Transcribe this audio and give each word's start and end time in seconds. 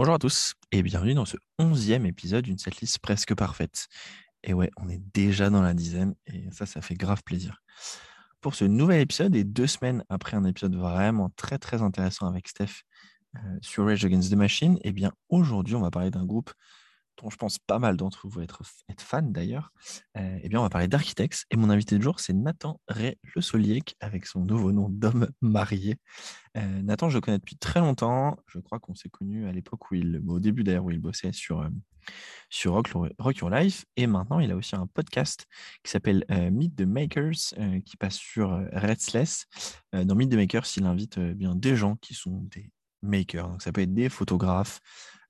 Bonjour 0.00 0.14
à 0.14 0.18
tous 0.18 0.54
et 0.72 0.82
bienvenue 0.82 1.12
dans 1.12 1.26
ce 1.26 1.36
onzième 1.58 2.06
épisode 2.06 2.46
d'une 2.46 2.56
setlist 2.56 3.00
presque 3.00 3.34
parfaite. 3.34 3.86
Et 4.42 4.54
ouais, 4.54 4.70
on 4.78 4.88
est 4.88 5.02
déjà 5.12 5.50
dans 5.50 5.60
la 5.60 5.74
dizaine 5.74 6.14
et 6.26 6.50
ça, 6.52 6.64
ça 6.64 6.80
fait 6.80 6.94
grave 6.94 7.22
plaisir. 7.22 7.62
Pour 8.40 8.54
ce 8.54 8.64
nouvel 8.64 9.02
épisode 9.02 9.36
et 9.36 9.44
deux 9.44 9.66
semaines 9.66 10.02
après 10.08 10.38
un 10.38 10.44
épisode 10.46 10.74
vraiment 10.74 11.28
très 11.36 11.58
très 11.58 11.82
intéressant 11.82 12.26
avec 12.26 12.48
Steph 12.48 12.80
euh, 13.36 13.58
sur 13.60 13.84
Rage 13.84 14.02
Against 14.06 14.32
the 14.32 14.36
Machine, 14.36 14.78
eh 14.84 14.92
bien 14.92 15.12
aujourd'hui 15.28 15.74
on 15.74 15.82
va 15.82 15.90
parler 15.90 16.10
d'un 16.10 16.24
groupe 16.24 16.50
je 17.28 17.36
pense 17.36 17.58
pas 17.58 17.78
mal 17.78 17.96
d'entre 17.96 18.28
vous 18.28 18.40
être, 18.40 18.62
être 18.88 19.02
fans 19.02 19.20
d'ailleurs, 19.22 19.72
euh, 20.16 20.38
eh 20.42 20.48
bien, 20.48 20.60
on 20.60 20.62
va 20.62 20.70
parler 20.70 20.88
d'Architects. 20.88 21.44
Et 21.50 21.56
mon 21.56 21.68
invité 21.68 21.98
de 21.98 22.02
jour, 22.02 22.20
c'est 22.20 22.32
Nathan 22.32 22.80
Ray 22.88 23.16
Le 23.34 23.42
Soliec, 23.42 23.96
avec 24.00 24.26
son 24.26 24.44
nouveau 24.44 24.72
nom 24.72 24.88
d'homme 24.88 25.28
marié. 25.40 25.96
Euh, 26.56 26.82
Nathan, 26.82 27.10
je 27.10 27.16
le 27.16 27.20
connais 27.20 27.38
depuis 27.38 27.56
très 27.56 27.80
longtemps. 27.80 28.38
Je 28.46 28.58
crois 28.58 28.78
qu'on 28.78 28.94
s'est 28.94 29.10
connus 29.10 29.46
à 29.46 29.52
l'époque 29.52 29.90
où 29.90 29.96
il, 29.96 30.22
au 30.26 30.40
début 30.40 30.64
d'ailleurs, 30.64 30.84
où 30.84 30.90
il 30.90 31.00
bossait 31.00 31.32
sur, 31.32 31.60
euh, 31.60 31.68
sur 32.48 32.72
Rock, 32.72 33.36
Your 33.36 33.50
Life. 33.50 33.84
Et 33.96 34.06
maintenant, 34.06 34.40
il 34.40 34.50
a 34.50 34.56
aussi 34.56 34.76
un 34.76 34.86
podcast 34.86 35.46
qui 35.82 35.90
s'appelle 35.90 36.24
Meet 36.30 36.76
the 36.76 36.86
Makers, 36.86 37.54
qui 37.84 37.96
passe 37.98 38.16
sur 38.16 38.50
Restless. 38.72 39.46
dans 39.92 40.14
Meet 40.14 40.30
the 40.30 40.36
Makers, 40.36 40.66
il 40.76 40.86
invite 40.86 41.18
bien 41.18 41.54
des 41.54 41.76
gens 41.76 41.96
qui 41.96 42.14
sont 42.14 42.42
des 42.50 42.72
makers. 43.02 43.48
Donc, 43.48 43.62
ça 43.62 43.72
peut 43.72 43.82
être 43.82 43.94
des 43.94 44.08
photographes, 44.08 44.80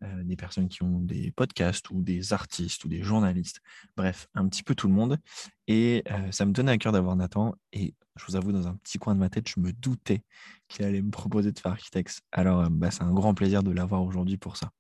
euh, 0.03 0.25
des 0.25 0.37
personnes 0.37 0.69
qui 0.69 0.83
ont 0.83 0.99
des 1.01 1.31
podcasts 1.31 1.91
ou 1.91 2.01
des 2.01 2.33
artistes 2.33 2.85
ou 2.85 2.89
des 2.89 3.03
journalistes, 3.03 3.61
bref, 3.97 4.29
un 4.35 4.49
petit 4.49 4.63
peu 4.63 4.75
tout 4.75 4.89
le 4.89 4.95
monde. 4.95 5.19
Et 5.67 6.03
euh, 6.11 6.33
ça 6.33 6.47
me 6.47 6.53
tenait 6.53 6.73
à 6.73 6.79
cœur 6.79 6.93
d'avoir 6.93 7.17
Nathan. 7.17 7.55
Et 7.73 7.95
je 8.17 8.25
vous 8.27 8.37
avoue, 8.37 8.53
dans 8.53 8.67
un 8.67 8.77
petit 8.77 8.99
coin 8.99 9.15
de 9.15 9.21
ma 9.21 9.29
tête, 9.29 9.49
je 9.49 9.61
me 9.61 9.73
doutais 9.73 10.23
qu'il 10.69 10.85
allait 10.87 11.03
me 11.03 11.11
proposer 11.11 11.53
de 11.53 11.59
faire 11.59 11.73
Architects. 11.73 12.21
Alors, 12.33 12.61
euh, 12.61 12.69
bah, 12.71 12.91
c'est 12.91 13.03
un 13.03 13.13
grand 13.13 13.35
plaisir 13.35 13.63
de 13.63 13.71
l'avoir 13.71 14.03
aujourd'hui 14.03 14.39
pour 14.39 14.57
ça. 14.57 14.71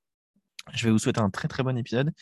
Je 0.72 0.86
vais 0.86 0.90
vous 0.90 0.98
souhaiter 0.98 1.20
un 1.20 1.30
très 1.30 1.48
très 1.48 1.62
bon 1.62 1.76
épisode. 1.76 2.12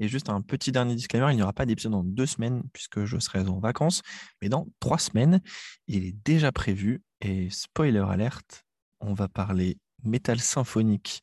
Et 0.00 0.08
juste 0.08 0.28
un 0.28 0.40
petit 0.40 0.72
dernier 0.72 0.94
disclaimer, 0.94 1.32
il 1.32 1.36
n'y 1.36 1.42
aura 1.42 1.52
pas 1.52 1.66
d'épisode 1.66 1.92
dans 1.92 2.04
deux 2.04 2.26
semaines 2.26 2.62
puisque 2.72 3.04
je 3.04 3.18
serai 3.18 3.40
en 3.40 3.58
vacances, 3.58 4.02
mais 4.40 4.48
dans 4.48 4.68
trois 4.78 4.98
semaines, 4.98 5.40
il 5.88 6.04
est 6.04 6.16
déjà 6.24 6.52
prévu. 6.52 7.02
Et 7.20 7.50
spoiler 7.50 8.04
alerte, 8.08 8.64
on 9.00 9.12
va 9.12 9.28
parler 9.28 9.78
métal 10.04 10.38
symphonique 10.38 11.20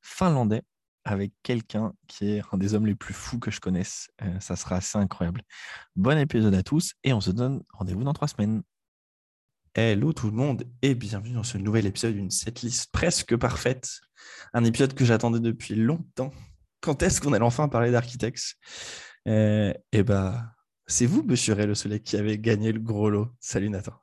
finlandais 0.00 0.62
avec 1.06 1.32
quelqu'un 1.44 1.94
qui 2.08 2.32
est 2.32 2.42
un 2.52 2.58
des 2.58 2.74
hommes 2.74 2.86
les 2.86 2.96
plus 2.96 3.14
fous 3.14 3.38
que 3.38 3.52
je 3.52 3.60
connaisse. 3.60 4.08
Euh, 4.22 4.40
ça 4.40 4.56
sera 4.56 4.76
assez 4.76 4.98
incroyable. 4.98 5.42
Bon 5.94 6.18
épisode 6.18 6.54
à 6.54 6.64
tous 6.64 6.94
et 7.04 7.12
on 7.12 7.20
se 7.20 7.30
donne 7.30 7.62
rendez-vous 7.72 8.02
dans 8.02 8.12
trois 8.12 8.26
semaines. 8.28 8.62
Hello 9.74 10.12
tout 10.12 10.26
le 10.26 10.32
monde 10.32 10.64
et 10.82 10.94
bienvenue 10.96 11.34
dans 11.34 11.44
ce 11.44 11.58
nouvel 11.58 11.86
épisode 11.86 12.14
d'une 12.14 12.30
setlist 12.30 12.90
presque 12.90 13.36
parfaite. 13.36 14.00
Un 14.52 14.64
épisode 14.64 14.94
que 14.94 15.04
j'attendais 15.04 15.38
depuis 15.38 15.76
longtemps. 15.76 16.32
Quand 16.80 17.02
est-ce 17.02 17.20
qu'on 17.20 17.32
allait 17.32 17.44
enfin 17.44 17.68
parler 17.68 17.92
d'Architects 17.92 18.56
euh, 19.28 19.72
Eh 19.92 20.02
bien, 20.02 20.50
c'est 20.88 21.06
vous, 21.06 21.22
monsieur 21.22 21.54
Ray 21.54 21.66
Le 21.66 21.74
Soleil, 21.76 22.02
qui 22.02 22.16
avez 22.16 22.38
gagné 22.38 22.72
le 22.72 22.80
gros 22.80 23.10
lot. 23.10 23.28
Salut 23.38 23.70
Nathan. 23.70 23.94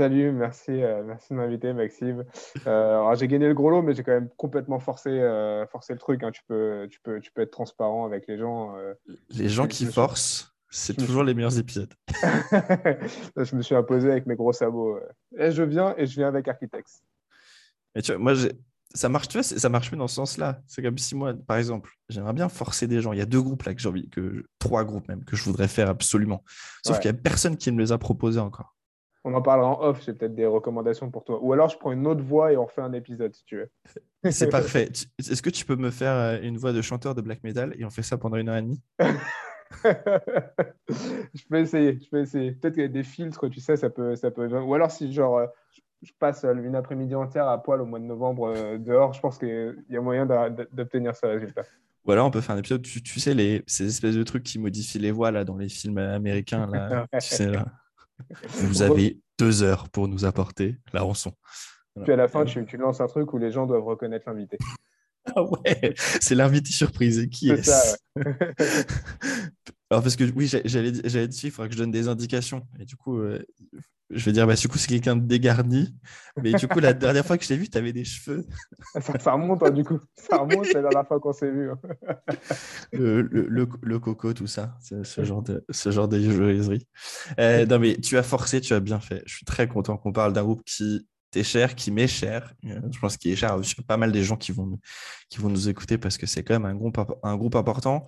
Salut, 0.00 0.32
merci, 0.32 0.70
euh, 0.70 1.02
merci 1.04 1.34
de 1.34 1.34
m'inviter, 1.34 1.74
Maxime. 1.74 2.24
Euh, 2.66 3.14
j'ai 3.16 3.28
gagné 3.28 3.48
le 3.48 3.52
gros 3.52 3.68
lot, 3.68 3.82
mais 3.82 3.92
j'ai 3.92 4.02
quand 4.02 4.12
même 4.12 4.30
complètement 4.38 4.80
forcé, 4.80 5.10
euh, 5.10 5.66
forcé 5.66 5.92
le 5.92 5.98
truc. 5.98 6.22
Hein. 6.22 6.30
Tu, 6.30 6.40
peux, 6.48 6.88
tu, 6.90 7.00
peux, 7.02 7.20
tu 7.20 7.30
peux 7.30 7.42
être 7.42 7.50
transparent 7.50 8.06
avec 8.06 8.26
les 8.26 8.38
gens. 8.38 8.74
les 9.28 9.50
gens 9.50 9.66
qui 9.66 9.84
forcent, 9.84 10.54
c'est 10.70 10.96
toujours 10.96 11.22
les 11.22 11.34
meilleurs 11.34 11.58
épisodes. 11.58 11.92
je 13.36 13.54
me 13.54 13.60
suis 13.60 13.74
imposé 13.74 14.10
avec 14.10 14.24
mes 14.24 14.36
gros 14.36 14.54
sabots. 14.54 14.98
Et 15.36 15.50
je 15.50 15.62
viens 15.62 15.94
et 15.98 16.06
je 16.06 16.14
viens 16.14 16.28
avec 16.28 16.48
Architects. 16.48 17.02
Et 17.94 18.00
tu 18.00 18.12
vois, 18.12 18.22
moi, 18.22 18.32
ça 18.94 19.10
marche, 19.10 19.28
tu 19.28 19.36
vois, 19.36 19.42
ça 19.42 19.68
marche 19.68 19.88
plus 19.88 19.98
dans 19.98 20.08
ce 20.08 20.14
sens-là. 20.14 20.62
C'est 20.66 20.80
comme 20.80 20.96
si 20.96 21.14
moi, 21.14 21.34
par 21.46 21.58
exemple, 21.58 21.90
j'aimerais 22.08 22.32
bien 22.32 22.48
forcer 22.48 22.86
des 22.86 23.02
gens. 23.02 23.12
Il 23.12 23.18
y 23.18 23.22
a 23.22 23.26
deux 23.26 23.42
groupes 23.42 23.64
là 23.64 23.74
que 23.74 23.82
j'ai 23.82 23.88
envie, 23.90 24.08
que 24.08 24.46
trois 24.58 24.82
groupes 24.82 25.08
même, 25.08 25.26
que 25.26 25.36
je 25.36 25.44
voudrais 25.44 25.68
faire 25.68 25.90
absolument. 25.90 26.42
Sauf 26.86 27.00
qu'il 27.00 27.10
n'y 27.10 27.18
a 27.18 27.20
personne 27.20 27.58
qui 27.58 27.70
me 27.70 27.78
les 27.78 27.92
a 27.92 27.98
proposés 27.98 28.40
encore. 28.40 28.74
On 29.24 29.34
en 29.34 29.42
parlera 29.42 29.68
en 29.68 29.82
off, 29.82 30.02
j'ai 30.04 30.14
peut-être 30.14 30.34
des 30.34 30.46
recommandations 30.46 31.10
pour 31.10 31.24
toi. 31.24 31.38
Ou 31.42 31.52
alors 31.52 31.68
je 31.68 31.76
prends 31.76 31.92
une 31.92 32.06
autre 32.06 32.22
voix 32.22 32.52
et 32.52 32.56
on 32.56 32.64
refait 32.64 32.80
un 32.80 32.92
épisode 32.94 33.34
si 33.34 33.44
tu 33.44 33.56
veux. 33.56 33.70
C'est 34.30 34.48
parfait. 34.48 34.88
Est-ce 35.18 35.42
que 35.42 35.50
tu 35.50 35.66
peux 35.66 35.76
me 35.76 35.90
faire 35.90 36.14
euh, 36.14 36.38
une 36.42 36.56
voix 36.56 36.72
de 36.72 36.80
chanteur 36.80 37.14
de 37.14 37.20
black 37.20 37.42
metal 37.42 37.74
et 37.78 37.84
on 37.84 37.90
fait 37.90 38.02
ça 38.02 38.16
pendant 38.16 38.36
une 38.36 38.48
heure 38.48 38.56
et 38.56 38.62
demie? 38.62 38.82
Je 39.84 41.44
peux 41.48 41.58
essayer, 41.58 41.98
je 42.02 42.08
peux 42.10 42.20
essayer. 42.20 42.52
Peut-être 42.52 42.74
qu'il 42.74 42.82
y 42.82 42.86
a 42.86 42.88
des 42.88 43.04
filtres, 43.04 43.48
tu 43.48 43.60
sais, 43.60 43.76
ça 43.76 43.88
peut, 43.88 44.16
ça 44.16 44.32
peut. 44.32 44.48
Ou 44.48 44.74
alors 44.74 44.90
si 44.90 45.12
genre 45.12 45.38
euh, 45.38 45.46
je 46.02 46.10
passe 46.18 46.42
euh, 46.44 46.54
une 46.54 46.74
après-midi 46.74 47.14
entière 47.14 47.46
à 47.46 47.62
poil 47.62 47.80
au 47.80 47.86
mois 47.86 48.00
de 48.00 48.04
novembre 48.04 48.76
dehors, 48.78 49.12
je 49.12 49.20
pense 49.20 49.38
qu'il 49.38 49.76
y 49.88 49.96
a 49.96 50.00
moyen 50.00 50.26
d'obtenir 50.26 51.14
ce 51.14 51.26
résultat. 51.26 51.62
Ou 52.04 52.12
alors 52.12 52.26
on 52.26 52.30
peut 52.30 52.40
faire 52.40 52.56
un 52.56 52.58
épisode, 52.58 52.82
tu, 52.82 53.20
sais, 53.20 53.34
les, 53.34 53.62
ces 53.66 53.86
espèces 53.86 54.16
de 54.16 54.22
trucs 54.24 54.42
qui 54.42 54.58
modifient 54.58 54.98
les 54.98 55.12
voix 55.12 55.30
là, 55.30 55.44
dans 55.44 55.56
les 55.56 55.68
films 55.68 55.98
américains. 55.98 56.66
Là, 56.66 57.06
tu 57.12 57.20
sais, 57.20 57.46
là. 57.46 57.66
Vous 58.48 58.82
avez 58.82 59.20
deux 59.38 59.62
heures 59.62 59.88
pour 59.88 60.08
nous 60.08 60.24
apporter 60.24 60.76
la 60.92 61.02
rançon. 61.02 61.32
Puis 62.02 62.12
à 62.12 62.16
la 62.16 62.28
fin, 62.28 62.44
tu, 62.44 62.76
lances 62.76 63.00
un 63.00 63.06
truc 63.06 63.32
où 63.32 63.38
les 63.38 63.50
gens 63.50 63.66
doivent 63.66 63.84
reconnaître 63.84 64.28
l'invité. 64.28 64.58
Ah 65.36 65.42
ouais, 65.42 65.94
c'est 66.20 66.34
l'invité 66.34 66.72
surprise. 66.72 67.28
Qui 67.30 67.50
est, 67.50 67.62
ça 67.62 67.96
Alors 69.90 70.02
parce 70.02 70.16
que 70.16 70.24
oui, 70.34 70.50
j'allais 70.64 70.92
dire, 70.92 71.28
il 71.44 71.50
faudra 71.50 71.68
que 71.68 71.74
je 71.74 71.78
donne 71.78 71.90
des 71.90 72.08
indications. 72.08 72.66
Et 72.78 72.84
du 72.84 72.96
coup, 72.96 73.18
euh, 73.18 73.44
je 74.10 74.24
vais 74.24 74.32
dire, 74.32 74.46
bah, 74.46 74.54
du 74.54 74.68
coup, 74.68 74.78
c'est 74.78 74.88
quelqu'un 74.88 75.16
de 75.16 75.26
dégarni. 75.26 75.94
Mais 76.42 76.52
du 76.52 76.66
coup, 76.66 76.80
la 76.80 76.92
dernière 76.92 77.24
fois 77.24 77.38
que 77.38 77.44
je 77.44 77.48
t'ai 77.48 77.56
vu, 77.56 77.68
tu 77.68 77.78
avais 77.78 77.92
des 77.92 78.04
cheveux. 78.04 78.46
ça, 79.20 79.32
remonte, 79.32 79.62
hein, 79.62 79.70
du 79.70 79.84
coup. 79.84 80.00
Ça 80.16 80.38
remonte 80.38 80.72
la 80.72 80.82
dernière 80.82 81.06
fois 81.06 81.20
qu'on 81.20 81.32
s'est 81.32 81.50
vu. 81.50 81.70
Hein. 81.70 81.78
le, 82.92 83.22
le, 83.22 83.68
le, 83.82 83.98
coco, 83.98 84.32
tout 84.32 84.46
ça. 84.46 84.76
Ce 84.80 85.24
genre 85.24 85.42
de, 85.42 85.64
ce 85.70 85.90
genre 85.90 86.08
de. 86.08 86.18
Euh, 87.38 87.66
non, 87.66 87.78
mais 87.78 87.96
tu 87.96 88.16
as 88.18 88.22
forcé, 88.22 88.60
tu 88.60 88.74
as 88.74 88.80
bien 88.80 89.00
fait. 89.00 89.22
Je 89.26 89.34
suis 89.34 89.44
très 89.44 89.68
content 89.68 89.96
qu'on 89.96 90.12
parle 90.12 90.32
d'un 90.32 90.42
groupe 90.42 90.62
qui 90.64 91.06
t'est 91.30 91.44
cher, 91.44 91.74
qui 91.74 91.90
m'est 91.90 92.08
cher. 92.08 92.52
Euh, 92.64 92.80
je 92.90 92.98
pense 92.98 93.16
qu'il 93.16 93.30
est 93.30 93.36
cher 93.36 93.52
a 93.52 93.82
pas 93.86 93.96
mal 93.96 94.12
des 94.12 94.24
gens 94.24 94.36
qui 94.36 94.52
vont, 94.52 94.78
qui 95.28 95.38
vont 95.38 95.48
nous 95.48 95.68
écouter 95.68 95.98
parce 95.98 96.18
que 96.18 96.26
c'est 96.26 96.42
quand 96.42 96.54
même 96.54 96.64
un 96.64 96.74
groupe, 96.74 96.98
un 97.22 97.36
groupe 97.36 97.54
important. 97.54 98.06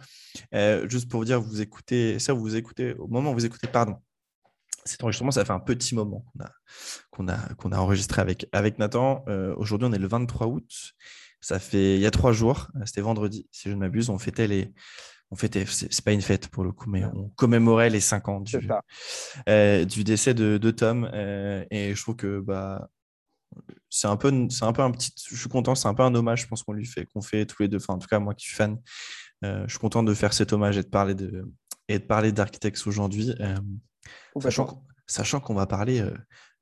Euh, 0.54 0.88
juste 0.88 1.08
pour 1.08 1.20
vous 1.20 1.24
dire, 1.24 1.40
vous 1.40 1.60
écoutez, 1.60 2.18
ça, 2.18 2.32
vous 2.32 2.56
écoutez, 2.56 2.94
au 2.94 3.06
moment 3.06 3.30
où 3.30 3.34
vous 3.34 3.46
écoutez, 3.46 3.68
pardon, 3.68 3.96
cet 4.84 5.02
enregistrement, 5.04 5.30
ça 5.30 5.44
fait 5.44 5.52
un 5.52 5.60
petit 5.60 5.94
moment 5.94 6.24
qu'on 7.10 7.28
a, 7.28 7.36
qu'on 7.56 7.72
a, 7.72 7.76
a, 7.76 7.80
enregistré 7.80 8.20
avec, 8.20 8.46
avec 8.52 8.78
Nathan. 8.78 9.24
Euh, 9.28 9.54
aujourd'hui, 9.56 9.88
on 9.88 9.92
est 9.92 9.98
le 9.98 10.08
23 10.08 10.48
août. 10.48 10.94
Ça 11.40 11.58
fait 11.58 11.96
il 11.96 12.00
y 12.00 12.06
a 12.06 12.10
trois 12.10 12.32
jours, 12.32 12.68
c'était 12.84 13.00
vendredi, 13.00 13.48
si 13.50 13.68
je 13.68 13.74
ne 13.74 13.80
m'abuse, 13.80 14.10
on 14.10 14.18
fêtait 14.18 14.46
les. 14.46 14.72
On 15.32 15.34
fêtait, 15.34 15.64
c'est 15.66 16.04
pas 16.04 16.12
une 16.12 16.20
fête 16.20 16.48
pour 16.48 16.62
le 16.62 16.72
coup, 16.72 16.90
mais 16.90 17.06
on 17.06 17.30
commémorait 17.30 17.88
les 17.88 18.00
cinq 18.00 18.28
ans 18.28 18.40
du, 18.40 18.58
du 19.86 20.04
décès 20.04 20.34
de, 20.34 20.58
de 20.58 20.70
Tom. 20.70 21.10
et 21.14 21.94
je 21.94 22.02
trouve 22.02 22.16
que 22.16 22.38
bah, 22.40 22.90
c'est 23.90 24.08
un 24.08 24.16
peu 24.16 24.48
c'est 24.48 24.64
un 24.64 24.72
peu 24.72 24.82
un 24.82 24.90
petit 24.90 25.12
je 25.28 25.36
suis 25.36 25.48
content 25.48 25.74
c'est 25.74 25.86
un 25.86 25.94
peu 25.94 26.02
un 26.02 26.14
hommage 26.14 26.42
je 26.42 26.46
pense 26.46 26.62
qu'on 26.62 26.72
lui 26.72 26.86
fait 26.86 27.06
qu'on 27.06 27.20
fait 27.20 27.44
tous 27.46 27.62
les 27.62 27.68
deux. 27.68 27.76
Enfin 27.76 27.94
en 27.94 27.98
tout 27.98 28.08
cas 28.08 28.18
moi 28.18 28.34
qui 28.34 28.46
suis 28.46 28.56
fan 28.56 28.78
euh, 29.44 29.64
je 29.66 29.70
suis 29.70 29.78
content 29.78 30.02
de 30.02 30.14
faire 30.14 30.32
cet 30.32 30.52
hommage 30.52 30.78
et 30.78 30.82
de 30.82 30.88
parler 30.88 31.14
de 31.14 31.44
et 31.88 31.98
de 31.98 32.04
parler 32.04 32.32
d'Architects 32.32 32.86
aujourd'hui 32.86 33.34
euh, 33.40 33.56
sachant 34.40 34.84
sachant 35.06 35.40
qu'on 35.40 35.54
va 35.54 35.66
parler 35.66 36.00
euh, 36.00 36.14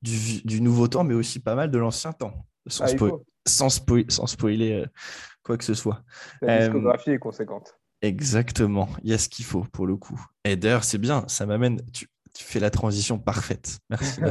du, 0.03 0.43
du, 0.43 0.61
nouveau 0.61 0.89
temps 0.89 1.05
mais 1.05 1.15
aussi 1.15 1.41
pas 1.41 1.55
mal 1.55 1.71
de 1.71 1.79
l'ancien 1.79 2.13
temps 2.13 2.47
sans, 2.67 2.85
ah, 2.85 3.11
sans, 3.47 3.69
sans, 4.09 4.27
spoiler 4.27 4.85
quoi 5.43 5.57
que 5.57 5.65
ce 5.65 5.75
soit. 5.75 6.03
La 6.43 6.59
discographie 6.59 7.11
est 7.11 7.19
conséquente. 7.19 7.79
exactement. 8.03 8.89
Il 9.03 9.11
y 9.11 9.15
a 9.15 9.19
ce 9.19 9.29
qu'il 9.29 9.45
faut 9.45 9.65
pour 9.73 9.87
le 9.87 9.97
coup. 9.97 10.21
Et 10.45 10.57
d'ailleurs 10.57 10.85
c'est 10.85 10.99
bien 10.99 11.25
ça 11.29 11.47
m'amène 11.47 11.81
tu, 11.93 12.09
tu 12.35 12.45
fais 12.45 12.61
la 12.61 12.71
transition 12.71 13.19
parfaite. 13.19 13.79
Merci. 13.91 14.21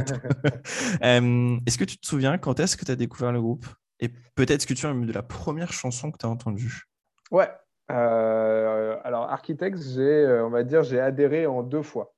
Euh, 1.02 1.56
est-ce 1.66 1.78
que 1.78 1.84
tu 1.84 1.98
te 1.98 2.06
souviens 2.06 2.36
quand 2.38 2.60
est-ce 2.60 2.76
que 2.76 2.84
tu 2.84 2.90
as 2.90 2.96
découvert 2.96 3.32
le 3.32 3.40
groupe? 3.40 3.64
Et 4.00 4.08
peut-être 4.34 4.66
que 4.66 4.74
tu 4.74 4.86
as 4.86 4.92
de 4.92 5.12
la 5.12 5.22
première 5.22 5.72
chanson 5.72 6.10
que 6.10 6.18
tu 6.18 6.26
as 6.26 6.28
entendue 6.28 6.84
Ouais. 7.30 7.48
Euh, 7.90 8.96
alors, 9.04 9.30
Architects, 9.30 9.78
j'ai, 9.94 10.00
euh, 10.00 10.44
on 10.46 10.50
va 10.50 10.62
dire, 10.62 10.82
j'ai 10.82 11.00
adhéré 11.00 11.46
en 11.46 11.62
deux 11.62 11.82
fois. 11.82 12.12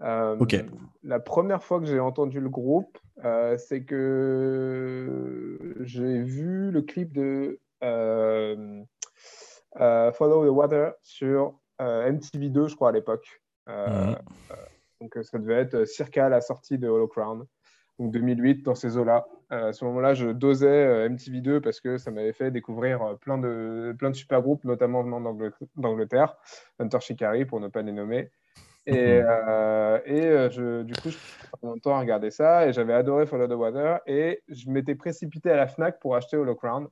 ok. 0.00 0.64
La 1.02 1.20
première 1.20 1.62
fois 1.62 1.80
que 1.80 1.86
j'ai 1.86 2.00
entendu 2.00 2.38
le 2.40 2.48
groupe, 2.48 2.98
c'est 3.58 3.82
que 3.84 5.78
j'ai 5.80 6.22
vu 6.22 6.70
le 6.70 6.82
clip 6.82 7.12
de 7.12 7.60
Follow 10.12 10.46
the 10.46 10.50
Water 10.50 10.92
sur 11.02 11.58
MTV2, 11.80 12.68
je 12.68 12.76
crois, 12.76 12.90
à 12.90 12.92
l'époque. 12.92 13.42
Mhm. 13.68 14.16
Donc, 15.02 15.16
euh, 15.16 15.22
ça 15.22 15.38
devait 15.38 15.54
être 15.54 15.74
euh, 15.74 15.84
circa 15.84 16.28
la 16.28 16.40
sortie 16.40 16.78
de 16.78 16.88
Hollow 16.88 17.08
Crown, 17.08 17.44
donc 17.98 18.12
2008, 18.12 18.62
dans 18.62 18.76
ces 18.76 18.96
eaux-là. 18.96 19.26
Euh, 19.50 19.70
à 19.70 19.72
ce 19.72 19.84
moment-là, 19.84 20.14
je 20.14 20.28
dosais 20.28 21.08
MTV2 21.08 21.60
parce 21.60 21.80
que 21.80 21.98
ça 21.98 22.10
m'avait 22.10 22.32
fait 22.32 22.50
découvrir 22.50 23.18
plein 23.20 23.36
de, 23.36 23.94
plein 23.98 24.10
de 24.10 24.14
super 24.14 24.40
groupes, 24.40 24.64
notamment 24.64 25.02
venant 25.02 25.20
d'Angleterre, 25.76 26.36
Hunter 26.78 27.00
Shikari, 27.00 27.44
pour 27.44 27.60
ne 27.60 27.68
pas 27.68 27.82
les 27.82 27.92
nommer. 27.92 28.30
Et, 28.86 29.20
mhm. 29.20 30.00
et 30.06 30.50
je, 30.50 30.82
du 30.82 30.94
coup, 30.94 31.10
je 31.10 31.18
passé 31.50 31.66
longtemps 31.66 31.94
à 31.94 32.00
regarder 32.00 32.30
ça 32.30 32.66
et 32.66 32.72
j'avais 32.72 32.94
adoré 32.94 33.26
Follow 33.26 33.46
the 33.46 33.52
Water 33.52 34.00
et 34.06 34.42
je 34.48 34.70
m'étais 34.70 34.96
précipité 34.96 35.50
à 35.50 35.56
la 35.56 35.68
Fnac 35.68 36.00
pour 36.00 36.16
acheter 36.16 36.36
Hollow 36.36 36.56
Crown. 36.56 36.88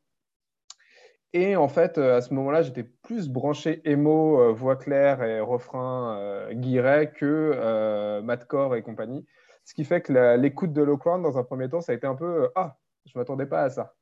Et 1.32 1.54
en 1.56 1.68
fait, 1.68 1.96
à 1.98 2.20
ce 2.20 2.34
moment-là, 2.34 2.62
j'étais 2.62 2.82
plus 2.82 3.28
branché 3.28 3.80
emo, 3.84 4.52
voix 4.52 4.76
claire 4.76 5.22
et 5.22 5.40
refrain 5.40 6.48
guiré 6.52 7.12
que 7.12 8.20
madcore 8.22 8.74
et 8.74 8.82
compagnie. 8.82 9.24
Ce 9.64 9.74
qui 9.74 9.84
fait 9.84 10.00
que 10.00 10.36
l'écoute 10.36 10.72
de 10.72 10.82
Low 10.82 10.98
Crown, 10.98 11.22
dans 11.22 11.38
un 11.38 11.44
premier 11.44 11.68
temps, 11.68 11.80
ça 11.80 11.92
a 11.92 11.94
été 11.94 12.06
un 12.06 12.16
peu 12.16 12.50
Ah, 12.56 12.76
je 13.06 13.12
ne 13.14 13.20
m'attendais 13.20 13.46
pas 13.46 13.62
à 13.62 13.70
ça. 13.70 13.94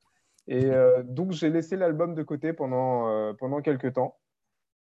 Et 0.47 0.71
donc, 1.05 1.33
j'ai 1.33 1.51
laissé 1.51 1.77
l'album 1.77 2.15
de 2.15 2.23
côté 2.23 2.55
pendant, 2.55 3.35
pendant 3.35 3.61
quelques 3.61 3.93
temps. 3.93 4.17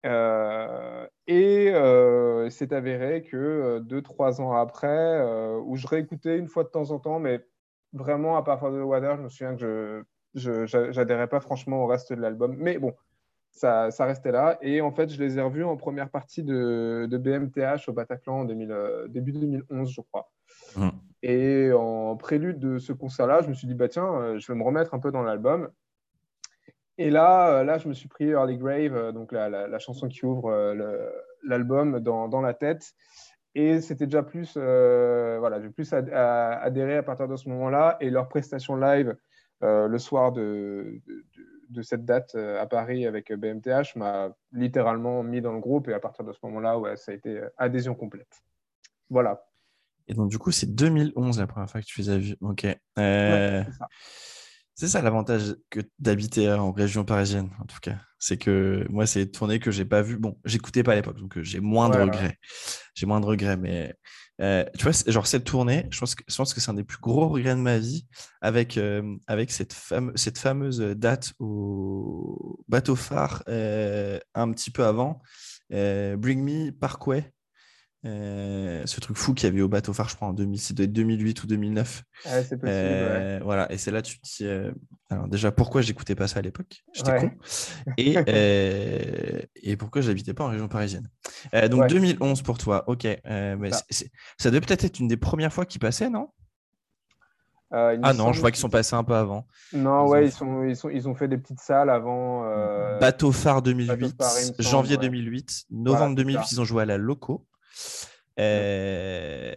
Euh, 0.05 1.07
et 1.27 1.71
euh, 1.73 2.49
c'est 2.49 2.71
avéré 2.71 3.21
que 3.21 3.35
euh, 3.35 3.79
deux, 3.81 4.01
trois 4.01 4.39
ans 4.41 4.53
après, 4.53 5.21
où 5.65 5.75
je 5.75 5.87
réécoutais 5.87 6.37
une 6.37 6.47
fois 6.47 6.63
de 6.63 6.69
temps 6.69 6.91
en 6.91 6.99
temps, 6.99 7.19
mais 7.19 7.45
vraiment 7.93 8.37
à 8.37 8.43
part 8.43 8.71
de 8.71 8.81
Water, 8.81 9.17
je 9.17 9.21
me 9.23 9.29
souviens 9.29 9.55
que 9.55 9.61
je 9.61 10.03
n'adhérais 10.35 11.27
pas 11.27 11.39
franchement 11.39 11.83
au 11.83 11.87
reste 11.87 12.13
de 12.13 12.21
l'album. 12.21 12.55
Mais 12.57 12.77
bon, 12.77 12.93
ça, 13.51 13.91
ça, 13.91 14.05
restait 14.05 14.31
là. 14.31 14.57
Et 14.61 14.81
en 14.81 14.91
fait, 14.91 15.09
je 15.09 15.21
les 15.21 15.37
ai 15.37 15.41
revus 15.41 15.63
en 15.63 15.77
première 15.77 16.09
partie 16.09 16.43
de, 16.43 17.07
de 17.09 17.17
BMTH 17.17 17.87
au 17.87 17.93
Bataclan 17.93 18.41
en 18.41 18.45
2000, 18.45 18.75
début 19.09 19.31
2011, 19.31 19.91
je 19.91 20.01
crois. 20.01 20.31
Mmh. 20.75 20.89
Et 21.23 21.71
en 21.73 22.15
prélude 22.15 22.59
de 22.59 22.77
ce 22.77 22.93
concert-là, 22.93 23.41
je 23.41 23.49
me 23.49 23.53
suis 23.53 23.67
dit, 23.67 23.75
bah 23.75 23.89
tiens, 23.89 24.37
je 24.37 24.51
vais 24.51 24.57
me 24.57 24.63
remettre 24.63 24.93
un 24.93 24.99
peu 24.99 25.11
dans 25.11 25.23
l'album. 25.23 25.69
Et 26.99 27.09
là, 27.09 27.59
euh, 27.59 27.63
là, 27.63 27.77
je 27.77 27.87
me 27.87 27.93
suis 27.93 28.09
pris 28.09 28.25
Early 28.25 28.57
Grave, 28.57 28.93
euh, 28.93 29.11
donc 29.13 29.31
la, 29.31 29.79
chanson 29.79 30.09
qui 30.09 30.25
ouvre 30.25 30.51
euh, 30.51 31.09
l'album 31.45 32.01
dans, 32.01 32.41
la 32.41 32.53
tête. 32.53 32.91
Et 33.55 33.79
c'était 33.79 34.05
déjà 34.05 34.21
plus, 34.21 34.57
voilà, 34.57 35.61
j'ai 35.61 35.69
plus 35.69 35.91
adhéré 35.93 36.97
à 36.97 37.03
partir 37.03 37.29
de 37.29 37.37
ce 37.37 37.47
moment-là. 37.49 37.97
Et 38.01 38.09
leur 38.09 38.27
prestation 38.27 38.75
live 38.75 39.15
le 39.61 39.97
soir 39.97 40.31
de, 40.31 41.01
de, 41.69 41.81
cette 41.81 42.05
date 42.05 42.35
à 42.35 42.65
Paris 42.65 43.05
avec 43.05 43.33
BMTH 43.33 43.95
m'a 43.95 44.29
littéralement 44.51 45.23
mis 45.23 45.41
dans 45.41 45.53
le 45.53 45.59
groupe. 45.59 45.87
Et 45.89 45.93
à 45.93 45.99
partir 45.99 46.25
de 46.25 46.33
ce 46.33 46.39
moment-là, 46.43 46.79
ouais, 46.79 46.95
ça 46.97 47.11
a 47.11 47.15
été 47.15 47.41
adhésion 47.57 47.95
complète. 47.95 48.41
Voilà. 49.09 49.45
Et 50.07 50.13
donc, 50.13 50.29
du 50.29 50.39
coup, 50.39 50.51
c'est 50.51 50.73
2011 50.73 51.39
la 51.39 51.47
première 51.47 51.69
fois 51.69 51.81
que 51.81 51.85
tu 51.85 52.01
les 52.01 52.09
as 52.09 52.17
vus. 52.17 52.35
Ok. 52.41 52.65
C'est 54.79 54.87
ça 54.87 55.01
l'avantage 55.01 55.57
que 55.69 55.81
d'habiter 55.99 56.49
en 56.49 56.71
région 56.71 57.03
parisienne, 57.03 57.49
en 57.61 57.65
tout 57.65 57.79
cas. 57.81 57.97
C'est 58.17 58.37
que 58.37 58.87
moi, 58.89 59.05
c'est 59.05 59.27
tournées 59.27 59.59
que 59.59 59.71
j'ai 59.71 59.83
pas 59.83 60.01
vues. 60.01 60.15
Bon, 60.15 60.39
j'écoutais 60.45 60.83
pas 60.83 60.93
à 60.93 60.95
l'époque, 60.95 61.17
donc 61.17 61.37
euh, 61.37 61.43
j'ai 61.43 61.59
moins 61.59 61.89
de 61.89 61.97
regrets. 61.97 62.37
J'ai 62.93 63.05
moins 63.05 63.19
de 63.19 63.25
regrets, 63.25 63.57
mais 63.57 63.93
euh, 64.41 64.63
tu 64.77 64.83
vois, 64.83 64.93
genre 65.07 65.27
cette 65.27 65.43
tournée, 65.43 65.87
je 65.91 65.99
pense 65.99 66.15
que, 66.15 66.23
je 66.27 66.35
pense 66.35 66.53
que 66.53 66.61
c'est 66.61 66.71
un 66.71 66.75
des 66.75 66.83
plus 66.83 66.99
gros 66.99 67.27
regrets 67.27 67.55
de 67.55 67.61
ma 67.61 67.77
vie 67.77 68.05
avec, 68.41 68.77
euh, 68.77 69.17
avec 69.27 69.51
cette, 69.51 69.75
cette 70.15 70.37
fameuse 70.37 70.79
date 70.79 71.33
au 71.39 72.59
bateau 72.67 72.95
phare 72.95 73.43
un 73.47 74.51
petit 74.51 74.71
peu 74.71 74.85
avant. 74.85 75.21
Bring 75.69 76.43
Me 76.43 76.71
Parkway, 76.71 77.31
euh, 78.05 78.83
ce 78.85 79.01
truc 79.01 79.17
fou 79.17 79.33
qu'il 79.33 79.49
y 79.49 79.51
avait 79.51 79.61
au 79.61 79.67
bateau 79.67 79.91
phare, 79.91 80.07
je 80.07 80.15
crois, 80.15 80.29
en 80.29 80.33
2008 80.33 81.43
ou 81.43 81.47
2009. 81.47 82.03
c'est 82.23 82.41
possible. 82.49 82.61
Euh, 82.65 83.39
voilà, 83.43 83.69
et 83.71 83.77
c'est 83.77 83.91
là 83.91 84.01
tu 84.01 84.19
te 84.19 84.25
dis, 84.25 84.45
euh, 84.45 84.71
alors 85.09 85.27
déjà, 85.27 85.51
pourquoi 85.51 85.81
j'écoutais 85.81 86.15
pas 86.15 86.27
ça 86.27 86.39
à 86.39 86.41
l'époque? 86.41 86.83
J'étais 86.93 87.17
con. 87.17 87.31
Et, 87.97 88.15
et 89.55 89.75
pourquoi 89.75 90.01
j'habitais 90.01 90.33
pas 90.33 90.45
en 90.45 90.49
région 90.49 90.69
parisienne? 90.69 91.09
donc 91.69 91.87
2011 91.87 92.41
pour 92.41 92.57
toi, 92.57 92.85
ok. 92.87 93.05
mais 93.25 93.71
ça 93.71 94.49
devait 94.49 94.61
peut-être 94.61 94.85
être 94.85 94.99
une 94.99 95.09
des 95.09 95.17
premières 95.17 95.51
fois 95.51 95.65
qu'ils 95.65 95.81
passaient, 95.81 96.09
non? 96.09 96.29
Ah 97.71 98.13
non, 98.13 98.31
je 98.31 98.39
vois 98.39 98.49
qu'ils 98.49 98.61
sont 98.61 98.69
passés 98.69 98.95
un 98.95 99.03
peu 99.03 99.13
avant. 99.13 99.45
Non, 99.73 100.07
ouais, 100.07 100.25
ils, 100.25 100.31
sont, 100.31 100.63
ils, 100.63 100.75
sont, 100.75 100.89
ils 100.89 101.07
ont 101.07 101.13
fait 101.13 101.27
des 101.27 101.37
petites 101.37 101.59
salles 101.59 101.89
avant. 101.89 102.45
Bateau 103.01 103.33
phare 103.33 103.61
2008, 103.61 104.15
janvier 104.59 104.95
2008, 104.95 105.65
novembre 105.69 106.15
2008, 106.15 106.53
ils 106.53 106.61
ont 106.61 106.65
joué 106.65 106.83
à 106.83 106.85
la 106.85 106.97
Loco. 106.97 107.45
Euh, 108.39 109.53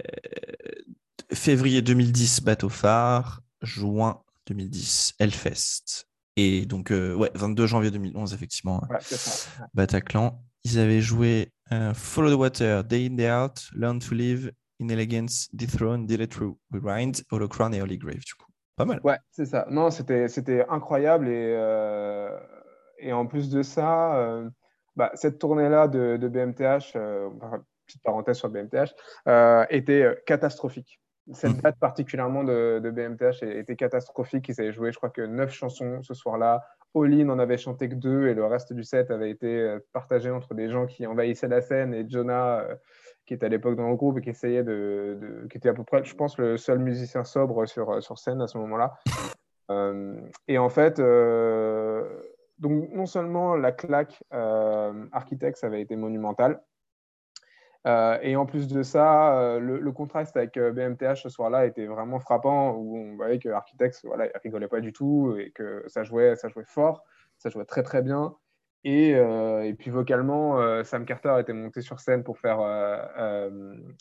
février 1.33 1.83
2010, 1.83 2.43
Bateau 2.43 2.69
Phare. 2.69 3.43
Juin 3.63 4.21
2010, 4.49 5.15
Hellfest. 5.21 6.09
Et 6.37 6.67
donc, 6.67 6.91
euh, 6.91 7.15
ouais, 7.15 7.31
22 7.35 7.67
janvier 7.67 7.91
2011, 7.91 8.35
effectivement, 8.35 8.83
Bataclan. 9.75 10.43
Ils 10.65 10.79
avaient 10.79 11.01
joué 11.01 11.53
euh, 11.71 11.95
Follow 11.95 12.31
the 12.31 12.39
Water, 12.39 12.83
Day 12.83 13.07
in, 13.07 13.15
Day 13.15 13.31
Out, 13.31 13.69
Learn 13.75 14.01
to 14.01 14.15
Live, 14.15 14.51
In 14.81 14.89
Elegance, 14.89 15.49
Dethrone, 15.53 16.07
It 16.11 16.31
Through, 16.31 16.57
Rewind, 16.73 17.23
Holocron 17.31 17.73
et 17.73 17.81
Holy 17.81 17.99
Grave, 17.99 18.25
du 18.25 18.35
coup. 18.35 18.51
Pas 18.75 18.85
mal. 18.85 19.01
Ouais, 19.05 19.19
c'est 19.31 19.45
ça. 19.45 19.67
Non, 19.71 19.91
c'était 19.91 20.65
incroyable. 20.69 21.29
Et, 21.29 21.53
et 22.99 23.13
en 23.13 23.27
plus 23.27 23.49
de 23.51 23.63
ça, 23.63 24.43
bah, 24.97 25.13
cette 25.15 25.39
tournée-là 25.39 25.89
de, 25.89 26.17
de, 26.17 26.29
BMTH, 26.29 26.97
petite 27.93 28.03
parenthèse 28.03 28.39
sur 28.39 28.49
BMTH, 28.49 28.95
euh, 29.29 29.67
était 29.71 30.03
euh, 30.03 30.15
catastrophique. 30.27 31.01
Cette 31.33 31.59
mm. 31.59 31.61
date 31.61 31.79
particulièrement 31.79 32.43
de, 32.43 32.81
BMTH 32.91 33.43
était 33.43 33.77
catastrophique. 33.77 34.49
Ils 34.49 34.61
avaient 34.61 34.73
joué, 34.73 34.91
je 34.91 34.97
crois 34.97 35.11
que 35.11 35.23
neuf 35.23 35.53
chansons 35.53 36.03
ce 36.03 36.15
soir-là. 36.15 36.65
All 36.95 37.15
n'en 37.25 37.39
avait 37.39 37.59
chanté 37.59 37.89
que 37.89 37.95
deux 37.95 38.29
et 38.29 38.35
le 38.35 38.45
reste 38.45 38.73
du 38.73 38.83
set 38.83 39.11
avait 39.11 39.31
été 39.31 39.47
euh, 39.47 39.79
partagé 39.93 40.31
entre 40.31 40.55
des 40.55 40.69
gens 40.69 40.87
qui 40.87 41.07
envahissaient 41.07 41.49
la 41.49 41.61
scène 41.61 41.95
et 41.95 42.09
Jonah, 42.09 42.67
qui 43.25 43.35
était 43.35 43.47
à 43.47 43.49
l'époque 43.49 43.77
dans 43.77 43.89
le 43.89 43.97
groupe 43.97 44.19
et 44.19 44.21
qui 44.21 44.31
essayait 44.31 44.65
de, 44.65 45.47
qui 45.51 45.59
était 45.59 45.69
à 45.69 45.75
peu 45.75 45.85
près, 45.85 46.05
je 46.05 46.15
pense, 46.15 46.39
le 46.39 46.57
seul 46.57 46.79
musicien 46.79 47.25
sobre 47.25 47.67
sur, 47.67 48.03
sur 48.03 48.19
scène 48.19 48.43
à 48.43 48.49
ce 48.49 48.59
moment-là. 48.59 48.95
et 50.49 50.59
en 50.59 50.69
fait, 50.69 50.99
donc 52.59 52.91
non 52.91 53.07
seulement 53.07 53.55
la 53.55 53.73
claque 53.73 54.23
Architects 54.33 55.63
avait 55.63 55.81
été 55.81 55.97
monumentale, 55.97 56.61
euh, 57.87 58.19
et 58.23 58.37
en 58.37 58.47
plus 58.47 58.69
de 58.69 58.83
ça, 58.83 59.39
euh, 59.39 59.59
le, 59.59 59.93
contraste 59.93 60.37
avec 60.37 60.57
BMTH 60.57 61.03
euh, 61.03 61.15
ce 61.17 61.29
soir-là 61.29 61.67
était 61.67 61.87
vraiment 61.87 62.21
frappant, 62.21 62.77
où 62.77 62.97
on 62.97 63.17
voyait 63.17 63.39
que 63.39 63.49
Architects 63.49 64.05
voilà, 64.05 64.29
rigolait 64.43 64.69
pas 64.69 64.81
du 64.81 64.93
tout 64.93 65.35
et 65.37 65.51
que 65.51 65.83
ça 65.89 66.05
jouait, 66.05 66.37
ça 66.37 66.49
jouait 66.49 66.65
fort, 66.65 67.03
ça 67.39 67.51
jouait 67.51 67.65
très 67.65 67.83
très 67.83 68.03
bien. 68.03 68.37
Et, 68.85 69.11
et 69.11 69.75
puis 69.79 69.91
vocalement, 69.91 70.83
Sam 70.83 71.05
Carter 71.05 71.37
était 71.39 71.53
monté 71.53 71.83
sur 71.83 72.01
scène 72.01 72.25
pour 72.25 72.37
faire 72.41 72.59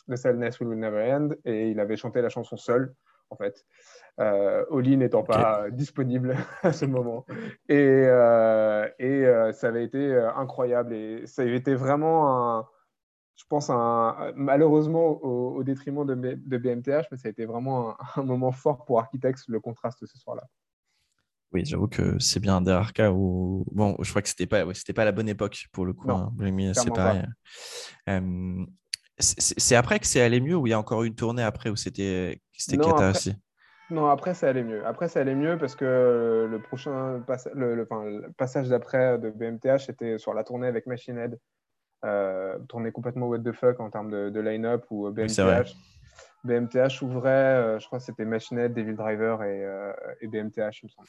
The 0.08 0.16
Sadness 0.16 0.58
Will 0.58 0.76
Never 0.76 1.12
End 1.12 1.28
et 1.44 1.68
il 1.68 1.78
avait 1.78 1.96
chanté 1.96 2.20
la 2.20 2.28
chanson 2.28 2.56
seul, 2.56 2.92
en 3.30 3.36
fait. 3.36 3.64
Oli 4.70 4.96
n'étant 4.96 5.22
pas 5.22 5.70
disponible 5.70 6.34
à 6.64 6.72
ce 6.72 6.84
moment. 6.84 7.24
Et, 7.68 8.08
et 8.98 9.52
ça 9.52 9.68
avait 9.68 9.84
été 9.84 10.16
incroyable 10.34 10.94
et 10.94 11.26
ça 11.26 11.42
avait 11.42 11.54
été 11.54 11.76
vraiment 11.76 12.56
un 12.58 12.68
je 13.36 13.44
pense, 13.48 13.70
un, 13.70 14.32
malheureusement 14.36 15.22
au, 15.22 15.62
détriment 15.64 16.06
de, 16.06 16.14
de, 16.14 16.58
BMTH, 16.58 17.06
mais 17.10 17.16
ça 17.16 17.28
a 17.28 17.30
été 17.30 17.44
vraiment 17.44 17.96
un, 18.16 18.22
moment 18.22 18.52
fort 18.52 18.84
pour 18.84 18.98
Architects, 19.00 19.40
le 19.48 19.60
contraste 19.60 20.04
ce 20.06 20.18
soir-là. 20.18 20.44
Oui, 21.52 21.64
j'avoue 21.66 21.88
que 21.88 22.18
c'est 22.18 22.40
bien 22.40 22.56
un 22.56 22.60
des 22.62 22.72
rares 22.72 22.94
cas 22.94 23.10
où. 23.10 23.66
Bon, 23.72 23.94
je 24.00 24.08
crois 24.08 24.22
que 24.22 24.28
c'était 24.28 24.46
pas, 24.46 24.64
c'était 24.72 24.94
pas 24.94 25.04
la 25.04 25.12
bonne 25.12 25.28
époque 25.28 25.66
pour 25.72 25.84
le 25.84 25.92
coup. 25.92 26.10
Hein. 26.10 26.32
c'est 26.72 26.90
pareil. 26.94 27.24
c'est 29.18 29.76
après 29.76 29.98
que 29.98 30.06
c'est 30.06 30.22
allé 30.22 30.40
mieux 30.40 30.56
ou 30.56 30.66
il 30.66 30.70
y 30.70 30.72
a 30.72 30.78
encore 30.78 31.02
une 31.02 31.14
tournée 31.14 31.42
après 31.42 31.68
où 31.68 31.76
c'était 31.76 32.40
Kata 32.68 33.10
aussi? 33.10 33.34
Non, 33.90 34.06
après 34.06 34.32
ça 34.32 34.48
allait 34.48 34.62
mieux. 34.62 34.86
Après 34.86 35.08
ça 35.08 35.20
allait 35.20 35.34
mieux 35.34 35.58
parce 35.58 35.76
que 35.76 36.48
le 36.50 36.62
prochain 36.62 37.22
le, 37.54 37.74
le, 37.74 38.32
passage 38.38 38.68
d'après 38.70 39.18
de 39.18 39.28
BMTH 39.28 39.90
était 39.90 40.16
sur 40.16 40.32
la 40.32 40.44
tournée 40.44 40.66
avec 40.66 40.86
Machine 40.86 41.18
Head 41.18 41.38
euh, 42.04 42.58
tourner 42.68 42.90
complètement 42.92 43.28
what 43.28 43.40
the 43.40 43.52
fuck 43.52 43.80
en 43.80 43.90
termes 43.90 44.10
de, 44.10 44.40
line-up 44.40 44.84
ou 44.90 45.10
BMTH. 45.10 45.74
BMTH 46.44 47.02
ouvrait, 47.02 47.30
euh, 47.30 47.78
je 47.78 47.86
crois 47.86 48.00
que 48.00 48.04
c'était 48.04 48.24
Machinette, 48.24 48.74
Devil 48.74 48.94
Driver 48.94 49.44
et, 49.44 49.64
euh, 49.64 49.92
et, 50.20 50.26
BMTH, 50.26 50.82
il 50.82 50.86
me 50.86 50.88
semble. 50.88 51.08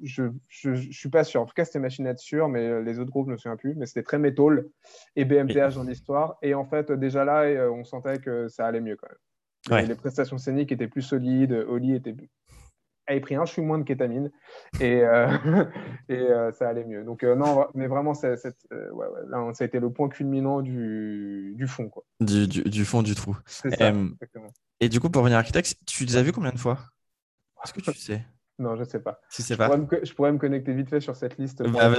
Je 0.00 0.68
ne 0.68 0.92
suis 0.92 1.08
pas 1.08 1.24
sûr. 1.24 1.40
En 1.40 1.46
tout 1.46 1.54
cas, 1.54 1.64
c'était 1.64 1.80
Machinette 1.80 2.20
sûr, 2.20 2.48
mais 2.48 2.80
les 2.82 3.00
autres 3.00 3.10
groupes, 3.10 3.26
je 3.26 3.30
ne 3.30 3.32
me 3.32 3.38
souviens 3.38 3.56
plus. 3.56 3.74
Mais 3.74 3.86
c'était 3.86 4.04
très 4.04 4.18
métal 4.18 4.64
et 5.16 5.24
BMTH 5.24 5.74
dans 5.74 5.82
l'histoire. 5.82 6.36
Et 6.42 6.54
en 6.54 6.64
fait, 6.64 6.92
déjà 6.92 7.24
là, 7.24 7.68
on 7.72 7.82
sentait 7.82 8.18
que 8.18 8.48
ça 8.48 8.66
allait 8.66 8.80
mieux 8.80 8.96
quand 8.96 9.08
même. 9.08 9.88
Les 9.88 9.94
prestations 9.96 10.38
scéniques 10.38 10.70
étaient 10.70 10.88
plus 10.88 11.02
solides. 11.02 11.52
Oli 11.52 11.94
était 11.94 12.14
pris 13.18 13.34
un 13.34 13.44
chou 13.44 13.62
moins 13.62 13.78
de 13.78 13.82
kétamine 13.82 14.30
et, 14.78 15.02
euh, 15.02 15.26
et 16.08 16.14
euh, 16.14 16.52
ça 16.52 16.68
allait 16.68 16.84
mieux. 16.84 17.02
Donc, 17.02 17.24
euh, 17.24 17.34
non, 17.34 17.66
mais 17.74 17.88
vraiment, 17.88 18.14
ça, 18.14 18.28
ouais, 18.30 19.06
là, 19.28 19.50
ça 19.52 19.64
a 19.64 19.66
été 19.66 19.80
le 19.80 19.90
point 19.90 20.08
culminant 20.08 20.60
du, 20.60 21.54
du 21.56 21.66
fond. 21.66 21.88
Quoi. 21.88 22.04
Du, 22.20 22.46
du, 22.46 22.62
du, 22.62 22.84
fond 22.84 23.02
du 23.02 23.16
trou. 23.16 23.36
et 24.78 24.88
du 24.88 25.00
coup, 25.00 25.10
pour 25.10 25.22
revenir 25.22 25.38
à 25.38 25.40
Architects, 25.40 25.74
tu 25.86 26.04
les 26.04 26.16
as 26.16 26.22
vus 26.22 26.32
combien 26.32 26.52
de 26.52 26.58
fois? 26.58 26.78
Est-ce 27.64 27.72
que 27.72 27.80
tu 27.80 27.92
sais? 27.98 28.22
Non, 28.60 28.76
je 28.76 28.84
sais 28.84 29.00
pas. 29.00 29.20
Si 29.30 29.42
je, 29.42 29.54
pas. 29.54 29.66
Pourrais 29.70 29.78
me, 29.78 30.04
je 30.04 30.14
pourrais 30.14 30.32
me 30.32 30.38
connecter 30.38 30.74
vite 30.74 30.90
fait 30.90 31.00
sur 31.00 31.16
cette 31.16 31.38
liste. 31.38 31.62
Bah, 31.62 31.90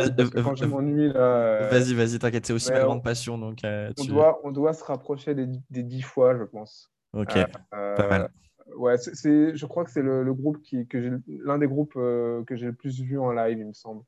quand 0.43 0.55
je 0.55 0.65
m'ennuie 0.65 1.11
là. 1.11 1.67
Vas-y, 1.67 1.95
vas-y, 1.95 2.19
t'inquiète, 2.19 2.45
c'est 2.45 2.53
aussi 2.53 2.71
ma 2.71 2.81
grande 2.81 3.03
passion. 3.03 3.37
Donc, 3.37 3.59
on, 3.63 4.05
doit, 4.05 4.39
on 4.43 4.51
doit 4.51 4.73
se 4.73 4.83
rapprocher 4.83 5.33
des, 5.33 5.47
des 5.71 5.83
10 5.83 6.03
fois, 6.03 6.37
je 6.37 6.43
pense. 6.43 6.93
Ok, 7.13 7.33
pas 7.71 8.07
mal 8.07 8.29
ouais, 8.75 8.97
c'est, 8.97 9.55
je 9.55 9.65
crois 9.65 9.83
que 9.83 9.91
c'est 9.91 10.01
le, 10.01 10.33
groupe 10.33 10.61
qui, 10.61 10.87
que 10.87 11.19
l'un 11.27 11.57
des 11.57 11.67
groupes 11.67 11.93
euh, 11.95 12.43
que 12.45 12.55
j'ai 12.55 12.67
le 12.67 12.73
plus 12.73 13.01
vu 13.01 13.19
en 13.19 13.31
live, 13.31 13.57
il 13.59 13.67
me 13.67 13.73
semble. 13.73 14.03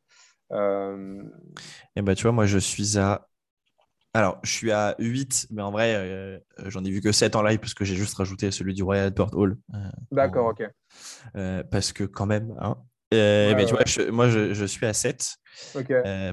Et 1.95 2.01
bah, 2.01 2.15
tu 2.15 2.23
vois, 2.23 2.31
moi, 2.31 2.45
je 2.45 2.57
suis 2.57 2.97
à. 2.97 3.27
Alors, 4.15 4.39
je 4.43 4.51
suis 4.51 4.71
à 4.71 4.95
8, 4.99 5.47
mais 5.49 5.63
en 5.63 5.71
vrai, 5.71 6.39
j'en 6.67 6.83
ai 6.83 6.91
vu 6.91 7.01
que 7.01 7.11
7 7.11 7.35
en 7.35 7.41
live 7.41 7.57
parce 7.59 7.73
que 7.73 7.83
j'ai 7.83 7.95
juste 7.95 8.13
rajouté 8.13 8.51
celui 8.51 8.75
du 8.75 8.83
Royal 8.83 9.07
Albert 9.07 9.33
Hall. 9.33 9.57
D'accord, 10.11 10.47
ok. 10.47 10.69
parce 11.71 11.93
que, 11.93 12.03
quand 12.03 12.27
même, 12.27 12.55
hein, 12.59 12.77
mais 13.11 13.65
tu 13.65 13.73
vois, 13.73 14.11
moi, 14.11 14.29
je, 14.29 14.65
suis 14.65 14.85
à 14.85 14.93
7. 14.93 15.37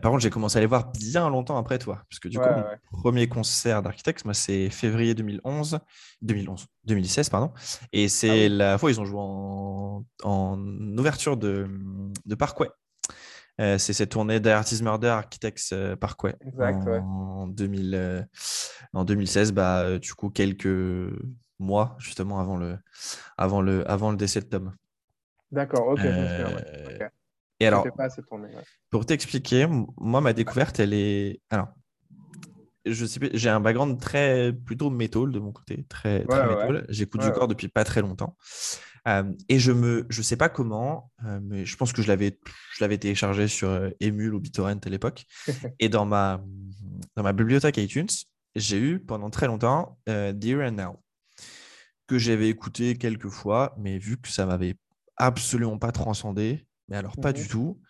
Par 0.00 0.10
contre, 0.10 0.20
j'ai 0.20 0.30
commencé 0.30 0.58
à 0.58 0.60
les 0.60 0.66
voir 0.66 0.92
bien 0.92 1.28
longtemps 1.28 1.56
après 1.56 1.78
toi. 1.78 2.02
Parce 2.08 2.20
que 2.20 2.28
du 2.28 2.38
coup, 2.38 2.48
mon 2.92 2.98
premier 2.98 3.28
concert 3.28 3.82
d'Architects, 3.82 4.24
moi, 4.24 4.34
c'est 4.34 4.70
février 4.70 5.14
2011, 5.14 5.78
2011, 6.22 6.66
2016, 6.84 7.28
pardon. 7.28 7.52
Et 7.92 8.08
c'est 8.08 8.46
ah 8.46 8.48
la 8.48 8.78
fois 8.78 8.88
où 8.88 8.92
ils 8.92 9.00
ont 9.00 9.04
joué 9.04 9.20
en, 9.20 10.58
ouverture 10.98 11.36
de, 11.36 11.68
de 12.26 12.34
Parkway. 12.34 12.68
c'est 13.58 13.92
cette 13.92 14.10
tournée 14.10 14.40
d'Artist 14.40 14.82
Murder 14.82 15.08
Architects 15.08 15.74
Parkway. 16.00 16.34
Exact, 16.46 16.86
en, 16.86 17.46
2000, 17.46 18.28
en 18.92 19.04
2016, 19.04 19.52
bah, 19.52 19.98
du 19.98 20.14
coup, 20.14 20.30
quelques 20.30 20.68
mois 21.60 21.94
justement 21.98 22.40
avant 22.40 22.56
le, 22.56 22.78
avant 23.36 23.60
le, 23.62 23.88
avant 23.88 24.10
le 24.10 24.16
décès 24.16 24.40
de 24.40 24.46
Tom. 24.46 24.72
D'accord, 25.52 25.88
ok. 25.88 26.00
Euh, 26.04 27.08
et 27.60 27.66
alors, 27.66 27.86
pour 28.90 29.04
t'expliquer, 29.04 29.66
moi, 29.98 30.20
ma 30.20 30.32
découverte, 30.32 30.80
elle 30.80 30.94
est. 30.94 31.40
Alors, 31.50 31.68
je 32.86 33.04
sais 33.04 33.20
j'ai 33.34 33.50
un 33.50 33.60
background 33.60 34.00
très 34.00 34.52
plutôt 34.52 34.88
métal 34.88 35.30
de 35.30 35.38
mon 35.38 35.52
côté, 35.52 35.84
très, 35.88 36.24
très 36.24 36.48
métal. 36.48 36.86
J'écoute 36.88 37.20
du 37.20 37.30
corps 37.30 37.48
depuis 37.48 37.68
pas 37.68 37.84
très 37.84 38.00
longtemps. 38.00 38.36
Euh, 39.08 39.32
et 39.48 39.58
je 39.58 39.72
me, 39.72 40.06
je 40.08 40.20
sais 40.22 40.36
pas 40.36 40.48
comment, 40.48 41.10
euh, 41.24 41.40
mais 41.42 41.64
je 41.64 41.76
pense 41.76 41.92
que 41.92 42.02
je 42.02 42.08
l'avais, 42.08 42.38
je 42.76 42.84
l'avais 42.84 42.98
téléchargé 42.98 43.48
sur 43.48 43.90
Emule 44.00 44.34
ou 44.34 44.40
BitTorrent 44.40 44.80
à 44.84 44.88
l'époque. 44.88 45.24
et 45.78 45.88
dans 45.88 46.04
ma, 46.04 46.42
dans 47.16 47.22
ma 47.22 47.32
bibliothèque 47.32 47.78
iTunes, 47.78 48.08
j'ai 48.54 48.78
eu 48.78 49.00
pendant 49.00 49.30
très 49.30 49.46
longtemps 49.46 49.98
Dear 50.06 50.68
and 50.68 50.72
Now, 50.72 51.02
que 52.06 52.18
j'avais 52.18 52.48
écouté 52.48 52.96
quelques 52.96 53.28
fois, 53.28 53.74
mais 53.78 53.98
vu 53.98 54.18
que 54.18 54.28
ça 54.28 54.44
m'avait 54.44 54.76
absolument 55.16 55.78
pas 55.78 55.92
transcendé, 55.92 56.66
mais 56.90 56.96
alors 56.96 57.16
pas 57.16 57.32
du 57.32 57.48
tout. 57.48 57.80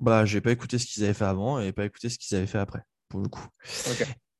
Bah, 0.00 0.24
j'ai 0.24 0.40
pas 0.40 0.52
écouté 0.52 0.78
ce 0.78 0.86
qu'ils 0.86 1.04
avaient 1.04 1.14
fait 1.14 1.24
avant 1.24 1.60
et 1.60 1.72
pas 1.72 1.84
écouté 1.84 2.08
ce 2.08 2.18
qu'ils 2.18 2.36
avaient 2.36 2.46
fait 2.46 2.58
après, 2.58 2.82
pour 3.08 3.20
le 3.20 3.28
coup. 3.28 3.46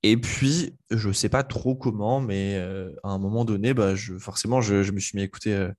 Et 0.05 0.17
puis, 0.17 0.77
je 0.91 1.11
sais 1.11 1.29
pas 1.29 1.43
trop 1.43 1.75
comment, 1.75 2.21
mais 2.21 2.55
euh, 2.57 2.93
à 3.03 3.09
un 3.09 3.19
moment 3.19 3.45
donné, 3.45 3.75
bah, 3.75 3.95
je, 3.95 4.17
forcément, 4.19 4.61
je, 4.61 4.83
je 4.83 4.93
me 4.93 5.01
suis 5.01 5.17
mis 5.17 5.23
à 5.23 5.25
écouter 5.25 5.55
euh, 5.55 5.73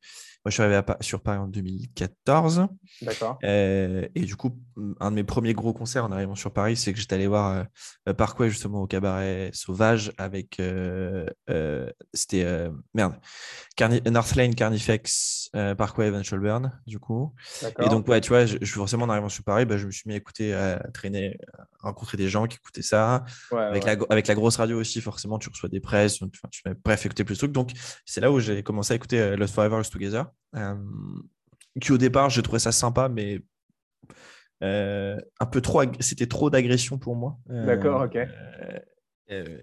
moi, 0.45 0.51
je 0.51 0.53
suis 0.53 0.63
arrivé 0.63 0.81
sur 1.01 1.19
Paris 1.19 1.37
en 1.37 1.47
2014. 1.47 2.67
D'accord. 3.01 3.39
Euh, 3.43 4.07
et 4.15 4.21
du 4.21 4.37
coup, 4.37 4.57
un 5.01 5.11
de 5.11 5.15
mes 5.15 5.25
premiers 5.25 5.53
gros 5.53 5.73
concerts 5.73 6.05
en 6.05 6.13
arrivant 6.13 6.35
sur 6.35 6.53
Paris, 6.53 6.77
c'est 6.77 6.93
que 6.93 6.99
j'étais 6.99 7.15
allé 7.15 7.27
voir 7.27 7.51
euh, 7.51 7.63
euh, 8.07 8.13
Parkway 8.13 8.49
justement 8.49 8.81
au 8.81 8.87
cabaret 8.87 9.49
Sauvage 9.51 10.13
avec. 10.17 10.61
C'était. 12.13 12.69
merde. 12.93 13.15
Carni 13.75 14.01
North 14.09 14.33
Lane, 14.35 14.55
Carnifex, 14.55 15.49
Parkway, 15.77 16.07
Eventual 16.07 16.39
Burn, 16.39 16.71
du 16.87 16.99
coup. 16.99 17.33
Et 17.81 17.89
donc, 17.89 18.07
ouais, 18.07 18.21
tu 18.21 18.29
vois, 18.29 18.45
je, 18.45 18.57
je, 18.61 18.73
forcément 18.73 19.05
en 19.05 19.09
arrivant 19.09 19.29
sur 19.29 19.43
Paris, 19.43 19.65
bah, 19.65 19.77
je 19.77 19.87
me 19.87 19.91
suis 19.91 20.07
mis 20.07 20.13
à 20.13 20.17
écouter, 20.17 20.53
à 20.53 20.79
traîner, 20.93 21.37
à 21.57 21.87
rencontrer 21.87 22.15
des 22.15 22.29
gens 22.29 22.47
qui 22.47 22.57
écoutaient 22.57 22.81
ça. 22.81 23.25
avec, 23.51 23.83
La, 23.83 23.97
avec 24.09 24.27
la 24.27 24.35
grosse 24.35 24.55
radio 24.55 24.79
aussi, 24.79 25.01
forcément, 25.01 25.37
tu 25.37 25.49
reçois 25.49 25.69
des 25.69 25.81
presses. 25.81 26.19
Tu, 26.19 26.29
tu, 26.49 26.63
bref, 26.85 27.05
écouter 27.05 27.25
plus 27.25 27.35
de 27.35 27.39
trucs. 27.39 27.51
Donc, 27.51 27.71
c'est 28.05 28.21
là 28.21 28.31
où 28.31 28.39
j'ai 28.39 28.63
commencé 28.63 28.93
à 28.93 28.95
écouter 28.95 29.35
Lost 29.35 29.53
Forever, 29.53 29.77
Lost 29.77 29.91
Together. 29.91 30.28
Euh, 30.55 30.75
qui 31.79 31.91
au 31.91 31.97
départ, 31.97 32.29
j'ai 32.29 32.41
trouvé 32.41 32.59
ça 32.59 32.71
sympa, 32.71 33.09
mais 33.09 33.41
euh, 34.63 35.17
un 35.39 35.45
peu 35.45 35.61
trop, 35.61 35.83
c'était 35.99 36.27
trop 36.27 36.49
d'agression 36.49 36.97
pour 36.97 37.15
moi. 37.15 37.37
Euh, 37.49 37.65
D'accord, 37.65 38.01
ok. 38.01 38.17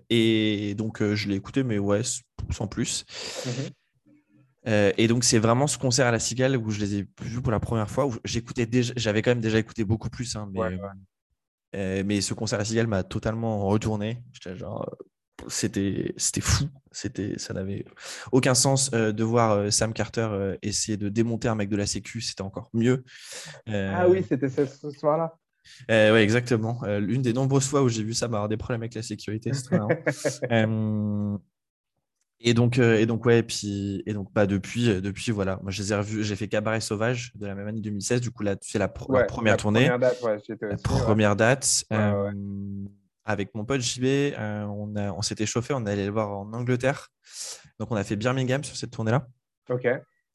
et 0.08 0.75
donc, 0.76 1.02
je 1.02 1.28
l'ai 1.28 1.35
écouté, 1.35 1.62
mais 1.62 1.78
ouais, 1.78 2.02
sans 2.50 2.66
plus. 2.66 3.04
Mhm. 3.46 4.92
et 4.96 5.08
donc, 5.08 5.25
c'est 5.25 5.38
vraiment 5.38 5.66
ce 5.66 5.78
concert 5.78 6.06
à 6.06 6.11
la 6.11 6.18
Cigale 6.18 6.56
où 6.56 6.70
je 6.70 6.80
les 6.80 6.94
ai 6.96 7.08
vus 7.23 7.42
pour 7.42 7.52
la 7.52 7.61
première 7.61 7.90
fois. 7.90 8.06
Où 8.06 8.14
j'écoutais 8.25 8.66
déjà, 8.66 8.92
j'avais 8.96 9.23
quand 9.23 9.32
même 9.32 9.40
déjà 9.40 9.58
écouté 9.58 9.85
beaucoup 9.85 10.11
plus, 10.11 10.37
hein, 10.37 10.49
mais, 10.52 12.02
mais 12.04 12.20
ce 12.20 12.35
concert 12.35 12.58
à 12.58 12.62
la 12.62 12.64
Cigale 12.64 12.87
m'a 12.87 13.02
totalement 13.02 13.66
retourné. 13.66 14.23
J'étais 14.32 14.56
genre, 14.56 14.88
c'était 15.49 16.14
c'était 16.16 16.40
fou. 16.40 16.64
C'était 16.93 17.38
ça 17.38 17.52
n'avait 17.55 17.85
aucun 18.33 18.55
sens 18.55 18.90
euh, 18.95 19.12
de 19.12 19.23
voir 19.23 19.52
euh, 19.52 19.71
Sam 19.71 19.93
Carter 19.93 20.28
euh, 20.31 20.57
essayer 20.62 20.97
de 20.97 21.09
démonter 21.09 21.49
un 21.49 21.55
mec 21.55 21.69
de 21.69 21.76
la 21.76 21.87
sécu. 21.87 22.21
C'était 22.21 22.43
encore 22.43 22.71
mieux. 22.73 23.05
Ah 23.66 24.09
oui 24.09 24.25
c'était 24.28 24.49
ce, 24.49 24.66
soir 24.90 25.19
là 25.19 25.35
oui 25.88 26.21
exactement. 26.21 26.81
L'une 26.99 27.23
des 27.23 27.33
nombreuses 27.33 27.66
fois 27.66 27.83
où 27.83 27.88
j'ai 27.88 28.02
vu 28.02 28.14
ça 28.14 28.26
avoir 28.26 28.49
des 28.49 28.57
problèmes 28.57 28.83
avec 28.83 28.95
la 28.95 29.02
sécurité 29.02 29.50
et 32.38 32.52
donc 32.52 32.78
et 32.78 33.07
donc 33.07 33.25
ouais 33.25 33.38
et 33.38 33.43
puis 33.43 34.02
et 34.05 34.12
donc 34.12 34.31
pas 34.33 34.43
bah, 34.43 34.47
depuis 34.47 35.00
depuis 35.00 35.33
voilà. 35.33 35.59
Moi 35.62 35.73
je 35.73 35.83
les 35.83 35.93
ai 35.93 35.97
revus 35.97 36.23
j'ai 36.23 36.37
fait 36.37 36.49
Cabaret 36.49 36.81
Sauvage 36.81 37.33
de 37.35 37.47
la 37.47 37.55
même 37.55 37.66
année 37.66 37.81
2016 37.81 38.21
du 38.21 38.31
coup 38.31 38.43
là 38.43 38.57
c'est 38.61 38.78
la, 38.78 38.88
première 38.88 39.57
tournée. 39.57 39.88
première 39.88 39.99
date, 39.99 40.23
la 40.61 40.76
première 40.76 41.37
date 41.37 41.85
avec 43.26 43.54
mon 43.54 43.64
pote 43.64 43.80
JB, 43.80 44.04
euh, 44.04 44.64
on, 44.64 44.95
on 44.97 45.23
s'était 45.23 45.47
chauffé, 45.47 45.75
on 45.75 45.85
allait 45.85 46.06
le 46.06 46.12
voir 46.12 46.30
en 46.30 46.52
Angleterre. 46.52 47.09
Donc, 47.78 47.90
on 47.90 47.97
a 47.97 48.04
fait 48.04 48.16
Birmingham 48.16 48.62
sur 48.64 48.76
cette 48.76 48.92
tournée-là. 48.92 49.26
Ok, 49.68 49.87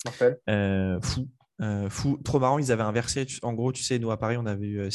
parfait. 0.03 0.39
Euh, 0.50 1.00
fou. 1.01 1.27
Euh, 1.62 1.89
fou, 1.89 2.17
trop 2.24 2.39
marrant, 2.39 2.60
ils 2.60 2.71
avaient 2.71 2.83
inversé. 2.83 3.25
En 3.43 3.53
gros, 3.53 3.71
tu 3.71 3.83
sais, 3.83 3.98
nous 3.98 4.12
à 4.12 4.17
Paris, 4.17 4.36
on 4.38 4.45
avait 4.45 4.65
eu, 4.65 4.89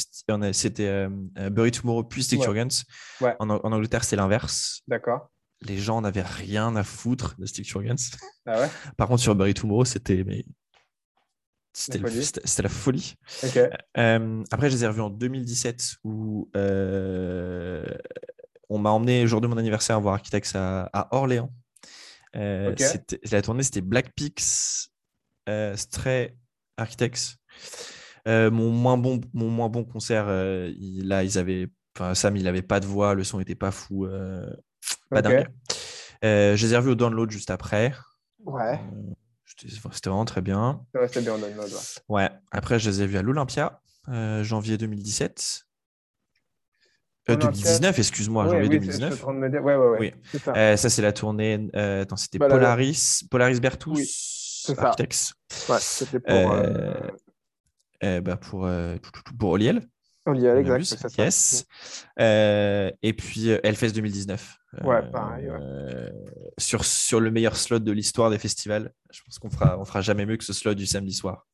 c'était 0.51 1.07
Bury 1.49 1.71
Tomorrow 1.71 2.03
puis 2.03 2.23
Stick 2.23 2.43
Your 2.43 2.53
Guns. 2.53 2.83
En, 3.39 3.49
Angleterre, 3.49 4.03
c'est 4.03 4.15
l'inverse. 4.17 4.81
D'accord. 4.87 5.31
Les 5.61 5.77
gens 5.77 6.01
n'avaient 6.01 6.21
rien 6.21 6.75
à 6.75 6.83
foutre 6.83 7.35
de 7.39 7.45
Stick 7.45 7.67
Your 7.69 7.83
Guns. 7.83 7.95
Ah 8.45 8.61
ouais? 8.61 8.69
Par 8.95 9.07
contre, 9.07 9.21
sur 9.21 9.33
Bury 9.33 9.53
Tomorrow, 9.53 9.85
c'était 9.85 10.23
mais 10.23 10.45
c'était 11.77 12.63
la 12.63 12.69
folie. 12.69 13.15
Euh, 13.97 14.43
après, 14.51 14.69
je 14.69 14.75
les 14.75 14.83
ai 14.83 14.87
revus 14.87 15.01
en 15.01 15.11
2017 15.11 15.97
où 16.03 16.49
euh, 16.55 17.85
on 18.69 18.79
m'a 18.79 18.89
emmené 18.89 19.21
le 19.21 19.27
jour 19.27 19.41
de 19.41 19.47
mon 19.47 19.57
anniversaire 19.57 20.01
voir 20.01 20.15
Architects 20.15 20.55
à, 20.55 21.07
Orléans. 21.11 21.51
Euh, 22.35 22.73
la 23.31 23.41
tournée, 23.43 23.61
c'était 23.61 23.81
Black 23.81 24.11
Peaks, 24.15 24.89
Stray, 25.75 26.35
Architects. 26.77 27.37
mon, 28.25 28.71
moins 28.71 28.97
bon, 28.97 29.21
mon 29.33 29.49
moins 29.49 29.69
bon 29.69 29.83
concert, 29.83 30.25
là, 30.25 31.23
ils 31.23 31.37
avaient. 31.37 31.67
Sam, 32.13 32.37
il 32.37 32.43
n'avait 32.43 32.61
pas 32.61 32.79
de 32.79 32.85
voix, 32.85 33.13
le 33.13 33.23
son 33.23 33.37
n'était 33.37 33.55
pas 33.55 33.71
fou. 33.71 34.07
pas 35.11 35.21
dingue. 35.21 35.47
je 36.23 36.65
les 36.65 36.73
ai 36.73 36.77
revus 36.77 36.91
au 36.91 36.95
download 36.95 37.29
juste 37.29 37.51
après. 37.51 37.93
Ouais. 38.43 38.79
C'était 39.59 40.09
vraiment 40.09 40.25
très 40.25 40.41
bien. 40.41 40.85
C'était 41.07 41.21
bien 41.21 41.33
en 41.33 41.41
ouais. 41.41 41.55
ouais. 42.09 42.29
Après, 42.51 42.79
je 42.79 42.89
les 42.89 43.01
ai 43.01 43.07
vus 43.07 43.17
à 43.17 43.21
l'Olympia, 43.21 43.81
euh, 44.09 44.43
janvier 44.43 44.77
2017. 44.77 45.63
Euh, 47.29 47.35
2019, 47.35 47.99
excuse-moi, 47.99 48.47
janvier 48.47 48.69
2019. 48.69 49.23
Ouais, 49.25 49.59
ouais, 49.59 49.75
ouais. 49.75 49.97
Oui. 49.99 50.39
Ça, 50.39 50.53
euh, 50.55 50.77
ça 50.77 50.89
c'est 50.89 51.01
la 51.01 51.11
tournée. 51.11 51.67
Euh, 51.75 52.05
c'était 52.15 52.37
bah, 52.37 52.47
Polaris, 52.47 53.25
Polaris 53.29 53.59
Bertus, 53.59 54.65
oui, 54.69 54.75
Architects. 54.77 55.33
Ouais, 55.67 55.77
c'était 55.79 56.19
pour. 56.19 56.55
Bah, 58.01 58.37
pour, 58.37 58.69
pour 59.39 59.49
Oliel. 59.49 59.81
Oliel, 60.27 60.57
exact. 60.57 61.17
Yes. 61.17 61.65
et 62.17 63.13
puis 63.13 63.49
Hellfest 63.63 63.93
2019. 63.93 64.57
Ouais, 64.83 65.01
pareil. 65.11 65.49
sur, 66.57 66.85
sur 66.85 67.19
le 67.19 67.31
meilleur 67.31 67.57
slot 67.57 67.79
de 67.79 67.91
l'histoire 67.91 68.29
des 68.29 68.37
festivals. 68.37 68.91
Je 69.11 69.21
pense 69.23 69.39
qu'on 69.39 69.49
fera, 69.49 69.79
on 69.79 69.85
fera 69.85 70.01
jamais 70.01 70.25
mieux 70.25 70.37
que 70.37 70.43
ce 70.43 70.53
slot 70.53 70.75
du 70.75 70.85
samedi 70.85 71.13
soir. 71.13 71.47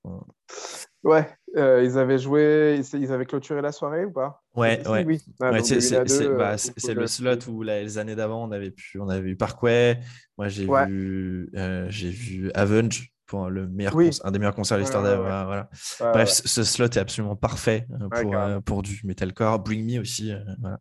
Ouais, 1.04 1.28
euh, 1.58 1.84
ils 1.84 1.98
avaient 1.98 2.18
joué, 2.18 2.82
ils 2.94 3.12
avaient 3.12 3.26
clôturé 3.26 3.62
la 3.62 3.74
soirée 3.74 4.06
ou 4.06 4.12
pas? 4.12 4.42
Ouais, 4.56 4.88
ouais. 4.88 5.04
Oui. 5.06 5.22
Ah, 5.42 5.52
c'est 5.62 6.02
bah, 6.30 6.56
euh, 6.56 6.94
le 6.94 7.08
slot 7.08 7.50
où 7.50 7.62
les 7.62 7.98
années 7.98 8.16
d'avant, 8.16 8.48
on 8.48 8.52
avait 8.52 8.72
pu, 8.72 9.00
on 9.00 9.10
avait 9.10 9.22
vu 9.22 9.36
Parkway. 9.36 10.00
Moi, 10.38 10.48
j'ai 10.48 10.66
vu, 10.66 11.50
euh, 11.56 11.86
j'ai 11.90 12.10
vu 12.10 12.52
Avenge 12.54 13.13
pour 13.26 13.50
le 13.50 13.68
meilleur 13.68 13.96
un 14.24 14.32
des 14.32 14.40
meilleurs 14.40 14.56
concerts 14.56 14.78
de 14.78 14.84
l'histoire 14.84 15.04
voilà. 15.04 15.70
Bref, 16.00 16.30
ce 16.30 16.64
slot 16.64 16.86
est 16.86 16.98
absolument 16.98 17.36
parfait 17.36 17.88
pour, 18.12 18.36
pour 18.66 18.82
du 18.84 19.02
metalcore. 19.04 19.60
Bring 19.60 19.86
Me 19.86 20.00
aussi. 20.00 20.34
Voilà. 20.60 20.80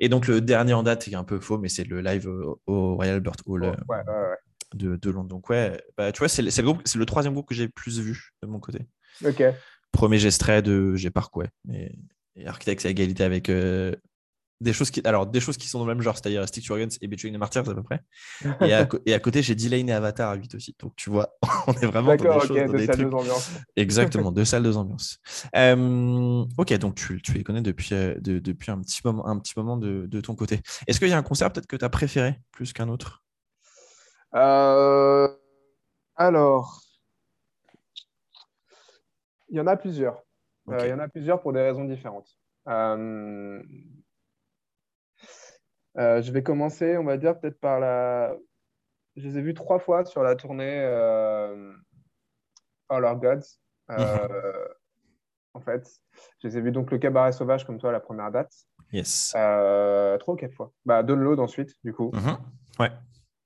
Et 0.00 0.08
donc 0.08 0.26
le 0.26 0.40
dernier 0.40 0.74
en 0.74 0.82
date 0.82 1.08
est 1.08 1.14
un 1.14 1.24
peu 1.24 1.40
faux, 1.40 1.58
mais 1.58 1.68
c'est 1.68 1.84
le 1.84 2.00
live 2.00 2.28
au, 2.66 2.94
Royal 2.94 3.16
Albert 3.16 3.36
Hall. 3.46 3.62
ouais, 3.62 3.70
ouais, 3.88 3.96
ouais 4.06 4.36
de, 4.74 4.96
de 4.96 5.10
Londres. 5.10 5.28
Donc, 5.28 5.48
ouais, 5.50 5.80
bah, 5.96 6.12
tu 6.12 6.18
vois, 6.18 6.28
c'est 6.28 6.42
le, 6.42 6.50
le, 6.50 7.06
troisième 7.06 7.34
groupe 7.34 7.48
que 7.48 7.54
j'ai 7.54 7.68
plus 7.68 7.98
vu 8.00 8.32
de 8.42 8.48
mon 8.48 8.60
côté. 8.60 8.80
Ok. 9.24 9.42
Premier 9.92 10.18
gestrait 10.18 10.62
de 10.62 10.94
j'ai 10.94 11.10
Parkway. 11.10 11.48
Et, 11.72 11.98
et 12.36 12.46
Architects 12.46 12.84
à 12.86 12.90
égalité 12.90 13.24
avec, 13.24 13.48
euh, 13.48 13.94
des 14.60 14.72
choses 14.72 14.90
qui, 14.90 15.00
alors, 15.04 15.26
des 15.26 15.40
choses 15.40 15.56
qui 15.56 15.68
sont 15.68 15.78
dans 15.78 15.86
le 15.86 15.94
même 15.94 16.02
genre, 16.02 16.16
c'est-à-dire 16.16 16.46
Stick 16.48 16.66
to 16.66 16.76
Guns 16.76 16.88
et 17.00 17.06
Between 17.06 17.32
the 17.34 17.38
Martyrs 17.38 17.68
à 17.68 17.74
peu 17.74 17.82
près. 17.82 18.00
Et 18.62 18.72
à, 18.74 18.88
et 19.06 19.14
à 19.14 19.20
côté, 19.20 19.42
j'ai 19.42 19.54
D-Lane 19.54 19.88
et 19.88 19.92
Avatar 19.92 20.30
à 20.30 20.34
8 20.34 20.54
aussi. 20.56 20.74
Donc, 20.80 20.96
tu 20.96 21.10
vois, 21.10 21.36
on 21.68 21.72
est 21.74 21.86
vraiment 21.86 22.16
dans 22.16 22.24
des 22.40 22.46
choses, 22.46 22.56
dans 22.56 22.66
deux 22.66 22.78
des 22.78 22.86
salles, 22.86 22.96
trucs. 22.96 23.10
deux. 23.10 23.30
Exactement, 23.76 24.32
deux 24.32 24.44
salles, 24.44 24.62
deux 24.64 24.76
ambiances. 24.76 25.18
Euh, 25.54 26.44
ok, 26.58 26.72
donc 26.78 26.96
tu, 26.96 27.22
tu 27.22 27.32
les 27.34 27.44
connais 27.44 27.62
depuis, 27.62 27.94
euh, 27.94 28.14
de- 28.18 28.38
depuis 28.40 28.70
un 28.72 28.80
petit 28.80 29.00
moment, 29.04 29.26
un 29.26 29.38
petit 29.38 29.54
moment 29.56 29.76
de, 29.76 30.06
de 30.06 30.20
ton 30.20 30.34
côté. 30.34 30.60
Est-ce 30.86 30.98
qu'il 30.98 31.08
y 31.08 31.12
a 31.12 31.18
un 31.18 31.22
concert 31.22 31.52
peut-être 31.52 31.66
que 31.68 31.76
tu 31.76 31.84
as 31.84 31.88
préféré 31.90 32.40
plus 32.50 32.72
qu'un 32.72 32.88
autre? 32.88 33.22
Euh, 34.34 35.28
alors, 36.16 36.82
il 39.50 39.56
y 39.56 39.60
en 39.60 39.66
a 39.66 39.76
plusieurs. 39.76 40.22
Euh, 40.70 40.78
il 40.84 40.90
y 40.90 40.92
en 40.92 40.98
a 40.98 41.08
plusieurs 41.08 41.40
pour 41.40 41.52
des 41.52 41.60
raisons 41.62 41.84
différentes. 41.84 42.28
Euh, 42.68 43.62
euh, 45.96 46.20
je 46.22 46.30
vais 46.32 46.42
commencer, 46.42 46.96
on 46.98 47.04
va 47.04 47.16
dire, 47.16 47.38
peut-être 47.38 47.58
par 47.58 47.80
la. 47.80 48.36
Je 49.16 49.26
les 49.26 49.38
ai 49.38 49.42
vus 49.42 49.54
trois 49.54 49.78
fois 49.78 50.04
sur 50.04 50.22
la 50.22 50.36
tournée 50.36 50.80
euh, 50.84 51.72
All 52.88 53.04
Our 53.04 53.16
Gods. 53.16 53.58
Euh, 53.90 54.68
En 55.54 55.60
fait, 55.60 55.90
je 56.40 56.46
les 56.46 56.58
ai 56.58 56.60
vus 56.60 56.70
donc 56.70 56.92
le 56.92 56.98
Cabaret 56.98 57.32
Sauvage 57.32 57.66
comme 57.66 57.78
toi, 57.78 57.90
la 57.90 57.98
première 57.98 58.30
date. 58.30 58.52
Yes. 58.92 59.30
Trois 59.30 60.34
ou 60.34 60.36
quatre 60.36 60.54
fois. 60.54 60.72
Bah, 60.84 61.02
Download 61.02 61.40
ensuite, 61.40 61.74
du 61.82 61.92
coup. 61.92 62.12
Mhm. 62.14 62.36
Ouais. 62.78 62.92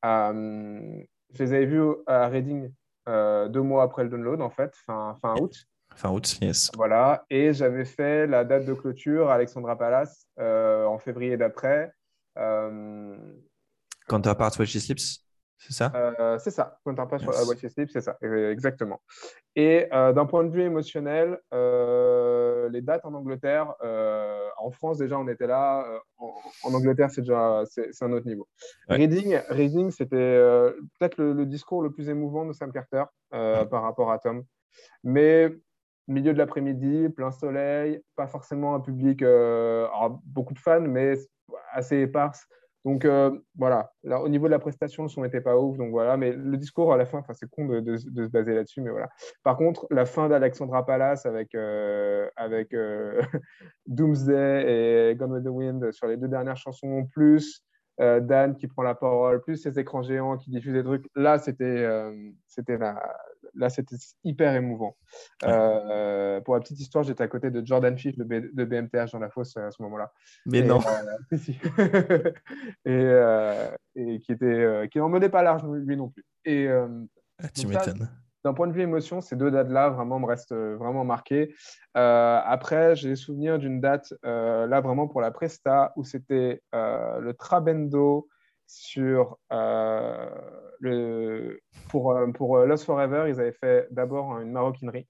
Je 0.04 1.42
les 1.42 1.54
avais 1.54 1.64
vus 1.64 1.94
à 2.06 2.28
Reading 2.28 2.70
deux 3.06 3.62
mois 3.62 3.84
après 3.84 4.02
le 4.04 4.10
download, 4.10 4.42
en 4.42 4.50
fait, 4.50 4.74
fin, 4.84 5.16
fin 5.22 5.36
août. 5.40 5.54
Fin 5.94 6.10
août, 6.10 6.38
yes. 6.42 6.70
Voilà. 6.76 7.24
Et 7.30 7.54
j'avais 7.54 7.86
fait 7.86 8.26
la 8.26 8.44
date 8.44 8.66
de 8.66 8.74
clôture 8.74 9.30
à 9.30 9.34
Alexandra 9.34 9.78
Palace 9.78 10.26
en 10.38 10.98
février 10.98 11.38
d'après. 11.38 11.92
Euh, 12.38 13.16
Counterpart 14.08 14.52
When 14.58 14.66
She 14.66 14.78
Sleeps, 14.78 15.20
c'est 15.58 15.72
ça? 15.72 15.92
Euh, 15.94 16.38
c'est 16.38 16.50
ça, 16.50 16.78
Counterpart 16.84 17.20
Yes. 17.20 17.62
You 17.62 17.68
Sleep, 17.68 17.90
c'est 17.90 18.00
ça, 18.00 18.16
euh, 18.24 18.50
exactement. 18.50 19.00
Et 19.54 19.86
euh, 19.92 20.12
d'un 20.12 20.26
point 20.26 20.42
de 20.44 20.50
vue 20.50 20.62
émotionnel, 20.62 21.38
euh, 21.54 22.68
les 22.70 22.80
dates 22.82 23.04
en 23.04 23.14
Angleterre, 23.14 23.74
euh, 23.84 24.48
en 24.58 24.70
France 24.70 24.98
déjà 24.98 25.18
on 25.18 25.28
était 25.28 25.46
là, 25.46 25.86
euh, 25.86 25.98
en, 26.18 26.34
en 26.64 26.74
Angleterre 26.74 27.10
c'est 27.10 27.20
déjà 27.20 27.62
c'est 27.66 27.90
un 28.02 28.12
autre 28.12 28.26
niveau. 28.26 28.48
Ouais. 28.88 28.96
Reading, 28.96 29.38
Reading 29.50 29.90
c'était 29.90 30.16
euh, 30.16 30.72
peut-être 30.98 31.16
le, 31.18 31.32
le 31.32 31.46
discours 31.46 31.82
le 31.82 31.90
plus 31.92 32.08
émouvant 32.08 32.44
de 32.44 32.52
Sam 32.52 32.72
Carter 32.72 33.04
euh, 33.34 33.60
Ouais. 33.60 33.66
par 33.66 33.82
rapport 33.82 34.10
à 34.10 34.18
Tom. 34.18 34.42
Mais 35.04 35.54
milieu 36.08 36.32
de 36.32 36.38
l'après-midi, 36.38 37.08
plein 37.10 37.30
soleil, 37.30 38.02
pas 38.16 38.26
forcément 38.26 38.74
un 38.74 38.80
public, 38.80 39.22
euh, 39.22 39.86
alors, 39.94 40.20
beaucoup 40.24 40.54
de 40.54 40.58
fans, 40.58 40.80
mais 40.80 41.14
assez 41.72 41.98
éparse. 42.00 42.46
Donc 42.84 43.04
euh, 43.04 43.30
voilà, 43.56 43.92
là, 44.02 44.20
au 44.20 44.28
niveau 44.28 44.46
de 44.46 44.50
la 44.50 44.58
prestation, 44.58 45.04
le 45.04 45.08
son 45.08 45.22
n'était 45.22 45.40
pas 45.40 45.56
ouf, 45.56 45.76
donc 45.76 45.90
voilà, 45.90 46.16
mais 46.16 46.32
le 46.32 46.56
discours 46.56 46.92
à 46.92 46.96
la 46.96 47.06
fin, 47.06 47.18
enfin, 47.18 47.32
c'est 47.32 47.48
con 47.48 47.66
de, 47.66 47.96
se 47.96 48.08
baser 48.28 48.54
là-dessus, 48.54 48.80
mais 48.80 48.90
voilà. 48.90 49.08
Par 49.44 49.56
contre, 49.56 49.86
la 49.90 50.04
fin 50.04 50.28
d'Alexandra 50.28 50.84
Palace 50.84 51.24
avec, 51.24 51.54
euh, 51.54 52.28
avec 52.34 52.74
euh, 52.74 53.22
Doomsday 53.86 55.10
et 55.10 55.14
Gone 55.14 55.32
with 55.32 55.44
the 55.44 55.48
Wind 55.48 55.92
sur 55.92 56.08
les 56.08 56.16
deux 56.16 56.28
dernières 56.28 56.56
chansons, 56.56 57.06
plus 57.12 57.64
Dan 57.98 58.56
qui 58.56 58.66
prend 58.66 58.82
la 58.82 58.96
parole, 58.96 59.42
plus 59.42 59.58
ces 59.58 59.78
écrans 59.78 60.02
géants 60.02 60.36
qui 60.36 60.50
diffusent 60.50 60.72
des 60.72 60.82
trucs, 60.82 61.06
là, 61.14 61.38
c'était 61.38 61.86
c'était 62.48 62.76
la- 62.76 63.16
là, 63.54 63.68
c'était 63.68 63.96
hyper 64.24 64.54
émouvant. 64.54 64.96
Euh, 65.44 66.40
pour 66.40 66.54
la 66.54 66.60
petite 66.60 66.80
histoire, 66.80 67.04
j'étais 67.04 67.22
à 67.24 67.28
côté 67.28 67.50
de 67.50 67.64
Jordan 67.64 67.96
Fish 67.98 68.16
de, 68.16 68.24
B- 68.24 68.54
de 68.54 68.64
BMTH 68.64 69.12
dans 69.12 69.18
la 69.18 69.30
fosse 69.30 69.56
à 69.56 69.70
ce 69.70 69.82
moment-là. 69.82 70.12
Mais 70.46 70.60
Et, 70.60 70.62
non. 70.62 70.80
euh, 70.80 71.28
et, 72.84 72.90
euh, 72.90 73.70
et 73.94 74.20
qui 74.20 74.32
était 74.32 74.44
euh, 74.46 74.86
qui 74.86 74.98
n'en 74.98 75.08
menait 75.08 75.28
pas 75.28 75.42
large 75.42 75.62
lui 75.64 75.96
non 75.96 76.08
plus. 76.08 76.24
Et 76.44 76.66
euh, 76.68 76.88
Ah, 77.42 77.48
tu 77.48 77.66
m'étonnes. 77.66 78.08
d'un 78.44 78.54
point 78.54 78.66
de 78.66 78.72
vue 78.72 78.82
émotion, 78.82 79.20
ces 79.20 79.36
deux 79.36 79.50
dates-là 79.50 79.90
vraiment 79.90 80.18
me 80.18 80.26
restent 80.26 80.52
euh, 80.52 80.76
vraiment 80.76 81.04
marquées. 81.04 81.54
Euh, 81.96 82.40
après, 82.44 82.96
j'ai 82.96 83.14
souvenir 83.16 83.58
d'une 83.58 83.80
date 83.80 84.14
euh, 84.24 84.66
là 84.66 84.80
vraiment 84.80 85.06
pour 85.08 85.20
la 85.20 85.30
Presta 85.30 85.92
où 85.96 86.04
c'était 86.04 86.62
euh, 86.74 87.18
le 87.20 87.34
Trabendo 87.34 88.28
sur 88.66 89.38
euh, 89.52 90.30
le 90.82 91.60
pour 91.88 92.12
euh, 92.12 92.26
pour 92.32 92.58
euh, 92.58 92.66
Lost 92.66 92.84
Forever. 92.84 93.24
Ils 93.28 93.40
avaient 93.40 93.52
fait 93.52 93.88
d'abord 93.90 94.38
une 94.40 94.52
maroquinerie. 94.52 95.06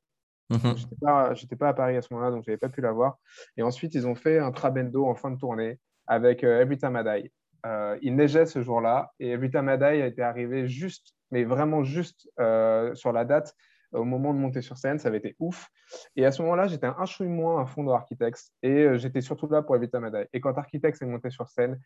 J'étais 0.50 0.96
pas, 1.00 1.35
j'étais 1.35 1.56
pas 1.56 1.68
à 1.68 1.72
Paris 1.72 1.96
à 1.96 2.02
ce 2.02 2.12
moment-là, 2.12 2.30
donc 2.30 2.44
j'avais 2.44 2.58
pas 2.58 2.68
pu 2.68 2.82
la 2.82 2.92
voir. 2.92 3.16
Et 3.56 3.62
ensuite, 3.62 3.94
ils 3.94 4.06
ont 4.06 4.14
fait 4.14 4.38
un 4.38 4.52
Trabendo 4.52 5.06
en 5.06 5.14
fin 5.14 5.30
de 5.30 5.38
tournée 5.38 5.78
avec 6.06 6.44
euh, 6.44 6.61
Every 6.61 6.76
Time 6.76 7.00
I 7.00 7.22
Die. 7.22 7.32
Euh, 7.64 7.96
il 8.02 8.16
neigeait 8.16 8.44
ce 8.44 8.61
jour-là 8.61 9.12
et 9.18 9.30
Every 9.30 9.50
Time 9.50 9.70
I 9.70 9.78
Die 9.78 9.85
a 9.85 10.06
été 10.06 10.20
arrivé 10.20 10.66
juste, 10.66 11.14
mais 11.30 11.44
vraiment 11.44 11.85
juste 11.85 12.28
euh, 12.38 12.94
sur 12.94 13.12
la 13.12 13.24
date 13.24 13.54
au 13.92 14.04
moment 14.04 14.35
de 14.35 14.38
monter 14.38 14.61
sur 14.62 14.76
scène. 14.76 14.98
Ça 14.98 15.08
avait 15.08 15.18
été 15.18 15.37
ouf. 15.38 15.68
Et 16.16 16.26
à 16.26 16.32
ce 16.32 16.42
moment-là, 16.42 16.66
j'étais 16.66 16.87
un 16.87 17.04
chouille 17.06 17.28
moins 17.28 17.62
à 17.62 17.66
fond 17.66 17.85
dans 17.85 17.94
Architects 17.94 18.50
et 18.62 18.98
j'étais 18.98 19.20
surtout 19.20 19.48
là 19.48 19.62
pour 19.62 19.76
Every 19.76 19.88
Time 19.88 20.06
I 20.06 20.11
Die. 20.11 20.28
Et 20.35 20.40
quand 20.40 20.56
Architects 20.58 21.00
est 21.00 21.06
monté 21.06 21.30
sur 21.30 21.48
scène, 21.48 21.78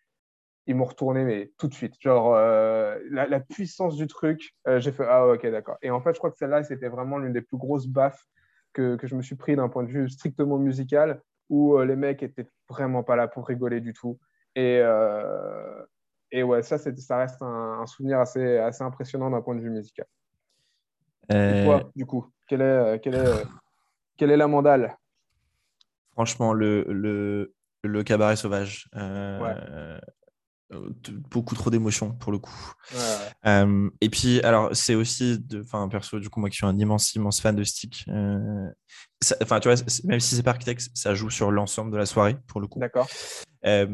ils 0.66 0.74
m'ont 0.74 0.84
retourné 0.84 1.24
mais 1.24 1.52
tout 1.58 1.68
de 1.68 1.74
suite. 1.74 1.94
Genre 2.00 2.34
euh, 2.34 2.98
la, 3.10 3.26
la 3.26 3.40
puissance 3.40 3.96
du 3.96 4.06
truc, 4.06 4.54
euh, 4.66 4.80
j'ai 4.80 4.92
fait 4.92 5.06
ah 5.08 5.26
ok 5.26 5.46
d'accord. 5.46 5.76
Et 5.82 5.90
en 5.90 6.00
fait, 6.00 6.12
je 6.12 6.18
crois 6.18 6.30
que 6.30 6.36
celle-là, 6.36 6.62
c'était 6.62 6.88
vraiment 6.88 7.18
l'une 7.18 7.32
des 7.32 7.42
plus 7.42 7.58
grosses 7.58 7.86
baffes 7.86 8.24
que, 8.72 8.96
que 8.96 9.06
je 9.06 9.14
me 9.14 9.22
suis 9.22 9.36
pris 9.36 9.56
d'un 9.56 9.68
point 9.68 9.84
de 9.84 9.90
vue 9.90 10.08
strictement 10.08 10.58
musical, 10.58 11.22
où 11.48 11.76
euh, 11.76 11.84
les 11.84 11.96
mecs 11.96 12.22
étaient 12.22 12.48
vraiment 12.68 13.02
pas 13.02 13.16
là 13.16 13.28
pour 13.28 13.46
rigoler 13.46 13.80
du 13.80 13.92
tout. 13.92 14.18
Et, 14.54 14.80
et 16.30 16.42
ouais, 16.42 16.62
ça, 16.62 16.78
ça 16.78 17.18
reste 17.18 17.42
un, 17.42 17.80
un 17.80 17.86
souvenir 17.86 18.20
assez, 18.20 18.56
assez 18.56 18.82
impressionnant 18.82 19.30
d'un 19.30 19.42
point 19.42 19.54
de 19.54 19.60
vue 19.60 19.68
musical. 19.68 20.06
Et 21.28 21.64
toi, 21.64 21.90
du 21.94 22.06
coup, 22.06 22.32
quelle 22.48 22.62
est, 22.62 23.00
quelle 23.00 23.16
est, 23.16 23.44
quelle 24.16 24.30
est 24.30 24.36
la 24.38 24.46
mandale? 24.46 24.96
Franchement, 26.12 26.54
le, 26.54 26.84
le, 26.88 27.52
le 27.84 28.02
cabaret 28.02 28.36
sauvage. 28.36 28.88
Ouais. 28.94 30.00
Euh, 30.72 30.90
beaucoup 31.30 31.54
trop 31.54 31.70
d'émotions 31.70 32.12
pour 32.12 32.32
le 32.32 32.38
coup. 32.38 32.72
Ouais, 32.92 32.98
ouais. 32.98 33.50
Euh, 33.50 33.90
et 34.00 34.08
puis, 34.10 34.40
alors, 34.40 34.74
c'est 34.74 34.94
aussi, 34.94 35.38
de- 35.38 35.62
enfin, 35.62 35.88
perso, 35.88 36.18
du 36.18 36.28
coup, 36.28 36.40
moi 36.40 36.50
qui 36.50 36.56
suis 36.56 36.66
un 36.66 36.76
immense, 36.76 37.14
immense 37.14 37.40
fan 37.40 37.54
de 37.54 37.62
Stick, 37.64 38.04
euh, 38.08 38.68
enfin, 39.42 39.60
tu 39.60 39.68
vois, 39.68 39.76
même 40.04 40.20
si 40.20 40.34
c'est 40.34 40.42
pas 40.42 40.50
Architects, 40.50 40.88
ça 40.94 41.14
joue 41.14 41.30
sur 41.30 41.50
l'ensemble 41.52 41.92
de 41.92 41.96
la 41.96 42.06
soirée 42.06 42.36
pour 42.48 42.60
le 42.60 42.66
coup. 42.66 42.80
D'accord. 42.80 43.08
Euh, 43.64 43.86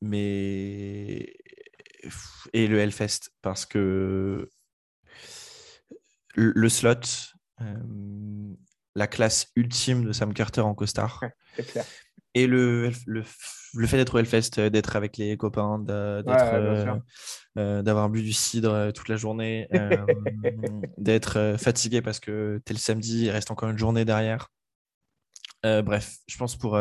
mais 0.00 1.34
et 2.52 2.66
le 2.66 2.78
Hellfest 2.80 3.30
parce 3.40 3.64
que 3.64 4.50
le, 6.34 6.52
le 6.54 6.68
slot, 6.68 7.00
la 8.94 9.06
classe 9.06 9.46
ultime 9.56 10.04
de 10.04 10.12
Sam 10.12 10.34
Carter 10.34 10.60
en 10.62 10.74
costard 10.74 11.20
Ouais, 11.22 11.32
c'est 11.56 11.66
clair. 11.70 11.84
Et 12.34 12.46
le, 12.46 12.90
le, 13.06 13.22
le 13.74 13.86
fait 13.86 13.96
d'être 13.96 14.14
au 14.14 14.18
Hellfest, 14.18 14.50
euh, 14.58 14.70
d'être 14.70 14.96
avec 14.96 15.16
les 15.16 15.36
copains, 15.36 15.78
d'être, 15.78 16.26
ouais, 16.26 16.54
euh, 16.54 16.94
euh, 17.58 17.82
d'avoir 17.82 18.08
bu 18.08 18.22
du 18.22 18.32
cidre 18.32 18.90
toute 18.92 19.08
la 19.08 19.16
journée, 19.16 19.68
euh, 19.74 19.96
d'être 20.98 21.56
fatigué 21.58 22.02
parce 22.02 22.20
que 22.20 22.60
t'es 22.64 22.74
le 22.74 22.78
samedi, 22.78 23.24
il 23.24 23.30
reste 23.30 23.50
encore 23.50 23.68
une 23.68 23.78
journée 23.78 24.04
derrière. 24.04 24.48
Euh, 25.64 25.82
bref, 25.82 26.16
je 26.26 26.36
pense 26.36 26.56
pour, 26.56 26.78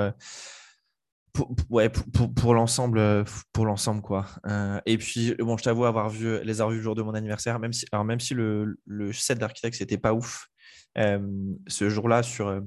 pour, 1.33 1.53
ouais, 1.69 1.89
pour, 1.89 2.09
pour, 2.11 2.33
pour 2.33 2.53
l'ensemble, 2.53 3.25
pour 3.53 3.65
l'ensemble 3.65 4.01
quoi. 4.01 4.25
Et 4.85 4.97
puis 4.97 5.35
bon, 5.35 5.57
je 5.57 5.63
t'avoue 5.63 5.85
avoir 5.85 6.09
vu 6.09 6.43
les 6.43 6.61
avoir 6.61 6.71
vus 6.71 6.77
le 6.77 6.83
jour 6.83 6.95
de 6.95 7.01
mon 7.01 7.13
anniversaire, 7.13 7.59
même 7.59 7.73
si, 7.73 7.85
alors 7.91 8.05
même 8.05 8.19
si 8.19 8.33
le, 8.33 8.79
le 8.85 9.13
set 9.13 9.37
d'architecte 9.37 9.77
c'était 9.77 9.97
pas 9.97 10.13
ouf. 10.13 10.47
Euh, 10.97 11.19
ce 11.67 11.89
jour-là 11.89 12.23
sur 12.23 12.47
euh, 12.47 12.59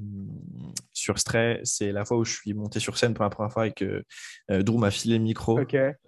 sur 0.93 1.19
Stray, 1.19 1.61
c'est 1.65 1.93
la 1.93 2.05
fois 2.05 2.17
où 2.19 2.25
je 2.25 2.33
suis 2.35 2.55
monté 2.55 2.81
sur 2.81 2.97
scène 2.97 3.13
pour 3.15 3.25
la 3.25 3.31
première 3.31 3.53
fois 3.53 3.67
et 3.67 3.73
que 3.73 4.05
euh, 4.51 4.63
Drew 4.63 4.79
m'a 4.79 4.91
filé 4.91 5.19
le 5.19 5.25
micro 5.25 5.57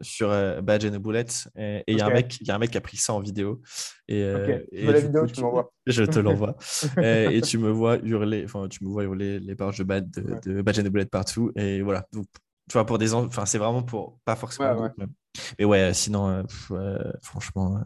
sur 0.01 0.31
euh, 0.31 0.61
Badge 0.63 0.87
and 0.87 0.95
a 0.95 0.99
Bullet 0.99 1.27
et 1.57 1.85
il 1.89 1.99
y 1.99 2.01
a 2.01 2.07
un 2.07 2.11
mec 2.11 2.39
y 2.41 2.51
a 2.51 2.55
un 2.55 2.59
mec 2.59 2.71
qui 2.71 2.79
a 2.79 2.81
pris 2.81 2.97
ça 2.97 3.13
en 3.13 3.21
vidéo 3.21 3.61
et, 4.09 4.23
euh, 4.23 4.57
Ok. 4.59 4.65
Tu 4.71 4.77
et 4.77 4.87
la 4.87 5.01
vidéo, 5.01 5.21
coup, 5.27 5.33
tu 5.33 5.41
m'envoies. 5.43 5.73
je 5.87 6.05
te 6.05 6.19
l'envoie 6.19 6.57
Euh, 6.99 7.31
et 7.31 7.41
tu 7.43 7.59
me 7.59 7.71
vois 7.71 7.99
hurler 7.99 8.45
enfin 8.45 8.69
tu 8.69 8.83
me 8.85 8.89
vois 8.89 9.05
hurler 9.05 9.39
les 9.41 9.55
pages 9.55 9.79
de 9.79 9.85
Bad 9.85 10.11
de, 10.11 10.23
Ouais. 10.23 10.41
de 10.45 10.63
Badge 10.63 10.79
and 10.81 10.87
a 10.87 10.91
Bullet 10.91 11.07
partout 11.07 11.53
et 11.57 11.83
voilà 11.83 12.07
donc 12.13 12.27
tu 12.69 12.73
vois 12.73 12.87
pour 12.87 12.99
des 12.99 13.13
en- 13.15 13.27
enfin 13.27 13.45
c'est 13.47 13.59
vraiment 13.59 13.83
pour 13.83 14.19
pas 14.25 14.37
forcément 14.37 14.73
Ouais, 14.75 14.81
ouais. 14.83 14.91
même. 14.97 15.11
mais 15.59 15.65
ouais 15.65 15.93
sinon 15.95 16.29
euh, 16.29 16.43
pff, 16.45 16.71
euh, 16.73 17.13
franchement 17.23 17.77
euh, 17.77 17.81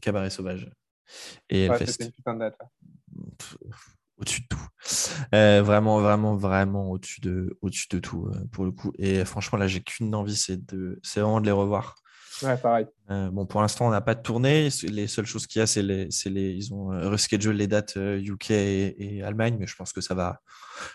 cabaret 0.00 0.30
sauvage 0.30 0.70
et 1.50 1.68
Ouais, 1.68 1.76
Hellfest 1.76 2.10
au-dessus 4.18 4.42
de 4.42 4.46
tout. 4.48 4.68
Euh, 5.34 5.62
vraiment, 5.62 6.00
vraiment, 6.00 6.36
vraiment 6.36 6.90
au-dessus 6.90 7.20
de, 7.20 7.56
au-dessus 7.60 7.88
de 7.90 7.98
tout 7.98 8.26
euh, 8.26 8.44
pour 8.52 8.64
le 8.64 8.72
coup. 8.72 8.92
Et 8.98 9.24
franchement, 9.24 9.58
là, 9.58 9.66
j'ai 9.66 9.80
qu'une 9.80 10.14
envie, 10.14 10.36
c'est 10.36 10.60
vraiment 11.16 11.40
de 11.40 11.46
les 11.46 11.52
revoir. 11.52 11.96
Ouais, 12.42 12.56
pareil. 12.58 12.86
bon, 13.08 13.46
pour 13.46 13.62
l'instant, 13.62 13.86
on 13.86 13.90
n'a 13.90 14.02
pas 14.02 14.14
de 14.14 14.20
tournée. 14.20 14.68
Les 14.82 15.06
seules 15.06 15.24
choses 15.24 15.46
qu'il 15.46 15.60
y 15.60 15.62
a, 15.62 15.66
c'est 15.66 15.82
les, 15.82 16.08
les, 16.26 16.50
ils 16.50 16.74
ont 16.74 16.88
reschedule 16.88 17.56
les 17.56 17.66
dates 17.66 17.96
UK 17.96 18.50
et, 18.50 19.22
Allemagne, 19.24 19.56
mais 19.58 19.66
je 19.66 19.74
pense 19.74 19.94
que 19.94 20.02
ça 20.02 20.14
va. 20.14 20.42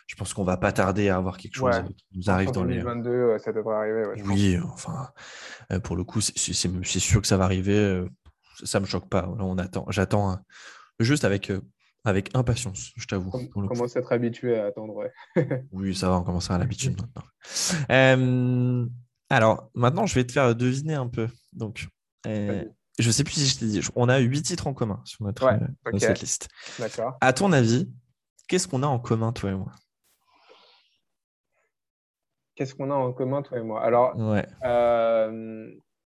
Je 0.06 0.16
pense 0.16 0.36
qu'on 0.36 0.44
va 0.44 0.58
pas 0.58 0.72
tarder 0.72 1.10
à 1.10 1.18
avoir 1.18 1.38
quelque 1.38 1.56
chose 1.56 1.82
qui 1.98 2.06
nous 2.14 2.30
arrive 2.30 2.52
dans 2.52 2.62
2022, 2.64 3.40
ça 3.40 3.52
devrait 3.52 3.76
arriver. 3.76 4.22
oui, 4.26 4.60
enfin, 4.72 5.10
pour 5.84 5.96
le 5.96 6.04
coup, 6.04 6.22
c'est 6.22 6.54
sûr 6.54 7.22
que 7.22 7.28
ça 7.28 7.38
va 7.38 7.46
arriver. 7.46 8.06
Ça 8.64 8.80
me 8.80 8.86
choque 8.86 9.10
pas. 9.10 9.28
on 9.40 9.58
attend. 9.58 9.88
J'attends 9.90 10.38
juste 11.00 11.26
avec 11.26 11.52
avec 12.04 12.36
impatience, 12.36 12.92
je 12.96 13.06
t'avoue. 13.06 13.32
On 13.56 13.68
commence 13.68 13.96
à 13.96 14.00
être 14.00 14.12
habitué 14.12 14.58
à 14.58 14.66
attendre. 14.66 15.08
oui, 15.72 15.96
ça 15.96 16.10
va, 16.10 16.18
on 16.18 16.24
commence 16.24 16.50
à 16.50 16.58
l'habitude 16.58 17.00
maintenant. 17.00 17.24
Euh, 17.92 18.86
alors, 19.30 19.70
maintenant, 19.76 20.06
je 20.08 20.16
vais 20.16 20.26
te 20.26 20.32
faire 20.32 20.56
deviner 20.56 20.96
un 20.96 21.08
peu. 21.08 21.28
Donc, 21.54 21.88
euh, 22.26 22.66
je 22.98 23.08
ne 23.08 23.12
sais 23.12 23.24
plus 23.24 23.34
si 23.34 23.46
je 23.46 23.60
t'ai 23.60 23.66
dit, 23.68 23.82
on 23.96 24.10
a 24.10 24.18
huit 24.18 24.42
titres 24.42 24.68
en 24.68 24.74
commun 24.74 25.02
sur 25.06 25.24
notre, 25.26 25.46
euh, 25.46 26.00
cette 26.00 26.22
liste. 26.22 26.50
D'accord. 26.80 27.18
À 27.22 27.34
ton 27.34 27.52
avis, 27.52 27.92
qu'est-ce 28.48 28.68
qu'on 28.68 28.82
a 28.82 28.88
en 28.88 29.00
commun, 29.00 29.32
toi 29.32 29.52
et 29.52 29.56
moi? 29.56 29.72
Qu'est-ce 32.56 32.74
qu'on 32.74 32.90
a 32.90 32.96
en 32.96 33.14
commun, 33.14 33.44
toi 33.44 33.60
et 33.60 33.64
moi? 33.64 33.84
Alors, 33.84 34.18
ouais. 34.18 34.46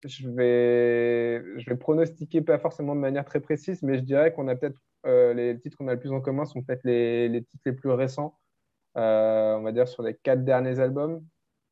je, 0.04 0.28
vais, 0.28 1.60
je 1.60 1.70
vais 1.70 1.76
pronostiquer 1.76 2.42
pas 2.42 2.58
forcément 2.58 2.96
de 2.96 3.00
manière 3.00 3.24
très 3.24 3.40
précise, 3.40 3.80
mais 3.82 3.96
je 3.98 4.02
dirais 4.02 4.32
qu'on 4.32 4.48
a 4.48 4.56
peut-être 4.56 4.78
les 5.04 5.58
titres 5.60 5.76
qu'on 5.76 5.88
a 5.88 5.94
le 5.94 6.00
plus 6.00 6.12
en 6.12 6.20
commun 6.20 6.44
sont 6.44 6.62
peut-être 6.62 6.84
les, 6.84 7.44
titres 7.48 7.62
les 7.66 7.72
plus 7.72 7.90
récents, 7.90 8.38
euh, 8.96 9.56
on 9.56 9.62
va 9.62 9.72
dire 9.72 9.88
sur 9.88 10.02
les 10.02 10.14
quatre 10.14 10.44
derniers 10.44 10.78
albums. 10.80 11.24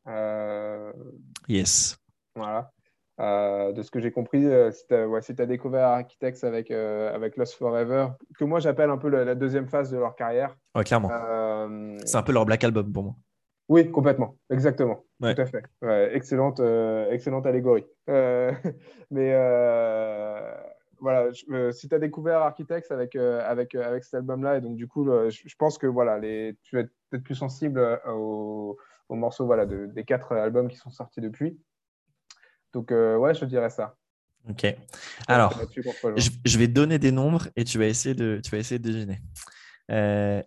Euh, 0.09 0.93
yes. 1.49 1.97
Voilà. 2.35 2.71
de 3.19 3.83
ce 3.83 3.91
que 3.91 4.01
j'ai 4.01 4.11
compris, 4.11 4.47
si 4.73 4.87
tu 4.87 5.43
as, 5.43 5.47
découvert 5.47 5.89
Architects 5.89 6.45
avec, 6.45 6.71
avec 6.71 7.37
Lost 7.37 7.55
Forever, 7.55 8.09
que 8.39 8.45
moi 8.45 8.61
j'appelle 8.61 8.91
un 8.91 8.99
peu 8.99 9.09
la, 9.09 9.35
deuxième 9.35 9.69
phase 9.69 9.91
de 9.91 9.99
leur 9.99 10.17
carrière. 10.17 10.57
Ouais, 10.75 10.85
clairement. 10.85 11.11
C'est 12.05 12.17
un 12.17 12.23
peu 12.23 12.33
leur 12.33 12.47
Black 12.47 12.65
Album 12.65 12.93
pour 12.93 13.05
moi. 13.05 13.15
Oui, 13.69 13.91
complètement, 13.91 14.37
exactement, 14.51 15.05
tout 15.21 15.29
à 15.29 15.47
fait. 15.47 15.63
excellente, 16.15 16.61
excellente 17.11 17.47
allégorie. 17.47 17.87
mais 19.11 19.33
voilà, 21.03 21.31
euh, 21.51 21.73
si 21.73 21.89
tu 21.89 21.95
as 21.97 21.99
découvert 21.99 22.43
Architects 22.43 22.91
avec, 22.93 23.17
euh, 23.17 23.43
avec, 23.45 23.75
euh, 23.75 23.85
avec 23.85 24.05
cet 24.05 24.15
album-là, 24.15 24.59
et 24.59 24.61
donc 24.61 24.77
du 24.77 24.87
coup, 24.87 25.05
je, 25.05 25.55
pense 25.59 25.77
que 25.77 25.89
voilà, 25.89 26.17
les, 26.19 26.57
tu 26.63 26.77
vas 26.77 26.83
être 26.83 26.93
peut-être 27.11 27.25
plus 27.25 27.35
sensible 27.35 28.01
aux, 28.07 28.79
morceaux 29.11 29.45
voilà, 29.45 29.67
de, 29.67 29.87
des 29.87 30.05
quatre 30.05 30.33
albums 30.33 30.69
qui 30.69 30.77
sont 30.77 30.91
sortis 30.91 31.21
depuis. 31.21 31.61
Donc, 32.73 32.93
ouais, 32.93 33.35
je 33.35 33.45
dirais 33.45 33.69
ça. 33.69 33.97
Ok. 34.49 34.65
Alors, 35.29 35.61
je, 36.17 36.31
je, 36.45 36.59
vais 36.59 36.69
donner 36.69 36.99
des 36.99 37.13
nombres 37.13 37.49
et 37.57 37.65
tu 37.65 37.79
vas 37.79 37.87
essayer 37.87 38.15
de, 38.15 38.41
tu 38.43 38.51
vas 38.53 38.59
essayer 38.59 38.79
de 38.79 38.89
deviner. 38.89 39.21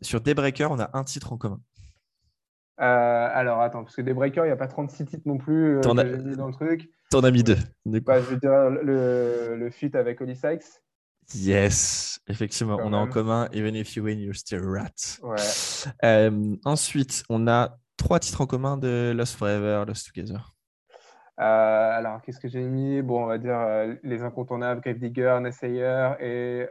sur 0.02 0.22
Daybreaker, 0.22 0.72
on 0.72 0.80
a 0.80 0.90
un 0.94 1.04
titre 1.04 1.34
en 1.34 1.38
commun. 1.38 1.60
alors, 2.78 3.60
attends, 3.62 3.84
parce 3.84 3.96
que 3.96 4.02
Daybreaker, 4.02 4.46
il 4.46 4.48
n'y 4.48 4.54
a 4.54 4.58
pas 4.58 4.68
36 4.68 5.06
titres 5.06 5.28
non 5.28 5.38
plus 5.38 5.82
dans 5.82 5.94
le 5.94 6.54
truc. 6.54 6.90
T'en 7.16 7.24
as 7.24 7.32
mis 7.32 7.44
deux. 7.44 7.56
Bah, 7.86 8.20
je 8.22 8.36
dire 8.36 8.70
le, 8.70 9.56
le 9.56 9.70
feat 9.70 9.96
avec 9.96 10.20
Oli 10.20 10.36
Sykes. 10.36 10.82
Yes, 11.34 12.20
effectivement, 12.28 12.78
on 12.82 12.92
a 12.92 12.98
en 12.98 13.08
commun 13.08 13.48
Even 13.54 13.74
if 13.74 13.96
you 13.96 14.04
win, 14.04 14.20
you're 14.20 14.36
still 14.36 14.60
rat. 14.66 15.22
Ouais. 15.24 15.38
Euh, 16.04 16.58
ensuite, 16.66 17.24
on 17.30 17.48
a 17.48 17.80
trois 17.96 18.20
titres 18.20 18.42
en 18.42 18.48
commun 18.48 18.76
de 18.76 19.14
Lost 19.16 19.38
Forever, 19.38 19.86
Lost 19.88 20.14
Together. 20.14 20.54
Euh, 21.40 21.44
alors, 21.44 22.22
qu'est-ce 22.22 22.42
que 22.42 22.50
j'ai 22.50 22.64
mis? 22.64 23.02
Bon, 23.02 23.24
on 23.24 23.28
va 23.28 23.38
dire 23.38 23.62
euh, 23.62 23.96
les 24.04 24.22
incontournables, 24.22 24.82
Grave 24.82 25.00
Digger, 25.00 25.40
Nessayer 25.42 26.16
et. 26.20 26.68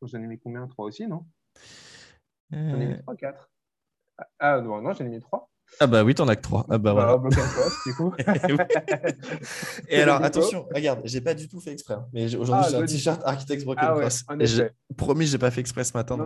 J'en 0.00 0.22
ai 0.22 0.26
mis 0.26 0.38
combien? 0.38 0.66
Trois 0.66 0.86
aussi, 0.86 1.06
non? 1.06 1.26
J'en 2.52 2.80
ai 2.80 2.86
mis 2.86 2.98
trois, 3.00 3.16
quatre. 3.16 3.50
Ah 4.38 4.62
non, 4.62 4.80
non 4.80 4.94
j'en 4.94 5.04
ai 5.04 5.10
mis 5.10 5.20
trois. 5.20 5.50
Ah 5.80 5.86
bah 5.86 6.02
oui, 6.02 6.14
t'en 6.14 6.26
as 6.26 6.36
que 6.36 6.42
trois. 6.42 6.66
Ah 6.68 6.78
bah, 6.78 6.92
voilà. 6.92 7.18
du 7.86 7.94
coup. 7.94 8.12
et 9.88 10.00
alors, 10.00 10.22
attention, 10.22 10.66
regarde, 10.74 11.00
j'ai 11.04 11.20
pas 11.20 11.34
du 11.34 11.48
tout 11.48 11.60
fait 11.60 11.72
exprès. 11.72 11.94
Hein. 11.94 12.06
Mais 12.12 12.34
aujourd'hui, 12.34 12.64
ah, 12.66 12.70
j'ai 12.70 12.76
un 12.76 12.86
t-shirt 12.86 13.22
Architects 13.24 13.64
Broken 13.64 13.84
ah, 13.88 13.96
Cross. 13.98 14.24
Ouais, 14.28 14.72
promis, 14.96 15.26
j'ai 15.26 15.38
pas 15.38 15.50
fait 15.50 15.60
exprès 15.60 15.84
ce 15.84 15.96
matin 15.96 16.16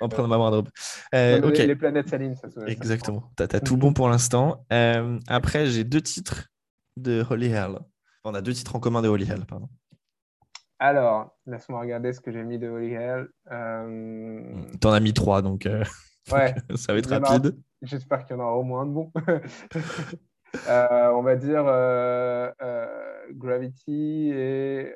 en 0.00 0.08
prenant 0.08 0.28
ma 0.28 0.36
wardrobe. 0.36 0.68
Euh, 1.14 1.40
ok. 1.40 1.58
Les 1.58 1.76
planètes 1.76 2.08
salines, 2.08 2.36
ça 2.36 2.50
se 2.50 2.60
Exactement. 2.68 3.30
T'as 3.36 3.46
as 3.50 3.60
tout 3.60 3.76
bon 3.76 3.92
pour 3.92 4.08
l'instant. 4.08 4.66
Euh, 4.72 5.18
après, 5.26 5.66
j'ai 5.66 5.84
deux 5.84 6.02
titres 6.02 6.48
de 6.96 7.24
Holy 7.28 7.46
Hell. 7.46 7.78
On 8.24 8.34
a 8.34 8.42
deux 8.42 8.52
titres 8.52 8.76
en 8.76 8.80
commun 8.80 9.00
de 9.00 9.08
Holy 9.08 9.24
Hell, 9.24 9.46
pardon. 9.46 9.68
Alors, 10.80 11.36
laisse-moi 11.46 11.80
regarder 11.80 12.12
ce 12.12 12.20
que 12.20 12.30
j'ai 12.30 12.44
mis 12.44 12.58
de 12.58 12.68
Holy 12.68 12.92
Hell. 12.92 13.28
Euh... 13.50 14.42
T'en 14.80 14.92
as 14.92 15.00
mis 15.00 15.12
trois, 15.12 15.42
donc. 15.42 15.66
Euh, 15.66 15.82
Ouais. 16.30 16.54
ça 16.76 16.92
va 16.92 16.98
être 16.98 17.08
rapide. 17.08 17.56
J'espère 17.82 18.24
qu'il 18.24 18.36
y 18.36 18.38
en 18.38 18.42
aura 18.42 18.56
au 18.56 18.62
moins 18.62 18.82
un 18.82 18.86
de 18.86 18.92
bon. 18.92 19.12
Euh, 20.66 21.10
on 21.10 21.22
va 21.22 21.36
dire 21.36 21.64
euh, 21.66 22.50
euh, 22.62 23.26
Gravity 23.32 24.30
et. 24.32 24.94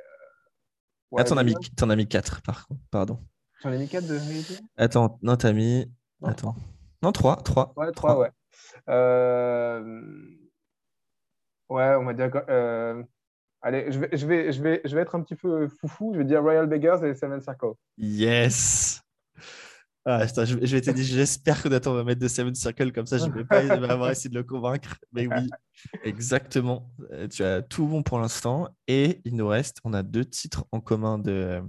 ah, 1.14 1.25
t'en 1.25 1.37
as, 1.37 1.45
mis, 1.45 1.55
en 1.83 1.90
as 1.90 1.97
mis 1.97 2.09
4, 2.09 2.40
par 2.40 2.66
contre. 2.66 2.81
Pardon. 2.90 3.21
J'en 3.62 3.71
ai 3.71 3.77
mis 3.77 3.87
4 3.87 4.07
de 4.07 4.16
Gravity? 4.16 4.61
Attends, 4.79 5.18
non, 5.21 5.37
t'as 5.37 5.53
mis. 5.53 5.92
Non. 6.23 6.29
Attends. 6.29 6.57
Non, 7.03 7.12
3. 7.12 7.42
3. 7.42 7.75
Ouais, 7.77 7.92
3, 7.92 8.18
ouais. 8.18 8.31
Ouais, 11.68 11.95
on 11.97 12.05
va 12.05 12.14
dire. 12.14 12.31
Allez, 13.61 13.92
je 13.92 13.99
vais, 14.01 14.09
je, 14.16 14.27
vais, 14.27 14.53
je, 14.53 14.62
vais, 14.62 14.81
je 14.85 14.95
vais 14.95 15.03
être 15.03 15.14
un 15.14 15.23
petit 15.23 15.37
peu 15.37 15.68
foufou. 15.68 16.14
Je 16.14 16.18
vais 16.18 16.25
dire 16.25 16.42
Royal 16.42 16.66
Beggars 16.66 17.05
et 17.05 17.14
Seven 17.14 17.40
Circle. 17.40 17.75
Yes! 17.99 19.03
Ah, 20.04 20.26
je, 20.26 20.56
vais 20.56 20.80
te 20.80 20.90
dire, 20.90 21.04
j'espère 21.04 21.62
que 21.62 21.68
Nathan 21.68 21.94
va 21.94 22.02
mettre 22.02 22.20
de 22.20 22.26
Seven 22.26 22.54
Circle 22.54 22.90
comme 22.90 23.06
ça, 23.06 23.18
je 23.18 23.26
ne 23.26 23.32
vais 23.32 23.44
pas 23.44 23.60
avoir 23.60 24.10
essayé 24.10 24.30
de 24.30 24.34
le 24.34 24.42
convaincre. 24.42 24.96
Mais 25.12 25.28
oui, 25.28 25.48
exactement. 26.02 26.90
Euh, 27.12 27.28
tu 27.28 27.44
as 27.44 27.62
tout 27.62 27.86
bon 27.86 28.02
pour 28.02 28.18
l'instant. 28.18 28.68
Et 28.88 29.20
il 29.24 29.36
nous 29.36 29.46
reste, 29.46 29.78
on 29.84 29.92
a 29.92 30.02
deux 30.02 30.24
titres 30.24 30.64
en 30.72 30.80
commun 30.80 31.18
de, 31.18 31.62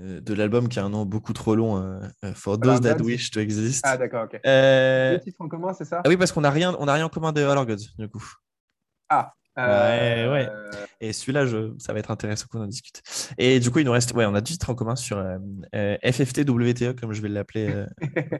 euh, 0.00 0.20
de 0.20 0.34
l'album 0.34 0.68
qui 0.68 0.80
a 0.80 0.84
un 0.84 0.88
nom 0.88 1.06
beaucoup 1.06 1.32
trop 1.32 1.54
long, 1.54 1.76
euh, 1.76 2.00
For 2.34 2.58
Those 2.58 2.80
That 2.80 3.00
Wish 3.00 3.30
to 3.30 3.38
Exist. 3.38 3.84
Ah, 3.86 3.96
d'accord, 3.96 4.24
ok. 4.24 4.40
Deux 4.42 5.20
titres 5.20 5.40
en 5.40 5.48
commun, 5.48 5.72
c'est 5.72 5.84
ça? 5.84 6.02
Ah 6.04 6.08
oui, 6.08 6.16
parce 6.16 6.32
qu'on 6.32 6.40
n'a 6.40 6.50
rien, 6.50 6.74
on 6.80 6.88
a 6.88 6.94
rien 6.94 7.06
en 7.06 7.10
commun 7.10 7.32
de 7.32 7.42
All 7.42 7.64
Gods, 7.64 7.94
du 7.96 8.08
coup. 8.08 8.24
Ah, 9.08 9.32
Ouais, 9.56 10.28
ouais. 10.28 10.50
Et 11.00 11.12
celui-là, 11.12 11.46
je... 11.46 11.74
ça 11.78 11.92
va 11.92 11.98
être 11.98 12.10
intéressant 12.10 12.46
qu'on 12.50 12.60
en 12.60 12.66
discute. 12.66 13.02
Et 13.38 13.58
du 13.58 13.70
coup, 13.70 13.78
il 13.78 13.86
nous 13.86 13.92
reste, 13.92 14.12
ouais, 14.12 14.26
on 14.26 14.34
a 14.34 14.40
deux 14.40 14.52
titres 14.52 14.70
en 14.70 14.74
commun 14.74 14.96
sur 14.96 15.18
euh, 15.18 15.38
euh 15.74 15.96
FFT 16.02 16.48
WTE, 16.48 16.98
comme 16.98 17.12
je 17.12 17.22
vais 17.22 17.28
l'appeler 17.28 17.70
euh, 17.70 17.86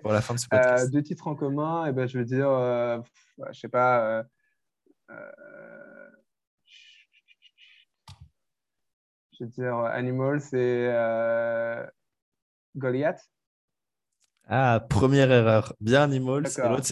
pour 0.02 0.12
la 0.12 0.20
fin 0.20 0.34
de 0.34 0.38
ce 0.38 0.46
podcast. 0.50 0.86
Euh, 0.86 0.90
deux 0.90 1.02
titres 1.02 1.26
en 1.26 1.34
commun, 1.34 1.86
et 1.86 1.92
ben, 1.92 2.06
je 2.06 2.18
veux 2.18 2.24
dire, 2.24 2.48
je 3.52 3.58
sais 3.58 3.68
pas. 3.68 4.24
je 9.38 9.44
veux 9.44 9.50
dire, 9.50 9.76
Animal, 9.76 10.40
c'est 10.40 10.92
Goliath. 12.76 13.22
Ah, 14.48 14.84
première 14.88 15.30
erreur. 15.32 15.74
Bien 15.80 16.02
Animals 16.02 16.46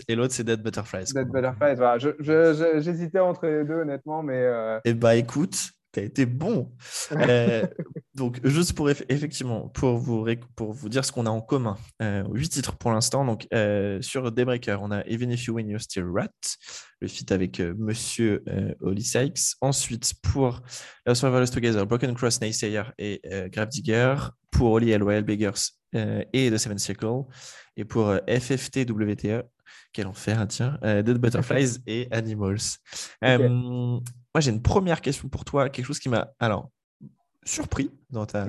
et 0.08 0.16
l'autre, 0.16 0.34
c'est 0.34 0.44
Dead 0.44 0.60
Butterflies. 0.60 1.12
Dead 1.14 1.28
Butterflies, 1.28 1.74
voilà. 1.76 1.98
J'hésitais 1.98 3.20
entre 3.20 3.46
les 3.46 3.64
deux, 3.64 3.74
honnêtement, 3.74 4.22
mais. 4.22 4.42
Euh... 4.42 4.80
Eh 4.84 4.94
bah, 4.94 5.14
écoute, 5.14 5.70
tu 5.94 6.00
as 6.00 6.02
été 6.02 6.26
bon. 6.26 6.72
Euh, 7.12 7.66
donc, 8.14 8.40
juste 8.44 8.74
pour 8.74 8.90
effectivement, 8.90 9.68
pour 9.68 9.96
vous, 9.96 10.26
pour 10.56 10.72
vous 10.72 10.88
dire 10.88 11.04
ce 11.04 11.12
qu'on 11.12 11.26
a 11.26 11.30
en 11.30 11.40
commun, 11.40 11.76
euh, 12.02 12.24
huit 12.32 12.48
titres 12.48 12.76
pour 12.76 12.92
l'instant. 12.92 13.24
Donc, 13.24 13.46
euh, 13.54 14.00
sur 14.02 14.30
Daybreaker, 14.30 14.82
on 14.82 14.90
a 14.90 15.02
Even 15.06 15.30
If 15.30 15.46
You 15.46 15.54
Win, 15.54 15.68
You're 15.68 15.80
Still 15.80 16.06
Rat, 16.12 16.30
le 17.00 17.08
feat 17.08 17.32
avec 17.32 17.60
Monsieur 17.60 18.44
Holly 18.80 19.02
Sykes. 19.02 19.56
Ensuite, 19.60 20.14
pour 20.22 20.62
Lost 21.06 21.20
Survivors 21.20 21.50
Together, 21.50 21.86
Broken 21.86 22.14
Cross, 22.14 22.40
Naysayer 22.40 22.84
et 22.98 23.20
Grave 23.50 23.68
Digger. 23.68 24.16
Pour 24.50 24.70
Holly 24.70 24.92
L. 24.92 25.02
Royal 25.02 25.24
Beggars, 25.24 25.72
euh, 25.94 26.24
et 26.32 26.50
The 26.50 26.58
Seven 26.58 26.78
Circle. 26.78 27.22
Et 27.76 27.84
pour 27.84 28.08
euh, 28.08 28.18
FFT 28.28 28.88
WTE, 28.88 29.42
quel 29.92 30.06
enfer, 30.06 30.40
hein, 30.40 30.46
tiens, 30.46 30.78
euh, 30.84 31.02
Dead 31.02 31.18
Butterflies 31.18 31.78
et 31.86 32.08
Animals. 32.10 32.78
Moi, 34.34 34.40
j'ai 34.40 34.50
une 34.50 34.62
première 34.62 35.00
question 35.00 35.28
pour 35.28 35.44
toi, 35.44 35.68
quelque 35.68 35.86
chose 35.86 36.00
qui 36.00 36.08
m'a 36.08 36.32
alors 36.40 36.70
surpris 37.44 37.90
dans 38.10 38.26
ta. 38.26 38.48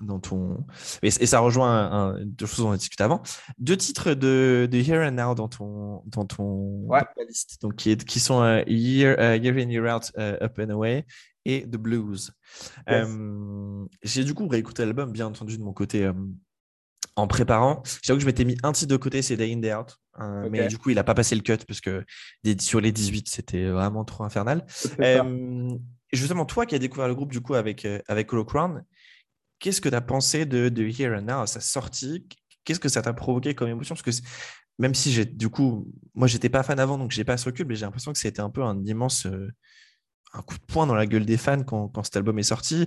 Dans 0.00 0.18
ton... 0.18 0.66
Et, 1.02 1.10
ça 1.10 1.38
rejoint 1.38 2.16
deux 2.24 2.46
choses 2.46 2.64
dont 2.64 2.70
on 2.70 2.72
a 2.72 2.76
discuté 2.76 3.04
avant. 3.04 3.22
Deux 3.58 3.76
titres 3.76 4.14
de, 4.14 4.68
de 4.68 4.78
Here 4.78 5.06
and 5.06 5.12
Now 5.12 5.36
dans 5.36 5.46
ton, 5.46 6.02
dans 6.06 6.24
ton 6.24 6.88
liste, 7.28 7.62
donc 7.62 7.76
qui, 7.76 7.96
qui 7.96 8.18
sont 8.18 8.42
Year, 8.66 9.36
Year 9.36 9.54
In, 9.56 9.70
Year 9.70 9.94
Out, 9.94 10.10
Up 10.18 10.58
and 10.58 10.70
Away 10.70 11.06
et 11.44 11.62
The 11.62 11.76
Blues. 11.76 12.32
J'ai 14.02 14.24
du 14.24 14.34
coup 14.34 14.48
réécouté 14.48 14.84
l'album, 14.84 15.12
bien 15.12 15.26
entendu, 15.26 15.56
de 15.56 15.62
mon 15.62 15.72
côté 15.72 16.10
en 17.14 17.26
préparant. 17.28 17.84
J'avoue 18.02 18.18
que 18.18 18.22
je 18.22 18.26
m'étais 18.26 18.44
mis 18.44 18.56
un 18.64 18.72
titre 18.72 18.90
de 18.90 18.96
côté, 18.96 19.22
c'est 19.22 19.36
Day 19.36 19.52
In 19.52 19.58
Day 19.58 19.72
Out. 19.72 19.98
Mais 20.18 20.68
du 20.68 20.78
coup, 20.78 20.90
il 20.90 20.96
n'a 20.96 21.04
pas 21.04 21.14
passé 21.14 21.34
le 21.34 21.42
cut 21.42 21.58
parce 21.66 21.80
que 21.80 22.04
sur 22.60 22.80
les 22.80 22.92
18, 22.92 23.28
c'était 23.28 23.68
vraiment 23.68 24.04
trop 24.04 24.24
infernal. 24.24 24.64
justement, 26.12 26.44
toi 26.44 26.66
qui 26.66 26.74
as 26.74 26.78
découvert 26.78 27.08
le 27.08 27.14
groupe 27.14 27.32
du 27.32 27.40
coup 27.40 27.54
avec, 27.54 27.86
avec 28.06 28.32
Hollow 28.32 28.44
Crown, 28.44 28.84
qu'est-ce 29.58 29.80
que 29.80 29.88
tu 29.88 29.94
as 29.94 30.00
pensé 30.00 30.44
de, 30.44 30.68
de 30.68 30.82
Here 30.82 31.16
and 31.18 31.22
Now 31.22 31.46
sa 31.46 31.60
sortie? 31.60 32.26
Qu'est-ce 32.64 32.80
que 32.80 32.88
ça 32.88 33.02
t'a 33.02 33.12
provoqué 33.12 33.54
comme 33.54 33.68
émotion? 33.68 33.94
Parce 33.94 34.02
que 34.02 34.24
même 34.78 34.94
si 34.94 35.12
j'ai 35.12 35.24
du 35.24 35.48
coup, 35.48 35.90
moi 36.14 36.28
j'étais 36.28 36.48
pas 36.48 36.62
fan 36.62 36.78
avant, 36.78 36.98
donc 36.98 37.10
j'ai 37.10 37.24
pas 37.24 37.36
ce 37.36 37.46
recul, 37.46 37.66
mais 37.66 37.74
j'ai 37.74 37.84
l'impression 37.84 38.12
que 38.12 38.18
c'était 38.18 38.40
un 38.40 38.50
peu 38.50 38.62
un 38.62 38.84
immense 38.84 39.26
un 40.34 40.42
coup 40.42 40.56
de 40.56 40.64
poing 40.64 40.86
dans 40.86 40.94
la 40.94 41.06
gueule 41.06 41.26
des 41.26 41.36
fans 41.36 41.62
quand, 41.62 41.88
quand 41.88 42.02
cet 42.02 42.16
album 42.16 42.38
est 42.38 42.44
sorti 42.44 42.86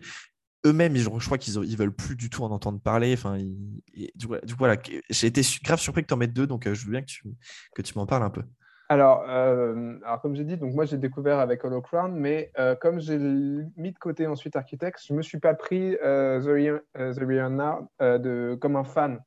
eux-mêmes, 0.66 0.96
je, 0.96 1.10
crois 1.10 1.38
qu'ils 1.38 1.60
ne 1.60 1.78
veulent 1.78 1.94
plus 1.94 2.16
du 2.16 2.30
tout 2.30 2.44
en 2.44 2.52
entendre 2.52 2.80
parler. 2.80 3.14
Enfin, 3.14 3.38
du, 3.38 4.28
coup, 4.28 4.66
j'ai 5.10 5.28
été 5.28 5.42
grave 5.64 5.80
surpris 5.80 6.02
que 6.02 6.08
tu 6.08 6.14
en 6.14 6.18
mettes 6.18 6.34
deux, 6.34 6.48
donc 6.48 6.68
euh, 6.68 6.74
je 6.74 6.86
veux 6.86 6.92
bien 6.92 7.02
que 7.02 7.82
tu, 7.82 7.98
m'en 7.98 8.06
parles 8.06 8.24
un 8.24 8.30
peu. 8.30 8.44
Alors, 8.90 9.26
euh, 9.28 9.98
alors 10.06 10.22
comme 10.22 10.36
j'ai 10.36 10.44
dit, 10.44 10.58
donc 10.58 10.76
moi 10.76 10.86
j'ai 10.86 10.98
découvert 10.98 11.40
avec 11.40 11.64
Hollow 11.66 11.82
Crown, 11.82 12.14
mais 12.16 12.52
euh, 12.60 12.76
comme 12.76 13.00
j'ai 13.00 13.18
mis 13.18 13.92
de 13.92 13.98
côté 13.98 14.28
ensuite 14.28 14.56
Architects, 14.56 15.00
je 15.08 15.14
ne 15.14 15.18
me 15.18 15.24
suis 15.24 15.40
pas 15.40 15.56
pris 15.56 15.98
The, 16.02 16.82
Rihanna 16.96 17.80
de, 18.00 18.56
comme 18.62 18.76
un 18.76 18.84
fan. 18.84 19.20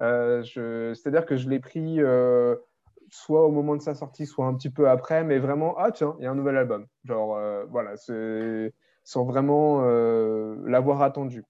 C'est-à-dire 0.00 1.26
que 1.26 1.36
je 1.36 1.48
l'ai 1.48 1.60
pris 1.60 2.00
soit 3.10 3.44
au 3.44 3.50
moment 3.50 3.76
de 3.76 3.82
sa 3.82 3.94
sortie, 3.94 4.24
soit 4.24 4.46
un 4.46 4.54
petit 4.54 4.70
peu 4.70 4.88
après, 4.88 5.24
mais 5.24 5.38
vraiment, 5.38 5.74
ah 5.76 5.90
tiens, 5.90 6.16
il 6.18 6.24
y 6.24 6.26
a 6.26 6.30
un 6.30 6.34
nouvel 6.34 6.56
album. 6.56 6.86
Genre, 7.04 7.38
voilà, 7.68 7.96
c'est 7.96 8.72
sans 9.04 9.24
vraiment 9.24 9.82
euh, 9.82 10.56
l'avoir 10.66 11.02
attendu. 11.02 11.44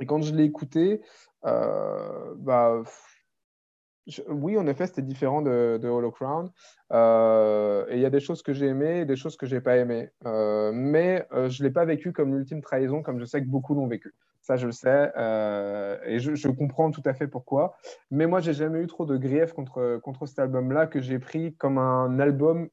Et 0.00 0.06
quand 0.06 0.22
je 0.22 0.34
l'ai 0.34 0.44
écouté, 0.44 1.00
euh, 1.44 2.34
bah, 2.36 2.82
oui, 4.28 4.56
en 4.56 4.66
effet, 4.66 4.86
c'était 4.86 5.02
différent 5.02 5.42
de, 5.42 5.78
de, 5.82 5.88
Hollow 5.88 6.10
Crown. 6.10 6.50
Euh, 6.92 7.84
et 7.90 7.96
il 7.96 8.00
y 8.00 8.06
a 8.06 8.10
des 8.10 8.20
choses 8.20 8.42
que 8.42 8.52
j'ai 8.54 8.66
aimées 8.66 9.00
et 9.00 9.04
des 9.04 9.16
choses 9.16 9.36
que 9.36 9.44
j'ai 9.44 9.60
pas 9.60 9.76
aimées. 9.76 10.08
mais 10.24 11.26
je 11.32 11.62
ne 11.62 11.68
l'ai 11.68 11.72
pas 11.72 11.84
vécu 11.84 12.12
comme 12.12 12.34
l'ultime 12.34 12.62
trahison, 12.62 13.02
comme 13.02 13.20
je 13.20 13.24
sais 13.24 13.42
que 13.42 13.48
beaucoup 13.48 13.74
l'ont 13.74 13.86
vécu. 13.86 14.14
Ça, 14.40 14.56
je 14.56 14.66
le 14.66 14.72
sais. 14.72 15.12
et 16.06 16.20
je, 16.20 16.48
comprends 16.48 16.90
tout 16.90 17.02
à 17.04 17.12
fait 17.12 17.26
pourquoi. 17.26 17.76
Mais 18.10 18.26
moi, 18.26 18.40
j'ai 18.40 18.54
jamais 18.54 18.80
eu 18.80 18.86
trop 18.86 19.04
de 19.04 19.18
grief 19.18 19.52
contre, 19.52 19.98
contre 20.02 20.24
cet 20.24 20.38
album-là 20.38 20.86
que 20.86 21.00
j'ai 21.00 21.18
pris 21.18 21.54
comme 21.56 21.76
un 21.76 22.18
album 22.18 22.70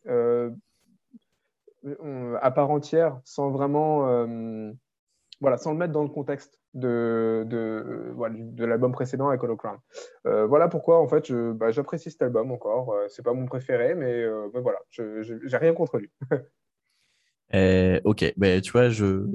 à 2.41 2.51
part 2.51 2.71
entière 2.71 3.19
sans 3.23 3.51
vraiment 3.51 4.07
euh, 4.07 4.71
voilà, 5.41 5.57
sans 5.57 5.71
le 5.71 5.77
mettre 5.77 5.93
dans 5.93 6.03
le 6.03 6.09
contexte 6.09 6.59
de, 6.73 7.43
de, 7.47 8.13
de 8.31 8.65
l'album 8.65 8.91
précédent 8.91 9.27
avec 9.27 9.43
Hollow 9.43 9.57
Crown. 9.57 9.77
Euh, 10.25 10.45
voilà 10.45 10.67
pourquoi, 10.67 10.99
en 10.99 11.07
fait, 11.07 11.31
bah, 11.31 11.71
j'apprécie 11.71 12.09
cet 12.09 12.21
album 12.21 12.51
encore. 12.51 12.93
Euh, 12.93 13.07
c'est 13.09 13.23
pas 13.23 13.33
mon 13.33 13.45
préféré, 13.45 13.95
mais, 13.95 14.25
voilà, 14.53 14.79
j'ai 14.89 15.57
rien 15.57 15.73
contre 15.73 15.97
lui. 15.97 16.09
ok, 18.05 18.33
ben, 18.37 18.61
tu 18.61 18.71
vois, 18.71 18.89
je, 18.89 19.27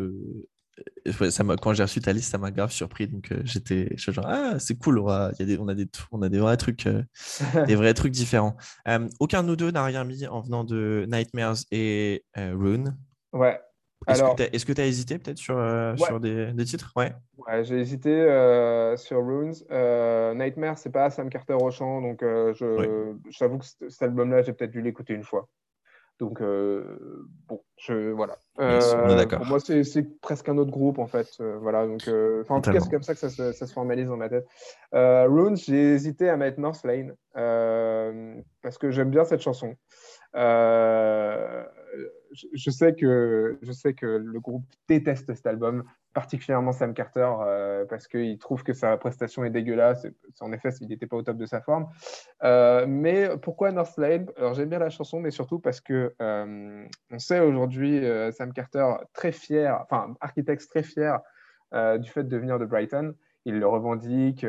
ça 1.31 1.45
quand 1.61 1.73
j'ai 1.73 1.83
reçu 1.83 2.01
ta 2.01 2.13
liste, 2.13 2.31
ça 2.31 2.39
m'a 2.39 2.51
grave 2.51 2.71
surpris. 2.71 3.07
Donc 3.07 3.33
euh, 3.33 3.41
j'étais 3.45 3.97
genre 3.97 4.27
ah 4.27 4.59
c'est 4.59 4.79
cool, 4.79 4.99
on 4.99 5.09
a, 5.09 5.33
y 5.39 5.43
a 5.43 5.47
des, 5.47 5.59
on 5.59 5.69
a 5.69 5.75
des 5.75 5.87
on 6.13 6.23
a 6.23 6.29
des 6.29 6.39
vrais 6.39 6.57
trucs, 6.57 6.87
euh, 6.87 7.03
des 7.67 7.75
vrais 7.75 7.95
trucs 7.95 8.13
différents. 8.13 8.57
Euh, 8.89 9.09
aucun 9.19 9.43
de 9.43 9.49
nous 9.49 9.57
deux 9.57 9.71
n'a 9.71 9.85
rien 9.85 10.05
mis 10.05 10.27
en 10.27 10.41
venant 10.41 10.65
de 10.65 11.07
Nightmares 11.09 11.57
et 11.71 12.25
Rune. 12.37 12.97
Ouais. 13.33 13.61
Est-ce 14.07 14.65
que 14.65 14.73
tu 14.73 14.81
as, 14.81 14.87
hésité 14.87 15.19
peut-être 15.19 15.37
sur, 15.37 15.57
sur 15.99 16.21
des, 16.21 16.53
des, 16.53 16.65
titres? 16.65 16.91
Ouais, 16.97 17.13
ouais 17.37 17.65
j'ai 17.65 17.81
hésité 17.81 18.11
sur 18.97 19.19
Runes. 19.19 19.53
Nightmares, 20.35 20.79
c'est 20.79 20.91
pas 20.91 21.11
Sam 21.11 21.29
Carter 21.29 21.55
au 21.61 21.71
chant, 21.71 22.01
donc 22.01 22.21
je 22.23 23.15
j'avoue 23.29 23.59
que 23.59 23.67
cet 23.67 24.03
album-là, 24.03 24.43
j'ai 24.43 24.55
peut-être 24.55 24.71
dû 24.71 24.81
l'écouter 24.81 25.13
une 25.13 25.25
fois. 25.25 25.49
Donc, 26.21 26.43
euh, 26.43 26.85
bon, 27.49 27.63
je, 27.79 28.11
voilà. 28.11 28.37
Euh, 28.61 29.27
pour 29.27 29.47
moi, 29.47 29.59
c'est 29.59 30.21
presque 30.21 30.51
un 30.51 30.59
autre 30.59 30.71
groupe, 30.71 30.99
en 30.99 31.07
fait. 31.07 31.29
Euh, 31.41 31.57
voilà, 31.59 31.87
donc, 31.87 32.03
en 32.51 32.61
tout 32.61 32.71
cas, 32.71 32.81
c'est 32.81 32.91
comme 32.91 33.03
ça 33.03 33.15
que 33.15 33.21
ça 33.21 33.31
se, 33.31 33.53
ça 33.53 33.67
se, 33.67 33.73
formalise 33.73 34.07
dans 34.07 34.19
ma 34.19 34.29
tête. 34.29 34.47
Runes, 34.93 35.57
j'ai 35.57 35.95
hésité 35.95 36.29
à 36.29 36.37
mettre 36.37 36.61
North 36.61 36.85
Lane 36.85 37.15
parce 38.63 38.77
que 38.79 38.91
j'aime 38.91 39.11
bien 39.11 39.25
cette 39.25 39.41
chanson 39.41 39.75
je, 42.33 42.71
sais 42.71 42.95
que, 42.95 43.59
je 43.63 43.73
sais 43.73 43.95
que 43.95 44.07
le 44.07 44.41
groupe 44.41 44.65
déteste 44.89 45.35
cet 45.35 45.47
album, 45.47 45.85
particulièrement 46.13 46.73
Sam 46.73 46.95
Carter, 46.95 47.29
euh, 47.41 47.85
parce 47.87 48.09
qu'il 48.09 48.39
trouve 48.39 48.63
que 48.63 48.73
sa 48.73 48.97
prestation 48.97 49.45
est 49.45 49.51
dégueulasse. 49.51 50.07
En 50.41 50.53
effet, 50.53 50.71
il 50.81 50.89
n'était 50.89 51.07
pas 51.07 51.17
au 51.17 51.23
top 51.23 51.37
de 51.37 51.47
sa 51.47 51.61
forme. 51.61 51.89
Euh, 52.43 52.87
mais 52.89 53.31
pourquoi 53.43 53.73
Northlane 53.73 54.27
Alors 54.37 54.55
j'aime 54.55 54.69
bien 54.69 54.79
la 54.79 54.91
chanson, 54.91 55.21
mais 55.21 55.31
surtout 55.31 55.59
parce 55.59 55.81
que 55.81 56.15
euh, 56.21 56.87
on 57.11 57.19
sait 57.19 57.41
aujourd'hui 57.41 58.03
Sam 58.33 58.53
Carter 58.53 58.87
très 59.13 59.33
fier, 59.33 59.79
enfin 59.83 60.15
architecte 60.21 60.69
très 60.69 60.83
fier 60.83 61.21
du 61.73 62.11
fait 62.11 62.25
de 62.25 62.37
venir 62.37 62.59
de 62.59 62.67
Brighton 62.67 63.15
ils 63.45 63.59
le 63.59 63.67
revendiquent, 63.67 64.47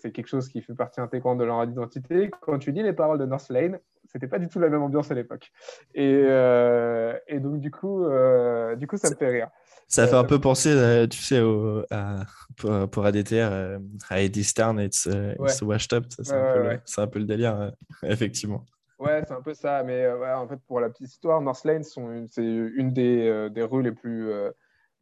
c'est 0.00 0.12
quelque 0.12 0.28
chose 0.28 0.48
qui 0.48 0.62
fait 0.62 0.74
partie 0.74 1.00
intégrante 1.00 1.38
de 1.38 1.44
leur 1.44 1.62
identité. 1.64 2.30
Quand 2.40 2.58
tu 2.58 2.72
dis 2.72 2.82
les 2.82 2.92
paroles 2.92 3.18
de 3.18 3.26
North 3.26 3.48
Lane, 3.50 3.78
c'était 4.14 4.28
pas 4.28 4.38
du 4.38 4.48
tout 4.48 4.60
la 4.60 4.68
même 4.68 4.82
ambiance 4.82 5.10
à 5.10 5.14
l'époque. 5.14 5.50
Et, 5.94 6.22
euh, 6.24 7.18
et, 7.26 7.40
donc, 7.40 7.60
du 7.60 7.70
coup, 7.70 8.04
euh, 8.04 8.76
du 8.76 8.86
coup, 8.86 8.96
ça 8.96 9.10
me 9.10 9.16
fait 9.16 9.28
rire. 9.28 9.48
Ça 9.88 10.06
fait 10.06 10.14
un 10.14 10.20
euh, 10.20 10.26
peu 10.26 10.40
penser, 10.40 11.06
tu 11.10 11.18
sais, 11.18 11.40
au, 11.40 11.84
à, 11.90 12.24
pour, 12.56 12.88
pour, 12.88 13.04
ADTR, 13.04 13.78
à 14.08 14.20
Eddie 14.20 14.44
Stern, 14.44 14.80
it's, 14.80 15.08
it's 15.40 15.62
washed 15.62 15.92
up. 15.92 16.04
C'est 16.08 16.32
un, 16.32 16.80
un, 16.98 17.06
peu 17.06 17.18
le 17.18 17.24
délire, 17.24 17.72
effectivement. 18.02 18.64
Ouais, 18.98 19.22
c'est 19.26 19.34
un 19.34 19.42
peu 19.42 19.52
ça. 19.52 19.82
Mais 19.82 20.08
en 20.08 20.46
fait, 20.46 20.58
pour 20.66 20.80
la 20.80 20.88
petite 20.88 21.08
histoire, 21.08 21.40
North 21.40 21.64
Lane, 21.64 21.82
c'est 21.82 22.00
une 22.00 22.92
des, 22.92 23.50
des, 23.50 23.62
rues 23.62 23.82
les 23.82 23.92
plus. 23.92 24.30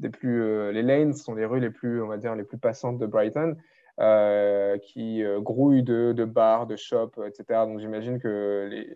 Des 0.03 0.11
plus 0.11 0.73
les 0.73 0.83
lanes 0.83 1.15
sont 1.15 1.35
les 1.35 1.47
rues 1.47 1.61
les 1.61 1.71
plus, 1.71 2.03
on 2.03 2.09
va 2.09 2.19
dire, 2.19 2.35
les 2.35 2.45
plus 2.45 2.59
passantes 2.59 2.99
de 2.99 3.07
Brighton. 3.07 3.57
Euh, 4.01 4.79
qui 4.79 5.23
euh, 5.23 5.39
grouillent 5.41 5.83
de, 5.83 6.13
de, 6.13 6.25
bars, 6.25 6.67
de 6.67 6.77
shops, 6.77 7.19
etc. 7.27 7.67
Donc 7.67 7.79
j'imagine 7.79 8.19
que 8.19 8.67
les, 8.71 8.89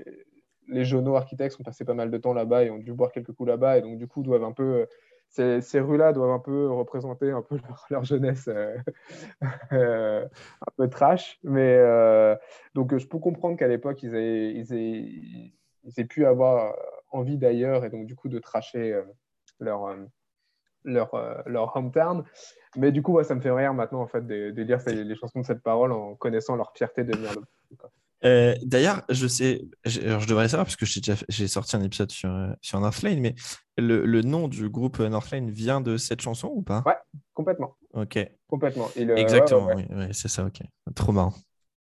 les 0.69 0.95
architectes 1.15 1.61
ont 1.61 1.65
passé 1.65 1.85
pas 1.85 1.93
mal 1.93 2.11
de 2.11 2.17
temps 2.17 2.33
là-bas 2.33 2.65
et 2.65 2.71
ont 2.71 2.79
dû 2.79 2.95
boire 2.95 3.13
quelques 3.13 3.33
coups 3.33 3.49
là-bas 3.51 3.77
et 3.77 3.83
donc 3.83 3.99
du 3.99 4.09
coup 4.09 4.23
doivent 4.23 4.45
un 4.45 4.53
peu 4.53 4.87
ces, 5.29 5.61
ces 5.61 5.81
rues-là 5.81 6.15
doivent 6.15 6.31
un 6.31 6.39
peu 6.39 6.71
représenter 6.71 7.31
un 7.31 7.43
peu 7.43 7.59
leur, 7.91 8.05
jeunesse 8.05 8.49
euh, 9.73 10.25
un 10.25 10.73
peu 10.79 10.89
trash. 10.89 11.39
Mais 11.45 11.77
donc 12.75 12.97
je 12.97 13.07
peux 13.07 13.19
comprendre 13.19 13.59
qu'à 13.59 13.69
l'époque 13.69 14.03
ils 14.03 14.15
aient, 14.15 14.55
ils, 14.55 14.73
aient, 14.73 15.53
ils 15.85 16.01
aient, 16.01 16.05
pu 16.07 16.25
avoir 16.25 16.75
envie 17.11 17.37
d'ailleurs 17.37 17.85
et 17.85 17.91
donc 17.91 18.07
du 18.07 18.17
coup 18.17 18.31
de 18.31 18.39
tracher 18.39 18.99
leur, 19.61 19.95
leur, 20.87 21.11
leur 21.47 21.77
hometown. 21.77 22.25
Mais 22.77 22.93
du 22.93 23.03
coup, 23.03 23.23
ça 23.23 23.35
me 23.35 23.41
fait 23.41 23.51
rire 23.51 23.75
maintenant 23.75 24.03
en 24.03 24.07
fait 24.07 24.27
de, 24.27 24.53
lire 24.57 24.79
les 24.87 25.17
chansons 25.17 25.41
de 25.41 25.47
cette 25.47 25.63
parole 25.63 25.93
en 25.93 26.15
connaissant 26.15 26.57
leur 26.57 26.73
fierté 26.75 27.05
de 27.05 27.17
venir 27.17 27.33
de. 27.33 27.43
Euh, 28.25 28.55
D'ailleurs, 28.63 29.03
je 29.11 29.27
sais, 29.27 29.63
je, 29.85 30.01
devrais 30.27 30.49
savoir 30.49 30.65
parce 30.65 30.77
que 30.77 30.87
j'ai 30.87 31.49
sorti 31.49 31.77
un 31.77 31.83
épisode 31.83 32.11
sur, 32.11 32.35
sur 32.63 32.81
Northlane, 32.81 33.21
mais 33.21 33.35
le, 33.77 34.07
le, 34.07 34.23
nom 34.23 34.49
du 34.49 34.71
groupe 34.71 34.99
Northlane 35.01 35.51
vient 35.51 35.81
de 35.83 35.97
cette 35.97 36.23
chanson 36.23 36.51
ou 36.53 36.63
pas? 36.63 36.83
Ouais, 36.87 36.97
complètement. 37.35 37.77
Ok. 37.93 38.19
Complètement. 38.49 38.89
Exactement, 38.97 39.69
oui, 39.75 39.85
c'est 40.13 40.29
ça, 40.29 40.45
ok. 40.45 40.61
Trop 40.95 41.13
marrant. 41.13 41.35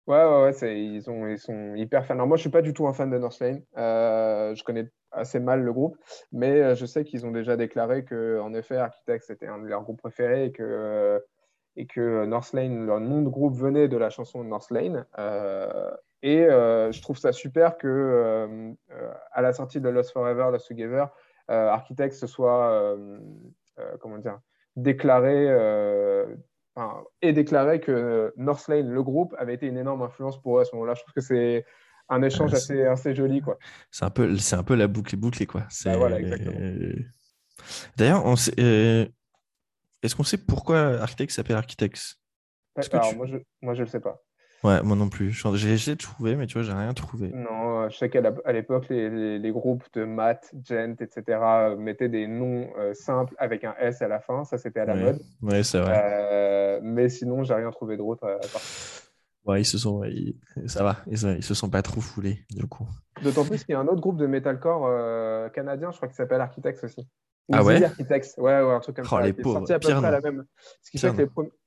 Ouais, 0.07 0.23
ouais, 0.23 0.51
ouais 0.61 0.81
ils, 0.81 1.09
ont, 1.09 1.27
ils 1.27 1.37
sont 1.37 1.75
hyper 1.75 2.05
fans. 2.05 2.15
Alors, 2.15 2.27
moi, 2.27 2.37
je 2.37 2.41
suis 2.41 2.49
pas 2.49 2.61
du 2.61 2.73
tout 2.73 2.87
un 2.87 2.93
fan 2.93 3.09
de 3.09 3.17
Northlane. 3.17 3.61
Euh, 3.77 4.55
je 4.55 4.63
connais 4.63 4.89
assez 5.11 5.39
mal 5.39 5.61
le 5.61 5.73
groupe, 5.73 5.97
mais 6.31 6.61
euh, 6.61 6.75
je 6.75 6.85
sais 6.85 7.03
qu'ils 7.03 7.25
ont 7.25 7.31
déjà 7.31 7.55
déclaré 7.55 8.03
que, 8.03 8.39
en 8.39 8.53
effet, 8.53 8.77
Architects 8.77 9.29
était 9.29 9.47
un 9.47 9.59
de 9.59 9.67
leurs 9.67 9.83
groupes 9.83 9.99
préférés 9.99 10.45
et 10.45 10.51
que, 10.51 10.63
euh, 10.63 11.19
et 11.75 11.85
que 11.85 12.25
Northlane, 12.25 12.85
leur 12.85 12.99
nom 12.99 13.21
de 13.21 13.29
groupe 13.29 13.55
venait 13.55 13.87
de 13.87 13.97
la 13.97 14.09
chanson 14.09 14.43
Northlane. 14.43 15.05
Euh, 15.19 15.91
et 16.23 16.41
je 16.43 17.01
trouve 17.01 17.17
ça 17.17 17.31
super 17.31 17.77
que, 17.77 18.75
à 19.31 19.41
la 19.41 19.53
sortie 19.53 19.81
de 19.81 19.89
Lost 19.89 20.11
Forever, 20.11 20.49
Lost 20.51 20.67
Together, 20.67 21.09
Architects 21.47 22.27
soit, 22.27 22.95
comment 23.99 24.19
dire, 24.19 24.39
déclaré 24.75 25.47
et 27.21 27.33
déclaré 27.33 27.79
que 27.79 28.33
Northlane, 28.37 28.89
le 28.89 29.03
groupe, 29.03 29.35
avait 29.37 29.53
été 29.55 29.67
une 29.67 29.77
énorme 29.77 30.01
influence 30.01 30.41
pour 30.41 30.57
eux 30.57 30.61
à 30.61 30.65
ce 30.65 30.73
moment-là. 30.75 30.93
Je 30.95 31.01
trouve 31.01 31.13
que 31.13 31.21
c'est 31.21 31.65
un 32.09 32.21
échange 32.21 32.53
assez, 32.53 32.85
assez 32.85 33.15
joli. 33.15 33.41
quoi. 33.41 33.57
C'est 33.89 34.05
un, 34.05 34.09
peu, 34.09 34.37
c'est 34.37 34.55
un 34.55 34.63
peu 34.63 34.75
la 34.75 34.87
boucle 34.87 35.15
bouclée. 35.15 35.45
Quoi. 35.45 35.65
Bah 35.85 35.97
voilà, 35.97 36.17
D'ailleurs, 37.95 38.25
on 38.25 38.35
euh, 38.59 39.05
est-ce 40.01 40.15
qu'on 40.15 40.23
sait 40.23 40.37
pourquoi 40.37 40.99
Architects 41.01 41.31
s'appelle 41.31 41.57
Architects? 41.57 42.17
Alors, 42.91 43.15
moi, 43.15 43.27
je 43.27 43.37
ne 43.61 43.73
le 43.73 43.85
sais 43.85 43.99
pas. 43.99 44.23
Ouais, 44.63 44.81
moi 44.83 44.95
non 44.95 45.09
plus. 45.09 45.31
J'ai 45.31 45.73
essayé 45.73 45.95
de 45.95 46.01
trouver, 46.01 46.35
mais 46.35 46.45
tu 46.45 46.53
vois, 46.53 46.63
j'ai 46.63 46.73
rien 46.73 46.93
trouvé. 46.93 47.29
Non, 47.29 47.89
je 47.89 47.97
sais 47.97 48.09
qu'à 48.09 48.21
l'époque, 48.51 48.89
les, 48.89 49.39
les, 49.39 49.51
groupes 49.51 49.83
de 49.93 50.03
maths, 50.03 50.53
gent, 50.63 50.95
etc., 50.99 51.39
mettaient 51.77 52.09
des 52.09 52.27
noms 52.27 52.69
euh, 52.77 52.93
simples 52.93 53.33
avec 53.39 53.63
un 53.63 53.73
S 53.79 54.01
à 54.01 54.07
la 54.07 54.19
fin. 54.19 54.43
Ça, 54.43 54.57
c'était 54.57 54.81
à 54.81 54.85
la 54.85 54.95
mode. 54.95 55.19
Oui, 55.41 55.63
c'est 55.63 55.79
vrai. 55.79 56.01
Euh, 56.03 56.79
mais 56.83 57.09
sinon, 57.09 57.43
j'ai 57.43 57.55
rien 57.55 57.71
trouvé 57.71 57.97
d'autre. 57.97 58.39
Ouais, 59.45 59.61
ils 59.61 59.65
se 59.65 59.79
sont, 59.79 60.03
ça 60.67 60.83
va, 60.83 60.97
ils, 61.07 61.17
se 61.17 61.53
sont 61.55 61.69
pas 61.69 61.81
trop 61.81 61.99
foulés 61.99 62.45
du 62.51 62.67
coup. 62.67 62.87
D'autant 63.23 63.43
plus 63.43 63.63
qu'il 63.63 63.73
y 63.73 63.75
a 63.75 63.79
un 63.79 63.87
autre 63.87 63.99
groupe 63.99 64.17
de 64.17 64.27
metalcore 64.27 64.85
euh, 64.85 65.49
canadien, 65.49 65.89
je 65.89 65.97
crois, 65.97 66.07
qui 66.07 66.13
s'appelle 66.13 66.41
Architects 66.41 66.83
aussi. 66.83 67.07
Ah 67.51 67.63
ouais 67.63 67.83
Architects, 67.83 68.37
ouais, 68.37 68.61
ouais, 68.61 68.73
un 68.73 68.79
truc 68.79 68.95
comme 68.97 69.05
oh, 69.05 69.15
ça. 69.15 69.21
Les 69.21 69.33
pauvres, 69.33 69.59
sorti 69.59 69.73
à 69.73 69.79
peu 69.79 69.87
près 69.87 70.11
la 70.11 70.21
même. 70.21 70.45
Ce 70.81 70.91
qui 70.91 70.97
fait 70.97 71.11
que 71.13 71.23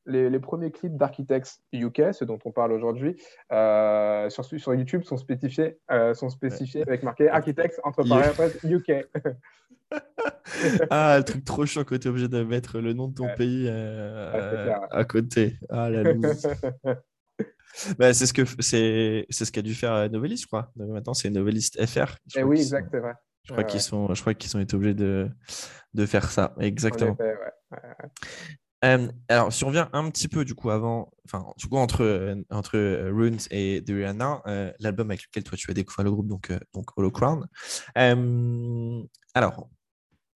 les, 0.07 0.31
les, 0.31 0.39
premiers 0.39 0.71
clips 0.71 0.97
d'Architects 0.97 1.61
UK, 1.73 2.13
ceux 2.13 2.27
dont 2.27 2.39
on 2.45 2.53
parle 2.53 2.73
aujourd'hui, 2.73 3.17
euh, 3.53 4.29
sur, 4.31 4.45
sur 4.45 4.75
YouTube 4.75 5.03
sont 5.05 5.17
spécifiés, 5.17 5.79
euh, 5.91 6.15
sont 6.15 6.29
spécifiés 6.29 6.83
avec 6.83 7.03
marqué 7.03 7.29
Architects 7.29 7.81
entre 7.85 8.07
parenthèses 8.07 8.59
UK. 8.65 9.07
ah, 10.91 11.17
le 11.19 11.25
truc 11.25 11.45
trop 11.45 11.65
chiant 11.67 11.85
quand 11.85 11.99
tu 11.99 12.09
es 12.09 12.11
obligé 12.11 12.29
de 12.29 12.43
mettre 12.45 12.81
le 12.81 12.93
nom 12.93 13.09
de 13.09 13.15
ton 13.15 13.29
pays 13.37 13.69
à 13.69 15.05
côté. 15.05 15.57
Ah 15.71 15.89
la 15.91 16.03
loose. 16.03 16.47
Bah, 17.99 18.13
c'est 18.15 18.27
ce 18.27 18.33
que 18.33 18.43
c'est 18.61 19.27
c'est 19.31 19.45
ce 19.45 19.53
qu'a 19.53 19.63
dû 19.63 19.75
faire 19.75 19.93
euh, 19.93 20.09
Novelis, 20.09 20.39
je 20.39 20.47
crois. 20.47 20.71
Maintenant, 20.77 21.15
c'est 21.15 21.31
Novelis 21.31 21.71
FR. 21.79 22.17
Eh 22.37 22.43
oui, 22.43 22.59
exact, 22.59 22.89
c'est 22.91 23.01
vrai. 23.01 23.15
Je 23.45 23.53
crois 23.53 23.65
qu'ils 23.65 23.81
sont, 23.81 24.15
je 24.15 24.21
crois 24.21 24.35
qu'ils 24.35 24.57
ont 24.57 24.61
été 24.61 24.75
obligés 24.75 24.95
de, 24.95 25.31
de 25.93 26.07
faire 26.07 26.31
ça. 26.31 26.55
Exactement. 26.61 27.17
Euh, 28.85 29.09
alors, 29.29 29.51
si 29.51 29.65
on 29.65 29.69
revient 29.69 29.89
un 29.95 30.11
petit 30.11 30.29
peu 30.29 30.45
du 30.45 30.55
coup 30.55 30.69
avant, 30.69 31.11
enfin, 31.25 31.47
du 31.57 31.69
coup 31.69 31.79
entre 31.79 32.37
entre 32.51 32.79
Runes 33.11 33.39
et 33.51 33.83
The 33.83 33.91
Rihanna, 33.91 34.43
euh, 34.47 34.73
l'album 34.79 35.11
avec 35.11 35.25
lequel 35.25 35.43
toi 35.43 35.57
tu 35.57 35.71
as 35.71 35.75
découvert 35.75 36.05
le 36.05 36.11
groupe, 36.11 36.27
donc 36.27 36.53
donc 36.75 36.91
Hollow 36.97 37.11
Crown. 37.11 37.47
alors, 37.95 39.69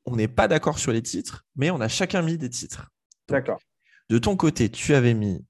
on 0.07 0.17
n'est 0.17 0.29
pas 0.29 0.49
d'accord 0.49 0.79
sur 0.79 0.93
les 0.93 1.03
titres, 1.03 1.45
mais 1.57 1.71
on 1.71 1.81
a 1.81 1.89
chacun 1.89 2.23
mis 2.23 2.39
des 2.39 2.49
titres. 2.49 2.91
D'accord. 3.29 3.61
De 4.09 4.19
ton 4.19 4.37
côté, 4.37 4.71
tu 4.71 4.95
avais 4.95 5.13
mis 5.13 5.45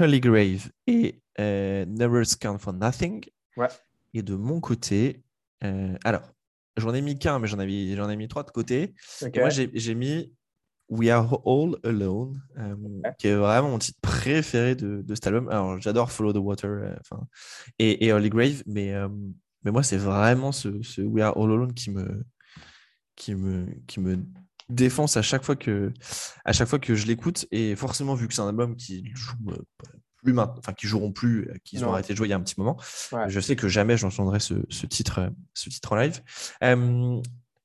Holy 0.00 0.20
Grave 0.20 0.70
et 0.86 1.20
euh, 1.40 1.84
Never 1.86 2.22
Count 2.40 2.58
for 2.58 2.72
Nothing. 2.72 3.24
Ouais. 3.56 3.68
Et 4.14 4.22
de 4.22 4.36
mon 4.36 4.60
côté, 4.60 5.23
euh, 5.62 5.96
alors, 6.04 6.22
j'en 6.76 6.94
ai 6.94 7.00
mis 7.00 7.18
qu'un, 7.18 7.38
mais 7.38 7.48
j'en 7.48 7.58
ai, 7.60 7.66
mis, 7.66 7.92
ai 7.92 8.16
mis 8.16 8.28
trois 8.28 8.42
de 8.42 8.50
côté. 8.50 8.94
moi, 9.36 9.48
j'ai 9.50 9.94
mis 9.94 10.32
We 10.90 11.08
Are 11.10 11.40
All 11.46 11.76
Alone, 11.84 12.42
euh, 12.58 12.76
qui 13.18 13.28
est 13.28 13.34
vraiment 13.34 13.70
mon 13.70 13.78
titre 13.78 13.98
préféré 14.02 14.74
de, 14.74 15.02
de 15.02 15.14
cet 15.14 15.26
album. 15.26 15.48
Alors, 15.48 15.80
j'adore 15.80 16.12
Follow 16.12 16.32
the 16.32 16.38
Water 16.38 16.70
euh, 16.70 17.16
et, 17.78 18.06
et 18.06 18.12
Holy 18.12 18.30
Grave, 18.30 18.62
mais, 18.66 18.92
mais 19.62 19.70
moi, 19.70 19.82
c'est 19.82 19.96
vraiment 19.96 20.52
ce, 20.52 20.82
ce, 20.82 21.00
We 21.00 21.24
Are 21.24 21.36
All 21.36 21.52
Alone 21.52 21.74
qui 21.74 21.90
me, 21.90 22.24
qui 23.16 23.34
me, 23.34 23.66
qui 23.86 24.00
me 24.00 24.24
défense 24.68 25.16
à 25.16 25.22
chaque 25.22 25.44
fois 25.44 25.56
que, 25.56 25.92
à 26.44 26.52
chaque 26.52 26.68
fois 26.68 26.78
que 26.78 26.94
je 26.94 27.06
l'écoute. 27.06 27.46
Et 27.50 27.76
forcément, 27.76 28.14
vu 28.14 28.28
que 28.28 28.34
c'est 28.34 28.42
un 28.42 28.48
album 28.48 28.76
qui 28.76 29.04
joue 29.14 29.36
plus 30.24 30.32
maintenant, 30.32 30.56
enfin 30.58 30.72
qui 30.72 30.86
joueront 30.86 31.12
plus, 31.12 31.48
euh, 31.48 31.54
qu'ils 31.64 31.84
ont 31.84 31.92
arrêté 31.92 32.12
de 32.12 32.16
jouer 32.16 32.26
il 32.26 32.30
y 32.30 32.32
a 32.32 32.36
un 32.36 32.42
petit 32.42 32.58
moment, 32.58 32.76
je 33.28 33.40
sais 33.40 33.54
que 33.54 33.68
jamais 33.68 33.96
j'entendrai 33.96 34.40
ce, 34.40 34.54
ce, 34.68 34.86
titre, 34.86 35.20
euh, 35.20 35.30
ce 35.52 35.68
titre 35.68 35.92
en 35.92 35.96
live. 35.96 36.20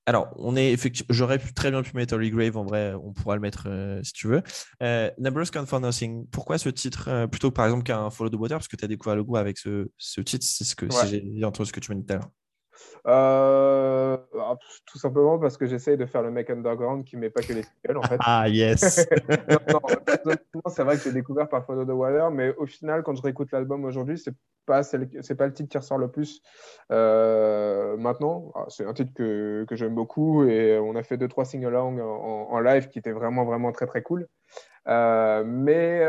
alors, 0.05 0.33
on 0.37 0.55
est 0.55 0.71
effectivement, 0.71 1.07
j'aurais 1.11 1.37
très 1.37 1.71
bien 1.71 1.83
pu 1.83 1.95
mettre 1.95 2.15
Holy 2.15 2.31
Grave 2.31 2.57
en 2.57 2.65
vrai, 2.65 2.93
on 2.95 3.13
pourra 3.13 3.35
le 3.35 3.41
mettre 3.41 3.67
si 4.03 4.13
tu 4.13 4.27
veux. 4.27 4.43
Euh, 4.83 5.09
Count 5.51 5.65
for 5.65 5.79
Nothing, 5.79 6.27
pourquoi 6.27 6.57
ce 6.57 6.69
titre 6.69 7.27
plutôt 7.27 7.49
que 7.49 7.55
par 7.55 7.65
exemple 7.65 7.83
qu'un 7.83 8.09
Follow 8.09 8.29
the 8.29 8.35
Water 8.35 8.57
Parce 8.57 8.67
que 8.67 8.75
tu 8.75 8.85
as 8.85 8.87
découvert 8.87 9.15
le 9.15 9.23
goût 9.23 9.37
avec 9.37 9.57
ce, 9.57 9.89
ce 9.97 10.21
titre, 10.21 10.45
c'est 10.47 10.65
ce 10.65 10.75
que 10.75 10.89
si 10.91 11.07
j'ai 11.35 11.45
entendu 11.45 11.67
ce 11.67 11.73
que 11.73 11.79
tu 11.79 11.91
m'as 11.91 11.99
dit 11.99 12.05
tout 12.05 12.13
à 12.13 12.17
l'heure. 12.17 12.29
Euh, 13.07 14.17
ah, 14.39 14.55
tout 14.85 14.97
simplement 14.97 15.39
parce 15.39 15.57
que 15.57 15.65
j'essaye 15.65 15.97
de 15.97 16.05
faire 16.05 16.21
le 16.21 16.31
mec 16.31 16.49
underground 16.49 17.05
qui 17.05 17.17
met 17.17 17.29
pas 17.29 17.41
que 17.41 17.53
les 17.53 17.63
singles 17.63 17.97
en 17.97 18.01
fait. 18.03 18.17
Ah 18.19 18.47
yes. 18.49 19.07
c'est 20.67 20.83
vrai 20.83 20.97
que 20.97 21.03
j'ai 21.03 21.13
découvert 21.13 21.47
par 21.47 21.65
Follow 21.65 21.85
the 21.85 21.89
Water, 21.89 22.29
mais 22.31 22.53
au 22.57 22.65
final, 22.65 23.03
quand 23.03 23.15
je 23.15 23.21
réécoute 23.21 23.51
l'album 23.51 23.85
aujourd'hui, 23.85 24.17
c'est 24.17 24.35
pas 24.65 24.83
c'est 24.83 25.35
pas 25.35 25.47
le 25.47 25.53
titre 25.53 25.69
qui 25.69 25.77
ressort 25.77 25.97
le 25.97 26.09
plus. 26.11 26.41
Euh, 26.91 27.97
maintenant, 27.97 28.51
ah, 28.55 28.65
c'est 28.67 28.85
un 28.85 28.93
titre 28.93 29.13
que, 29.13 29.65
que 29.67 29.75
j'aime 29.75 29.95
beaucoup 29.95 30.43
et 30.43 30.77
on 30.77 30.95
a 30.95 31.03
fait 31.03 31.17
deux 31.17 31.27
trois 31.27 31.45
sing 31.45 31.65
along 31.65 31.99
en, 31.99 32.51
en, 32.51 32.59
live 32.59 32.87
qui 32.89 32.99
étaient 32.99 33.11
vraiment 33.11 33.45
vraiment 33.45 33.71
très 33.71 33.87
très 33.87 34.03
cool. 34.03 34.27
Euh, 34.87 35.43
mais 35.45 36.05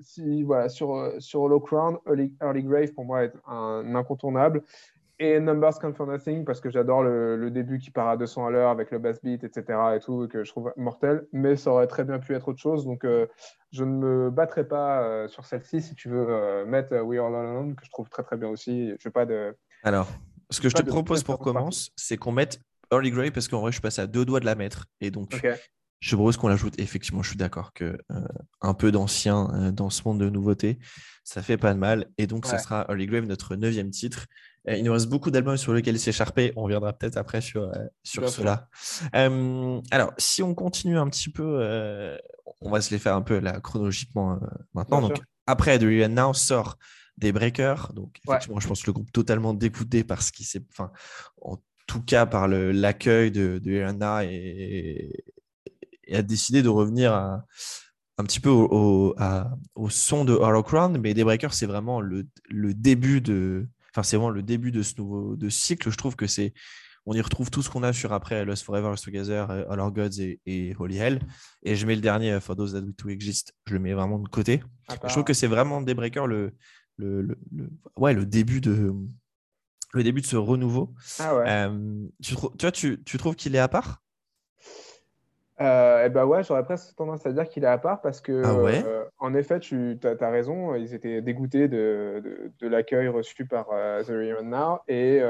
si 0.00 0.42
voilà 0.44 0.68
sur 0.68 1.12
sur 1.18 1.48
Low 1.48 1.60
Crown, 1.60 1.98
Early, 2.06 2.32
Early, 2.40 2.62
Grave 2.62 2.92
pour 2.92 3.04
moi 3.04 3.24
est 3.24 3.32
un 3.46 3.94
incontournable 3.94 4.62
et 5.20 5.40
Numbers 5.40 5.78
Count 5.80 5.94
for 5.94 6.06
Nothing 6.06 6.44
parce 6.44 6.60
que 6.60 6.70
j'adore 6.70 7.02
le, 7.02 7.50
début 7.50 7.78
qui 7.78 7.90
part 7.90 8.08
à 8.08 8.16
200 8.16 8.46
à 8.46 8.50
l'heure 8.50 8.70
avec 8.70 8.90
le 8.90 8.98
bass 8.98 9.20
beat, 9.22 9.42
etc. 9.42 9.78
et 9.96 10.00
tout, 10.00 10.28
que 10.28 10.44
je 10.44 10.50
trouve 10.50 10.72
mortel. 10.76 11.26
Mais 11.32 11.56
ça 11.56 11.70
aurait 11.70 11.86
très 11.86 12.04
bien 12.04 12.18
pu 12.18 12.34
être 12.34 12.48
autre 12.48 12.60
chose. 12.60 12.84
Donc, 12.84 13.04
euh, 13.04 13.26
je 13.72 13.84
ne 13.84 13.90
me 13.90 14.30
battrai 14.30 14.66
pas 14.66 15.02
euh, 15.02 15.28
sur 15.28 15.44
celle-ci 15.44 15.82
si 15.82 15.94
tu 15.94 16.08
veux 16.08 16.26
euh, 16.28 16.64
mettre 16.66 16.96
We 17.00 17.18
Are 17.18 17.26
Alone, 17.26 17.74
que 17.74 17.84
je 17.84 17.90
trouve 17.90 18.08
très 18.08 18.22
très 18.22 18.36
bien 18.36 18.48
aussi. 18.48 18.92
Je 19.00 19.08
pas 19.08 19.26
de. 19.26 19.56
Alors, 19.82 20.08
ce 20.50 20.60
que 20.60 20.68
je 20.68 20.74
te 20.74 20.82
propose 20.82 21.24
pour 21.24 21.38
commencer, 21.38 21.90
c'est 21.96 22.16
qu'on 22.16 22.32
mette 22.32 22.60
Early 22.92 23.10
Grey 23.10 23.30
parce 23.30 23.48
qu'en 23.48 23.60
vrai, 23.60 23.72
je 23.72 23.76
suis 23.76 23.82
passé 23.82 24.00
à 24.00 24.06
deux 24.06 24.24
doigts 24.24 24.40
de 24.40 24.46
la 24.46 24.54
mettre. 24.54 24.86
Et 25.00 25.10
donc, 25.10 25.42
je 26.00 26.14
propose 26.14 26.36
qu'on 26.36 26.48
l'ajoute. 26.48 26.78
Effectivement, 26.78 27.22
je 27.22 27.30
suis 27.30 27.38
d'accord 27.38 27.72
que 27.72 27.98
un 28.60 28.74
peu 28.74 28.92
d'ancien 28.92 29.72
dans 29.72 29.90
ce 29.90 30.02
monde 30.06 30.20
de 30.20 30.30
nouveautés, 30.30 30.78
ça 31.24 31.42
fait 31.42 31.58
pas 31.58 31.74
de 31.74 31.78
mal. 31.78 32.06
Et 32.18 32.26
donc, 32.26 32.46
ce 32.46 32.56
sera 32.56 32.86
Early 32.88 33.06
Grave, 33.06 33.24
notre 33.24 33.56
neuvième 33.56 33.90
titre. 33.90 34.26
Euh, 34.66 34.76
il 34.76 34.84
nous 34.84 34.92
reste 34.92 35.08
beaucoup 35.08 35.30
d'albums 35.30 35.56
sur 35.56 35.72
lesquels 35.72 35.98
s'écharper. 35.98 36.52
On 36.56 36.62
reviendra 36.62 36.92
peut-être 36.92 37.16
après 37.16 37.40
sur, 37.40 37.62
euh, 37.62 37.86
sur 38.02 38.28
cela. 38.28 38.68
Euh, 39.14 39.80
alors, 39.90 40.12
si 40.18 40.42
on 40.42 40.54
continue 40.54 40.98
un 40.98 41.08
petit 41.08 41.30
peu, 41.30 42.18
on 42.60 42.70
va 42.70 42.80
se 42.80 42.90
les 42.90 42.98
faire 42.98 43.14
un 43.14 43.22
peu 43.22 43.38
là, 43.38 43.60
chronologiquement 43.60 44.38
maintenant. 44.74 45.02
donc, 45.02 45.18
après 45.46 45.78
The 45.78 45.84
Real 45.84 46.12
Now 46.12 46.34
sort 46.34 46.76
des 47.16 47.32
Breakers. 47.32 47.92
Donc, 47.94 48.18
effectivement, 48.26 48.60
je 48.60 48.68
pense 48.68 48.82
que 48.82 48.86
le 48.88 48.92
groupe 48.92 49.12
totalement 49.12 49.54
dégoûté 49.54 50.04
parce 50.04 50.30
qu'il 50.30 50.46
s'est. 50.46 50.62
Enfin, 50.70 50.90
en 51.40 51.58
tout 51.86 52.02
cas, 52.02 52.26
par 52.26 52.48
l'accueil 52.48 53.30
de, 53.30 53.58
de 53.58 53.92
Now 53.92 54.20
et, 54.20 55.24
a 56.12 56.22
décidé 56.22 56.62
de 56.62 56.68
revenir 56.68 57.12
un 57.12 58.24
petit 58.24 58.40
peu 58.40 58.50
au, 58.50 59.14
au, 59.74 59.90
son 59.90 60.24
de 60.24 60.32
Hollow 60.32 60.62
Crown, 60.62 60.98
mais 60.98 61.14
Daybreaker, 61.14 61.54
c'est 61.54 61.66
vraiment 61.66 62.00
le, 62.00 62.26
le, 62.48 62.74
début 62.74 63.20
de, 63.20 63.68
c'est 64.04 64.16
vraiment 64.16 64.30
le 64.30 64.42
début 64.42 64.72
de 64.72 64.82
ce 64.82 64.94
nouveau 64.98 65.36
de 65.36 65.48
cycle. 65.48 65.90
Je 65.90 65.96
trouve 65.96 66.16
que 66.16 66.26
c'est, 66.26 66.52
on 67.06 67.14
y 67.14 67.20
retrouve 67.20 67.50
tout 67.50 67.62
ce 67.62 67.70
qu'on 67.70 67.82
a 67.82 67.92
sur 67.92 68.12
après 68.12 68.44
Lost 68.44 68.64
Forever, 68.64 68.88
Lost 68.88 69.04
Together, 69.04 69.50
euh, 69.50 69.64
All 69.70 69.80
Our 69.80 69.92
Gods 69.92 70.20
et, 70.46 70.74
Holy 70.78 70.98
Hell. 70.98 71.20
Et 71.62 71.76
je 71.76 71.86
mets 71.86 71.94
le 71.94 72.00
dernier 72.00 72.32
euh, 72.32 72.40
For 72.40 72.56
Those 72.56 72.72
That 72.72 72.82
To 72.96 73.08
Exist. 73.08 73.54
Je 73.66 73.74
le 73.74 73.80
mets 73.80 73.94
vraiment 73.94 74.18
de 74.18 74.28
côté. 74.28 74.62
Je 74.90 75.08
trouve 75.08 75.24
que 75.24 75.34
c'est 75.34 75.46
vraiment 75.46 75.80
Daybreaker 75.80 76.26
le, 76.26 76.54
le, 76.96 77.22
le, 77.22 77.36
ouais, 77.96 78.14
le 78.14 78.26
début 78.26 78.60
de 78.60 78.94
le 79.94 80.02
début 80.02 80.20
de 80.20 80.26
ce 80.26 80.36
renouveau. 80.36 80.94
Ah 81.18 81.32
euh, 81.32 82.06
tu, 82.22 82.34
tu, 82.34 82.40
vois, 82.60 82.72
tu, 82.72 83.02
tu 83.04 83.16
trouves 83.16 83.36
qu'il 83.36 83.54
est 83.54 83.60
à 83.60 83.68
part? 83.68 84.02
Euh, 85.60 86.02
et 86.02 86.06
eh 86.06 86.08
ben 86.08 86.24
ouais, 86.24 86.44
j'aurais 86.44 86.64
presque 86.64 86.94
tendance 86.94 87.26
à 87.26 87.32
dire 87.32 87.48
qu'il 87.48 87.64
est 87.64 87.68
à 87.68 87.78
part 87.78 88.00
parce 88.00 88.20
que, 88.20 88.42
ah 88.44 88.54
euh, 88.58 89.04
en 89.18 89.34
effet, 89.34 89.58
tu 89.58 89.98
as, 90.04 90.30
raison, 90.30 90.76
ils 90.76 90.94
étaient 90.94 91.20
dégoûtés 91.20 91.66
de, 91.66 92.52
de, 92.60 92.68
l'accueil 92.68 93.08
reçu 93.08 93.44
par 93.44 93.66
euh, 93.72 94.02
The 94.04 94.10
Real 94.10 94.44
Now. 94.44 94.78
Et, 94.86 95.20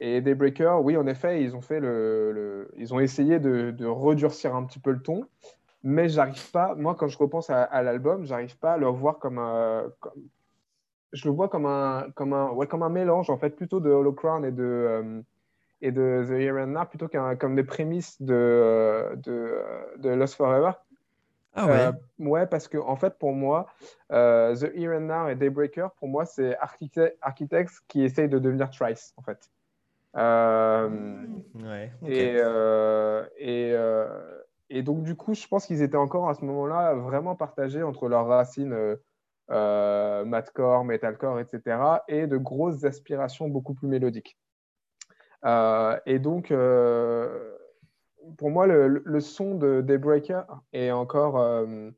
et 0.00 0.20
Daybreaker, 0.22 0.82
oui, 0.82 0.96
en 0.96 1.06
effet, 1.06 1.42
ils 1.42 1.54
ont, 1.54 1.60
fait 1.60 1.80
le, 1.80 2.70
ils 2.76 2.94
ont 2.94 3.00
essayé 3.00 3.38
de, 3.38 3.70
de, 3.70 3.86
redurcir 3.86 4.54
un 4.56 4.64
petit 4.64 4.78
peu 4.78 4.92
le 4.92 5.02
ton, 5.02 5.26
mais 5.82 6.08
j'arrive 6.08 6.50
pas, 6.50 6.74
moi, 6.74 6.94
quand 6.94 7.08
je 7.08 7.18
repense 7.18 7.50
à, 7.50 7.82
l'album, 7.82 8.24
j'arrive 8.24 8.58
pas 8.58 8.72
à 8.72 8.76
le 8.78 8.86
voir 8.86 9.18
comme 9.18 9.38
un. 9.38 9.84
je 11.12 11.28
le 11.28 11.34
vois 11.34 11.48
comme 11.50 11.66
un, 11.66 12.06
comme, 12.14 12.32
un, 12.32 12.50
ouais, 12.52 12.66
comme 12.66 12.82
un 12.82 12.88
mélange, 12.88 13.28
en 13.28 13.36
fait, 13.36 13.50
plutôt 13.50 13.80
de 13.80 13.90
Hollow 13.90 14.14
Crown 14.14 14.46
et 14.46 14.50
de 14.50 15.22
et 15.80 15.92
de 15.92 16.24
The 16.26 16.32
Here 16.32 16.62
and 16.62 16.68
Now 16.68 16.84
plutôt 16.86 17.08
qu'un 17.08 17.36
comme 17.36 17.54
des 17.54 17.64
prémices 17.64 18.20
de, 18.20 19.16
de, 19.16 19.58
de 19.98 20.08
Lost 20.10 20.34
Forever. 20.34 20.72
Ah 21.54 21.66
ouais. 21.66 21.72
Euh, 21.72 21.92
ouais, 22.18 22.46
parce 22.46 22.66
que 22.66 22.78
en 22.78 22.96
fait, 22.96 23.16
pour 23.18 23.32
moi, 23.32 23.66
euh, 24.12 24.56
The 24.56 24.74
Here 24.74 24.96
and 24.96 25.02
Now 25.02 25.28
et 25.28 25.36
Daybreaker, 25.36 25.92
pour 25.92 26.08
moi, 26.08 26.24
c'est 26.24 26.56
Architects 26.58 27.80
qui 27.86 28.02
essayent 28.02 28.28
de 28.28 28.38
devenir 28.38 28.70
Trice, 28.70 29.14
en 29.16 29.22
fait. 29.22 29.50
Euh, 30.16 30.88
ouais, 31.54 31.92
Et, 32.06 32.36
et, 33.38 33.76
et, 34.70 34.82
donc, 34.82 35.04
du 35.04 35.14
coup, 35.14 35.34
je 35.34 35.46
pense 35.46 35.66
qu'ils 35.66 35.82
étaient 35.82 35.96
encore 35.96 36.28
à 36.28 36.34
ce 36.34 36.44
moment-là 36.44 36.94
vraiment 36.94 37.36
partagés 37.36 37.84
entre 37.84 38.08
leurs 38.08 38.26
racines 38.26 38.96
euh, 39.50 40.24
madcore, 40.24 40.84
metalcore, 40.84 41.38
etc., 41.40 41.76
et 42.08 42.26
de 42.26 42.36
grosses 42.36 42.84
aspirations 42.84 43.48
beaucoup 43.48 43.74
plus 43.74 43.88
mélodiques. 43.88 44.38
Euh, 45.44 45.98
et 46.06 46.18
donc, 46.18 46.50
euh, 46.50 47.56
pour 48.38 48.50
moi, 48.50 48.66
le, 48.66 49.20
son 49.20 49.54
de 49.54 49.80
Daybreaker 49.80 50.46
est 50.72 50.90
encore 50.90 51.38
euh, 51.38 51.90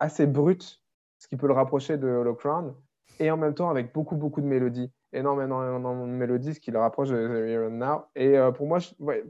assez 0.00 0.26
brut, 0.26 0.82
ce 1.18 1.28
qui 1.28 1.36
peut 1.36 1.46
le 1.46 1.52
rapprocher 1.52 1.96
de 1.96 2.08
Hollow 2.08 2.34
Crown, 2.34 2.74
et 3.20 3.30
en 3.30 3.36
même 3.36 3.54
temps 3.54 3.70
avec 3.70 3.92
beaucoup, 3.92 4.16
beaucoup 4.16 4.40
de 4.40 4.46
mélodies 4.46 4.90
énormément, 5.12 5.60
de 5.78 6.10
mélodies, 6.10 6.54
ce 6.54 6.60
qui 6.60 6.70
le 6.70 6.78
rapproche 6.78 7.10
de 7.10 7.28
The 7.28 7.48
Here 7.48 7.70
Now. 7.70 8.06
Et 8.16 8.36
pour, 8.56 8.66
moi, 8.66 8.78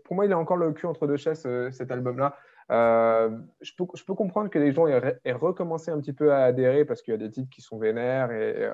pour 0.04 0.14
moi, 0.14 0.26
il 0.26 0.32
a 0.32 0.38
encore 0.38 0.56
le 0.56 0.72
cul 0.72 0.86
entre 0.86 1.08
deux 1.08 1.16
chaises, 1.16 1.46
cet 1.72 1.90
album-là, 1.90 2.36
je, 2.70 3.72
peux, 3.76 3.84
je 3.94 4.04
peux 4.04 4.14
comprendre 4.14 4.50
que 4.50 4.58
les 4.58 4.72
gens 4.72 4.86
aient, 4.86 5.32
recommencé 5.32 5.90
un 5.90 6.00
petit 6.00 6.12
peu 6.12 6.32
à 6.32 6.44
adhérer 6.44 6.84
parce 6.84 7.02
qu'il 7.02 7.12
y 7.12 7.14
a 7.14 7.18
des 7.18 7.30
titres 7.30 7.50
qui 7.50 7.60
sont 7.60 7.78
vénères 7.78 8.30
et, 8.30 8.68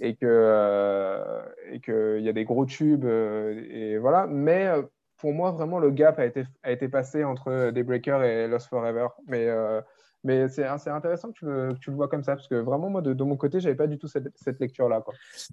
et 0.00 0.16
que 0.16 1.40
et 1.70 1.80
qu'il 1.80 2.20
y 2.20 2.28
a 2.28 2.32
des 2.32 2.44
gros 2.44 2.66
tubes 2.66 3.04
et 3.04 3.98
voilà. 3.98 4.26
Mais 4.26 4.68
pour 5.24 5.32
moi, 5.32 5.52
vraiment, 5.52 5.78
le 5.78 5.90
gap 5.90 6.18
a 6.18 6.26
été, 6.70 6.88
passé 6.88 7.24
entre 7.24 7.70
Daybreaker 7.70 8.22
et 8.24 8.46
Lost 8.46 8.68
Forever. 8.68 9.08
Mais 9.26 10.48
c'est 10.48 10.66
intéressant 10.66 11.32
que 11.32 11.38
tu, 11.80 11.90
le, 11.90 11.96
vois 11.96 12.08
comme 12.08 12.22
ça, 12.22 12.36
parce 12.36 12.46
que 12.46 12.56
vraiment, 12.56 12.90
moi, 12.90 13.00
de, 13.00 13.24
mon 13.24 13.36
côté, 13.36 13.58
je 13.58 13.64
n'avais 13.64 13.76
pas 13.76 13.86
du 13.86 13.96
tout 13.96 14.06
cette, 14.06 14.28
cette 14.34 14.60
lecture-là. 14.60 15.02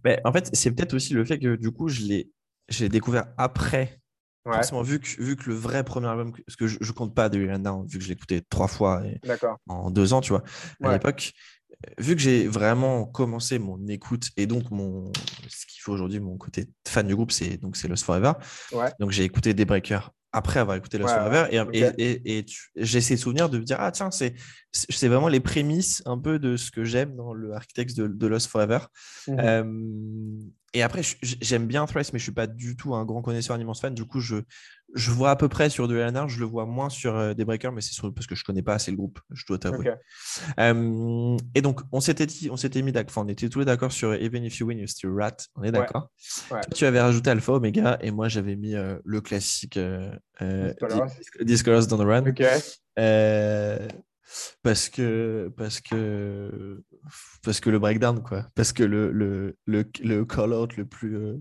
Ben, 0.03 0.19
en 0.25 0.33
fait, 0.33 0.49
c'est 0.51 0.71
peut-être 0.75 0.93
aussi 0.93 1.13
le 1.13 1.23
fait 1.23 1.39
que 1.39 1.55
du 1.55 1.71
coup, 1.71 1.87
je 1.87 2.01
l'ai 2.01 2.89
découvert 2.89 3.27
après. 3.37 4.00
Ouais. 4.45 4.53
Forcément, 4.53 4.81
vu 4.81 4.99
que, 4.99 5.21
vu 5.21 5.35
que 5.35 5.49
le 5.49 5.55
vrai 5.55 5.83
premier 5.83 6.07
album, 6.07 6.31
parce 6.31 6.55
que 6.55 6.67
je 6.67 6.77
ne 6.79 6.91
compte 6.93 7.13
pas 7.13 7.29
de 7.29 7.57
Down, 7.57 7.85
vu 7.85 7.99
que 7.99 8.03
je 8.03 8.09
l'ai 8.09 8.15
écouté 8.15 8.41
trois 8.49 8.67
fois 8.67 9.03
en 9.67 9.91
deux 9.91 10.13
ans, 10.13 10.21
tu 10.21 10.29
vois, 10.29 10.43
à 10.83 10.93
l'époque, 10.93 11.33
vu 11.97 12.15
que 12.15 12.21
j'ai 12.21 12.47
vraiment 12.47 13.05
commencé 13.05 13.59
mon 13.59 13.87
écoute 13.87 14.29
et 14.37 14.45
donc 14.45 14.69
mon 14.71 15.11
ce 15.47 15.65
qu'il 15.65 15.81
faut 15.81 15.91
aujourd'hui 15.91 16.19
mon 16.19 16.37
côté 16.37 16.67
fan 16.87 17.07
du 17.07 17.15
groupe 17.15 17.31
c'est 17.31 17.57
donc 17.57 17.75
c'est 17.75 17.87
Lost 17.87 18.03
Forever 18.03 18.33
donc 18.99 19.09
j'ai 19.09 19.23
écouté 19.23 19.55
des 19.55 19.65
breakers 19.65 20.11
après 20.33 20.59
avoir 20.59 20.77
écouté 20.77 20.97
Lost 20.97 21.13
Forever. 21.13 21.47
Et, 21.51 22.37
et, 22.37 22.45
j'ai 22.75 22.97
essayé 22.97 23.15
de 23.15 23.21
souvenir 23.21 23.49
de 23.49 23.59
me 23.59 23.63
dire, 23.63 23.77
ah 23.79 23.91
tiens, 23.91 24.09
c'est, 24.11 24.33
vraiment 25.07 25.27
les 25.27 25.39
prémices 25.39 26.01
un 26.05 26.17
peu 26.17 26.39
de 26.39 26.55
ce 26.57 26.71
que 26.71 26.83
j'aime 26.83 27.15
dans 27.15 27.33
le 27.33 27.53
architecte 27.53 27.95
de, 27.97 28.07
de 28.07 28.27
Lost 28.27 28.47
Forever. 28.47 28.79
Mmh 29.27 29.39
euh, 29.39 29.63
et 30.73 30.83
après, 30.83 31.01
j'aime 31.21 31.67
bien 31.67 31.85
Thrice, 31.85 32.13
mais 32.13 32.19
je 32.19 32.23
suis 32.23 32.31
pas 32.31 32.47
du 32.47 32.77
tout 32.77 32.95
un 32.95 33.03
grand 33.03 33.21
connaisseur, 33.21 33.57
un 33.57 33.59
immense 33.59 33.81
fan. 33.81 33.93
Du 33.93 34.05
coup, 34.05 34.21
je, 34.21 34.37
je 34.93 35.11
vois 35.11 35.31
à 35.31 35.35
peu 35.35 35.49
près 35.49 35.69
sur 35.69 35.89
de 35.89 35.95
je 36.27 36.39
le 36.39 36.45
vois 36.45 36.65
moins 36.65 36.89
sur 36.89 37.17
euh, 37.17 37.33
des 37.33 37.43
breakers, 37.43 37.73
mais 37.73 37.81
c'est 37.81 37.99
parce 38.13 38.25
que 38.25 38.35
je 38.35 38.43
connais 38.45 38.61
pas 38.61 38.75
assez 38.75 38.89
le 38.89 38.95
groupe, 38.95 39.19
je 39.31 39.45
dois 39.45 39.57
t'avouer. 39.57 39.91
Euh, 40.59 41.37
et 41.55 41.61
donc, 41.61 41.81
on 41.91 41.99
s'était 41.99 42.25
dit, 42.25 42.49
on 42.49 42.55
s'était 42.55 42.81
mis 42.81 42.93
d'accord, 42.93 43.23
on 43.23 43.27
était 43.27 43.49
tous 43.49 43.59
les 43.59 43.65
d'accord 43.65 43.91
sur 43.91 44.13
Even 44.13 44.45
if 44.45 44.59
you 44.59 44.67
win, 44.67 44.79
you 44.79 44.87
still 44.87 45.11
rat. 45.11 45.35
On 45.55 45.63
est 45.63 45.71
d'accord. 45.71 46.09
tu 46.73 46.85
avais 46.85 47.01
rajouté 47.01 47.29
Alpha 47.29 47.51
Omega 47.51 47.97
et 48.01 48.11
moi 48.11 48.29
j'avais 48.29 48.55
mis 48.55 48.73
le 48.73 49.21
classique 49.21 49.77
Discolors. 51.41 51.87
on 51.91 51.97
the 51.97 52.01
Run. 52.01 52.23
parce 54.63 54.87
que 54.87 55.51
parce 55.57 55.81
que 55.81 56.81
parce 57.43 57.59
que 57.59 57.69
le 57.69 57.79
breakdown 57.79 58.21
quoi. 58.21 58.47
Parce 58.55 58.73
que 58.73 58.83
le 58.83 59.11
le 59.11 59.57
le, 59.65 59.85
le 60.03 60.25
call 60.25 60.53
out 60.53 60.75
le 60.77 60.85
plus 60.85 61.15
euh, 61.15 61.37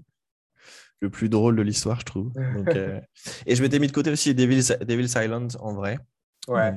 le 1.01 1.11
plus 1.11 1.29
drôle 1.29 1.57
de 1.57 1.63
l'histoire 1.63 2.01
je 2.01 2.05
trouve. 2.05 2.33
Euh, 2.37 3.01
et 3.47 3.57
je 3.57 3.63
m'étais 3.63 3.79
mis 3.79 3.87
de 3.87 3.93
côté 3.93 4.11
aussi 4.11 4.35
Devil, 4.35 4.63
Devil's 4.83 5.15
Island 5.15 5.57
en 5.61 5.75
vrai. 5.75 5.99
Ouais. 6.49 6.73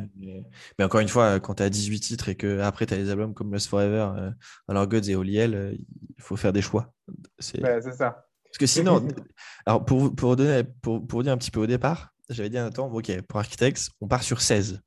Mais, 0.78 0.86
encore 0.86 1.00
une 1.00 1.08
fois 1.08 1.40
quand 1.40 1.56
tu 1.56 1.64
as 1.64 1.70
18 1.70 2.00
titres 2.00 2.30
et 2.30 2.36
que 2.36 2.60
après 2.60 2.86
tu 2.86 2.94
as 2.94 2.98
des 2.98 3.10
albums 3.10 3.34
comme 3.34 3.52
Lost 3.52 3.68
Forever 3.68 4.10
euh, 4.18 4.32
alors 4.68 4.88
Gods 4.88 5.10
et 5.10 5.16
Holy 5.16 5.38
Hell 5.38 5.78
il 6.18 6.22
faut 6.22 6.36
faire 6.36 6.54
des 6.54 6.62
choix. 6.62 6.94
C'est 7.40 7.62
ça. 7.62 8.26
Parce 8.46 8.58
que 8.60 8.66
sinon 8.66 9.08
alors 9.66 9.84
pour 9.86 10.16
pour 10.16 10.36
donner 10.36 10.64
pour, 10.82 11.06
pour 11.06 11.24
dire 11.24 11.34
un 11.34 11.38
petit 11.38 11.52
peu 11.52 11.62
au 11.62 11.68
départ 11.68 12.14
j'avais 12.30 12.50
dit 12.50 12.58
attends 12.58 12.92
ok 12.92 13.22
pour 13.22 13.40
Architects 13.40 13.90
on 14.02 14.08
part 14.08 14.24
sur 14.24 14.42
16 14.42 14.82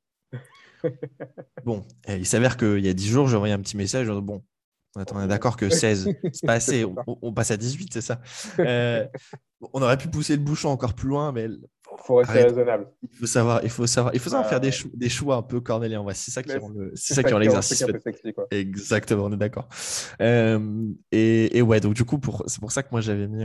bon, 1.64 1.84
il 2.08 2.26
s'avère 2.26 2.56
qu'il 2.56 2.84
y 2.84 2.88
a 2.88 2.94
10 2.94 3.08
jours, 3.08 3.28
j'ai 3.28 3.36
envoyé 3.36 3.54
un 3.54 3.60
petit 3.60 3.76
message. 3.76 4.08
Bon, 4.08 4.42
on 5.12 5.22
est 5.22 5.28
d'accord 5.28 5.56
que 5.56 5.68
16, 5.68 6.08
c'est 6.32 6.46
pas 6.46 6.54
assez. 6.54 6.84
On, 7.06 7.32
passe 7.32 7.50
à 7.50 7.56
18, 7.56 7.92
c'est 7.92 8.00
ça. 8.00 8.20
Euh, 8.58 9.06
on 9.72 9.82
aurait 9.82 9.98
pu 9.98 10.08
pousser 10.08 10.36
le 10.36 10.42
bouchon 10.42 10.70
encore 10.70 10.94
plus 10.94 11.08
loin, 11.08 11.32
mais. 11.32 11.48
Il 11.48 12.04
faut 12.04 12.16
rester 12.16 12.42
raisonnable. 12.42 12.88
Il 13.02 13.16
faut 13.16 13.26
savoir, 13.26 13.60
il 13.62 13.70
faut 13.70 13.86
savoir, 13.86 14.14
il 14.14 14.20
faut 14.20 14.28
savoir 14.28 14.48
faire 14.48 14.60
des, 14.60 14.72
choix, 14.72 14.90
des 14.94 15.08
choix 15.08 15.36
un 15.36 15.42
peu 15.42 15.60
cornéliens. 15.60 16.04
C'est 16.14 16.30
ça 16.30 16.42
qui 16.42 16.56
rend 16.56 16.68
le, 16.68 16.92
c'est 16.94 17.14
ça 17.14 17.22
qui 17.22 17.32
rend 17.32 17.38
l'exercice. 17.38 17.84
Exactement, 18.50 19.24
on 19.24 19.32
est 19.32 19.36
d'accord. 19.36 19.68
Euh, 20.20 20.88
et, 21.12 21.62
ouais, 21.62 21.80
donc 21.80 21.94
du 21.94 22.04
coup, 22.04 22.18
pour, 22.18 22.42
c'est 22.46 22.60
pour 22.60 22.72
ça 22.72 22.82
que 22.82 22.88
moi 22.90 23.00
j'avais 23.00 23.28
mis, 23.28 23.44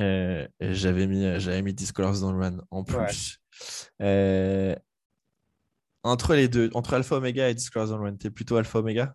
euh, 0.00 0.46
j'avais 0.60 1.06
mis, 1.06 1.40
j'avais 1.40 1.62
mis 1.62 1.72
Discolors 1.72 2.20
dans 2.20 2.32
le 2.32 2.38
run 2.38 2.58
en 2.70 2.84
plus. 2.84 3.40
Entre 6.02 6.34
les 6.34 6.48
deux, 6.48 6.70
entre 6.74 6.94
Alpha 6.94 7.16
Omega 7.16 7.48
et 7.48 7.54
Disclosure 7.54 8.00
Run, 8.00 8.16
t'es 8.16 8.30
plutôt 8.30 8.56
Alpha 8.56 8.78
Omega? 8.78 9.14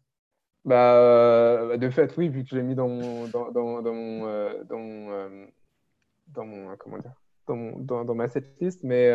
Bah, 0.66 0.96
euh, 0.96 1.78
De 1.78 1.90
fait, 1.90 2.16
oui, 2.18 2.30
vu 2.30 2.44
que 2.44 2.50
je 2.50 2.56
l'ai 2.56 2.64
mis 2.64 2.76
dans 2.76 2.88
mon. 2.88 3.28
Dans, 3.28 3.52
dans, 3.52 3.82
dans 3.82 3.94
mon, 3.94 4.28
euh, 4.28 4.64
dans, 4.64 4.80
euh, 4.80 5.46
dans, 6.28 6.46
mon 6.46 6.76
comment 6.78 6.98
dire, 6.98 7.14
dans, 7.48 8.04
dans, 8.04 8.16
ma 8.16 8.28
setlist. 8.28 8.84
Mais 8.84 9.10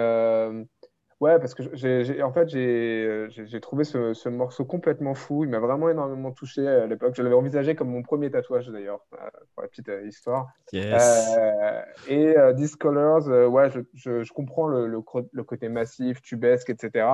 Ouais, 1.21 1.39
parce 1.39 1.53
que 1.53 1.63
j'ai, 1.75 2.23
en 2.23 2.33
fait, 2.33 2.49
j'ai, 2.49 3.27
j'ai 3.29 3.61
trouvé 3.61 3.85
ce, 3.85 4.15
ce, 4.15 4.31
morceau 4.31 4.65
complètement 4.65 5.13
fou. 5.13 5.45
Il 5.45 5.51
m'a 5.51 5.59
vraiment 5.59 5.91
énormément 5.91 6.33
touché 6.33 6.67
à 6.67 6.87
l'époque. 6.87 7.15
Je 7.15 7.23
l'avais 7.23 7.35
envisagé 7.35 7.75
comme 7.75 7.91
mon 7.91 8.03
premier 8.03 8.31
tatouage, 8.31 8.69
d'ailleurs, 8.69 9.05
euh, 9.13 9.29
pour 9.55 9.63
la 9.63 9.69
petite 9.69 9.91
euh, 9.91 10.07
histoire. 10.07 10.49
Euh, 10.73 11.83
et 12.09 12.39
euh, 12.39 12.55
Discolors, 12.55 13.27
ouais, 13.27 13.69
je, 13.71 13.81
je, 13.93 14.23
je, 14.23 14.33
comprends 14.33 14.67
le, 14.67 14.87
le, 14.87 15.03
le, 15.33 15.45
côté 15.45 15.69
massif, 15.69 16.23
tubesque, 16.23 16.71
etc. 16.71 17.07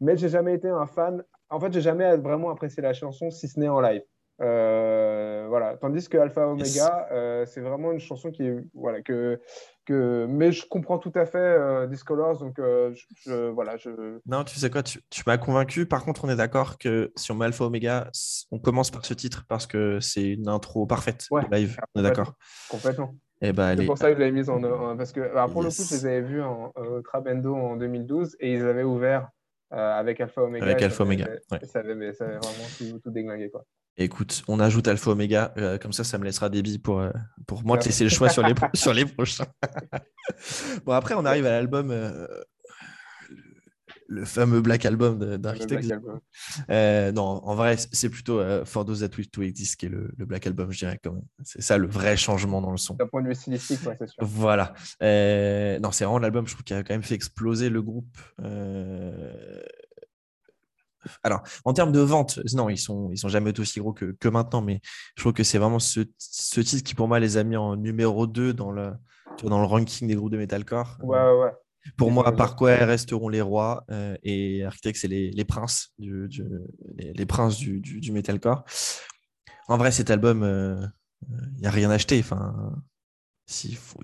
Mais 0.00 0.16
j'ai 0.16 0.28
jamais 0.28 0.54
été 0.54 0.68
un 0.68 0.86
fan. 0.86 1.24
En 1.48 1.58
fait, 1.58 1.72
j'ai 1.72 1.80
jamais 1.80 2.16
vraiment 2.18 2.50
apprécié 2.50 2.84
la 2.84 2.92
chanson, 2.92 3.32
si 3.32 3.48
ce 3.48 3.58
n'est 3.58 3.68
en 3.68 3.80
live. 3.80 4.02
Euh, 4.40 5.46
voilà. 5.48 5.76
Tandis 5.76 6.08
que 6.08 6.16
Alpha 6.16 6.46
Omega, 6.46 7.08
euh, 7.12 7.44
c'est 7.46 7.60
vraiment 7.60 7.92
une 7.92 8.00
chanson 8.00 8.30
qui 8.30 8.44
est 8.44 8.56
voilà 8.74 9.02
que 9.02 9.38
que. 9.84 10.26
Mais 10.28 10.50
je 10.50 10.66
comprends 10.66 10.98
tout 10.98 11.12
à 11.14 11.26
fait 11.26 11.38
euh, 11.38 11.86
Discolors, 11.86 12.38
donc 12.38 12.54
je, 12.56 13.50
voilà. 13.50 13.76
Je... 13.76 14.18
Non, 14.26 14.44
tu 14.44 14.58
sais 14.58 14.70
quoi, 14.70 14.82
tu, 14.82 15.00
m'as 15.26 15.36
convaincu. 15.36 15.86
Par 15.86 16.04
contre, 16.04 16.24
on 16.24 16.30
est 16.30 16.36
d'accord 16.36 16.78
que 16.78 17.12
si 17.16 17.32
on 17.32 17.34
met 17.34 17.46
Alpha 17.46 17.64
Omega, 17.64 18.10
on 18.50 18.58
commence 18.58 18.90
par 18.90 19.04
ce 19.04 19.12
titre 19.12 19.44
parce 19.48 19.66
que 19.66 20.00
c'est 20.00 20.30
une 20.30 20.48
intro 20.48 20.86
parfaite 20.86 21.26
live. 21.50 21.76
On 21.94 22.00
est 22.00 22.04
d'accord. 22.04 22.34
Complètement. 22.70 23.14
Et 23.42 23.48
eh 23.48 23.52
ben, 23.54 23.74
c'est 23.74 23.86
pour 23.86 23.96
ça 23.96 24.10
que 24.10 24.16
je 24.16 24.20
l'avais 24.20 24.32
mise 24.32 24.50
en, 24.50 24.60
parce 24.98 25.12
que 25.12 25.20
alors 25.20 25.50
pour 25.50 25.62
le 25.62 25.70
coup, 25.70 25.82
je 25.82 25.94
les 25.94 26.06
avais 26.06 26.20
vus 26.20 26.42
en, 26.42 26.72
au 26.76 27.00
Trabendo 27.00 27.54
en 27.54 27.76
2012 27.76 28.36
et 28.38 28.52
ils 28.52 28.66
avaient 28.66 28.82
ouvert 28.82 29.28
avec 29.70 30.20
Alpha 30.20 30.42
Omega. 30.42 30.64
Avec 30.64 30.82
Alpha 30.82 31.04
Omega. 31.04 31.26
Ça, 31.48 31.78
avait, 31.78 32.12
ça, 32.12 32.24
avait, 32.24 32.36
vraiment 32.36 32.68
tout, 32.76 32.98
tout 33.02 33.10
déglingué 33.10 33.50
quoi. 33.50 33.64
Écoute, 34.02 34.44
on 34.48 34.60
ajoute 34.60 34.88
Alpha 34.88 35.10
Omega, 35.10 35.52
euh, 35.58 35.76
comme 35.76 35.92
ça, 35.92 36.04
ça 36.04 36.16
me 36.16 36.24
laissera 36.24 36.48
des 36.48 36.62
billes 36.62 36.78
pour, 36.78 37.00
euh, 37.00 37.10
pour 37.46 37.62
moi 37.64 37.76
de 37.76 37.84
laisser 37.84 38.02
le 38.02 38.08
choix 38.08 38.30
sur 38.30 38.42
les, 38.42 38.54
sur 38.74 38.94
les 38.94 39.04
prochains. 39.04 39.44
bon, 40.86 40.92
après, 40.92 41.12
on 41.12 41.26
arrive 41.26 41.44
à 41.44 41.50
l'album, 41.50 41.90
euh, 41.90 42.26
le, 44.08 44.24
fameux 44.24 44.62
Black 44.62 44.86
Album 44.86 45.36
d'Architect. 45.36 45.92
non, 46.70 47.22
en 47.44 47.54
vrai, 47.54 47.76
c'est 47.76 48.08
plutôt 48.08 48.40
For 48.64 48.86
Those 48.86 49.00
That 49.00 49.14
Wish 49.18 49.30
to 49.32 49.42
Exist 49.42 49.76
qui 49.78 49.84
est 49.84 49.90
le, 49.90 50.10
Black 50.16 50.46
Album, 50.46 50.72
je 50.72 50.78
dirais. 50.78 50.98
C'est 51.44 51.60
ça 51.60 51.76
le 51.76 51.86
vrai 51.86 52.16
changement 52.16 52.62
dans 52.62 52.70
le 52.70 52.78
son. 52.78 52.94
D'un 52.94 53.06
point 53.06 53.20
de 53.20 53.28
vue 53.28 53.34
stylistique, 53.34 53.80
c'est 53.82 54.08
sûr. 54.08 54.24
Voilà. 54.24 54.72
non, 55.02 55.92
c'est 55.92 56.04
vraiment 56.04 56.20
l'album, 56.20 56.46
je 56.46 56.54
trouve, 56.54 56.64
qui 56.64 56.72
a 56.72 56.82
quand 56.82 56.94
même 56.94 57.02
fait 57.02 57.16
exploser 57.16 57.68
le 57.68 57.82
groupe 57.82 58.16
alors, 61.22 61.42
en 61.64 61.72
termes 61.72 61.92
de 61.92 62.00
vente, 62.00 62.40
non, 62.54 62.68
ils 62.68 62.78
sont, 62.78 63.10
ils 63.12 63.18
sont 63.18 63.28
jamais 63.28 63.58
aussi 63.58 63.80
gros 63.80 63.92
que, 63.92 64.16
que 64.18 64.28
maintenant, 64.28 64.62
mais 64.62 64.80
je 65.16 65.22
trouve 65.22 65.32
que 65.32 65.42
c'est 65.42 65.58
vraiment 65.58 65.78
ce, 65.78 66.00
ce, 66.18 66.60
titre 66.60 66.82
qui, 66.82 66.94
pour 66.94 67.08
moi, 67.08 67.20
les 67.20 67.36
a 67.36 67.44
mis 67.44 67.56
en 67.56 67.76
numéro 67.76 68.26
2 68.26 68.52
dans 68.52 68.70
le, 68.70 68.92
dans 69.42 69.58
le 69.58 69.66
ranking 69.66 70.08
des 70.08 70.14
groupes 70.14 70.32
de 70.32 70.38
metalcore. 70.38 70.98
Ouais, 71.02 71.18
ouais. 71.18 71.52
Pour 71.96 72.10
moi, 72.10 72.36
par 72.36 72.56
quoi 72.56 72.74
resteront 72.74 73.28
les 73.28 73.40
rois 73.40 73.84
euh, 73.90 74.14
et 74.22 74.64
Architect, 74.64 74.98
c'est 74.98 75.08
les, 75.08 75.30
les, 75.30 75.44
princes 75.44 75.92
du, 75.98 76.28
les, 76.98 77.26
princes 77.26 77.56
du, 77.56 77.80
du, 77.80 78.12
metalcore. 78.12 78.64
En 79.66 79.78
vrai, 79.78 79.90
cet 79.90 80.10
album, 80.10 80.40
il 80.40 80.44
euh, 80.44 80.86
n'y 81.60 81.66
a 81.66 81.70
rien 81.70 81.90
à 81.90 81.98
il 83.64 83.76
faut, 83.76 84.00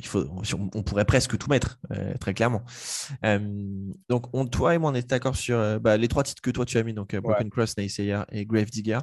on 0.74 0.82
pourrait 0.82 1.05
presque 1.05 1.36
tout 1.38 1.49
mettre, 1.49 1.78
euh, 1.92 2.14
très 2.18 2.34
clairement. 2.34 2.62
Euh, 3.24 3.38
donc, 4.09 4.26
on, 4.32 4.47
toi 4.47 4.74
et 4.74 4.78
moi, 4.78 4.90
on 4.90 4.94
est 4.94 5.09
d'accord 5.09 5.36
sur 5.36 5.59
euh, 5.59 5.78
bah, 5.78 5.97
les 5.97 6.09
trois 6.09 6.22
titres 6.22 6.42
que 6.42 6.51
toi 6.51 6.64
tu 6.64 6.78
as 6.78 6.82
mis, 6.82 6.92
donc 6.92 7.14
Broken 7.14 7.51
Cross, 7.51 7.76
Naysayer 7.76 8.22
et 8.32 8.47
Grave 8.47 8.70
Digger. 8.70 9.01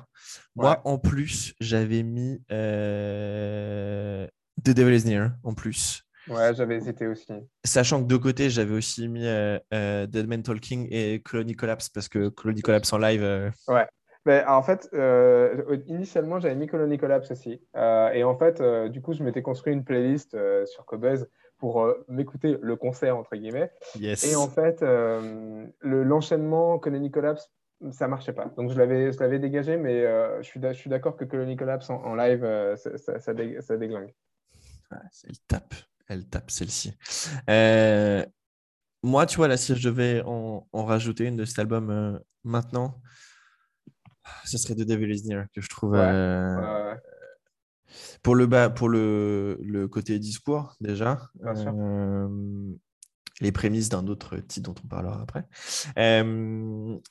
Moi, 0.56 0.82
en 0.86 0.98
plus, 0.98 1.54
j'avais 1.60 2.04
mis 2.04 2.40
The 2.50 4.70
Devil 4.70 4.96
is 4.96 5.06
Near, 5.06 5.32
en 5.44 5.54
plus. 5.54 6.04
Ouais, 6.30 6.56
j'avais 6.56 6.78
hésité 6.78 7.08
aussi. 7.08 7.34
Sachant 7.66 8.02
que 8.02 8.08
de 8.08 8.18
côté, 8.18 8.50
j'avais 8.50 8.74
aussi 8.74 9.08
mis 9.08 9.26
Dead 9.72 10.28
Man 10.28 10.44
Talking 10.44 10.88
et 10.92 11.22
Colony 11.22 11.54
Collapse, 11.54 11.90
parce 11.90 12.08
que 12.08 12.30
Colony 12.30 12.62
Collapse 12.62 12.94
en 12.94 12.98
live. 12.98 13.52
Ouais. 13.68 13.88
Ben, 14.26 14.48
en 14.48 14.64
fait, 14.64 14.90
euh, 14.94 15.78
initialement, 15.88 16.40
j'avais 16.40 16.56
mis 16.56 16.68
Colony 16.68 16.98
Collapse 16.98 17.32
aussi. 17.32 17.62
Euh, 17.76 18.10
et 18.12 18.24
en 18.24 18.38
fait, 18.38 18.62
euh, 18.62 18.88
du 18.88 19.02
coup, 19.02 19.14
je 19.14 19.22
m'étais 19.22 19.42
construit 19.42 19.74
une 19.74 19.84
playlist 19.84 20.38
sur 20.66 20.86
Cobuzz 20.86 21.28
pour 21.58 21.88
m'écouter 22.08 22.58
le 22.62 22.76
concert, 22.76 23.18
entre 23.18 23.36
guillemets. 23.36 23.72
Et 24.00 24.36
en 24.36 24.48
fait, 24.48 24.84
l'enchaînement 25.82 26.80
Colony 26.80 27.12
Collapse, 27.12 27.52
ça 27.92 28.08
marchait 28.08 28.34
pas. 28.34 28.46
Donc, 28.58 28.72
je 28.72 28.78
l'avais 28.78 29.40
dégagé, 29.40 29.78
mais 29.78 30.04
je 30.42 30.74
suis 30.74 30.90
d'accord 30.90 31.18
que 31.18 31.26
Colony 31.26 31.58
Collapse 31.58 31.90
en, 31.90 32.16
live, 32.16 32.44
ça, 32.78 32.98
ça, 32.98 33.20
ça, 33.20 33.34
déglingue. 33.34 34.14
elle 34.92 35.40
tape, 35.48 35.74
elle 36.08 36.28
tape 36.28 36.50
celle-ci. 36.50 36.98
moi, 39.04 39.26
tu 39.26 39.38
vois, 39.38 39.50
là, 39.50 39.58
si 39.58 39.76
je 39.76 39.90
devais 39.90 40.22
en, 40.26 40.66
rajouter 40.74 41.26
une 41.26 41.36
de 41.36 41.46
cet 41.46 41.60
album 41.60 42.22
maintenant, 42.44 43.02
ce 44.46 44.58
serait 44.58 44.76
The 44.76 44.82
Devil 44.82 45.14
Is 45.14 45.28
Near, 45.28 45.46
que 45.54 45.62
je 45.62 45.70
trouve. 45.70 45.92
Pour 48.24 48.36
le, 48.36 48.48
bas, 48.48 48.70
pour 48.70 48.90
le, 48.90 49.60
le 49.62 49.88
côté 49.88 50.18
discours, 50.20 50.76
déjà. 50.82 51.30
les 53.42 53.52
prémices 53.52 53.90
d'un 53.90 54.08
autre 54.08 54.38
titre 54.38 54.72
dont 54.72 54.82
on 54.84 54.88
parlera 54.88 55.22
après. 55.22 55.46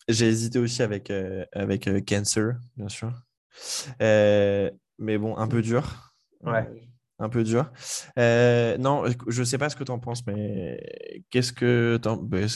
J'ai 0.08 0.28
hésité 0.28 0.58
aussi 0.58 0.82
avec, 0.82 1.12
avec 1.52 1.88
Cancer, 2.06 2.58
bien 2.76 2.88
sûr. 2.88 3.12
mais 4.00 5.18
bon, 5.18 5.36
un 5.36 5.48
peu 5.48 5.62
dur. 5.62 6.14
Ouais 6.42 6.66
un 7.22 7.28
peu 7.28 7.44
dur. 7.44 7.70
Euh, 8.18 8.76
non, 8.78 9.04
je 9.28 9.40
ne 9.40 9.44
sais 9.44 9.58
pas 9.58 9.68
ce 9.68 9.76
que 9.76 9.84
tu 9.84 9.92
en 9.92 9.98
penses, 9.98 10.26
mais 10.26 11.22
qu'est-ce 11.30 11.52
que, 11.52 11.98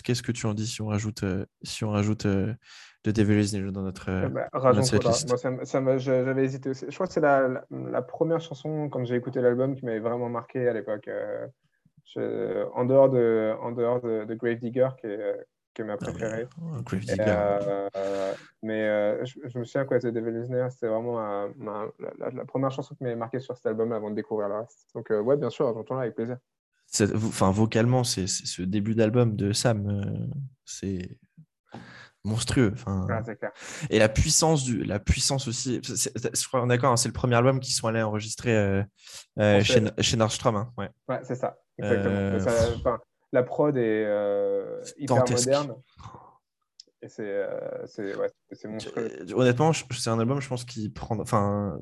qu'est-ce 0.03 0.23
que 0.23 0.33
tu 0.33 0.47
en 0.47 0.55
dis 0.55 0.67
si 0.67 0.83
on 0.83 0.89
rajoute, 0.89 1.23
euh, 1.23 1.47
si 1.63 1.85
on 1.85 1.91
rajoute 1.91 2.27
euh, 3.07 3.13
The 3.13 3.17
Devil 3.17 3.41
is 3.41 3.73
dans 3.73 3.83
notre, 3.83 4.09
eh 4.09 4.29
ben, 4.29 4.49
Moi, 4.53 5.65
ça, 5.65 5.99
j'avais 5.99 6.45
hésité 6.45 6.71
aussi. 6.71 6.87
Je 6.89 6.95
crois 6.95 7.07
que 7.07 7.13
c'est 7.13 7.21
la, 7.21 7.65
la, 7.71 8.03
première 8.03 8.41
chanson, 8.41 8.89
quand 8.89 9.05
j'ai 9.05 9.17
écouté 9.17 9.41
l'album, 9.41 9.75
qui 9.75 9.85
m'avait 9.85 10.01
vraiment 10.01 10.29
marqué 10.29 10.69
à 10.69 10.73
l'époque. 10.73 11.09
en 12.17 12.85
dehors 12.85 13.11
de, 13.11 13.55
en 13.61 13.73
dehors 13.73 14.01
de, 14.01 14.25
de 14.25 14.35
Grave 14.35 14.59
Digger, 14.59 14.89
qui 15.01 15.07
est, 15.07 15.47
que 15.77 15.83
ma 15.83 15.97
préférée. 15.97 16.49
Euh, 17.21 18.35
mais 18.63 18.89
euh, 18.89 19.25
je, 19.25 19.59
me 19.59 19.65
souviens 19.65 19.85
quoi, 19.85 19.99
The 19.99 20.07
Devil 20.07 20.41
is 20.41 20.71
c'était 20.71 20.89
vraiment 20.89 21.21
la, 21.21 22.45
première 22.47 22.71
chanson 22.71 22.95
qui 22.95 23.05
m'avait 23.05 23.17
marqué 23.17 23.39
sur 23.39 23.57
cet 23.57 23.67
album 23.67 23.93
avant 23.93 24.11
de 24.11 24.17
découvrir 24.17 24.49
le 24.49 24.57
reste. 24.61 24.87
Donc, 24.95 25.11
euh, 25.11 25.21
ouais, 25.21 25.37
bien 25.37 25.51
sûr, 25.51 25.73
j'entends 25.75 25.97
là 25.97 26.03
avec 26.03 26.15
plaisir. 26.15 26.39
Enfin, 27.15 27.51
vocalement, 27.51 28.05
c'est 28.05 28.27
ce 28.27 28.63
début 28.63 28.95
d'album 28.95 29.37
de 29.37 29.53
Sam, 29.53 30.31
c'est 30.65 31.19
monstrueux. 32.27 32.73
Enfin, 32.75 33.07
Et 33.91 33.99
la 33.99 34.09
puissance, 34.09 34.65
du, 34.65 34.85
la 34.85 34.99
puissance 34.99 35.49
aussi. 35.49 35.81
je 35.83 36.47
crois, 36.49 36.67
d'accord, 36.67 36.93
hein, 36.93 36.97
c'est 36.97 37.09
le 37.09 37.15
premier 37.15 37.37
album 37.37 37.61
qu'ils 37.61 37.75
sont 37.75 37.89
allés 37.89 38.03
enregistrer 38.03 38.83
chez, 39.39 39.85
chez 40.01 40.17
Nordstrom. 40.17 40.57
Hein, 40.57 40.73
ouais, 40.77 40.91
ouais 41.09 41.21
c'est 41.23 41.37
ça. 41.37 41.57
Exactement 41.79 42.99
la 43.33 43.43
prod 43.43 43.77
est 43.77 44.05
euh, 44.07 44.81
hyper 44.99 45.25
moderne. 45.29 45.75
Et 47.03 47.09
c'est 47.09 47.23
euh, 47.23 48.17
ouais, 48.17 48.31
monstrueux. 48.65 49.11
honnêtement, 49.35 49.73
c'est 49.73 50.11
un 50.11 50.19
album, 50.19 50.41
je 50.41 50.49
pense 50.49 50.65
qu'il 50.65 50.93
prend, 50.93 51.19
enfin, 51.21 51.79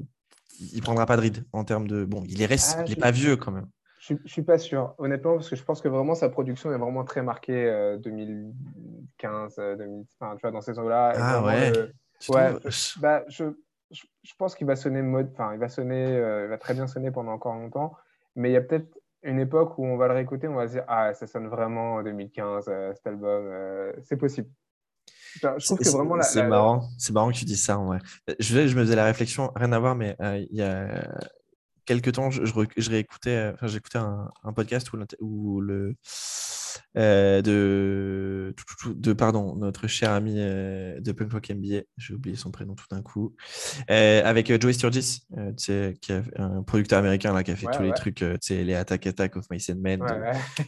il 0.59 0.83
prendra 0.83 1.07
pas 1.07 1.17
de 1.17 1.23
ride 1.23 1.45
en 1.53 1.65
termes 1.65 1.87
de. 1.87 2.05
Bon, 2.05 2.25
il 2.27 2.43
est, 2.43 2.47
reste, 2.47 2.77
ah, 2.79 2.85
il 2.87 2.93
est 2.93 3.01
pas 3.01 3.13
vieux 3.13 3.37
quand 3.37 3.53
même. 3.53 3.69
Je, 4.07 4.15
je 4.23 4.31
suis 4.31 4.43
pas 4.43 4.59
sûr, 4.59 4.95
honnêtement, 4.99 5.35
parce 5.35 5.49
que 5.49 5.57
je 5.57 5.65
pense 5.65 5.81
que 5.81 5.89
vraiment 5.89 6.15
sa 6.15 6.29
production 6.29 6.73
est 6.73 6.79
vraiment 6.79 7.05
très 7.05 7.23
marquée 7.23 7.97
2015, 8.03 9.57
euh, 9.59 9.77
2000, 9.77 10.05
enfin, 10.21 10.37
tu 10.37 10.43
vois, 10.43 10.51
dans 10.51 10.61
ces 10.61 10.79
eaux-là. 10.79 11.13
Ah 11.17 11.45
ouais. 11.45 11.73
ouais, 12.29 12.53
bah, 13.01 13.25
je, 13.29 13.45
je, 13.91 14.33
pense 14.37 14.55
qu'il 14.55 14.67
va 14.67 14.77
sonner 14.77 15.01
mode, 15.01 15.31
enfin, 15.33 15.55
il 15.55 15.59
va 15.59 15.69
sonner, 15.69 16.17
il 16.17 16.49
va 16.49 16.59
très 16.59 16.75
bien 16.75 16.87
sonner 16.87 17.11
pendant 17.11 17.33
encore 17.33 17.55
longtemps, 17.55 17.95
mais 18.37 18.51
il 18.51 18.53
y 18.53 18.57
a 18.57 18.61
peut-être 18.61 18.99
une 19.25 19.41
époque 19.41 19.79
où 19.79 19.85
on 19.85 19.97
va 19.97 20.07
le 20.09 20.15
réécouter, 20.15 20.47
on 20.49 20.55
va 20.55 20.69
se 20.69 20.75
dire 20.75 20.85
Ah, 20.87 21.13
ça 21.15 21.27
sonne 21.27 21.49
vraiment 21.49 21.95
en 21.95 22.03
2015, 22.03 22.67
euh, 22.69 22.93
cet 22.95 23.07
album. 23.07 23.45
Euh, 23.47 23.93
c'est 24.03 24.17
possible. 24.17 24.49
Je 25.37 25.65
trouve 25.65 25.79
que 25.79 25.89
vraiment. 25.89 26.23
C'est 26.23 26.47
marrant. 26.47 26.83
C'est 26.99 27.13
marrant 27.13 27.31
que 27.31 27.37
tu 27.37 27.45
dis 27.45 27.57
ça. 27.57 27.79
Ouais. 27.79 27.99
Je, 28.39 28.67
je 28.67 28.77
me 28.77 28.83
faisais 28.83 28.95
la 28.95 29.05
réflexion, 29.05 29.51
rien 29.57 29.73
à 29.73 29.79
voir, 29.79 29.97
mais 29.97 30.15
euh, 30.21 30.45
il 30.51 30.57
y 30.57 30.63
a 30.63 31.09
quelques 31.85 32.13
temps, 32.13 32.31
je, 32.31 32.45
je, 32.45 32.91
réécoutais, 32.91 33.51
enfin, 33.55 33.67
j'écoutais 33.67 33.99
un, 33.99 34.31
un, 34.43 34.53
podcast 34.53 34.93
où, 34.93 34.99
où 35.21 35.61
le 35.61 35.95
euh, 36.97 37.43
de, 37.43 38.55
de, 38.87 39.13
pardon, 39.13 39.57
notre 39.57 39.87
cher 39.87 40.13
ami 40.13 40.35
euh, 40.39 41.01
de 41.01 41.13
Punk 41.13 41.33
Rock 41.33 41.51
MBA, 41.51 41.83
j'ai 41.97 42.15
oublié 42.15 42.37
son 42.37 42.51
prénom 42.51 42.75
tout 42.75 42.87
d'un 42.91 43.03
coup, 43.03 43.35
euh, 43.91 44.23
avec 44.25 44.49
Joey 44.61 44.73
Sturgis, 44.73 45.23
qui 45.57 45.73
est 45.73 46.13
un 46.37 46.63
producteur 46.63 46.99
américain 46.99 47.33
là, 47.33 47.43
qui 47.43 47.51
a 47.51 47.57
fait 47.57 47.67
tous 47.73 47.83
les 47.83 47.93
trucs, 47.93 48.21
les 48.51 48.75
Attack 48.75 49.07
Attack 49.07 49.37
of 49.37 49.51
Mice 49.51 49.71
and 49.71 49.81
Men, 49.81 50.01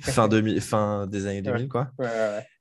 fin, 0.03 0.29
fin 0.61 1.07
des 1.07 1.27
années 1.27 1.43
2000, 1.43 1.69
quoi. 1.69 1.91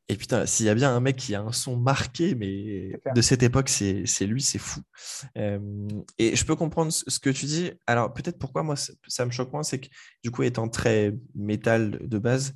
Et 0.07 0.15
putain, 0.15 0.45
s'il 0.45 0.67
y 0.67 0.69
a 0.69 0.75
bien 0.75 0.95
un 0.95 0.99
mec 0.99 1.15
qui 1.15 1.33
a 1.33 1.41
un 1.41 1.51
son 1.51 1.77
marqué, 1.77 2.35
mais 2.35 2.99
de 3.15 3.21
cette 3.21 3.41
époque, 3.41 3.69
c'est 3.69 4.05
lui, 4.21 4.41
c'est 4.41 4.59
fou. 4.59 4.81
et 5.35 6.35
je 6.35 6.45
peux 6.45 6.55
comprendre 6.55 6.91
ce 6.91 7.19
que 7.19 7.29
tu 7.29 7.45
dis. 7.45 7.71
Alors, 7.87 8.13
peut-être 8.13 8.37
pourquoi 8.37 8.63
moi, 8.63 8.75
ça 8.75 9.25
me 9.25 9.31
choque 9.31 9.51
moins, 9.51 9.63
c'est 9.63 9.79
que 9.79 9.87
du 10.23 10.31
coup, 10.31 10.43
étant 10.43 10.67
très 10.67 11.15
métal 11.33 11.99
de 12.01 12.17
base, 12.19 12.53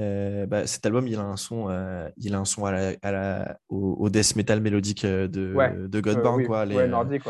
euh, 0.00 0.46
bah, 0.46 0.66
cet 0.66 0.86
album, 0.86 1.06
il 1.08 1.18
a 1.18 1.22
un 1.22 1.36
son, 1.36 1.68
euh, 1.68 2.08
il 2.16 2.34
a 2.34 2.38
un 2.38 2.44
son 2.44 2.64
à 2.64 2.72
la, 2.72 3.58
au, 3.68 4.08
death 4.08 4.36
metal 4.36 4.60
mélodique 4.60 5.04
euh, 5.04 5.28
de, 5.28 5.86
de 5.88 6.00
Godbound. 6.00 6.46
quoi, 6.46 6.64
les, 6.64 6.86
nordique, 6.88 7.22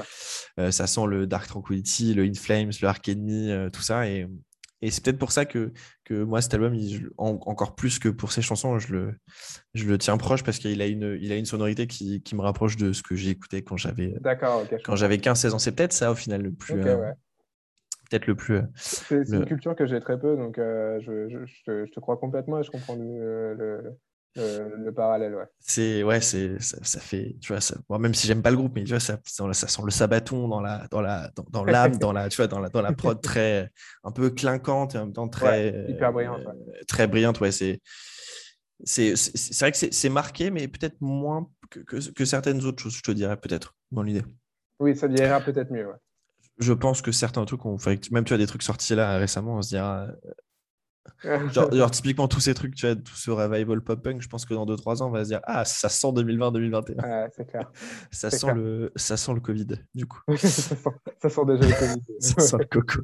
ça 0.57 0.87
sent 0.87 1.07
le 1.07 1.27
Dark 1.27 1.49
Tranquility, 1.49 2.15
le 2.15 2.25
In 2.25 2.35
Flames, 2.35 2.71
le 2.81 2.89
Ark 2.89 3.09
Enemy, 3.09 3.71
tout 3.73 3.83
ça. 3.83 4.09
Et, 4.09 4.27
et 4.83 4.91
c'est 4.91 5.05
peut-être 5.05 5.19
pour 5.19 5.33
ça 5.33 5.45
que, 5.45 5.73
que 6.05 6.23
moi, 6.23 6.41
cet 6.41 6.55
album, 6.55 6.75
encore 7.19 7.75
plus 7.75 7.99
que 7.99 8.09
pour 8.09 8.33
ses 8.33 8.43
chansons, 8.43 8.79
je 8.79 8.93
le, 8.93 9.15
je 9.75 9.87
le 9.87 9.99
tiens 9.99 10.17
proche 10.17 10.43
parce 10.43 10.59
qu'il 10.59 10.81
a 10.81 10.87
une, 10.87 11.19
il 11.21 11.33
a 11.33 11.37
une 11.37 11.45
sonorité 11.45 11.87
qui, 11.87 12.23
qui 12.23 12.35
me 12.35 12.41
rapproche 12.41 12.77
de 12.77 12.93
ce 12.93 13.03
que 13.03 13.15
j'ai 13.15 13.31
écouté 13.31 13.63
quand 13.63 13.77
j'avais 13.77 14.15
quand 14.85 14.97
j'avais 14.97 15.17
15-16 15.17 15.53
ans. 15.53 15.59
C'est 15.59 15.73
peut-être 15.73 15.93
ça, 15.93 16.11
au 16.11 16.15
final, 16.15 16.43
le 16.43 16.53
plus 16.53 16.83
peut-être 18.11 18.27
le 18.27 18.35
plus. 18.35 18.57
Euh, 18.57 18.63
c'est 18.75 19.29
une 19.29 19.45
culture 19.47 19.75
que 19.77 19.87
j'ai 19.87 20.01
très 20.01 20.19
peu, 20.19 20.37
donc 20.37 20.59
euh, 20.59 20.99
je, 21.01 21.29
je, 21.29 21.85
te, 21.87 22.01
crois 22.01 22.17
complètement 22.17 22.59
et 22.59 22.63
je 22.63 22.71
comprends 22.71 22.97
le, 22.97 23.55
le, 23.55 23.97
parallèle. 24.95 25.35
Ouais. 25.35 25.45
C'est 25.59 26.03
ouais, 26.03 26.21
c'est 26.21 26.61
ça, 26.61 27.01
fait, 27.01 27.37
tu 27.41 27.53
vois, 27.53 27.61
ça, 27.61 27.77
même 27.99 28.15
si 28.15 28.27
j'aime 28.27 28.43
pas 28.43 28.51
le 28.51 28.57
groupe, 28.57 28.73
mais 28.75 28.85
tu 28.85 28.91
vois, 28.91 29.01
ça, 29.01 29.19
ça 29.25 29.69
sent 29.69 29.83
le 29.85 29.91
sabaton 29.91 30.49
dans 30.49 30.61
la 30.61 30.87
dans 30.91 31.01
la 31.01 31.31
dans, 31.51 31.65
l'âme, 31.65 31.97
dans, 31.99 32.13
la 32.13 32.29
tu 32.29 32.37
vois, 32.37 32.47
dans 32.47 32.61
la 32.61 32.69
dans 32.69 32.83
la 32.83 32.93
prod 32.93 33.21
très 33.21 33.71
un 34.05 34.13
peu 34.13 34.31
clinquante 34.31 34.95
et 34.95 34.99
en 34.99 35.07
même 35.07 35.13
temps 35.13 35.29
très 35.29 35.87
hyper 35.89 36.13
brillante. 36.13 36.43
Très 36.87 37.07
brillante, 37.07 37.41
ouais, 37.41 37.53
c'est 37.53 37.81
c'est 38.85 39.15
vrai 39.61 39.73
que 39.73 39.79
c'est 39.79 40.09
marqué, 40.09 40.51
mais 40.51 40.67
peut-être 40.67 40.97
moins 41.01 41.49
que, 41.69 41.81
que, 41.81 42.11
que, 42.13 42.25
certaines 42.25 42.65
autres 42.65 42.83
choses, 42.83 42.95
je 42.95 43.03
te 43.03 43.11
dirais, 43.11 43.37
peut-être, 43.37 43.77
dans 43.91 44.03
l'idée. 44.03 44.23
Oui, 44.79 44.97
ça 44.97 45.07
ira 45.07 45.41
peut-être 45.41 45.71
mieux. 45.71 45.87
Ouais 45.87 45.97
je 46.61 46.73
pense 46.75 47.03
que 47.03 47.11
certains 47.11 47.45
trucs 47.45 47.63
fait, 47.79 48.11
même 48.11 48.25
tu 48.25 48.35
as 48.35 48.39
des 48.39 48.47
trucs 48.47 48.63
sortis 48.63 48.95
là 48.95 49.17
récemment, 49.19 49.57
on 49.57 49.63
se 49.63 49.71
dira. 49.71 50.09
Genre, 51.53 51.91
typiquement 51.91 52.29
tous 52.29 52.41
ces 52.41 52.55
trucs, 52.55 52.75
tu 52.75 52.87
vois, 52.87 52.97
tout 52.97 53.15
ce 53.15 53.31
revival 53.31 53.81
pop 53.81 54.03
punk, 54.03 54.23
je 54.23 54.29
pense 54.29 54.45
que 54.45 54.55
dans 54.55 54.67
2-3 54.67 55.03
ans, 55.03 55.09
on 55.09 55.11
va 55.11 55.25
se 55.25 55.31
dire 55.31 55.41
Ah, 55.45 55.65
ça 55.65 55.89
sent 55.89 56.09
2020-2021. 56.09 57.29
c'est 57.35 57.47
clair. 57.47 57.71
ça, 58.11 58.31
sent 58.31 58.55
Le, 58.55 58.93
ça 58.97 59.17
sent 59.17 59.35
le 59.35 59.41
Covid, 59.41 59.67
du 59.95 60.07
coup. 60.07 60.21
ça, 60.37 60.77
sent, 60.77 61.41
déjà 61.47 61.67
le 61.67 61.79
Covid. 61.79 62.03
ça 62.21 62.41
sent 62.41 62.57
le 62.59 62.65
coco. 62.67 63.01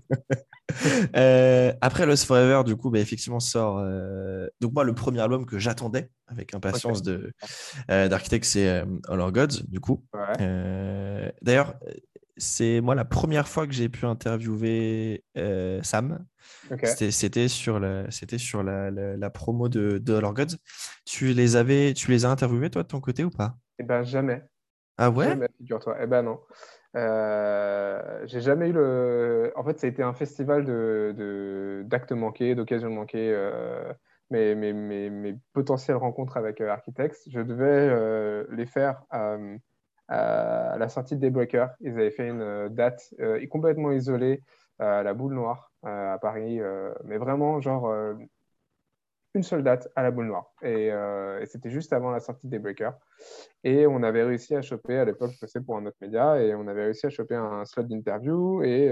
euh, 1.17 1.73
après 1.81 2.07
Lost 2.07 2.25
Forever, 2.25 2.63
du 2.65 2.77
coup, 2.77 2.91
bah, 2.91 2.99
effectivement, 2.99 3.41
sort. 3.41 3.79
Euh... 3.79 4.49
Donc, 4.61 4.73
moi, 4.73 4.85
le 4.85 4.95
premier 4.95 5.21
album 5.21 5.47
que 5.47 5.59
j'attendais 5.59 6.11
avec 6.29 6.55
impatience 6.55 7.03
de 7.03 7.33
euh, 7.91 8.09
d'Architect, 8.09 8.45
c'est 8.45 8.85
All 9.09 9.21
Our 9.21 9.33
Gods, 9.33 9.63
du 9.69 9.81
coup. 9.81 10.05
Ouais. 10.13 11.33
D'ailleurs, 11.43 11.75
c'est 12.37 12.81
moi 12.81 12.95
la 12.95 13.05
première 13.05 13.49
fois 13.49 13.67
que 13.67 13.73
j'ai 13.73 13.89
pu 13.89 14.07
interviewer 14.07 15.25
euh, 15.37 15.83
Sam. 15.83 16.25
C'était 16.83 17.49
sur 17.49 17.81
la, 17.81 18.11
c'était 18.11 18.39
sur 18.39 18.63
la, 18.63 18.91
la, 18.91 19.31
promo 19.31 19.69
de, 19.69 19.99
de 19.99 20.15
All 20.15 20.33
Gods. 20.33 20.57
Tu 21.05 21.33
les 21.33 21.57
avais, 21.57 21.93
tu 21.95 22.11
les 22.11 22.25
as 22.25 22.31
interviewés 22.31 22.71
toi 22.71 22.83
de 22.83 22.89
ton 22.89 23.01
côté 23.01 23.25
ou 23.25 23.31
pas? 23.31 23.57
Eh 23.79 23.85
ben 23.85 24.03
jamais. 24.03 24.43
Ah 24.99 25.11
ouais? 25.11 25.29
Jamais, 25.29 25.49
figure-toi. 25.59 25.97
Eh 26.01 26.07
ben 26.07 26.23
non. 26.23 26.41
Euh, 26.97 28.23
j'ai 28.25 28.41
jamais 28.41 28.69
eu 28.69 28.73
le. 28.73 29.53
En 29.57 29.65
fait, 29.65 29.79
ça 29.79 29.87
a 29.87 29.91
été 29.91 30.03
un 30.03 30.15
festival 30.15 30.65
de 30.65 31.83
d'actes 31.87 32.13
manqués, 32.13 32.55
d'occasions 32.55 32.91
manquées. 32.91 33.33
Euh, 33.35 33.93
mes, 34.31 34.57
mes, 34.57 34.73
mes, 34.73 35.09
mes, 35.09 35.37
potentielles 35.53 35.99
rencontres 35.99 36.37
avec 36.37 36.61
Architects, 36.61 37.29
je 37.29 37.41
devais 37.41 38.47
les 38.51 38.67
faire 38.67 39.05
à 40.09 40.77
la 40.79 40.89
sortie 40.89 41.17
de 41.17 41.21
Daybreaker. 41.21 41.71
Ils 41.81 41.93
avaient 41.93 42.11
fait 42.11 42.29
une 42.29 42.41
euh, 42.41 42.69
date 42.69 43.15
euh, 43.21 43.45
complètement 43.49 43.93
isolée 43.93 44.43
à 44.79 45.03
la 45.03 45.15
boule 45.15 45.35
noire 45.35 45.73
à 45.83 46.19
Paris, 46.21 46.61
euh, 46.61 46.93
mais 47.05 47.17
vraiment 47.17 47.61
genre 47.61 47.95
une 49.35 49.43
seule 49.43 49.63
date 49.63 49.89
à 49.95 50.03
la 50.03 50.11
boule 50.11 50.27
noire. 50.27 50.53
Et, 50.63 50.91
c'était 51.47 51.71
juste 51.71 51.93
avant 51.93 52.11
la 52.11 52.21
sortie 52.21 52.47
de 52.47 52.51
Daybreaker. 52.51 52.93
Et 53.65 53.87
on 53.87 54.03
avait 54.03 54.25
réussi 54.25 54.55
à 54.55 54.63
choper, 54.63 54.99
à 54.99 55.05
l'époque, 55.05 55.31
je 55.33 55.39
passais 55.39 55.61
pour 55.61 55.79
un 55.79 55.87
autre 55.87 55.97
média, 56.01 56.43
et 56.43 56.55
on 56.55 56.67
avait 56.67 56.85
réussi 56.85 57.07
à 57.07 57.11
choper 57.11 57.37
un 57.37 57.65
slot 57.65 57.85
d'interview. 57.85 58.63
Et 58.65 58.91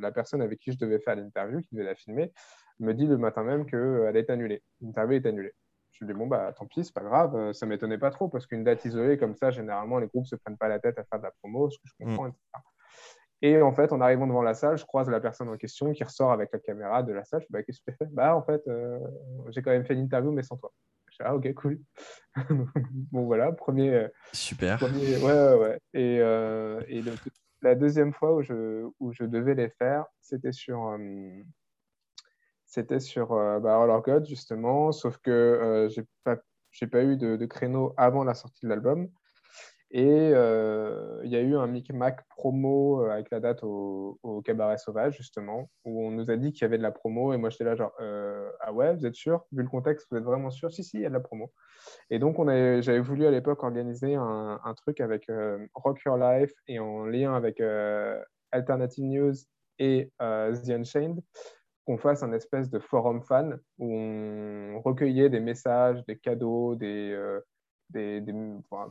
la 0.00 0.12
personne 0.12 0.40
avec 0.40 0.60
qui 0.60 0.72
je 0.72 0.78
devais 0.78 1.00
faire 1.00 1.16
l'interview, 1.16 1.60
qui 1.60 1.74
devait 1.74 1.84
la 1.84 1.94
filmer, 1.94 2.32
me 2.78 2.94
dit 2.94 3.06
le 3.06 3.18
matin 3.18 3.42
même 3.42 3.66
qu'elle 3.66 4.16
est 4.16 4.30
annulée. 4.30 4.62
L'interview 4.80 5.16
est 5.16 5.26
annulée. 5.26 5.52
Je 5.98 6.04
lui 6.04 6.12
dis, 6.12 6.18
bon, 6.18 6.28
bah, 6.28 6.52
tant 6.52 6.66
pis, 6.66 6.84
c'est 6.84 6.94
pas 6.94 7.02
grave. 7.02 7.34
Euh, 7.34 7.52
ça 7.52 7.66
m'étonnait 7.66 7.98
pas 7.98 8.10
trop 8.10 8.28
parce 8.28 8.46
qu'une 8.46 8.62
date 8.62 8.84
isolée 8.84 9.18
comme 9.18 9.34
ça, 9.34 9.50
généralement, 9.50 9.98
les 9.98 10.06
groupes 10.06 10.26
se 10.26 10.36
prennent 10.36 10.56
pas 10.56 10.68
la 10.68 10.78
tête 10.78 10.96
à 10.98 11.04
faire 11.04 11.18
de 11.18 11.24
la 11.24 11.32
promo, 11.42 11.70
ce 11.70 11.78
que 11.78 11.84
je 11.86 11.94
mm. 11.98 12.06
comprends, 12.06 12.26
etc. 12.28 12.42
Et 13.42 13.62
en 13.62 13.72
fait, 13.72 13.92
en 13.92 14.00
arrivant 14.00 14.26
devant 14.26 14.42
la 14.42 14.54
salle, 14.54 14.78
je 14.78 14.84
croise 14.84 15.08
la 15.08 15.20
personne 15.20 15.48
en 15.48 15.56
question 15.56 15.92
qui 15.92 16.04
ressort 16.04 16.32
avec 16.32 16.50
la 16.52 16.58
caméra 16.60 17.02
de 17.02 17.12
la 17.12 17.24
salle. 17.24 17.40
Je 17.40 17.46
dis, 17.46 17.52
bah, 17.52 17.62
qu'est-ce 17.62 17.80
que 17.80 17.90
tu 17.90 17.96
fais? 17.96 18.06
Bah, 18.12 18.36
en 18.36 18.42
fait, 18.42 18.62
euh, 18.68 18.98
j'ai 19.48 19.60
quand 19.60 19.70
même 19.70 19.84
fait 19.84 19.94
l'interview, 19.94 20.30
mais 20.30 20.42
sans 20.42 20.56
toi. 20.56 20.72
ah, 21.20 21.34
ok, 21.34 21.52
cool. 21.54 21.80
bon, 23.12 23.24
voilà, 23.24 23.50
premier. 23.50 24.06
Super. 24.32 24.78
Premier, 24.78 25.16
ouais, 25.16 25.32
ouais, 25.32 25.54
ouais. 25.54 25.80
Et, 25.94 26.16
et 26.96 27.02
la 27.62 27.74
deuxième 27.74 28.12
fois 28.12 28.36
où 28.36 28.42
je, 28.42 28.88
où 29.00 29.12
je 29.12 29.24
devais 29.24 29.54
les 29.54 29.68
faire, 29.68 30.04
c'était 30.20 30.52
sur, 30.52 30.96
c'était 32.68 33.00
sur 33.00 33.28
bah, 33.60 33.82
All 33.82 34.00
God, 34.02 34.26
justement, 34.26 34.92
sauf 34.92 35.18
que 35.18 35.88
j'ai 35.90 36.04
pas, 36.22 36.36
pas 36.36 37.02
eu 37.02 37.16
de, 37.16 37.44
créneau 37.46 37.94
avant 37.96 38.22
la 38.22 38.34
sortie 38.34 38.64
de 38.64 38.68
l'album. 38.68 39.08
Et 39.90 40.32
euh, 40.34 41.20
il 41.24 41.30
y 41.30 41.36
a 41.36 41.40
eu 41.40 41.56
un 41.56 41.66
micmac 41.66 42.22
promo 42.28 43.02
euh, 43.02 43.10
avec 43.10 43.30
la 43.30 43.40
date 43.40 43.60
au, 43.62 44.18
Cabaret 44.44 44.76
Sauvage, 44.76 45.16
justement, 45.16 45.70
où 45.84 46.06
on 46.06 46.10
nous 46.10 46.30
a 46.30 46.36
dit 46.36 46.52
qu'il 46.52 46.62
y 46.62 46.64
avait 46.66 46.76
de 46.76 46.82
la 46.82 46.92
promo. 46.92 47.32
Et 47.32 47.38
moi, 47.38 47.48
j'étais 47.48 47.64
là, 47.64 47.74
genre, 47.74 47.92
euh, 48.00 48.50
ah 48.60 48.72
ouais, 48.72 48.94
vous 48.94 49.06
êtes 49.06 49.14
sûr? 49.14 49.46
Vu 49.50 49.62
le 49.62 49.68
contexte, 49.68 50.06
vous 50.10 50.18
êtes 50.18 50.24
vraiment 50.24 50.50
sûr? 50.50 50.70
Si, 50.70 50.84
si, 50.84 50.98
il 50.98 51.02
y 51.02 51.06
a 51.06 51.08
de 51.08 51.14
la 51.14 51.20
promo. 51.20 51.52
Et 52.10 52.18
donc, 52.18 52.36
j'avais 52.82 53.00
voulu 53.00 53.26
à 53.26 53.30
l'époque 53.30 53.62
organiser 53.62 54.14
un, 54.14 54.60
un, 54.62 54.74
truc 54.74 55.00
avec 55.00 55.30
Rock 55.74 56.02
Your 56.04 56.18
Life 56.18 56.52
et 56.66 56.78
en 56.78 57.06
lien 57.06 57.34
avec 57.34 57.62
Alternative 58.52 59.04
News 59.04 59.34
et 59.78 60.10
The 60.18 60.70
Unchained, 60.70 61.22
qu'on 61.88 61.96
fasse 61.96 62.22
un 62.22 62.32
espèce 62.32 62.68
de 62.68 62.78
forum 62.78 63.22
fan 63.22 63.58
où 63.78 63.94
on 63.94 64.80
recueillait 64.80 65.30
des 65.30 65.40
messages, 65.40 66.04
des 66.04 66.18
cadeaux, 66.18 66.74
des 66.74 67.16
des, 67.90 68.22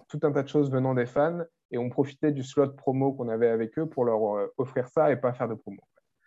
tout 0.09 0.19
un 0.23 0.31
tas 0.31 0.43
de 0.43 0.47
choses 0.47 0.71
venant 0.71 0.93
des 0.93 1.05
fans 1.05 1.41
et 1.71 1.77
on 1.77 1.89
profitait 1.89 2.31
du 2.31 2.43
slot 2.43 2.71
promo 2.71 3.13
qu'on 3.13 3.29
avait 3.29 3.49
avec 3.49 3.77
eux 3.77 3.87
pour 3.87 4.05
leur 4.05 4.37
euh, 4.37 4.53
offrir 4.57 4.87
ça 4.87 5.11
et 5.11 5.17
pas 5.17 5.33
faire 5.33 5.47
de 5.47 5.53
promo. 5.53 5.81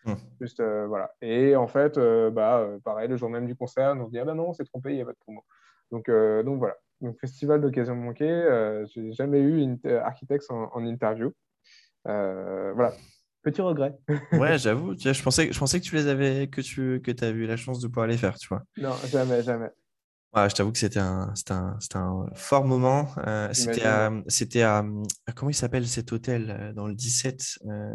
Mmh. 0.04 0.14
Juste, 0.40 0.60
euh, 0.60 0.86
voilà. 0.86 1.12
Et 1.20 1.56
en 1.56 1.66
fait, 1.66 1.98
euh, 1.98 2.30
bah, 2.30 2.66
pareil, 2.84 3.08
le 3.08 3.16
jour 3.16 3.28
même 3.28 3.46
du 3.46 3.56
concert, 3.56 3.94
on 3.98 4.06
se 4.06 4.10
dit 4.10 4.18
Ah 4.18 4.24
ben 4.24 4.34
non, 4.34 4.52
c'est 4.52 4.64
trompé, 4.64 4.90
il 4.90 4.96
n'y 4.96 5.02
a 5.02 5.04
pas 5.04 5.12
de 5.12 5.18
promo. 5.18 5.44
Donc, 5.90 6.08
donc 6.08 6.58
voilà. 6.58 6.76
Donc, 7.00 7.18
festival 7.18 7.60
d'occasion 7.60 7.96
manquée, 7.96 8.84
j'ai 8.94 9.12
jamais 9.12 9.40
eu 9.40 9.60
une 9.60 9.78
Architects 10.02 10.50
en, 10.50 10.86
interview. 10.86 11.32
voilà. 12.04 12.92
Petit 13.42 13.60
regret. 13.60 13.96
ouais, 14.32 14.58
j'avoue. 14.58 14.94
Je 14.98 15.22
pensais, 15.22 15.52
je 15.52 15.58
pensais 15.58 15.80
que 15.80 15.84
tu 15.84 15.94
les 15.94 16.06
avais, 16.06 16.48
que 16.48 16.60
tu 16.60 17.00
que 17.02 17.10
eu 17.32 17.46
la 17.46 17.56
chance 17.56 17.80
de 17.80 17.88
pouvoir 17.88 18.06
les 18.06 18.16
faire, 18.16 18.38
tu 18.38 18.48
vois. 18.48 18.62
Non, 18.76 18.94
jamais, 19.10 19.42
jamais 19.42 19.70
je 20.34 20.54
t'avoue 20.54 20.72
que 20.72 20.78
c'était 20.78 21.00
un, 21.00 21.32
un, 21.50 21.78
un, 21.94 22.26
fort 22.34 22.64
moment. 22.64 23.08
Euh, 23.26 23.52
c'était 23.52 23.84
à, 23.84 24.12
c'était 24.28 24.62
à, 24.62 24.84
Comment 25.34 25.50
il 25.50 25.54
s'appelle 25.54 25.86
cet 25.86 26.12
hôtel 26.12 26.56
euh, 26.56 26.72
dans 26.72 26.86
le 26.86 26.94
17 26.94 27.58
euh, 27.66 27.90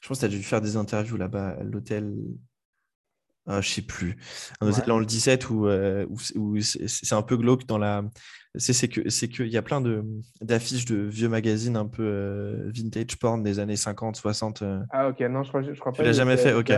Je 0.00 0.08
pense 0.08 0.18
que 0.18 0.26
tu 0.26 0.32
as 0.32 0.36
dû 0.36 0.42
faire 0.42 0.60
des 0.60 0.76
interviews 0.76 1.16
là-bas. 1.16 1.58
L'hôtel. 1.62 2.12
Ah, 3.46 3.60
je 3.60 3.68
sais 3.68 3.82
plus. 3.82 4.16
Un 4.60 4.68
hôtel 4.68 4.84
dans 4.86 4.98
le 4.98 5.06
17 5.06 5.50
où, 5.50 5.68
où, 6.36 6.60
c'est 6.60 7.14
un 7.14 7.22
peu 7.22 7.36
glauque 7.36 7.66
dans 7.66 7.78
la. 7.78 8.02
C'est 8.56 8.88
que 8.88 9.08
c'est 9.08 9.28
qu'il 9.28 9.46
y 9.46 9.56
a 9.56 9.62
plein 9.62 9.80
de 9.80 10.04
d'affiches 10.40 10.84
de 10.84 10.96
vieux 10.96 11.28
magazines 11.28 11.76
un 11.76 11.86
peu 11.86 12.68
vintage 12.74 13.16
porn 13.16 13.44
des 13.44 13.60
années 13.60 13.76
50, 13.76 14.16
60. 14.16 14.64
Ah 14.90 15.08
ok, 15.08 15.20
non, 15.20 15.44
je 15.44 15.48
crois, 15.48 15.62
je 15.62 15.78
crois 15.78 15.92
pas. 15.92 15.98
Tu 15.98 16.04
l'as 16.04 16.12
jamais 16.12 16.36
fait, 16.36 16.52
ok. 16.52 16.72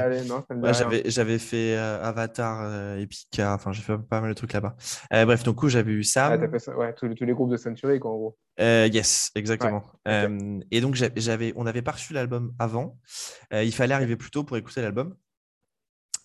j'avais 0.73 1.03
j'avais 1.07 1.39
fait 1.39 1.77
Avatar, 1.77 2.99
Epica, 2.99 3.55
enfin 3.55 3.73
j'ai 3.73 3.83
fait 3.83 3.97
pas 3.99 4.21
mal 4.21 4.31
de 4.31 4.35
trucs 4.35 4.53
là-bas. 4.53 4.77
bref, 5.11 5.43
donc 5.45 5.57
coup 5.57 5.69
j'avais 5.69 5.93
eu 5.93 6.05
ça. 6.05 6.27
Ah, 6.27 6.39
fait 6.39 6.59
ça, 6.59 6.77
ouais, 6.77 6.93
tous, 6.95 7.09
tous, 7.15 7.25
les 7.25 7.33
groupes 7.33 7.51
de 7.51 7.57
Century 7.57 7.99
quoi 7.99 8.13
en 8.13 8.17
gros. 8.17 8.39
yes, 8.59 9.31
exactement. 9.35 9.83
et 10.07 10.81
donc 10.81 10.95
j'avais, 10.95 11.55
on 11.57 11.67
avait 11.67 11.83
pas 11.83 11.93
reçu 11.93 12.13
l'album 12.13 12.53
avant. 12.59 12.99
il 13.51 13.73
fallait 13.73 13.95
arriver 13.95 14.17
plus 14.17 14.31
tôt 14.31 14.45
pour 14.45 14.59
écouter 14.59 14.83
l'album. 14.83 15.17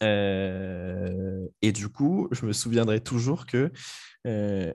Euh, 0.04 1.48
et 1.62 1.72
du 1.72 1.90
coup, 1.90 2.28
je 2.32 2.46
me 2.46 2.54
souviendrai 2.54 3.02
toujours 3.02 3.46
que. 3.46 3.72
Euh, 4.26 4.72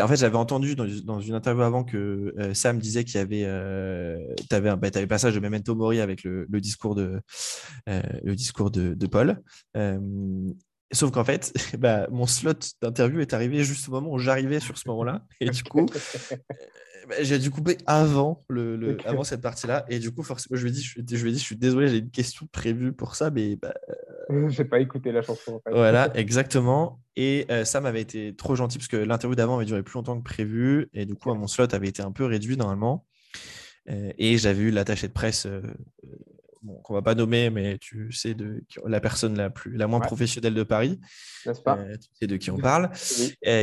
en 0.00 0.08
fait, 0.08 0.16
j'avais 0.16 0.36
entendu 0.36 0.74
dans, 0.74 1.20
une 1.20 1.34
interview 1.34 1.62
avant 1.62 1.84
que 1.84 2.34
euh, 2.38 2.52
Sam 2.52 2.78
disait 2.78 3.04
qu'il 3.04 3.16
y 3.16 3.18
avait. 3.18 3.42
tu 4.48 4.54
avais, 4.54 4.68
un 4.68 4.76
bah, 4.76 4.90
passage 5.08 5.34
de 5.34 5.40
Memento 5.40 5.74
Mori 5.74 6.00
avec 6.00 6.24
le, 6.24 6.46
discours 6.60 6.94
de, 6.94 7.20
le 7.86 8.34
discours 8.34 8.70
de, 8.70 8.94
de 8.94 9.06
Paul. 9.06 9.42
Sauf 10.92 11.10
qu'en 11.10 11.24
fait, 11.24 11.52
bah, 11.78 12.06
mon 12.10 12.26
slot 12.26 12.52
d'interview 12.82 13.20
est 13.20 13.32
arrivé 13.32 13.64
juste 13.64 13.88
au 13.88 13.92
moment 13.92 14.12
où 14.12 14.18
j'arrivais 14.18 14.60
sur 14.60 14.76
ce 14.76 14.88
moment-là. 14.88 15.24
Et 15.40 15.48
du 15.48 15.64
coup, 15.64 15.86
bah, 15.86 17.14
j'ai 17.22 17.38
dû 17.38 17.50
couper 17.50 17.78
avant, 17.86 18.44
le, 18.48 18.98
avant 19.06 19.24
cette 19.24 19.40
partie-là. 19.40 19.86
Et 19.88 19.98
du 19.98 20.12
coup, 20.12 20.22
forcément, 20.22 20.56
je 20.56 20.62
lui 20.62 20.70
ai 20.70 20.74
dit, 20.74 20.82
je, 20.82 21.00
je, 21.10 21.22
lui 21.22 21.30
ai 21.30 21.32
dit, 21.32 21.38
je 21.38 21.44
suis 21.44 21.56
désolé, 21.56 21.88
j'ai 21.88 21.98
une 21.98 22.10
question 22.10 22.46
prévue 22.52 22.92
pour 22.92 23.16
ça, 23.16 23.30
mais 23.30 23.56
bah, 23.56 23.74
J'ai 24.48 24.64
pas 24.64 24.80
écouté 24.80 25.12
la 25.12 25.22
chanson. 25.22 25.54
En 25.54 25.60
fait. 25.60 25.74
Voilà, 25.74 26.10
exactement. 26.16 27.00
Et 27.16 27.46
euh, 27.50 27.64
ça 27.64 27.80
m'avait 27.80 28.00
été 28.00 28.34
trop 28.34 28.54
gentil 28.54 28.78
parce 28.78 28.88
que 28.88 28.96
l'interview 28.96 29.34
d'avant 29.34 29.56
avait 29.56 29.66
duré 29.66 29.82
plus 29.82 29.94
longtemps 29.94 30.18
que 30.18 30.24
prévu. 30.24 30.88
Et 30.92 31.06
du 31.06 31.14
coup, 31.14 31.32
mon 31.34 31.46
slot 31.46 31.74
avait 31.74 31.88
été 31.88 32.02
un 32.02 32.12
peu 32.12 32.24
réduit 32.24 32.56
normalement. 32.56 33.06
Euh, 33.90 34.12
et 34.18 34.38
j'avais 34.38 34.62
eu 34.62 34.70
l'attaché 34.70 35.08
de 35.08 35.12
presse, 35.12 35.46
euh, 35.46 35.60
bon, 36.62 36.74
qu'on 36.82 36.94
va 36.94 37.02
pas 37.02 37.16
nommer, 37.16 37.50
mais 37.50 37.78
tu 37.78 38.12
sais, 38.12 38.32
de 38.34 38.64
la 38.86 39.00
personne 39.00 39.36
la, 39.36 39.50
plus, 39.50 39.76
la 39.76 39.88
moins 39.88 39.98
professionnelle 39.98 40.54
de 40.54 40.62
Paris. 40.62 41.00
N'est-ce 41.44 41.60
pas? 41.60 41.76
Tu 41.76 42.08
sais 42.12 42.26
de 42.28 42.36
qui 42.36 42.50
on 42.50 42.58
parle. 42.58 42.90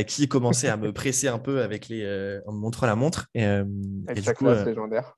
qui 0.06 0.28
commençait 0.28 0.68
à 0.68 0.76
me 0.76 0.92
presser 0.92 1.28
un 1.28 1.38
peu 1.38 1.62
avec 1.62 1.88
les, 1.88 2.04
en 2.46 2.52
me 2.52 2.58
montrant 2.58 2.86
la 2.86 2.96
montre. 2.96 3.28
Et, 3.34 3.44
et 3.44 4.20
du 4.20 4.32
coup, 4.34 4.46
légendaire. 4.46 5.16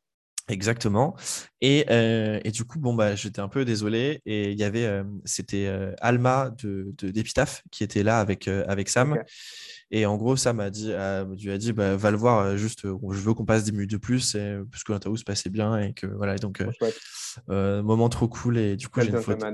Exactement. 0.48 1.14
Et, 1.60 1.86
euh, 1.90 2.40
et, 2.44 2.50
du 2.50 2.64
coup, 2.64 2.78
bon, 2.78 2.94
bah, 2.94 3.14
j'étais 3.14 3.40
un 3.40 3.48
peu 3.48 3.64
désolé. 3.64 4.20
Et 4.26 4.50
il 4.50 4.58
y 4.58 4.64
avait, 4.64 4.84
euh, 4.84 5.04
c'était 5.24 5.66
euh, 5.66 5.92
Alma 6.00 6.50
de, 6.62 6.92
d'Epitaph 7.00 7.62
qui 7.70 7.84
était 7.84 8.02
là 8.02 8.18
avec, 8.18 8.48
avec 8.48 8.88
Sam. 8.88 9.18
Et 9.90 10.06
en 10.06 10.16
gros, 10.16 10.36
Sam 10.36 10.60
a 10.60 10.70
dit, 10.70 10.92
a, 10.92 11.24
lui 11.24 11.50
a 11.50 11.58
dit, 11.58 11.72
bah, 11.72 11.96
va 11.96 12.10
le 12.10 12.16
voir, 12.16 12.56
juste, 12.56 12.82
je 12.82 13.18
veux 13.20 13.34
qu'on 13.34 13.44
passe 13.44 13.64
des 13.64 13.72
minutes 13.72 13.90
de 13.90 13.98
plus, 13.98 14.34
et, 14.34 14.58
parce 14.70 14.82
que 14.84 14.92
l'interview 14.92 15.16
se 15.16 15.24
passait 15.24 15.50
bien. 15.50 15.78
Et 15.78 15.92
que 15.92 16.06
voilà, 16.06 16.36
donc, 16.36 16.62
moment 17.48 18.08
trop 18.08 18.28
cool. 18.28 18.58
Et 18.58 18.76
du 18.76 18.88
coup, 18.88 19.00
j'ai 19.00 19.10
une 19.10 19.20
photo. 19.20 19.46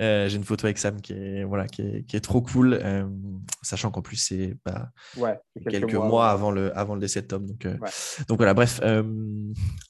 Euh, 0.00 0.28
j'ai 0.28 0.36
une 0.36 0.44
photo 0.44 0.66
avec 0.66 0.78
Sam 0.78 1.00
qui 1.00 1.12
est, 1.12 1.44
voilà, 1.44 1.66
qui 1.66 1.82
est, 1.82 2.02
qui 2.06 2.16
est 2.16 2.20
trop 2.20 2.42
cool, 2.42 2.74
euh, 2.82 3.06
sachant 3.62 3.90
qu'en 3.90 4.02
plus, 4.02 4.16
c'est 4.16 4.56
bah, 4.64 4.90
quelques, 5.70 5.94
mois, 5.94 6.30
avant, 6.30 6.50
le, 6.50 6.76
avant 6.76 6.94
le 6.94 7.00
décès 7.00 7.22
de 7.22 7.26
Tom. 7.26 7.46
Donc, 7.46 7.64
euh, 7.64 7.76
donc 8.28 8.38
voilà, 8.38 8.54
bref, 8.54 8.80
un, 8.82 9.04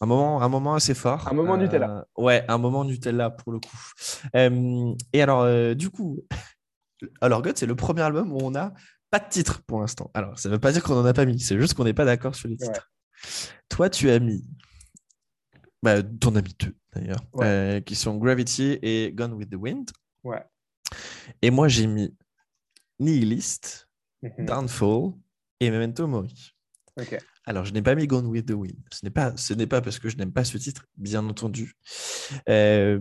moment, 0.02 0.42
un 0.42 0.48
moment 0.48 0.74
assez 0.74 0.94
fort. 0.94 1.26
Un 1.28 1.34
moment 1.34 1.56
Nutella. 1.56 2.06
Ouais, 2.16 2.44
un 2.48 2.58
moment 2.58 2.84
Nutella 2.84 3.30
pour 3.30 3.52
le 3.52 3.60
coup. 3.60 4.96
et 5.12 5.22
alors, 5.22 5.74
du 5.74 5.90
coup, 5.90 6.20
alors 7.20 7.42
God, 7.42 7.56
c'est 7.56 7.66
le 7.66 7.76
premier 7.76 8.02
album 8.02 8.32
où 8.32 8.38
on 8.42 8.50
n'a 8.50 8.74
pas 9.10 9.20
de 9.20 9.28
titre 9.28 9.62
pour 9.66 9.80
l'instant. 9.80 10.10
Alors, 10.14 10.38
ça 10.38 10.48
ne 10.48 10.54
veut 10.54 10.60
pas 10.60 10.72
dire 10.72 10.82
qu'on 10.82 10.94
n'en 10.94 11.04
a 11.06 11.14
pas 11.14 11.24
mis, 11.24 11.40
c'est 11.40 11.58
juste 11.58 11.74
qu'on 11.74 11.84
n'est 11.84 11.94
pas 11.94 12.04
d'accord 12.04 12.34
sur 12.34 12.48
les 12.48 12.56
titres. 12.56 12.90
Toi, 13.70 13.88
tu 13.88 14.10
as 14.10 14.18
mis 14.18 14.44
bah, 15.84 16.02
ton 16.02 16.34
ami 16.34 16.56
deux 16.58 16.74
d'ailleurs, 16.94 17.20
euh, 17.40 17.78
qui 17.80 17.94
sont 17.94 18.16
Gravity 18.16 18.78
et 18.80 19.12
Gone 19.12 19.34
with 19.34 19.50
the 19.50 19.56
Wind. 19.56 19.90
Ouais. 20.22 20.42
Et 21.42 21.50
moi, 21.50 21.68
j'ai 21.68 21.86
mis 21.86 22.16
Nihilist, 22.98 23.86
mhm. 24.22 24.46
Downfall 24.46 25.12
et 25.60 25.70
Memento 25.70 26.06
Mori. 26.06 26.54
Alors, 27.44 27.66
je 27.66 27.72
n'ai 27.74 27.82
pas 27.82 27.94
mis 27.94 28.06
Gone 28.06 28.26
with 28.26 28.46
the 28.46 28.52
Wind. 28.52 28.78
Ce 28.90 29.04
n'est 29.04 29.10
pas, 29.10 29.36
ce 29.36 29.52
n'est 29.52 29.66
pas 29.66 29.82
parce 29.82 29.98
que 29.98 30.08
je 30.08 30.16
n'aime 30.16 30.32
pas 30.32 30.44
ce 30.44 30.56
titre, 30.56 30.86
bien 30.96 31.28
entendu. 31.28 31.74
Euh, 32.48 32.98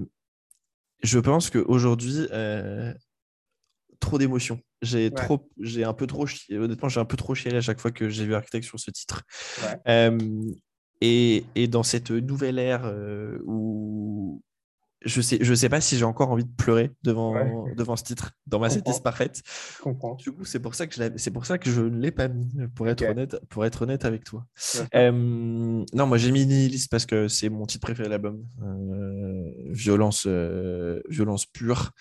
je 1.04 1.20
pense 1.20 1.50
qu'aujourd'hui, 1.50 2.28
euh, 2.32 2.94
trop 4.02 4.18
d'émotions. 4.18 4.60
J'ai 4.82 5.10
trop, 5.10 5.50
j'ai 5.62 5.86
un 5.86 5.94
peu 5.94 6.06
trop, 6.08 6.26
honnêtement, 6.52 6.90
j'ai 6.90 7.00
un 7.00 7.06
peu 7.06 7.16
trop 7.16 7.34
chialé 7.34 7.58
à 7.58 7.62
chaque 7.62 7.80
fois 7.80 7.92
que 7.92 8.10
j'ai 8.10 8.26
vu 8.26 8.36
Architect 8.36 8.66
sur 8.66 8.78
ce 8.78 8.92
titre. 8.92 9.24
Ouais. 9.62 9.80
Euh, 9.88 10.52
et, 11.04 11.46
et, 11.56 11.68
dans 11.68 11.84
cette 11.84 12.12
nouvelle 12.12 12.58
ère 12.58 12.84
euh, 12.86 13.38
où 13.46 14.42
je 15.02 15.20
sais, 15.20 15.38
je 15.42 15.54
sais 15.54 15.68
pas 15.68 15.82
si 15.82 15.98
j'ai 15.98 16.06
encore 16.06 16.32
envie 16.32 16.46
de 16.46 16.56
pleurer 16.56 16.92
devant, 17.04 17.36
devant 17.76 17.98
ce 17.98 18.06
titre, 18.06 18.32
dans 18.48 18.60
ma 18.60 18.70
setlist 18.70 19.04
parfaite. 19.04 19.42
Du 20.20 20.32
coup, 20.32 20.46
c'est 20.46 20.62
pour 20.62 20.76
ça 20.76 20.88
que 20.88 20.96
je 20.96 21.04
c'est 21.18 21.32
pour 21.32 21.46
ça 21.46 21.58
que 21.58 21.70
je 21.70 21.82
ne 21.82 22.00
l'ai 22.00 22.12
pas 22.12 22.30
mis, 22.30 22.48
pour 22.74 22.88
être 22.88 23.04
honnête, 23.04 23.38
pour 23.50 23.66
être 23.66 23.82
honnête 23.82 24.06
avec 24.06 24.24
toi. 24.24 24.46
Euh, 24.96 25.12
non, 25.12 26.08
moi 26.08 26.18
j'ai 26.18 26.32
mis 26.32 26.46
Nihilist 26.46 26.90
parce 26.90 27.06
que 27.06 27.28
c'est 27.28 27.50
mon 27.50 27.66
titre 27.66 27.86
préféré 27.86 28.08
de 28.08 28.12
l'album. 28.14 28.46
Euh, 28.62 29.52
violence, 29.72 30.26
violence 31.10 31.48
pure. 31.48 31.92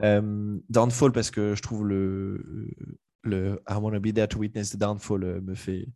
Downfall 0.00 1.12
parce 1.12 1.30
que 1.30 1.54
je 1.54 1.60
trouve 1.60 1.86
le 1.86 2.42
le 3.26 3.62
I 3.68 3.74
Wanna 3.74 3.98
Be 3.98 4.12
There 4.12 4.28
to 4.28 4.38
Witness 4.38 4.70
the 4.70 4.76
Downfall 4.76 5.24
euh, 5.24 5.40
me 5.40 5.54
fait 5.54 5.88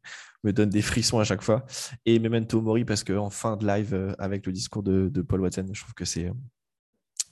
me 0.45 0.53
donne 0.53 0.71
des 0.71 0.83
frissons 0.83 1.19
à 1.19 1.25
chaque 1.25 1.43
fois. 1.43 1.65
Et 2.07 2.19
Memento 2.19 2.61
Mori 2.61 2.85
parce 2.85 3.05
qu'en 3.05 3.31
fin 3.31 3.57
de 3.57 3.67
live 3.67 3.95
euh, 3.95 4.15
avec 4.19 4.47
le 4.47 4.53
discours 4.53 4.83
de, 4.83 5.09
Paul 5.23 5.41
Watson 5.41 5.67
je 5.73 5.81
trouve 5.81 5.95
que 5.95 6.05
c'est 6.05 6.33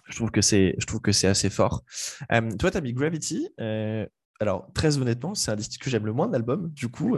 je 0.08 0.16
trouve 0.16 0.30
que 0.30 0.40
c'est 0.40 0.74
je 0.78 0.86
trouve 0.86 1.00
que 1.00 1.12
c'est 1.12 1.28
assez 1.28 1.50
fort. 1.50 1.84
Euh, 2.32 2.50
toi 2.52 2.70
tu 2.70 2.76
as 2.76 2.80
mis 2.80 2.92
Gravity 2.92 3.48
alors 4.40 4.72
très 4.72 4.98
honnêtement 4.98 5.34
c'est 5.34 5.50
un 5.50 5.56
des 5.56 5.64
titres 5.64 5.84
que 5.84 5.90
j'aime 5.90 6.06
le 6.06 6.12
moins 6.12 6.28
de 6.28 6.32
l'album. 6.32 6.70
Du 6.70 6.88
coup 6.88 7.16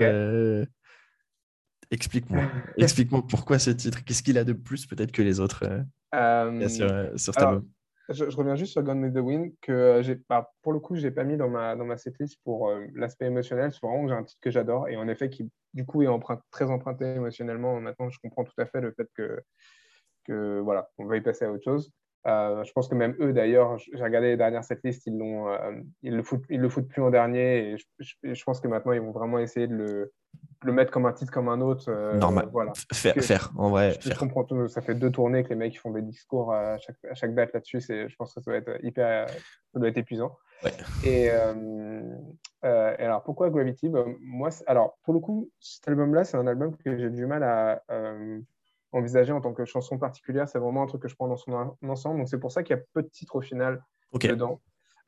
explique-moi 1.91 2.45
explique-moi 2.76 3.26
pourquoi 3.26 3.59
ce 3.59 3.70
titre. 3.70 4.05
Qu'est-ce 4.05 4.22
qu'il 4.22 4.39
a 4.39 4.45
de 4.45 4.53
plus 4.53 4.87
peut-être 4.87 5.12
que 5.12 5.22
les 5.22 5.41
autres 5.41 5.64
sur, 6.12 7.11
sur 7.16 7.35
cet 7.35 7.39
album? 7.39 7.68
Je, 8.11 8.36
reviens 8.36 8.56
juste 8.56 8.72
sur 8.72 8.82
Gone 8.82 9.02
with 9.04 9.14
the 9.14 9.18
Wind, 9.18 9.52
que 9.61 10.00
j'ai, 10.02 10.20
bah, 10.28 10.52
pour 10.62 10.72
le 10.72 10.80
coup, 10.80 10.96
je 10.96 11.02
n'ai 11.02 11.11
pas 11.11 11.24
mis 11.24 11.36
dans 11.36 11.48
ma, 11.48 11.76
dans 11.76 11.84
ma 11.84 11.96
setlist 11.96 12.38
pour 12.44 12.70
l'aspect 12.94 13.26
émotionnel. 13.26 13.72
C'est 13.72 13.80
vraiment 13.80 14.06
j'ai 14.08 14.14
un 14.14 14.24
titre 14.24 14.40
que 14.40 14.50
j'adore 14.50 14.88
et 14.88 14.96
en 14.96 15.08
effet, 15.08 15.30
qui 15.30 15.50
du 15.74 15.86
coup 15.86 16.02
est 16.02 16.08
très 16.50 16.70
emprunté 16.70 17.04
émotionnellement. 17.14 17.80
Maintenant, 17.80 18.11
je 18.11 18.18
comprends 18.20 18.44
tout 18.44 18.58
à 18.58 18.66
fait 18.66 18.80
le 18.80 18.92
fait 18.92 19.08
que, 19.14 19.40
que 20.24 20.61
voilà, 20.61 20.90
on 20.98 21.06
va 21.06 21.16
y 21.16 21.20
passer 21.20 21.44
à 21.44 21.52
autre 21.52 21.64
chose. 21.64 21.92
Euh, 22.27 22.62
je 22.64 22.73
pense 22.73 22.89
que 22.89 22.95
même 22.95 23.16
eux, 23.21 23.33
d'ailleurs, 23.33 23.79
j'ai 23.79 24.03
regardé 24.03 24.29
les 24.29 24.37
dernières 24.37 24.64
setlists, 24.64 25.07
ils, 25.07 25.16
l'ont, 25.16 25.49
euh, 25.49 25.73
ils, 26.03 26.14
le 26.14 26.23
foutent, 26.23 26.45
ils 26.51 26.61
le 26.61 26.68
foutent 26.68 26.89
plus 26.89 27.03
en 27.03 27.11
dernier. 27.11 27.73
Et 27.73 27.77
je, 27.99 28.45
pense 28.45 28.61
que 28.61 28.68
maintenant, 28.68 28.93
ils 28.93 29.01
vont 29.01 29.12
vraiment 29.12 29.39
essayer 29.39 29.66
de 29.66 29.75
le, 29.75 30.12
le 30.62 30.73
mettre 30.73 30.91
comme 30.91 31.07
un 31.07 31.12
titre 31.12 31.33
comme 31.33 31.49
un 31.49 31.62
autre. 31.62 31.87
Euh, 31.89 32.18
Normal. 32.18 32.49
Voilà. 32.53 32.73
Faire, 32.93 33.14
faire, 33.14 33.53
en 33.57 33.71
vrai. 33.71 33.97
Je, 34.01 34.12
comprends 34.14 34.45
tout. 34.45 34.68
Ça 34.68 34.83
fait 34.83 34.95
deux 34.95 35.11
tournées 35.11 35.45
que 35.45 35.49
les 35.49 35.55
mecs 35.55 35.79
font 35.79 35.93
des 35.93 36.03
discours 36.03 36.53
à 36.53 36.77
chaque, 36.79 37.03
à 37.11 37.14
chaque 37.14 37.35
date 37.35 37.55
là-dessus. 37.55 37.81
je 37.81 38.14
pense 38.16 38.35
que 38.35 38.41
ça 38.43 38.51
doit 38.51 38.59
être 38.59 38.85
hyper 38.85 39.29
ça 39.29 39.79
doit 39.79 39.89
être 39.89 39.99
épuisant. 39.99 40.37
Et, 41.05 41.25
et, 41.25 41.31
alors, 42.62 43.23
pourquoi 43.23 43.49
Gravity? 43.49 43.89
Bah, 43.89 44.05
Moi, 44.21 44.51
alors, 44.66 44.99
pour 45.05 45.14
le 45.14 45.21
coup, 45.21 45.51
cet 45.59 45.89
album-là, 45.89 46.25
c'est 46.25 46.37
un 46.37 46.47
album 46.47 46.77
que 46.77 46.99
j'ai 46.99 47.09
du 47.09 47.25
mal 47.25 47.43
à 47.45 47.83
envisagé 48.93 49.32
en 49.32 49.41
tant 49.41 49.53
que 49.53 49.64
chanson 49.64 49.99
particulière. 49.99 50.49
C'est 50.49 50.59
vraiment 50.59 50.82
un 50.82 50.86
truc 50.86 51.03
que 51.03 51.09
je 51.09 51.14
prends 51.14 51.28
dans 51.28 51.36
son 51.36 51.76
ensemble. 51.86 52.18
Donc, 52.18 52.28
c'est 52.28 52.41
pour 52.41 52.53
ça 52.53 52.62
qu'il 52.62 52.76
y 52.76 52.78
a 52.78 52.82
peu 52.93 53.03
de 53.03 53.09
titres 53.09 53.36
au 53.36 53.41
final 53.41 53.82
dedans. 54.14 54.61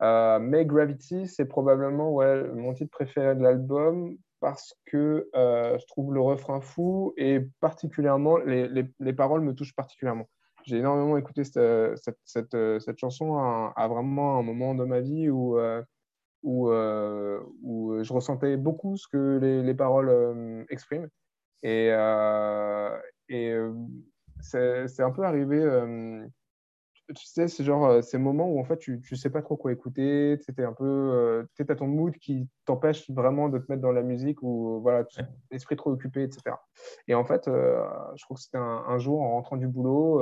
Euh, 0.03 0.39
mais 0.41 0.67
Gravity, 0.67 1.29
c'est 1.29 1.45
probablement 1.45 2.11
ouais, 2.13 2.43
mon 2.55 2.75
titre 2.75 2.91
préféré 2.91 3.37
de 3.37 3.43
l'album 3.43 4.17
parce 4.41 4.75
que 4.87 5.29
euh, 5.37 5.79
je 5.79 5.87
trouve 5.87 6.13
le 6.13 6.21
refrain 6.21 6.61
fou 6.61 7.15
et 7.17 7.41
particulièrement, 7.61 8.39
les, 8.39 8.69
les, 8.99 9.13
paroles 9.13 9.43
me 9.43 9.55
touchent 9.55 9.77
particulièrement. 9.77 10.29
J'ai 10.65 10.79
énormément 10.79 11.17
écouté 11.17 11.45
cette, 11.45 12.09
cette, 12.25 12.57
cette, 12.81 12.99
chanson 12.99 13.37
à, 13.37 13.89
vraiment 13.89 14.39
un 14.39 14.43
moment 14.43 14.75
de 14.75 14.85
ma 14.85 15.01
vie 15.01 15.29
où, 15.29 15.57
euh, 15.59 15.83
où, 16.43 16.73
où, 17.63 18.03
je 18.03 18.13
ressentais 18.13 18.57
beaucoup 18.57 18.97
ce 18.97 19.07
que 19.07 19.39
les, 19.41 19.63
les 19.63 19.75
paroles 19.75 20.67
expriment. 20.69 21.09
Et, 21.63 21.93
et 23.29 23.51
euh, 23.51 23.73
c'est 24.41 25.01
un 25.01 25.11
peu 25.11 25.25
arrivé 25.25 25.65
tu 27.15 27.27
sais, 27.27 27.49
c'est 27.49 27.65
genre 27.65 27.87
euh, 27.87 28.03
ces 28.03 28.19
moments 28.19 28.49
où 28.49 28.61
en 28.61 28.65
fait 28.65 28.79
tu, 28.79 29.01
tu 29.01 29.17
sais 29.17 29.31
pas 29.31 29.43
trop 29.43 29.57
quoi 29.57 29.73
écouter, 29.73 30.39
tu 30.45 30.65
un 30.65 30.73
peu, 30.73 30.85
euh, 30.85 31.45
tu 31.57 31.65
as 31.69 31.75
ton 31.75 31.87
mood 31.87 32.15
qui 32.17 32.49
t'empêche 32.65 33.11
vraiment 33.11 33.49
de 33.49 33.59
te 33.59 33.71
mettre 33.71 33.83
dans 33.83 33.93
la 33.93 34.03
musique 34.03 34.43
ou 34.43 34.81
voilà, 34.81 35.05
l'esprit 35.51 35.77
trop 35.77 35.91
occupé, 35.91 36.23
etc. 36.23 36.57
Et 37.09 37.15
en 37.15 37.25
fait, 37.25 37.43
je 37.47 38.25
crois 38.25 38.37
que 38.37 38.43
c'était 38.43 38.59
un, 38.59 38.99
jour 38.99 39.21
en 39.23 39.33
rentrant 39.33 39.57
du 39.57 39.67
boulot, 39.67 40.21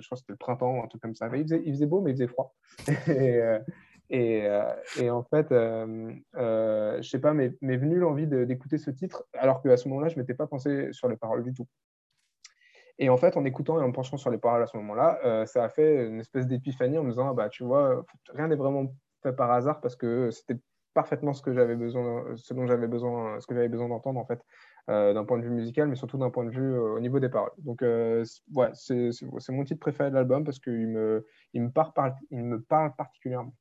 je 0.00 0.06
crois 0.06 0.16
que 0.16 0.20
c'était 0.20 0.32
le 0.32 0.38
printemps, 0.38 0.82
un 0.82 0.86
truc 0.86 1.02
comme 1.02 1.14
ça. 1.14 1.28
il, 1.34 1.42
faisait, 1.42 1.62
il 1.64 1.72
faisait 1.72 1.86
beau, 1.86 2.00
mais 2.00 2.10
il 2.10 2.14
faisait 2.14 2.26
froid. 2.26 2.54
et, 3.08 3.40
et, 4.10 4.48
et, 5.00 5.10
en 5.10 5.22
fait, 5.22 5.48
je 5.50 7.08
sais 7.08 7.20
pas, 7.20 7.34
m'est 7.34 7.56
venu 7.60 7.98
l'envie 7.98 8.26
d'écouter 8.26 8.78
ce 8.78 8.90
titre, 8.90 9.24
alors 9.34 9.62
qu'à 9.62 9.76
ce 9.76 9.88
moment-là, 9.88 10.08
je 10.08 10.18
m'étais 10.18 10.34
pas 10.34 10.46
pensé 10.46 10.92
sur 10.92 11.08
les 11.08 11.16
paroles 11.16 11.42
du 11.42 11.52
tout. 11.52 11.66
Et 12.98 13.08
en 13.08 13.16
fait, 13.16 13.36
en 13.36 13.44
écoutant 13.44 13.80
et 13.80 13.82
en 13.82 13.92
penchant 13.92 14.16
sur 14.16 14.30
les 14.30 14.38
paroles 14.38 14.62
à 14.62 14.66
ce 14.66 14.76
moment-là, 14.76 15.18
euh, 15.24 15.46
ça 15.46 15.64
a 15.64 15.68
fait 15.68 16.06
une 16.06 16.20
espèce 16.20 16.46
d'épiphanie 16.46 16.98
en 16.98 17.04
me 17.04 17.10
disant, 17.10 17.34
bah, 17.34 17.48
tu 17.48 17.64
vois, 17.64 18.04
rien 18.34 18.48
n'est 18.48 18.56
vraiment 18.56 18.94
fait 19.22 19.32
par 19.32 19.50
hasard 19.50 19.80
parce 19.80 19.96
que 19.96 20.30
c'était 20.30 20.60
parfaitement 20.94 21.32
ce 21.32 21.42
que 21.42 21.54
j'avais 21.54 21.74
besoin, 21.74 22.24
ce 22.36 22.52
dont 22.52 22.66
j'avais 22.66 22.86
besoin, 22.86 23.40
ce 23.40 23.46
que 23.46 23.54
j'avais 23.54 23.68
besoin 23.68 23.88
d'entendre 23.88 24.20
en 24.20 24.26
fait, 24.26 24.40
euh, 24.90 25.14
d'un 25.14 25.24
point 25.24 25.38
de 25.38 25.44
vue 25.44 25.50
musical, 25.50 25.88
mais 25.88 25.96
surtout 25.96 26.18
d'un 26.18 26.30
point 26.30 26.44
de 26.44 26.50
vue 26.50 26.74
euh, 26.74 26.94
au 26.94 27.00
niveau 27.00 27.18
des 27.18 27.30
paroles. 27.30 27.52
Donc, 27.58 27.80
ouais, 27.80 28.70
c'est 28.74 29.50
mon 29.50 29.64
titre 29.64 29.80
préféré 29.80 30.10
de 30.10 30.14
l'album 30.14 30.44
parce 30.44 30.58
qu'il 30.58 30.88
me, 30.88 31.26
il 31.54 31.62
me, 31.62 31.70
parle, 31.70 31.92
il 32.30 32.44
me 32.44 32.60
parle 32.60 32.94
particulièrement. 32.94 33.54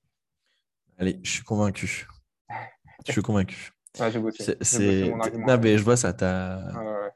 Allez, 0.97 1.19
je 1.23 1.31
suis 1.31 1.43
convaincu. 1.43 2.07
je 3.07 3.11
suis 3.11 3.21
convaincu. 3.21 3.71
Ouais, 3.99 4.11
j'ai 4.11 4.19
bossé. 4.19 4.57
C'est, 4.61 5.09
non, 5.09 5.57
mais 5.57 5.77
je 5.77 5.83
vois 5.83 5.97
ça. 5.97 6.13
T'as. 6.13 7.11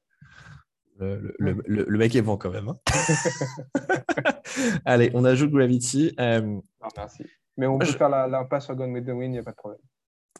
Le, 0.99 1.35
le, 1.39 1.97
mec 1.97 2.15
est 2.15 2.21
bon 2.21 2.37
quand 2.37 2.51
même. 2.51 2.69
Hein. 2.69 2.75
Allez, 4.85 5.11
on 5.13 5.25
ajoute 5.25 5.51
Gravity. 5.51 6.13
Euh, 6.19 6.59
merci. 6.95 7.25
Mais 7.57 7.67
on 7.67 7.77
peut 7.77 7.85
faire 7.85 8.09
l'impasse 8.09 8.65
sur 8.65 8.75
Gone 8.75 8.91
with 8.91 9.05
the 9.05 9.09
Wind, 9.09 9.25
il 9.25 9.31
n'y 9.31 9.37
a 9.39 9.43
pas 9.43 9.51
de 9.51 9.57
problème. 9.57 9.81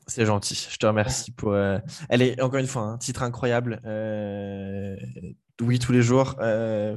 C'est 0.08 0.26
gentil. 0.26 0.68
Je 0.72 0.78
te 0.78 0.86
remercie 0.86 1.32
pour. 1.32 1.54
Euh... 1.54 1.80
Allez, 2.10 2.36
encore 2.40 2.60
une 2.60 2.68
fois, 2.68 2.84
un 2.84 2.98
titre 2.98 3.24
incroyable. 3.24 3.82
Euh, 3.86 4.96
oui, 5.62 5.80
tous 5.80 5.92
les 5.92 6.02
jours. 6.02 6.36
Euh, 6.40 6.96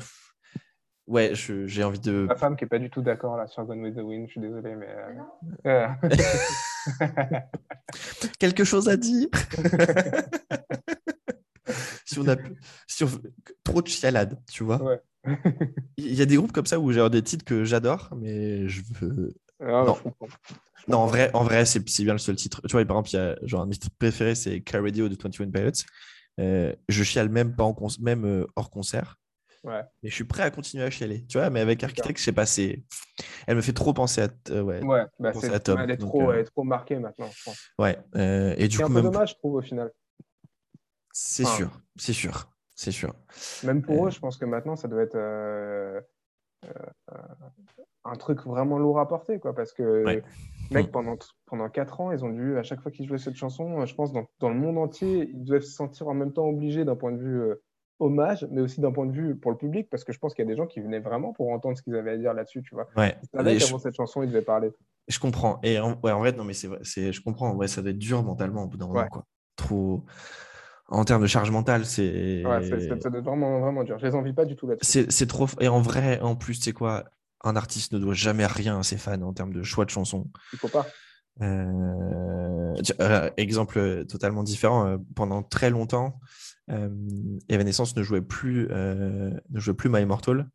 ouais, 1.06 1.32
j'ai 1.34 1.84
envie 1.84 2.00
de. 2.00 2.26
Ma 2.28 2.36
femme 2.36 2.56
qui 2.56 2.64
n'est 2.64 2.68
pas 2.68 2.78
du 2.78 2.90
tout 2.90 3.02
d'accord 3.02 3.36
là 3.36 3.46
sur 3.46 3.64
Gone 3.64 3.80
with 3.80 3.96
the 3.96 4.02
Wind, 4.02 4.26
je 4.26 4.32
suis 4.32 4.40
désolé, 4.40 4.74
mais. 4.74 4.88
Quelque 8.38 8.64
chose 8.64 8.88
à 8.88 8.96
dire? 8.96 9.28
si 12.09 12.18
on 12.18 12.28
a 12.28 12.36
trop 13.64 13.82
de 13.82 13.88
chialade, 13.88 14.40
tu 14.50 14.64
vois. 14.64 14.80
Il 15.98 16.14
y 16.14 16.22
a 16.22 16.26
des 16.26 16.36
groupes 16.36 16.52
comme 16.52 16.66
ça 16.66 16.80
où 16.80 16.90
j'ai 16.90 17.11
des 17.11 17.22
titres 17.22 17.44
que 17.44 17.64
j'adore, 17.64 18.11
mais 18.16 18.66
je 18.68 18.82
veux. 19.00 19.34
Ah, 19.61 19.84
non. 19.86 19.98
non, 20.88 20.98
en 20.98 21.06
vrai, 21.06 21.30
en 21.34 21.44
vrai 21.44 21.66
c'est 21.66 21.80
bien 22.02 22.14
le 22.14 22.18
seul 22.18 22.36
titre. 22.36 22.62
Tu 22.66 22.72
vois, 22.72 22.84
par 22.86 22.96
exemple, 22.96 23.11
il 23.11 23.16
y 23.16 23.18
a 23.18 23.46
genre 23.46 23.62
un 23.62 23.68
titre 23.68 23.88
préféré, 23.98 24.34
c'est 24.34 24.61
Car 24.61 24.82
Radio 24.82 25.09
de 25.09 25.16
21 25.20 25.50
Pilots. 25.50 25.84
Euh, 26.40 26.72
je 26.88 27.02
chiale 27.02 27.28
même 27.28 27.54
pas 27.54 27.64
en 27.64 27.76
même 28.00 28.24
euh, 28.24 28.46
hors 28.56 28.70
concert. 28.70 29.16
Ouais. 29.64 29.82
Mais 30.02 30.09
je 30.09 30.14
suis 30.14 30.24
prêt 30.24 30.44
à 30.44 30.50
continuer 30.50 30.84
à 30.84 30.90
chialer. 30.90 31.26
Tu 31.26 31.36
vois, 31.36 31.50
mais 31.50 31.61
avec 31.61 31.82
Architect, 31.82 32.18
je 32.18 32.24
sais 32.24 32.32
pas, 32.32 32.46
c'est. 32.46 32.84
Elle 33.46 33.56
me 33.56 33.61
fait 33.61 33.72
trop 33.72 33.92
penser 33.92 34.22
à. 34.22 34.28
Euh, 34.50 34.62
ouais, 34.62 34.82
ouais 34.82 35.04
bah 35.18 35.32
à 35.52 35.59
Tom. 35.59 35.80
Elle 35.80 35.90
est, 35.90 35.96
trop, 35.96 36.32
elle 36.32 36.40
est 36.40 36.44
trop 36.44 36.62
marquée 36.62 36.96
maintenant, 36.96 37.28
je 37.30 37.42
pense. 37.44 37.59
Ouais. 37.78 37.98
et 38.56 38.68
du 38.68 38.78
coup. 38.78 38.84
C'est 38.84 38.90
un 38.90 38.94
peu 38.94 39.02
dommage, 39.02 39.30
je 39.30 39.34
trouve, 39.34 39.54
au 39.56 39.62
final. 39.62 39.90
C'est 41.12 41.44
sûr, 41.44 41.80
c'est 41.96 42.12
sûr, 42.12 42.50
c'est 42.74 42.92
sûr. 42.92 43.14
Même 43.64 43.82
pour 43.82 44.06
eux, 44.06 44.11
je 44.11 44.20
pense 44.20 44.36
que 44.36 44.44
maintenant, 44.44 44.76
ça 44.76 44.88
doit 44.88 45.02
être 45.02 45.16
euh, 45.16 46.00
euh, 46.64 46.70
un 48.04 48.16
truc 48.16 48.42
vraiment 48.44 48.78
lourd 48.78 49.00
à 49.00 49.09
porter, 49.09 49.38
quoi, 49.38 49.54
parce 49.54 49.72
que 49.72 50.04
mec, 50.70 50.88
mm. 50.88 50.90
pendant, 50.90 51.16
pendant 51.46 51.68
4 51.68 52.00
ans, 52.00 52.12
ils 52.12 52.24
ont 52.24 52.30
dû, 52.30 52.56
à 52.56 52.62
chaque 52.62 52.80
fois 52.80 52.90
qu'ils 52.90 53.06
jouaient 53.06 53.18
cette 53.18 53.36
chanson, 53.36 53.84
je 53.84 53.94
pense, 53.94 54.12
dans, 54.12 54.26
dans, 54.40 54.48
le 54.48 54.56
monde 54.56 54.78
entier, 54.78 55.30
ils 55.32 55.44
doivent 55.44 55.62
se 55.62 55.72
sentir 55.72 56.09
en 56.09 56.14
même 56.14 56.32
temps 56.32 56.46
obligés 56.46 56.84
d'un 56.84 56.96
point 56.96 57.12
de 57.12 57.18
vue 57.18 57.40
euh, 57.40 57.62
hommage, 58.00 58.46
mais 58.50 58.61
aussi 58.61 58.80
d'un 58.80 58.92
point 58.92 59.06
de 59.06 59.12
vue 59.12 59.36
pour 59.36 59.50
le 59.50 59.56
public, 59.56 59.88
parce 59.90 60.04
que 60.04 60.12
je 60.12 60.18
pense 60.18 60.34
qu'il 60.34 60.44
y 60.44 60.48
a 60.48 60.50
des 60.50 60.56
gens 60.56 60.66
qui 60.66 60.80
venaient 60.80 61.00
vraiment 61.00 61.32
pour 61.32 61.50
entendre 61.50 61.76
ce 61.76 61.82
qu'ils 61.82 61.96
avaient 61.96 62.12
à 62.12 62.16
dire 62.16 62.32
là-dessus, 62.32 62.62
tu 62.62 62.74
vois. 62.74 62.88
Ouais. 62.96 63.16
Ils 63.34 63.61
cette 63.61 63.96
chanson, 63.96 64.22
ils 64.22 64.28
devaient 64.28 64.42
parler. 64.42 64.70
Je 65.09 65.18
comprends. 65.18 65.59
Et 65.62 65.78
en, 65.78 65.98
ouais, 66.02 66.12
en 66.12 66.18
vrai, 66.18 66.32
non, 66.32 66.44
mais 66.44 66.52
c'est 66.52 67.12
je 67.12 67.22
comprends. 67.22 67.54
Ouais, 67.54 67.66
ça 67.66 67.82
doit 67.82 67.90
être 67.90 67.98
dur 67.98 68.22
mentalement 68.22 68.64
au 68.64 68.66
bout 68.66 68.76
d'un 68.76 68.86
moment, 68.86 69.09
quoi. 69.09 69.24
Trop 69.56 70.04
en 70.89 71.05
termes 71.05 71.22
de 71.22 71.26
charge 71.26 71.51
mentale, 71.51 71.84
c'est. 71.84 72.45
Ouais, 72.45 72.62
c'est 72.62 73.12
vraiment, 73.20 73.61
vraiment 73.61 73.84
dur. 73.84 73.99
Je 73.99 74.07
les 74.07 74.14
envie 74.14 74.32
pas 74.32 74.45
du 74.45 74.57
tout 74.57 74.66
là-dessus. 74.66 75.07
C'est 75.09 75.26
trop. 75.26 75.47
Et 75.61 75.68
en 75.68 75.80
vrai, 75.80 76.20
en 76.20 76.34
plus, 76.34 76.55
c'est 76.55 76.72
quoi? 76.72 77.05
Un 77.45 77.55
artiste 77.55 77.93
ne 77.93 77.99
doit 77.99 78.14
jamais 78.14 78.47
rien 78.47 78.80
à 78.80 78.82
ses 78.82 78.97
fans 78.97 79.22
en 79.22 79.32
termes 79.32 79.53
de 79.53 79.62
choix 79.62 79.84
de 79.84 79.91
chansons. 79.91 80.28
Il 80.53 80.59
faut 80.59 80.68
pas. 80.68 80.86
Euh, 81.41 82.74
euh, 83.01 83.30
exemple 83.36 84.05
totalement 84.07 84.43
différent. 84.43 84.86
Euh, 84.86 84.97
pendant 85.14 85.43
très 85.43 85.70
longtemps, 85.70 86.18
Evanescence 87.49 87.97
ne 87.97 88.03
jouait 88.03 88.20
plus, 88.20 88.68
ne 88.68 89.41
jouait 89.55 89.74
plus 89.74 89.89
My 89.89 90.03
Immortal. 90.03 90.49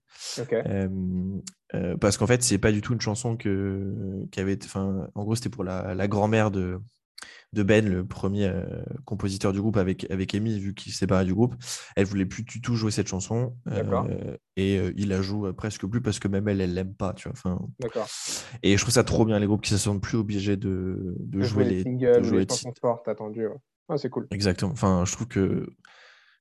parce 2.01 2.17
qu'en 2.17 2.27
fait, 2.27 2.43
c'est 2.43 2.57
pas 2.57 2.71
du 2.71 2.81
tout 2.81 2.93
une 2.93 3.01
chanson 3.01 3.37
que, 3.37 4.25
qui 4.31 4.39
avait. 4.39 4.59
Enfin, 4.63 5.07
en 5.15 5.23
gros, 5.23 5.35
c'était 5.35 5.49
pour 5.49 5.63
la, 5.63 5.95
la 5.95 6.07
grand-mère 6.07 6.51
de, 6.51 6.79
de 7.53 7.63
Ben, 7.63 7.87
le 7.87 8.05
premier 8.05 8.47
euh, 8.47 8.63
compositeur 9.05 9.53
du 9.53 9.61
groupe 9.61 9.77
avec, 9.77 10.09
avec 10.09 10.33
Amy, 10.33 10.59
vu 10.59 10.73
qu'il 10.73 10.91
s'est 10.91 10.99
séparé 10.99 11.23
du 11.23 11.33
groupe. 11.33 11.55
Elle 11.95 12.05
voulait 12.05 12.25
plus 12.25 12.43
du 12.43 12.61
tout 12.61 12.75
jouer 12.75 12.91
cette 12.91 13.07
chanson. 13.07 13.55
Euh, 13.67 14.37
et 14.55 14.79
euh, 14.79 14.91
il 14.97 15.09
la 15.09 15.21
joue 15.21 15.53
presque 15.53 15.85
plus 15.85 16.01
parce 16.01 16.19
que 16.19 16.27
même 16.27 16.47
elle, 16.47 16.61
elle 16.61 16.73
l'aime 16.73 16.95
pas. 16.95 17.13
Tu 17.13 17.29
vois, 17.29 17.37
enfin, 17.37 17.59
et 18.63 18.75
je 18.75 18.81
trouve 18.81 18.93
ça 18.93 19.03
trop 19.03 19.25
bien, 19.25 19.39
les 19.39 19.45
groupes 19.45 19.61
qui 19.61 19.69
se 19.69 19.77
sentent 19.77 20.01
plus 20.01 20.17
obligés 20.17 20.57
de, 20.57 21.15
jouer, 21.35 21.65
les, 21.65 21.83
singles, 21.83 22.21
de 22.21 22.23
jouer 22.23 22.39
les 22.39 22.47
chansons 22.49 22.73
fortes 22.81 23.07
attendues. 23.07 23.47
c'est 23.97 24.09
cool. 24.09 24.27
Exactement. 24.31 24.71
Enfin, 24.71 25.03
je 25.05 25.11
trouve 25.11 25.27
que 25.27 25.67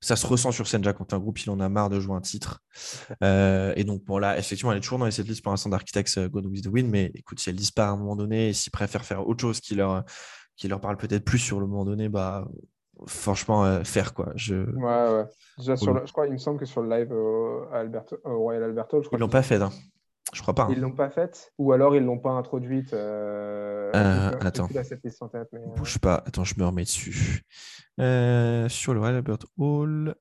ça 0.00 0.16
se 0.16 0.26
ressent 0.26 0.50
sur 0.50 0.66
scène 0.66 0.80
déjà 0.80 0.94
quand 0.94 1.12
un 1.12 1.18
groupe 1.20 1.38
il 1.38 1.50
en 1.50 1.60
a 1.60 1.68
marre 1.68 1.90
de 1.90 2.00
jouer 2.00 2.16
un 2.16 2.22
titre. 2.22 2.62
et 3.20 3.84
donc 3.84 4.02
bon 4.04 4.16
là, 4.16 4.38
effectivement, 4.38 4.72
elle 4.72 4.78
est 4.78 4.80
toujours 4.80 4.98
dans 4.98 5.04
les 5.04 5.12
setlists 5.12 5.42
pour 5.42 5.52
l'instant 5.52 5.68
d'Architects 5.68 6.18
God 6.30 6.46
with 6.46 6.64
the 6.64 6.68
Wind, 6.68 6.88
mais 6.88 7.10
écoute, 7.14 7.38
si 7.38 7.50
elle 7.50 7.56
disparaît 7.56 7.90
à 7.90 7.92
un 7.92 7.98
moment 7.98 8.16
donné 8.16 8.54
s'ils 8.54 8.72
préfèrent 8.72 9.04
faire 9.04 9.28
autre 9.28 9.42
chose 9.42 9.60
qui 9.60 9.74
leur 9.74 10.04
qui 10.57 10.68
leur 10.68 10.80
parle 10.80 10.96
peut-être 10.96 11.24
plus 11.24 11.38
sur 11.38 11.61
le 11.61 11.66
moment 11.66 11.84
donné, 11.84 12.09
bah 12.09 12.48
franchement 13.07 13.64
euh, 13.64 13.84
faire 13.84 14.14
quoi. 14.14 14.32
Je... 14.36 14.55
Ouais 14.55 15.14
ouais. 15.14 15.24
Déjà 15.59 15.76
sur 15.76 15.92
le... 15.92 16.07
je 16.07 16.12
crois, 16.12 16.26
il 16.26 16.32
me 16.32 16.38
semble 16.38 16.59
que 16.59 16.66
sur 16.66 16.82
le 16.82 16.88
live 16.88 17.12
au, 17.12 17.66
Alberto, 17.72 18.16
au 18.24 18.38
Royal 18.38 18.64
Alberto, 18.64 19.03
je 19.03 19.09
crois 19.09 19.18
ils 19.18 19.20
l'ont 19.20 19.28
pas 19.28 19.42
fait. 19.42 19.61
Hein. 19.61 19.70
Je 20.32 20.40
crois 20.40 20.55
pas. 20.55 20.64
Hein. 20.64 20.68
Ils 20.70 20.80
l'ont 20.80 20.92
pas 20.92 21.11
faite 21.11 21.53
ou 21.59 21.72
alors 21.72 21.94
ils 21.94 22.03
l'ont 22.03 22.18
pas 22.18 22.30
introduite. 22.30 22.94
Euh... 22.94 23.90
Euh, 23.94 24.30
attends. 24.40 24.68
Bouge 25.76 25.98
pas. 25.98 26.22
Attends, 26.26 26.44
je 26.44 26.55
me 26.59 26.64
remets 26.64 26.84
dessus. 26.84 27.42
Sur 27.98 28.94
le 28.94 28.98
Royal 28.98 29.16
Albert 29.16 29.38
Hall. 29.59 30.14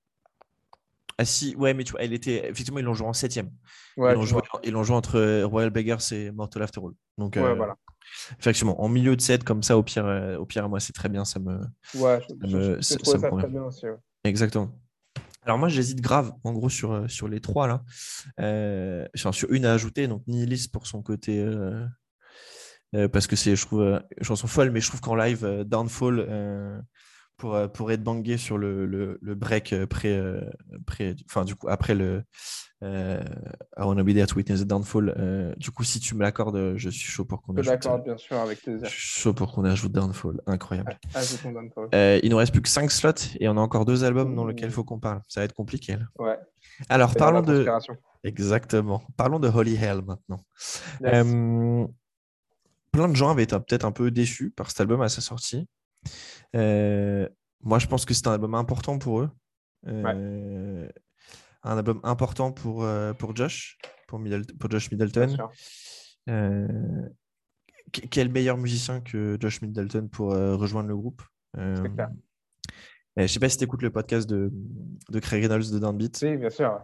Ah 1.18 1.26
si, 1.26 1.56
ouais, 1.56 1.74
mais 1.74 1.84
tu 1.84 1.92
vois, 1.92 2.02
elle 2.04 2.14
était. 2.14 2.50
Effectivement, 2.50 2.80
ils 2.80 2.86
l'ont 2.86 2.94
joué 2.94 3.08
en 3.08 3.14
septième. 3.14 3.50
Ouais, 3.98 4.14
ils 4.14 4.16
l'ont 4.16 4.84
joué, 4.84 4.96
entre 4.96 5.44
Royal 5.44 5.70
Beggars 5.70 6.02
et 6.14 6.32
Mortal 6.32 6.64
After 6.64 6.80
All. 6.84 6.94
Donc, 7.18 7.36
Ouais, 7.36 7.44
euh, 7.44 7.54
voilà. 7.54 7.76
effectivement, 8.40 8.82
en 8.82 8.90
milieu 8.90 9.16
de 9.16 9.22
set, 9.22 9.44
comme 9.44 9.62
ça, 9.64 9.78
au 9.78 9.84
pire, 9.84 10.06
euh, 10.06 10.38
au 10.38 10.46
pire, 10.46 10.68
moi, 10.70 10.80
c'est 10.80 10.94
très 10.94 11.10
bien. 11.10 11.26
Ça 11.26 11.40
me. 11.40 11.60
Ouais, 11.96 12.20
Ça 12.22 12.36
je- 12.42 12.58
me- 12.58 12.76
j'ai 12.78 12.82
ça- 12.82 12.98
trouvé 12.98 13.12
ça 13.12 13.18
me 13.18 13.22
ça 13.24 13.30
convient. 13.30 13.44
très 13.44 13.52
bien 13.52 13.64
aussi. 13.64 13.86
ouais. 13.86 13.98
Exactement. 14.24 14.72
Alors 15.44 15.58
moi, 15.58 15.70
j'hésite 15.70 16.02
grave, 16.02 16.32
en 16.44 16.54
gros, 16.54 16.70
sur, 16.70 16.92
euh, 16.92 17.08
sur 17.08 17.28
les 17.28 17.42
trois 17.42 17.68
là. 17.68 17.84
Euh, 18.40 19.08
sur 19.16 19.52
une 19.52 19.66
à 19.66 19.74
ajouter, 19.74 20.08
donc 20.08 20.22
Nihilis 20.28 20.68
pour 20.72 20.86
son 20.86 21.02
côté, 21.02 21.40
euh, 21.40 21.84
euh, 22.96 23.08
parce 23.08 23.26
que 23.26 23.36
c'est, 23.36 23.56
je 23.56 23.66
trouve, 23.66 23.82
euh, 23.82 24.00
une 24.18 24.24
chanson 24.24 24.46
folle, 24.48 24.70
mais 24.70 24.82
je 24.82 24.88
trouve 24.88 25.02
qu'en 25.02 25.16
live, 25.16 25.44
euh, 25.44 25.64
Downfall, 25.64 26.26
euh, 26.30 26.80
pour, 27.42 27.56
euh, 27.56 27.68
pour 27.68 27.92
être 27.92 28.04
bangé 28.04 28.38
sur 28.38 28.58
le, 28.60 28.86
le, 28.86 29.18
le 29.20 29.36
break 29.36 29.74
euh, 29.74 29.88
près, 29.88 30.14
euh, 30.16 30.42
près, 30.86 31.16
enfin, 31.26 31.44
du 31.44 31.56
coup, 31.56 31.68
après 31.70 31.96
le 31.96 32.24
euh, 32.84 33.20
I 33.78 33.82
Wanna 33.82 34.04
Be 34.04 34.14
There 34.14 34.28
to 34.28 34.36
Witness 34.36 34.62
the 34.62 34.66
Downfall, 34.68 35.14
euh, 35.18 35.54
du 35.58 35.72
coup, 35.72 35.84
si 35.84 36.00
tu 36.00 36.14
me 36.16 36.22
l'accordes, 36.22 36.74
je 36.78 36.90
suis 36.92 37.10
chaud 37.12 37.26
pour 37.26 37.42
qu'on 37.42 37.54
Je 37.58 37.62
te 37.62 37.62
ajoute. 37.62 37.72
l'accorde, 37.86 38.04
bien 38.04 38.18
sûr, 38.18 38.38
avec 38.38 38.60
je 38.66 38.86
suis 38.86 39.22
chaud 39.22 39.34
pour 39.34 39.52
qu'on 39.52 39.66
ajoute 39.66 39.92
Downfall, 39.92 40.40
incroyable. 40.46 41.00
Ton 41.42 41.52
Downfall. 41.52 41.90
Euh, 41.96 42.20
il 42.22 42.30
nous 42.30 42.38
reste 42.38 42.52
plus 42.52 42.62
que 42.62 42.70
5 42.70 42.92
slots 42.92 43.12
et 43.40 43.50
on 43.50 43.58
a 43.58 43.60
encore 43.62 43.86
deux 43.86 44.04
albums 44.04 44.36
dans 44.36 44.44
Ouh. 44.46 44.50
lesquels 44.50 44.70
il 44.70 44.74
faut 44.74 44.84
qu'on 44.84 45.00
parle. 45.00 45.22
Ça 45.28 45.42
va 45.42 45.46
être 45.46 45.54
compliqué. 45.56 45.94
là. 45.94 46.06
Ouais. 46.20 46.38
Alors, 46.90 47.16
parlons 47.16 47.42
de. 47.42 47.66
Exactement. 48.24 49.02
Parlons 49.18 49.40
de 49.40 49.48
Holy 49.48 49.76
Hell 49.76 50.02
maintenant. 50.06 50.44
Yes. 51.04 51.26
Plein 52.92 53.08
de 53.08 53.16
gens 53.16 53.30
avaient 53.32 53.44
été 53.44 53.56
peut-être 53.58 53.86
un 53.86 53.92
peu 53.92 54.12
déçus 54.12 54.52
par 54.52 54.70
cet 54.70 54.82
album 54.82 55.02
à 55.02 55.08
sa 55.10 55.22
sortie. 55.22 55.68
Euh, 56.56 57.28
moi, 57.62 57.80
je 57.80 57.88
pense 57.88 58.06
que 58.06 58.14
c'est 58.14 58.28
un 58.28 58.34
album 58.34 58.56
important 58.56 58.98
pour 59.00 59.22
eux. 59.22 59.30
Euh, 59.88 60.88
Un 61.64 61.78
album 61.78 62.00
important 62.04 62.52
pour, 62.52 62.84
euh, 62.84 63.14
pour 63.14 63.36
Josh, 63.36 63.78
pour, 64.08 64.20
Middle- 64.20 64.46
pour 64.60 64.70
Josh 64.72 64.90
Middleton. 64.92 65.38
quel 67.92 68.30
meilleur 68.30 68.58
musicien 68.58 69.02
que 69.02 69.38
Josh 69.40 69.62
Middleton 69.62 70.08
pour 70.08 70.30
rejoindre 70.34 70.90
le 70.90 70.96
groupe? 70.98 71.22
Clair. 71.54 72.10
euh, 73.20 73.24
Je 73.24 73.28
sais 73.28 73.40
pas 73.40 73.50
si 73.50 73.58
tu 73.58 73.64
écoutes 73.66 73.82
le 73.82 73.90
podcast 73.92 74.30
de, 74.30 74.52
de 75.10 75.20
Craig 75.20 75.42
Reynolds 75.44 75.72
de 75.72 75.80
Downbeat. 75.80 76.16
Si, 76.18 76.38
bien 76.38 76.50
sûr. 76.50 76.80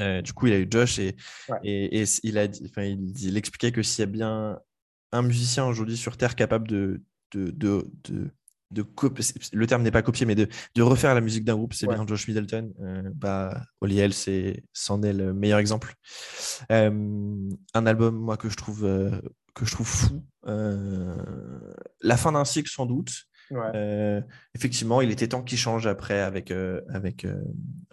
Euh, 0.00 0.22
du 0.22 0.32
coup, 0.32 0.46
il 0.48 0.52
a 0.54 0.58
eu 0.58 0.66
Josh 0.70 0.98
et, 0.98 1.16
Ouais. 1.48 1.58
et, 1.64 2.00
et 2.02 2.04
il, 2.24 2.38
a 2.38 2.46
dit, 2.48 2.62
enfin, 2.68 2.82
il, 2.82 3.12
dit- 3.12 3.28
il 3.28 3.36
expliquait 3.36 3.72
que 3.72 3.82
s'il 3.82 4.00
y 4.04 4.08
a 4.08 4.10
bien 4.10 4.58
un 5.12 5.22
musicien 5.22 5.66
aujourd'hui 5.66 5.96
sur 5.96 6.16
Terre 6.16 6.34
capable 6.34 6.66
de, 6.68 7.02
de, 7.32 7.50
de, 7.50 7.86
de, 8.04 8.30
de 8.70 8.82
copier, 8.82 9.24
le 9.52 9.66
terme 9.66 9.82
n'est 9.82 9.90
pas 9.90 10.02
copier, 10.02 10.26
mais 10.26 10.34
de, 10.34 10.48
de 10.74 10.82
refaire 10.82 11.14
la 11.14 11.20
musique 11.20 11.44
d'un 11.44 11.56
groupe, 11.56 11.74
c'est 11.74 11.86
Ouais. 11.86 11.94
bien 11.94 12.06
Josh 12.06 12.26
Middleton. 12.28 12.72
Euh, 12.80 13.02
bah, 13.14 13.62
c'est, 14.12 14.64
c'en 14.72 15.02
est 15.02 15.12
le 15.12 15.32
meilleur 15.32 15.58
exemple. 15.58 15.94
Euh, 16.72 16.90
un 17.74 17.86
album, 17.86 18.16
moi, 18.16 18.36
que 18.36 18.48
je 18.48 18.56
trouve, 18.56 18.84
euh, 18.84 19.20
que 19.54 19.64
je 19.64 19.72
trouve 19.72 19.86
fou. 19.86 20.24
La 22.02 22.16
fin 22.16 22.32
d'un 22.32 22.44
cycle, 22.44 22.70
sans 22.70 22.86
doute. 22.86 23.12
Ouais. 23.50 23.70
Euh, 23.74 24.20
effectivement, 24.54 25.00
il 25.00 25.10
était 25.10 25.28
temps 25.28 25.42
qu'il 25.42 25.58
change 25.58 25.86
après 25.86 26.20
avec, 26.20 26.50
euh, 26.50 26.80
avec 26.88 27.24
euh, 27.24 27.42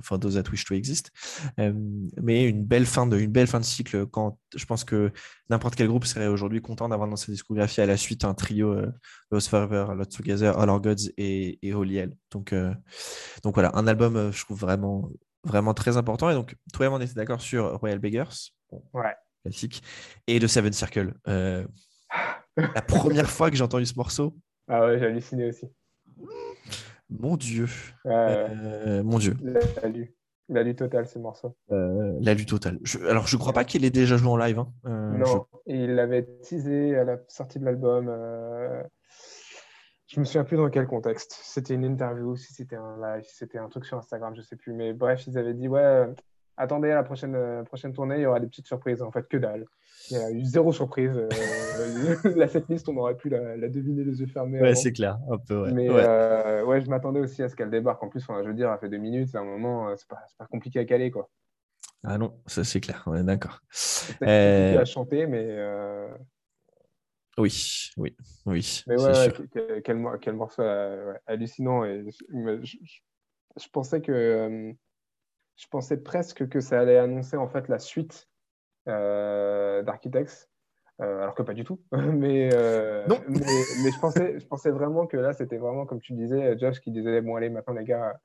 For 0.01 0.19
Those 0.19 0.35
That 0.35 0.49
Wish 0.49 0.65
to 0.65 0.73
Exist. 0.75 1.11
Euh, 1.59 1.73
mais 2.21 2.45
une 2.45 2.63
belle, 2.63 2.85
fin 2.85 3.05
de, 3.05 3.17
une 3.17 3.31
belle 3.31 3.47
fin 3.47 3.59
de 3.59 3.65
cycle 3.65 4.05
quand 4.07 4.37
je 4.55 4.65
pense 4.65 4.83
que 4.83 5.11
n'importe 5.49 5.75
quel 5.75 5.87
groupe 5.87 6.05
serait 6.05 6.27
aujourd'hui 6.27 6.61
content 6.61 6.89
d'avoir 6.89 7.09
dans 7.09 7.15
sa 7.15 7.31
discographie 7.31 7.81
à 7.81 7.85
la 7.85 7.97
suite 7.97 8.23
un 8.23 8.33
trio 8.33 8.81
Lost 9.31 9.49
Forever, 9.49 9.87
Lost 9.95 10.15
Together, 10.15 10.57
All 10.57 10.69
Our 10.69 10.81
Gods 10.81 11.09
et, 11.17 11.59
et 11.61 11.73
Holy 11.73 11.97
Hell. 11.97 12.15
Donc, 12.31 12.53
donc 13.43 13.53
voilà, 13.53 13.71
un 13.75 13.87
album, 13.87 14.31
je 14.31 14.43
trouve 14.43 14.59
vraiment, 14.59 15.09
vraiment 15.43 15.73
très 15.73 15.97
important. 15.97 16.29
Et 16.29 16.33
donc, 16.33 16.55
toi 16.73 16.85
et 16.85 16.89
moi, 16.89 16.97
on 16.97 17.01
était 17.01 17.13
d'accord 17.13 17.41
sur 17.41 17.77
Royal 17.79 17.99
Beggars. 17.99 18.33
Bon, 18.71 18.83
Ouais. 18.93 19.15
Classique. 19.43 19.81
Et 20.27 20.39
The 20.39 20.47
Seven 20.47 20.71
Circle. 20.71 21.13
La 22.57 22.81
première 22.81 23.29
fois 23.29 23.49
que 23.49 23.55
j'ai 23.55 23.63
entendu 23.63 23.85
ce 23.85 23.95
morceau, 23.95 24.35
Ah 24.67 24.85
ouais, 24.85 24.99
j'ai 24.99 25.05
halluciné 25.05 25.47
aussi. 25.49 25.67
mon 27.09 27.35
Dieu. 27.37 27.67
Euh, 28.05 29.03
mon 29.03 29.17
Dieu. 29.19 29.35
Il 29.41 29.57
a 29.83 29.87
lu. 29.87 30.15
Il 30.49 30.57
a 30.57 30.63
lu 30.63 30.75
total 30.75 31.07
ce 31.07 31.17
morceau. 31.17 31.55
Euh, 31.71 32.17
la 32.21 32.33
lutte 32.33 32.49
totale. 32.49 32.77
Je- 32.83 32.99
alors, 33.05 33.25
je 33.27 33.37
crois 33.37 33.53
pas 33.53 33.63
qu'il 33.63 33.85
ait 33.85 33.89
déjà 33.89 34.17
joué 34.17 34.29
en 34.29 34.35
live. 34.37 34.59
hein. 34.59 34.71
Euh, 34.85 35.17
non, 35.17 35.45
il 35.65 35.95
l'avait 35.95 36.23
teasé 36.43 36.97
à 36.97 37.03
la 37.05 37.17
sortie 37.29 37.59
de 37.59 37.63
l'album. 37.65 38.07
euh, 38.09 38.83
Je 40.07 40.19
me 40.19 40.25
souviens 40.25 40.43
plus 40.43 40.57
dans 40.57 40.69
quel 40.69 40.87
contexte. 40.87 41.39
C'était 41.41 41.73
une 41.73 41.85
interview, 41.85 42.35
si 42.35 42.53
c'était 42.53 42.75
un 42.75 42.97
live, 42.99 43.23
si 43.23 43.37
c'était 43.37 43.59
un 43.59 43.69
truc 43.69 43.85
sur 43.85 43.97
Instagram, 43.97 44.33
je 44.35 44.41
sais 44.41 44.57
plus. 44.57 44.73
Mais 44.73 44.91
bref, 44.91 45.25
ils 45.25 45.37
avaient 45.37 45.53
dit 45.53 45.69
ouais, 45.69 46.07
attendez 46.61 46.91
à 46.91 46.95
la 46.95 47.03
prochaine, 47.03 47.35
euh, 47.35 47.63
prochaine 47.63 47.91
tournée, 47.93 48.17
il 48.17 48.21
y 48.21 48.25
aura 48.25 48.39
des 48.39 48.47
petites 48.47 48.67
surprises. 48.67 49.01
En 49.01 49.11
fait, 49.11 49.27
que 49.27 49.37
dalle. 49.37 49.65
Il 50.09 50.17
y 50.17 50.19
a 50.19 50.31
eu 50.31 50.43
zéro 50.43 50.71
surprise. 50.71 51.11
euh, 51.17 51.27
la 52.35 52.47
setlist, 52.47 52.87
on 52.89 52.97
aurait 52.97 53.15
pu 53.15 53.29
la, 53.29 53.57
la 53.57 53.67
deviner 53.69 54.03
les 54.03 54.19
yeux 54.21 54.27
fermés. 54.27 54.61
Ouais, 54.61 54.75
c'est 54.75 54.93
clair. 54.93 55.17
Un 55.31 55.37
peu, 55.37 55.63
ouais. 55.63 55.71
Mais 55.73 55.89
Ouais. 55.89 56.03
euh, 56.05 56.63
ouais, 56.63 56.81
je 56.81 56.89
m'attendais 56.89 57.19
aussi 57.19 57.43
à 57.43 57.49
ce 57.49 57.55
qu'elle 57.55 57.69
débarque. 57.69 58.01
En 58.03 58.09
plus, 58.09 58.21
enfin, 58.21 58.41
je 58.43 58.47
veux 58.47 58.53
dire, 58.53 58.71
elle 58.71 58.79
fait 58.79 58.89
deux 58.89 58.97
minutes, 58.97 59.33
à 59.35 59.39
un 59.39 59.43
moment, 59.45 59.89
euh, 59.89 59.95
c'est 59.97 60.07
pas, 60.07 60.19
c'est 60.27 60.37
pas 60.37 60.47
compliqué 60.47 60.79
à 60.79 60.85
caler, 60.85 61.11
quoi. 61.11 61.29
Ah 62.03 62.17
non, 62.17 62.41
ça 62.47 62.63
c'est 62.63 62.79
clair. 62.81 63.03
On 63.05 63.15
est 63.15 63.23
d'accord. 63.23 63.61
C'est 63.69 64.13
compliqué 64.13 64.77
à 64.79 64.85
chanter, 64.85 65.27
mais, 65.27 65.55
Oui, 67.37 67.89
oui, 67.97 68.15
oui. 68.45 68.83
mais 68.87 68.97
c'est 68.97 69.03
ouais, 69.05 69.33
sûr. 69.33 69.81
quel, 69.83 69.97
mor- 69.97 70.17
quel 70.19 70.33
morceau 70.35 70.63
hallucinant. 71.25 71.85
Et 71.85 72.03
je, 72.09 72.25
mais 72.33 72.57
je- 72.65 72.77
je- 72.83 73.01
je 73.61 73.69
pensais 73.69 74.01
que 74.01 74.73
je 75.61 75.67
pensais 75.67 75.97
presque 75.97 76.49
que 76.49 76.59
ça 76.59 76.79
allait 76.79 76.97
annoncer 76.97 77.37
en 77.37 77.47
fait 77.47 77.67
la 77.67 77.77
suite 77.77 78.27
euh, 78.87 79.83
d'Architects. 79.83 80.49
euh, 81.01 81.21
alors 81.21 81.35
que 81.35 81.43
pas 81.43 81.53
du 81.53 81.63
tout. 81.63 81.79
mais, 81.91 82.49
euh, 82.53 83.05
Non. 83.07 83.19
mais, 83.27 83.65
mais 83.77 83.91
je, 83.91 83.99
pensais, 83.99 84.39
je 84.39 84.47
pensais 84.47 84.71
vraiment 84.71 85.05
que 85.05 85.17
là, 85.17 85.33
c'était 85.33 85.57
vraiment 85.57 85.85
comme 85.85 86.01
tu 86.01 86.13
disais, 86.13 86.57
Josh 86.57 86.79
qui 86.79 86.89
disait 86.91 87.21
Bon, 87.21 87.35
allez, 87.35 87.49
maintenant, 87.49 87.73
les 87.75 87.83
gars, 87.85 88.19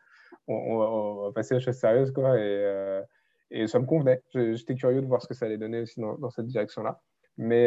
on, 0.49 0.55
on 0.55 0.79
va- 0.79 0.91
on 0.91 1.23
va 1.27 1.33
passer 1.33 1.55
aux 1.55 1.61
choses 1.61 1.77
sérieuses. 1.77 2.11
Quoi, 2.13 2.37
et, 2.39 2.41
euh, 2.43 3.03
et 3.51 3.67
ça 3.67 3.79
me 3.81 3.85
convenait. 3.87 4.23
J'étais 4.35 4.75
curieux 4.75 5.03
de 5.03 5.07
voir 5.07 5.21
ce 5.23 5.29
que 5.29 5.35
ça 5.35 5.45
allait 5.45 5.59
donner 5.59 5.81
aussi 5.83 6.01
dans, 6.01 6.15
dans 6.17 6.31
cette 6.31 6.47
direction-là. 6.47 7.01
Mais, 7.37 7.67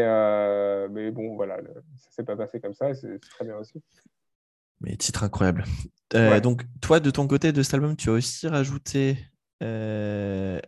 mais 0.90 1.12
bon, 1.12 1.36
voilà, 1.36 1.62
le- 1.62 1.84
ça 1.98 2.10
s'est 2.10 2.24
pas 2.24 2.36
passé 2.36 2.60
comme 2.60 2.74
ça 2.74 2.90
et 2.90 2.96
c'est 2.96 3.20
très 3.20 3.46
bien 3.46 3.56
aussi. 3.58 3.84
Mais 4.82 4.96
titre 4.96 5.24
incroyable. 5.24 5.64
Ouais. 6.14 6.42
Donc, 6.42 6.64
toi, 6.82 7.00
de 7.00 7.12
ton 7.12 7.28
côté 7.28 7.52
de 7.52 7.62
cet 7.62 7.76
album, 7.76 7.96
tu 7.96 8.10
as 8.10 8.14
aussi 8.14 8.48
rajouté 8.48 9.18
euh, 9.64 10.60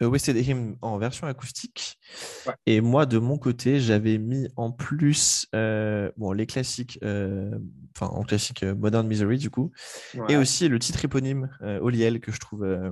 A 0.00 0.06
Wasted 0.06 0.36
Hymn 0.36 0.76
en 0.80 0.96
version 0.98 1.26
acoustique. 1.26 1.98
Ouais. 2.46 2.54
Et 2.66 2.80
moi, 2.80 3.04
de 3.06 3.18
mon 3.18 3.36
côté, 3.38 3.80
j'avais 3.80 4.18
mis 4.18 4.48
en 4.56 4.70
plus 4.70 5.46
euh, 5.54 6.10
bon, 6.16 6.32
les 6.32 6.46
classiques, 6.46 6.98
euh, 7.02 7.58
enfin, 7.96 8.06
en 8.14 8.22
classique 8.22 8.62
euh, 8.62 8.74
Modern 8.76 9.06
Misery, 9.08 9.38
du 9.38 9.50
coup, 9.50 9.72
Ouais. 10.14 10.32
et 10.34 10.36
aussi 10.36 10.68
le 10.68 10.78
titre 10.78 11.04
éponyme, 11.04 11.50
euh, 11.62 11.90
Hell, 11.90 12.20
que 12.20 12.30
je 12.30 12.38
trouve 12.38 12.64
euh, 12.64 12.90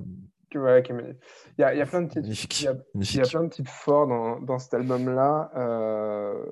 ouais. 0.57 0.83
Il 1.59 1.61
y 1.61 1.63
a, 1.65 1.75
il 1.75 1.79
y 1.79 1.83
a 1.83 1.87
plein 1.87 2.03
de 2.03 2.09
titres. 2.09 2.23
magnifique. 2.23 2.61
Il 2.63 2.65
y 2.65 2.69
a, 2.69 2.75
magnifique. 2.95 3.15
il 3.15 3.19
y 3.19 3.23
a 3.23 3.29
plein 3.31 3.45
de 3.45 3.49
titres 3.51 3.71
forts 3.71 4.07
dans, 4.09 4.41
dans 4.41 4.59
cet 4.59 4.75
album-là. 4.75 5.53
Euh, 5.57 6.45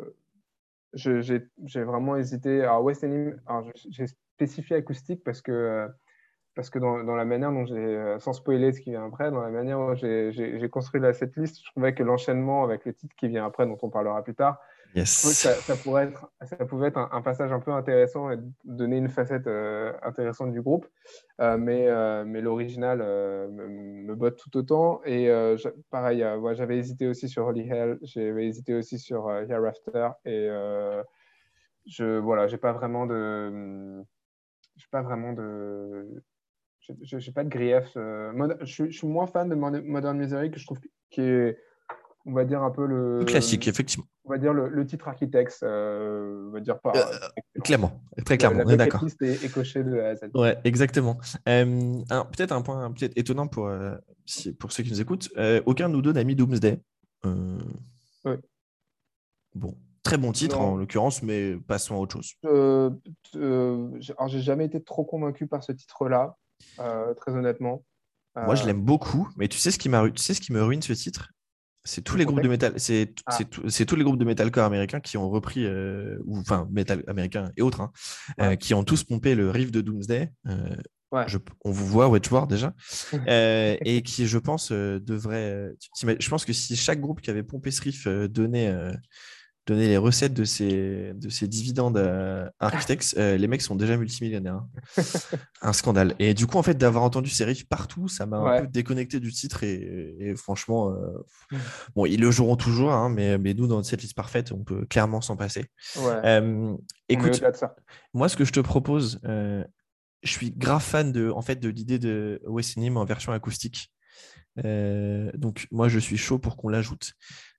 J'ai 0.94 1.82
vraiment 1.82 2.16
hésité. 2.16 2.62
Alors, 2.62 2.84
West 2.84 3.02
je- 3.04 3.88
j'ai 3.90 4.06
spécifié 4.36 4.76
acoustique 4.76 5.24
parce 5.24 5.42
que, 5.42 5.88
parce 6.54 6.70
que 6.70 6.78
dans, 6.78 7.02
dans 7.04 7.16
la 7.16 7.24
manière 7.24 7.50
dont 7.52 7.64
j'ai, 7.66 7.74
euh, 7.76 8.18
sans 8.18 8.32
spoiler 8.32 8.72
ce 8.72 8.80
qui 8.80 8.90
vient 8.90 9.04
après, 9.06 9.30
dans 9.30 9.40
la 9.40 9.50
manière 9.50 9.78
dont 9.78 9.94
j'ai 9.94 10.30
j'ai- 10.32 10.58
j'ai 10.58 10.68
construit 10.68 11.00
la 11.00 11.12
setlist, 11.12 11.60
je 11.64 11.70
trouvais 11.70 11.94
que 11.94 12.02
l'enchaînement 12.02 12.62
avec 12.64 12.84
le 12.84 12.92
titre 12.94 13.14
qui 13.16 13.28
vient 13.28 13.44
après, 13.44 13.66
dont 13.66 13.78
on 13.82 13.90
parlera 13.90 14.22
plus 14.22 14.34
tard, 14.34 14.60
je 15.04 15.28
que 15.30 15.34
ça, 15.34 15.54
ça 15.54 15.74
pourrait 15.82 16.04
être, 16.04 16.30
ça 16.42 16.56
pouvait 16.64 16.86
être 16.88 16.98
un, 16.98 17.08
un 17.10 17.22
passage 17.22 17.50
un 17.50 17.58
peu 17.58 17.72
intéressant 17.72 18.30
et 18.30 18.38
donner 18.64 18.98
une 18.98 19.08
facette 19.08 19.48
euh, 19.48 19.92
intéressante 20.02 20.52
du 20.52 20.62
groupe. 20.62 20.86
Euh, 21.40 21.56
mais 21.58 21.88
euh, 21.88 22.24
mais 22.24 22.40
l'original 22.40 22.98
me, 22.98 23.66
me 23.68 24.14
botte 24.14 24.36
tout 24.38 24.56
autant. 24.56 25.00
Et 25.04 25.28
pareil, 25.90 26.24
ouais, 26.24 26.54
j'avais 26.54 26.78
hésité 26.78 27.08
aussi 27.08 27.28
sur 27.28 27.46
Holy 27.46 27.68
Hell, 27.68 27.98
j'avais 28.02 28.46
hésité 28.46 28.74
aussi 28.74 28.98
sur 29.00 29.28
Hereafter. 29.32 30.10
Et 30.24 30.48
je 31.86 32.18
voilà, 32.18 32.46
j'ai 32.46 32.58
pas 32.58 32.72
vraiment 32.72 33.06
de. 33.06 34.02
J'ai 34.76 34.86
pas 34.90 35.02
vraiment 35.02 35.32
de. 35.32 36.22
J'ai 37.02 37.18
j'ai 37.20 37.32
pas 37.32 37.44
de 37.44 37.48
grief. 37.48 37.92
euh, 37.96 38.32
je, 38.60 38.66
suis- 38.66 38.92
je 38.92 39.06
moins 39.06 39.26
fan 39.26 39.48
de 39.48 39.54
Mod- 39.54 39.84
Modern 39.84 40.18
Misery 40.18 40.50
que 40.50 40.58
je 40.58 40.66
trouve 40.66 40.78
qui 41.10 41.20
est, 41.20 41.58
on 42.26 42.32
va 42.32 42.44
dire, 42.44 42.62
un 42.62 42.70
peu 42.70 42.86
le. 42.86 43.24
Classique, 43.26 43.66
effectivement. 43.68 44.04
On 44.26 44.30
va 44.30 44.38
dire 44.38 44.52
le, 44.54 44.68
le 44.68 44.86
titre 44.86 45.08
Architects, 45.08 45.62
euh, 45.62 46.46
on 46.48 46.50
va 46.52 46.60
dire 46.60 46.78
par. 46.80 46.94
Euh, 46.96 47.02
Clairement, 47.62 48.00
très 48.24 48.36
clairement, 48.38 48.58
la 48.58 48.64
on 48.66 48.70
est 48.70 48.76
d'accord. 48.76 49.04
est, 49.20 49.44
est 49.44 49.52
cochée 49.52 49.82
de 49.84 49.98
A 49.98 50.08
à 50.10 50.14
Z. 50.16 50.30
Ouais, 50.34 50.58
exactement. 50.64 51.18
Euh, 51.48 52.02
peut-être 52.32 52.52
un 52.52 52.62
point 52.62 52.90
peut-être 52.92 53.16
étonnant 53.16 53.46
pour, 53.46 53.66
euh, 53.68 53.94
si- 54.26 54.52
pour 54.52 54.72
ceux 54.72 54.82
qui 54.82 54.90
nous 54.90 55.00
écoutent. 55.00 55.28
euh, 55.36 55.60
aucun 55.66 55.88
de 55.88 55.94
nous 55.94 56.02
deux 56.02 56.12
n'a 56.12 56.24
mis 56.24 56.34
Doomsday. 56.34 56.80
Euh, 57.26 57.58
Ouais. 58.24 58.38
Bon, 59.54 59.74
très 60.02 60.16
bon 60.16 60.32
titre 60.32 60.58
Non. 60.58 60.64
en 60.72 60.76
l'occurrence, 60.76 61.22
mais 61.22 61.56
passons 61.56 61.94
à 61.94 61.98
autre 61.98 62.14
chose. 62.16 62.32
Euh, 62.46 62.90
euh, 63.36 63.90
alors, 64.18 64.28
j'ai 64.28 64.40
jamais 64.40 64.64
été 64.64 64.82
trop 64.82 65.04
convaincu 65.04 65.46
par 65.46 65.62
ce 65.62 65.72
titre-là, 65.72 66.22
euh, 66.24 66.30
très 66.76 67.32
honnêtement. 67.32 67.84
Moi, 68.36 68.54
je 68.56 68.66
l'aime 68.66 68.82
beaucoup, 68.82 69.28
mais 69.36 69.48
tu 69.48 69.58
sais 69.58 69.70
ce 69.70 69.78
qui, 69.78 69.88
tu 69.88 70.22
sais 70.22 70.34
ce 70.34 70.40
qui 70.40 70.52
me 70.52 70.62
ruine 70.62 70.82
ce 70.82 70.92
titre? 70.92 71.30
C'est 71.86 72.00
tous 72.00 72.16
les 72.16 72.24
groupes 72.24 72.40
de 72.40 72.48
métal, 72.48 72.72
c'est 72.78 73.14
ah. 73.26 73.38
tous 73.44 73.96
les 73.96 74.04
groupes 74.04 74.18
de 74.18 74.24
metalcore 74.24 74.64
américains 74.64 75.00
qui 75.00 75.18
ont 75.18 75.28
repris, 75.28 75.66
euh, 75.66 76.16
ou 76.24 76.38
enfin 76.38 76.66
metal 76.70 77.04
américain 77.06 77.52
et 77.58 77.62
autres, 77.62 77.82
hein, 77.82 77.92
euh, 78.40 78.56
qui 78.56 78.72
ont 78.72 78.84
tous 78.84 79.04
pompé 79.04 79.34
le 79.34 79.50
riff 79.50 79.70
de 79.70 79.82
Doomsday. 79.82 80.30
Euh, 80.48 80.76
on 81.64 81.70
vous 81.70 81.86
voit 81.86 82.08
Wedgeward 82.08 82.48
déjà, 82.48 82.74
et 83.28 84.02
qui, 84.02 84.26
je 84.26 84.38
pense, 84.38 84.72
devrait. 84.72 85.74
je 85.94 86.28
pense 86.28 86.44
que 86.46 86.54
si 86.54 86.74
chaque 86.74 87.00
groupe 87.00 87.20
qui 87.20 87.30
avait 87.30 87.44
pompé 87.44 87.70
ce 87.70 87.82
riff 87.82 88.08
donnait 88.08 88.74
donner 89.66 89.88
les 89.88 89.96
recettes 89.96 90.34
de 90.34 90.44
ces, 90.44 91.12
de 91.14 91.28
ces 91.30 91.48
dividendes 91.48 91.96
à 91.96 92.52
Architects, 92.60 93.14
euh, 93.16 93.36
les 93.36 93.46
mecs 93.46 93.62
sont 93.62 93.76
déjà 93.76 93.96
multimillionnaires. 93.96 94.62
Hein. 94.96 95.02
un 95.62 95.72
scandale. 95.72 96.14
Et 96.18 96.34
du 96.34 96.46
coup, 96.46 96.58
en 96.58 96.62
fait, 96.62 96.74
d'avoir 96.74 97.02
entendu 97.02 97.30
ces 97.30 97.44
riffs 97.44 97.66
partout, 97.66 98.06
ça 98.08 98.26
m'a 98.26 98.36
un 98.36 98.60
peu 98.62 98.66
déconnecté 98.66 99.20
du 99.20 99.32
titre. 99.32 99.64
Et, 99.64 100.34
franchement, 100.36 100.92
euh, 100.92 101.58
bon, 101.94 102.04
ils 102.04 102.20
le 102.20 102.30
joueront 102.30 102.56
toujours, 102.56 102.92
hein, 102.92 103.08
mais, 103.08 103.38
mais 103.38 103.54
nous, 103.54 103.66
dans 103.66 103.82
cette 103.82 104.02
liste 104.02 104.14
parfaite, 104.14 104.52
on 104.52 104.64
peut 104.64 104.84
clairement 104.84 105.22
s'en 105.22 105.36
passer. 105.36 105.66
Euh, 105.98 106.76
écoute, 107.08 107.42
moi, 108.12 108.28
ce 108.28 108.36
que 108.36 108.44
je 108.44 108.52
te 108.52 108.60
propose, 108.60 109.20
je 109.24 110.30
suis 110.30 110.50
grave 110.50 110.82
fan 110.82 111.10
de, 111.10 111.30
en 111.30 111.42
fait, 111.42 111.56
de 111.56 111.70
l'idée 111.70 111.98
de 111.98 112.42
Wessenim 112.46 112.98
en 112.98 113.04
version 113.06 113.32
acoustique. 113.32 113.90
donc 114.56 115.66
moi 115.70 115.88
je 115.88 115.98
suis 115.98 116.18
chaud 116.18 116.38
pour 116.38 116.56
qu'on 116.56 116.68
l'ajoute. 116.68 117.14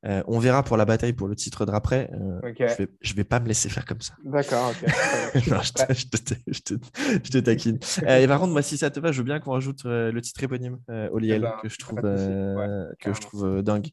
Euh, 0.05 0.21
on 0.27 0.39
verra 0.39 0.63
pour 0.63 0.77
la 0.77 0.85
bataille 0.85 1.13
pour 1.13 1.27
le 1.27 1.35
titre 1.35 1.65
d'après. 1.65 2.11
Euh, 2.13 2.53
je, 2.59 2.83
vais, 2.83 2.89
vais 3.15 3.23
pas 3.23 3.39
me 3.39 3.47
laisser 3.47 3.69
faire 3.69 3.85
comme 3.85 4.01
ça. 4.01 4.13
D'accord, 4.23 4.71
ok. 4.71 4.89
je, 5.35 7.29
te, 7.29 7.37
taquine. 7.39 7.79
Euh, 8.03 8.19
et 8.19 8.27
par 8.27 8.39
contre, 8.39 8.53
moi, 8.53 8.61
si 8.61 8.77
ça 8.77 8.91
te 8.91 8.99
va, 8.99 9.11
je 9.11 9.17
veux 9.19 9.23
bien 9.23 9.39
qu'on 9.39 9.51
rajoute 9.51 9.85
le 9.85 10.19
titre 10.21 10.43
éponyme, 10.43 10.79
Oliel, 11.11 11.37
eh 11.37 11.39
ben, 11.39 11.57
que 11.61 11.69
je 11.69 11.77
trouve, 11.77 12.01
que 12.01 13.13
je 13.13 13.21
trouve 13.21 13.61
dingue. 13.63 13.89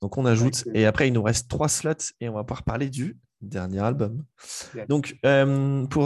Donc 0.00 0.16
on 0.16 0.24
ajoute. 0.24 0.66
Et 0.74 0.86
après, 0.86 1.08
il 1.08 1.12
nous 1.12 1.22
reste 1.22 1.48
trois 1.48 1.68
slots 1.68 2.14
et 2.20 2.28
on 2.28 2.34
va 2.34 2.44
pouvoir 2.44 2.62
parler 2.62 2.88
du 2.88 3.18
dernier 3.42 3.80
album. 3.80 4.24
Donc, 4.88 5.18
pour 5.90 6.04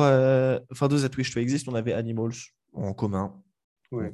For 0.72 0.88
Those 0.88 1.02
That 1.02 1.16
Wish 1.16 1.32
to 1.32 1.40
Exist, 1.40 1.68
on 1.68 1.74
avait 1.74 1.92
Animals 1.92 2.34
en 2.72 2.92
commun. 2.92 3.34
Oui. 3.92 4.06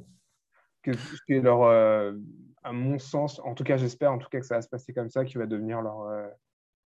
Que, 0.82 0.92
que 1.28 1.34
leur 1.34 2.14
à 2.62 2.72
mon 2.72 2.98
sens, 2.98 3.40
en 3.40 3.54
tout 3.54 3.64
cas, 3.64 3.76
j'espère 3.76 4.12
en 4.12 4.18
tout 4.18 4.28
cas 4.28 4.40
que 4.40 4.46
ça 4.46 4.56
va 4.56 4.62
se 4.62 4.68
passer 4.68 4.92
comme 4.92 5.10
ça, 5.10 5.24
qui 5.24 5.38
va 5.38 5.46
devenir 5.46 5.80
leur, 5.82 6.02
euh, 6.02 6.28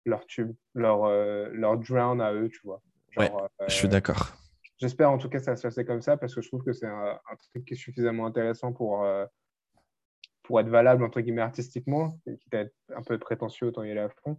leur 0.06 0.26
tube, 0.26 0.54
leur, 0.74 1.06
euh, 1.06 1.50
leur 1.52 1.78
drown 1.78 2.22
à 2.22 2.34
eux, 2.34 2.50
tu 2.50 2.60
vois. 2.64 2.82
ouais, 3.18 3.32
je 3.68 3.74
suis 3.74 3.88
euh, 3.88 3.92
d'accord. 3.92 4.34
J'espère 4.78 5.12
en 5.12 5.18
tout 5.18 5.30
cas 5.30 5.40
que 5.40 5.46
ça 5.46 5.52
va 5.52 5.58
se 5.58 5.64
passer 5.64 5.86
comme 5.86 6.02
ça 6.02 6.18
parce 6.18 6.36
que 6.36 6.42
je 6.42 6.48
trouve 6.48 6.64
que 6.64 6.74
c'est 6.74 6.88
un, 6.88 7.20
truc 7.52 7.66
qui 7.66 7.74
est 7.74 7.78
suffisamment 7.78 8.26
intéressant 8.26 8.74
pour, 8.74 9.08
pour 10.42 10.60
être 10.60 10.68
valable, 10.68 11.04
entre 11.04 11.22
guillemets, 11.22 11.42
artistiquement, 11.42 12.20
et 12.26 12.38
qui 12.38 12.50
être 12.52 12.74
un 12.94 13.02
peu 13.02 13.18
prétentieux, 13.18 13.68
autant 13.68 13.84
y 13.84 13.92
aller 13.92 14.02
à 14.02 14.10
fond, 14.10 14.38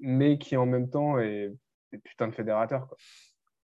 mais 0.00 0.38
qui 0.38 0.56
en 0.56 0.66
même 0.66 0.90
temps 0.90 1.18
est, 1.18 1.52
est 1.92 1.98
putain 1.98 2.28
de 2.28 2.34
fédérateur. 2.34 2.86
Quoi. 2.86 2.98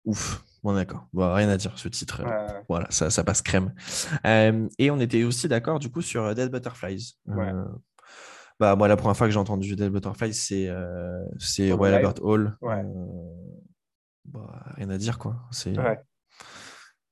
Ouf, 0.06 0.44
bon 0.64 0.74
d'accord. 0.74 1.08
rien 1.14 1.50
à 1.50 1.58
dire, 1.58 1.78
ce 1.78 1.88
titre. 1.88 2.22
Euh, 2.26 2.62
voilà, 2.70 2.88
ça, 2.90 3.10
ça, 3.10 3.24
passe 3.24 3.42
crème. 3.42 3.74
Euh, 4.26 4.68
et 4.80 4.92
on 4.92 5.00
était 5.00 5.24
aussi 5.24 5.48
d'accord 5.48 5.80
du 5.80 5.90
coup 5.90 6.02
sur 6.02 6.24
euh, 6.24 6.34
Dead 6.34 6.52
Butterflies. 6.52 7.18
bah, 8.60 8.76
moi, 8.76 8.88
la 8.88 8.96
première 8.96 9.18
fois 9.18 9.28
que 9.28 9.34
j'ai 9.34 9.40
entendu 9.40 9.76
Dead 9.76 9.92
Butterflies, 9.92 10.34
c'est 10.34 10.70
c'est 11.38 11.72
Royal 11.72 11.96
Albert 11.96 12.24
Hall. 12.24 12.58
Bah, 14.26 14.64
rien 14.78 14.90
à 14.90 14.98
dire 14.98 15.20
quoi. 15.20 15.36
C'est 15.52 15.74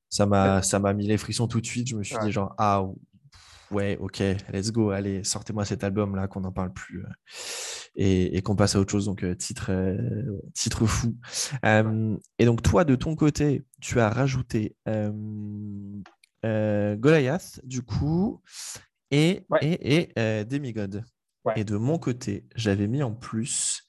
ça 0.10 0.26
m'a 0.26 0.62
ça 0.62 0.80
m'a 0.80 0.94
mis 0.94 1.08
les 1.08 1.18
frissons 1.18 1.48
tout 1.48 1.62
de 1.62 1.66
suite. 1.66 1.88
Je 1.88 1.96
me 1.96 2.04
suis 2.04 2.18
dit 2.20 2.32
genre 2.32 2.54
ah 2.58 2.84
ouais 3.72 3.98
ok 4.00 4.20
let's 4.52 4.72
go 4.72 4.90
allez 4.90 5.24
sortez-moi 5.24 5.66
cet 5.66 5.84
album 5.84 6.16
là 6.16 6.28
qu'on 6.28 6.42
n'en 6.42 6.52
parle 6.52 6.74
plus 6.74 7.04
et, 7.96 8.42
qu'on 8.42 8.56
passe 8.56 8.76
à 8.76 8.80
autre 8.80 8.92
chose. 8.92 9.06
Donc, 9.06 9.24
euh, 9.24 9.36
titre, 9.36 9.72
euh, 9.72 10.40
titre 10.54 10.86
fou. 10.86 11.16
Euh, 11.66 12.18
et 12.40 12.46
donc, 12.46 12.62
toi, 12.62 12.84
de 12.86 12.96
ton 12.96 13.16
côté, 13.16 13.64
tu 13.80 14.00
as 14.00 14.10
rajouté 14.10 14.76
Goliath, 16.44 17.60
du 17.64 17.82
coup, 17.84 18.42
et, 19.12 19.46
et, 19.62 20.10
et 20.16 20.46
Demigod. 20.46 21.04
Et 21.56 21.64
de 21.64 21.76
mon 21.76 21.98
côté, 21.98 22.46
j'avais 22.56 22.88
mis 22.88 23.04
en 23.04 23.14
plus 23.14 23.88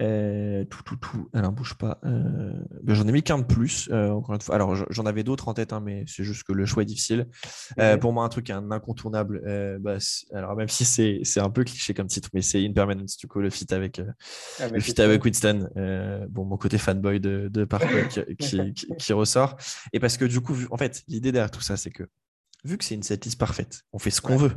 euh, 0.00 0.64
tout, 0.64 0.82
tout, 0.84 0.96
tout. 0.96 1.28
Alors, 1.32 1.50
bouge 1.50 1.74
pas. 1.74 1.98
Euh, 2.04 2.52
ben, 2.82 2.94
j'en 2.94 3.06
ai 3.08 3.12
mis 3.12 3.22
qu'un 3.22 3.38
de 3.38 3.44
plus, 3.44 3.88
euh, 3.90 4.10
encore 4.10 4.34
une 4.34 4.40
fois. 4.40 4.54
Alors, 4.54 4.76
j'en 4.90 5.06
avais 5.06 5.24
d'autres 5.24 5.48
en 5.48 5.54
tête, 5.54 5.72
hein, 5.72 5.80
mais 5.84 6.04
c'est 6.06 6.22
juste 6.22 6.44
que 6.44 6.52
le 6.52 6.66
choix 6.66 6.82
est 6.82 6.86
difficile. 6.86 7.26
pour 8.00 8.12
moi, 8.12 8.24
un 8.24 8.28
truc 8.28 8.50
un 8.50 8.70
incontournable. 8.70 9.42
Bah, 9.80 9.98
alors, 10.32 10.56
même 10.56 10.68
si 10.68 10.84
c'est 10.84 11.40
un 11.40 11.50
peu 11.50 11.64
cliché 11.64 11.94
comme 11.94 12.06
titre, 12.06 12.28
mais 12.32 12.42
c'est 12.42 12.64
Impermanence, 12.64 13.16
du 13.16 13.26
coup, 13.26 13.40
le 13.40 13.50
fit 13.50 13.72
avec, 13.72 14.00
le 14.72 14.80
fit 14.80 15.00
avec 15.00 15.24
Winston. 15.24 15.68
bon, 16.30 16.44
mon 16.44 16.56
côté 16.56 16.78
fanboy 16.78 17.20
de, 17.20 17.48
de 17.48 17.66
qui, 18.34 18.74
qui, 18.98 19.12
ressort. 19.12 19.56
Et 19.92 20.00
parce 20.00 20.16
que, 20.16 20.24
du 20.24 20.40
coup, 20.40 20.56
en 20.70 20.76
fait, 20.76 21.02
l'idée 21.08 21.32
derrière 21.32 21.50
tout 21.50 21.60
ça, 21.60 21.76
c'est 21.76 21.90
que 21.90 22.04
vu 22.64 22.76
que 22.76 22.84
c'est 22.84 22.94
une 22.94 23.02
setlist 23.02 23.38
parfaite, 23.38 23.82
on 23.92 23.98
fait 23.98 24.10
ce 24.10 24.20
qu'on 24.20 24.36
veut. 24.36 24.52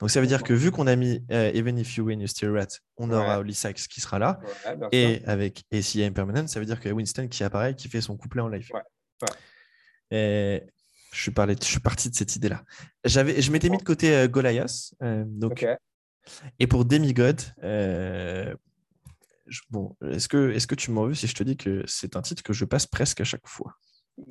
Donc 0.00 0.10
ça 0.10 0.20
veut 0.20 0.26
dire 0.26 0.42
que 0.42 0.52
vu 0.52 0.70
qu'on 0.70 0.86
a 0.86 0.96
mis 0.96 1.24
euh, 1.30 1.50
Even 1.54 1.78
If 1.78 1.96
You 1.96 2.04
Win, 2.04 2.20
You 2.20 2.26
Still 2.26 2.50
Rat, 2.50 2.68
on 2.96 3.10
aura 3.10 3.38
Oli 3.38 3.54
Sykes 3.54 3.88
qui 3.88 4.00
sera 4.00 4.18
là. 4.18 4.40
et 4.92 5.22
avec 5.26 5.64
ACA 5.72 6.04
Impermanent, 6.04 6.46
ça 6.46 6.60
veut 6.60 6.66
dire 6.66 6.80
que 6.80 6.88
Winston 6.88 7.28
qui 7.28 7.42
apparaît, 7.44 7.74
qui 7.74 7.88
fait 7.88 8.00
son 8.00 8.16
couplet 8.16 8.42
en 8.42 8.48
live. 8.48 8.68
Et 10.10 10.62
je 11.12 11.20
suis, 11.20 11.30
parlé, 11.30 11.56
je 11.60 11.66
suis 11.66 11.80
parti 11.80 12.10
de 12.10 12.14
cette 12.14 12.36
idée-là. 12.36 12.62
Je 13.04 13.50
m'étais 13.50 13.70
mis 13.70 13.78
de 13.78 13.82
côté 13.82 14.14
euh, 14.14 14.28
Goliath. 14.28 14.94
Euh, 15.02 15.24
donc, 15.26 15.66
Et 16.58 16.66
pour 16.66 16.84
Demigod, 16.84 17.40
bon, 19.70 19.96
est-ce 20.10 20.28
que, 20.28 20.50
est 20.50 20.58
-ce 20.58 20.66
que 20.66 20.74
tu 20.74 20.90
m'en 20.90 21.06
veux 21.06 21.14
si 21.14 21.26
je 21.26 21.34
te 21.34 21.42
dis 21.42 21.56
que 21.56 21.82
c'est 21.86 22.16
un 22.16 22.22
titre 22.22 22.42
que 22.42 22.52
je 22.52 22.64
passe 22.64 22.86
presque 22.86 23.20
à 23.20 23.24
chaque 23.24 23.46
fois? 23.46 23.74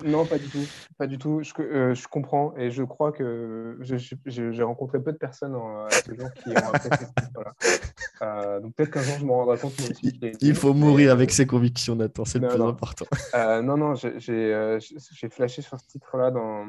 Non, 0.04 0.26
pas 0.26 0.40
du 0.40 0.50
tout. 0.50 0.66
Pas 0.98 1.06
du 1.06 1.18
tout. 1.18 1.42
Je, 1.44 1.54
euh, 1.62 1.94
je 1.94 2.08
comprends 2.08 2.56
et 2.58 2.72
je 2.72 2.82
crois 2.84 3.12
que 3.12 3.78
j'ai 3.82 4.64
rencontré 4.64 5.02
peu 5.02 5.12
de 5.12 5.18
personnes 5.18 5.56
en, 5.56 5.88
ce 5.90 6.14
genre 6.16 6.34
qui 6.34 6.50
ont 6.50 6.74
apprécié 6.74 7.06
ce 7.06 8.24
euh, 8.24 8.60
donc 8.62 8.74
peut-être 8.76 8.92
qu'un 8.92 9.02
jour 9.02 9.18
je 9.20 9.26
me 9.26 9.32
rendrai 9.32 9.60
compte. 9.60 9.74
aussi, 9.74 10.20
Il 10.42 10.56
faut 10.56 10.74
mourir 10.74 11.12
avec 11.12 11.32
ses 11.32 11.46
convictions, 11.46 11.96
Nathan. 11.96 12.26
C'est 12.26 12.40
le 12.40 12.48
plus 12.48 12.62
important. 12.62 13.06
Euh, 13.36 13.62
non, 13.62 13.78
non, 13.78 13.94
j'ai 13.96 15.30
flashé 15.30 15.62
sur 15.62 15.80
ce 15.80 15.88
titre-là 15.88 16.32
dans 16.32 16.66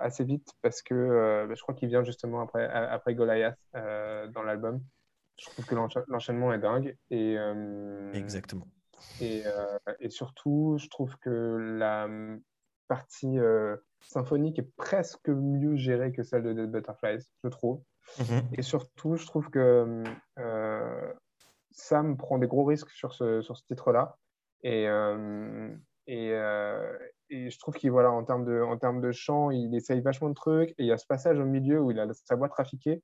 assez 0.00 0.24
vite 0.24 0.48
parce 0.62 0.80
que 0.80 1.46
bah, 1.46 1.54
je 1.54 1.60
crois 1.60 1.74
qu'il 1.74 1.88
vient 1.88 2.04
justement 2.04 2.40
après, 2.40 2.66
après 2.66 3.14
Goliath 3.14 3.58
dans 3.74 4.42
l'album. 4.42 4.80
Je 5.38 5.50
trouve 5.50 5.66
que 5.66 5.74
l'enchaînement 6.08 6.54
est 6.54 6.58
dingue. 6.58 6.96
Et, 7.10 7.36
Exactement. 8.14 8.66
Euh, 9.22 9.78
et, 10.00 10.10
surtout, 10.10 10.76
je 10.78 10.88
trouve 10.88 11.16
que 11.18 11.76
la 11.78 12.04
hum, 12.04 12.40
partie 12.88 13.38
euh, 13.38 13.76
symphonique 14.00 14.58
est 14.58 14.70
presque 14.76 15.28
mieux 15.28 15.76
gérée 15.76 16.12
que 16.12 16.22
celle 16.22 16.42
de 16.42 16.52
Dead 16.52 16.70
Butterflies, 16.70 17.26
je 17.42 17.48
trouve. 17.48 17.82
Mhm. 18.18 18.42
Et 18.52 18.62
surtout, 18.62 19.16
je 19.16 19.26
trouve 19.26 19.50
que 19.50 19.82
hum, 19.82 20.04
euh, 20.38 21.12
Sam 21.72 22.16
prend 22.16 22.38
des 22.38 22.46
gros 22.46 22.64
risques 22.64 22.90
sur 22.90 23.14
ce, 23.14 23.40
sur 23.40 23.56
ce 23.56 23.64
titre-là. 23.64 24.16
Et, 24.62 24.88
hum, 24.90 25.80
et, 26.06 26.28
et, 27.30 27.50
je 27.50 27.58
trouve 27.58 27.74
qu'il, 27.74 27.90
voilà, 27.90 28.12
en 28.12 28.22
termes 28.22 28.44
de, 28.44 28.60
en 28.62 28.76
termes 28.78 29.00
de 29.00 29.10
chant, 29.12 29.50
il 29.50 29.74
essaye 29.74 30.00
vachement 30.00 30.28
de 30.28 30.34
trucs. 30.34 30.70
Et 30.70 30.84
il 30.84 30.86
y 30.86 30.92
a 30.92 30.98
ce 30.98 31.06
passage 31.06 31.38
au 31.40 31.44
milieu 31.44 31.80
où 31.80 31.90
il 31.90 31.98
a 31.98 32.06
sa 32.12 32.36
voix 32.36 32.48
trafiquée. 32.48 33.02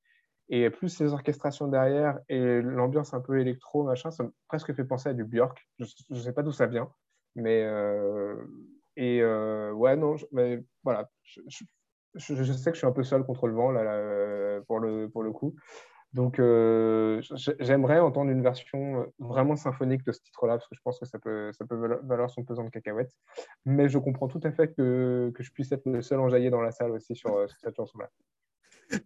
Et 0.54 0.68
plus 0.68 1.00
les 1.00 1.14
orchestrations 1.14 1.66
derrière 1.66 2.20
et 2.28 2.60
l'ambiance 2.60 3.14
un 3.14 3.22
peu 3.22 3.40
électro, 3.40 3.84
machin, 3.84 4.10
ça 4.10 4.24
m'a 4.24 4.30
presque 4.48 4.74
fait 4.74 4.84
penser 4.84 5.08
à 5.08 5.14
du 5.14 5.24
Björk. 5.24 5.66
Je 5.78 5.86
ne 6.10 6.20
sais 6.20 6.34
pas 6.34 6.42
d'où 6.42 6.52
ça 6.52 6.66
vient. 6.66 6.92
Mais. 7.34 7.62
Euh, 7.64 8.36
et 8.96 9.22
euh, 9.22 9.72
ouais, 9.72 9.96
non, 9.96 10.16
mais 10.30 10.62
voilà. 10.84 11.08
Je, 11.24 11.40
je, 12.16 12.52
sais 12.52 12.70
que 12.70 12.74
je 12.74 12.80
suis 12.80 12.86
un 12.86 12.92
peu 12.92 13.02
seul 13.02 13.24
contre 13.24 13.46
le 13.46 13.54
vent, 13.54 13.70
là 13.70 14.60
pour, 14.66 14.78
le, 14.78 15.08
pour 15.08 15.22
le 15.22 15.32
coup. 15.32 15.56
Donc, 16.12 16.38
euh, 16.38 17.22
j'aimerais 17.58 18.00
entendre 18.00 18.30
une 18.30 18.42
version 18.42 19.10
vraiment 19.18 19.56
symphonique 19.56 20.04
de 20.04 20.12
ce 20.12 20.20
titre-là, 20.20 20.58
parce 20.58 20.68
que 20.68 20.74
je 20.76 20.82
pense 20.84 21.00
que 21.00 21.06
ça 21.06 21.18
peut, 21.18 21.50
ça 21.52 21.64
peut 21.64 21.98
valoir 22.02 22.28
son 22.28 22.44
pesant 22.44 22.64
de 22.64 22.68
cacahuètes. 22.68 23.16
Mais 23.64 23.88
je 23.88 23.96
comprends 23.96 24.28
tout 24.28 24.40
à 24.42 24.52
fait 24.52 24.68
que, 24.74 25.32
que 25.34 25.42
je 25.42 25.50
puisse 25.50 25.72
être 25.72 25.86
le 25.86 26.02
seul 26.02 26.20
enjaillé 26.20 26.50
dans 26.50 26.60
la 26.60 26.72
salle 26.72 26.90
aussi 26.90 27.16
sur, 27.16 27.48
sur 27.48 27.58
cette 27.58 27.76
chanson-là. 27.76 28.10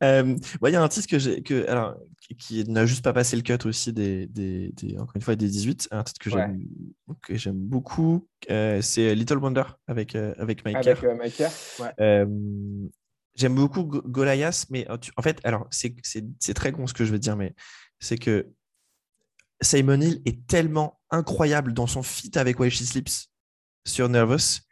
Euh, 0.03 0.37
il 0.64 0.72
y 0.72 0.76
a 0.76 0.82
un 0.82 0.89
titre 0.89 1.09
que 1.09 1.41
que, 1.41 1.68
alors, 1.68 1.97
qui 2.39 2.64
n'a 2.64 2.87
juste 2.87 3.05
pas 3.05 3.12
passé 3.12 3.37
le 3.37 3.43
cut 3.43 3.66
aussi 3.66 3.93
des, 3.93 4.26
des, 4.26 4.72
encore 4.99 5.16
une 5.16 5.22
fois 5.22 5.37
des 5.37 5.49
18, 5.49 5.89
un 5.91 6.03
titre 6.03 6.20
que 6.20 7.37
j'aime 7.37 7.57
beaucoup, 7.57 8.28
euh, 8.51 8.80
c'est 8.82 9.14
Little 9.14 9.39
Wonder 9.39 9.64
avec, 9.87 10.14
euh, 10.14 10.34
avec 10.39 10.64
Mike 10.64 10.76
avec, 10.76 11.03
ouais. 11.80 12.26
J'aime 13.34 13.55
beaucoup 13.55 13.84
Goliath, 13.84 14.64
mais 14.70 14.87
en 14.91 15.22
fait, 15.22 15.41
alors 15.45 15.68
c'est 15.70 16.55
très 16.55 16.72
con 16.72 16.87
ce 16.87 16.95
que 16.95 17.05
je 17.05 17.12
veux 17.12 17.18
dire, 17.18 17.37
mais 17.37 17.55
c'est 18.01 18.16
que 18.16 18.49
Simon 19.61 20.01
Hill 20.01 20.22
est 20.24 20.47
tellement 20.47 21.01
incroyable 21.11 21.74
dans 21.74 21.87
son 21.87 22.03
feat 22.03 22.39
avec 22.39 22.59
Why 22.59 22.70
She 22.70 22.82
Sleeps 22.84 23.30
sur 23.87 24.09
Nervous 24.09 24.62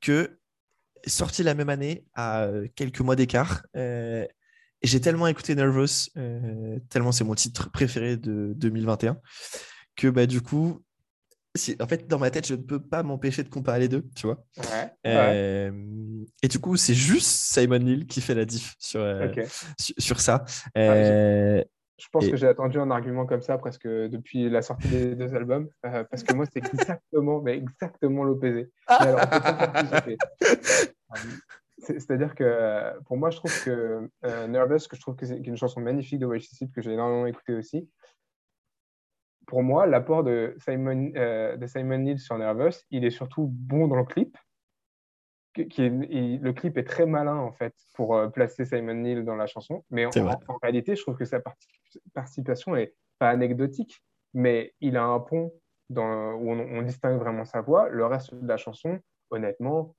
que 0.00 0.40
sorti 1.06 1.44
la 1.44 1.54
même 1.54 1.68
année, 1.68 2.04
à 2.14 2.48
quelques 2.74 3.00
mois 3.00 3.14
d'écart. 3.14 3.62
Et 4.82 4.86
j'ai 4.86 5.00
tellement 5.00 5.26
écouté 5.26 5.54
Nervous, 5.54 6.10
tellement 6.88 7.12
c'est 7.12 7.24
mon 7.24 7.34
titre 7.34 7.70
préféré 7.70 8.16
de 8.16 8.52
2021, 8.56 9.18
que 9.96 10.08
bah, 10.08 10.26
du 10.26 10.40
coup, 10.40 10.82
en 11.80 11.86
fait, 11.86 12.06
dans 12.06 12.18
ma 12.18 12.30
tête, 12.30 12.46
je 12.46 12.54
ne 12.54 12.62
peux 12.62 12.80
pas 12.80 13.02
m'empêcher 13.02 13.42
de 13.42 13.48
comparer 13.48 13.80
les 13.80 13.88
deux, 13.88 14.04
tu 14.14 14.26
vois. 14.26 14.44
Ouais, 15.04 15.72
et 16.42 16.48
du 16.48 16.58
coup, 16.58 16.76
c'est 16.76 16.94
juste 16.94 17.28
Simon 17.28 17.78
Neil 17.78 18.06
qui 18.06 18.20
fait 18.20 18.34
la 18.34 18.44
diff 18.44 18.74
sur, 18.78 19.04
sur, 19.98 20.20
ça. 20.20 20.44
Ah, 20.74 21.62
je 22.00 22.08
pense 22.10 22.26
que 22.26 22.36
j'ai 22.36 22.46
attendu 22.46 22.78
un 22.78 22.90
argument 22.90 23.26
comme 23.26 23.42
ça 23.42 23.58
presque 23.58 23.86
depuis 23.86 24.48
la 24.48 24.62
sortie 24.62 24.88
des 24.88 25.14
deux 25.16 25.34
albums, 25.34 25.68
euh, 25.84 26.02
parce 26.10 26.22
que 26.22 26.32
moi, 26.32 26.46
c'est 26.50 26.64
exactement, 26.64 27.42
mais 27.42 27.58
exactement 27.58 28.24
l'opposé. 28.24 28.70
C'est-à-dire 31.80 32.34
que 32.34 32.98
pour 33.04 33.16
moi, 33.16 33.30
je 33.30 33.36
trouve 33.36 33.64
que 33.64 34.10
euh, 34.24 34.46
Nervous, 34.46 34.86
que 34.88 34.96
je 34.96 35.00
trouve 35.00 35.16
que 35.16 35.26
c'est 35.26 35.38
une 35.38 35.56
chanson 35.56 35.80
magnifique 35.80 36.18
de 36.18 36.38
Sleep 36.38 36.72
que 36.72 36.82
j'ai 36.82 36.92
énormément 36.92 37.26
écouté 37.26 37.54
aussi. 37.54 37.88
Pour 39.46 39.62
moi, 39.62 39.86
l'apport 39.86 40.22
de 40.22 40.54
Simon, 40.58 41.12
euh, 41.16 41.56
de 41.56 41.66
Simon 41.66 41.98
Neil 41.98 42.18
sur 42.18 42.38
Nervous, 42.38 42.84
il 42.90 43.04
est 43.04 43.10
surtout 43.10 43.48
bon 43.50 43.88
dans 43.88 43.96
le 43.96 44.04
clip 44.04 44.36
qui 45.52 45.88
le 45.88 46.52
clip 46.52 46.78
est 46.78 46.84
très 46.84 47.06
malin 47.06 47.36
en 47.36 47.52
fait 47.52 47.74
pour 47.94 48.14
euh, 48.14 48.28
placer 48.28 48.64
Simon 48.64 48.94
Neil 48.94 49.24
dans 49.24 49.36
la 49.36 49.46
chanson, 49.46 49.84
mais 49.90 50.06
en, 50.06 50.10
réalité, 50.62 50.94
je 50.96 51.02
trouve 51.02 51.16
que 51.16 51.24
sa 51.24 51.40
participation 52.14 52.76
est 52.76 52.94
pas 53.18 53.30
anecdotique, 53.30 54.02
mais 54.32 54.74
il 54.80 54.96
a 54.96 55.04
un 55.04 55.20
pont 55.20 55.52
dans, 55.88 56.34
où 56.34 56.50
on, 56.50 56.82
distingue 56.82 57.18
vraiment 57.18 57.44
sa 57.44 57.60
voix. 57.60 57.88
Le 57.88 58.06
reste 58.06 58.34
de 58.34 58.46
la 58.46 58.56
chanson, 58.56 59.00
honnêtement, 59.30 59.96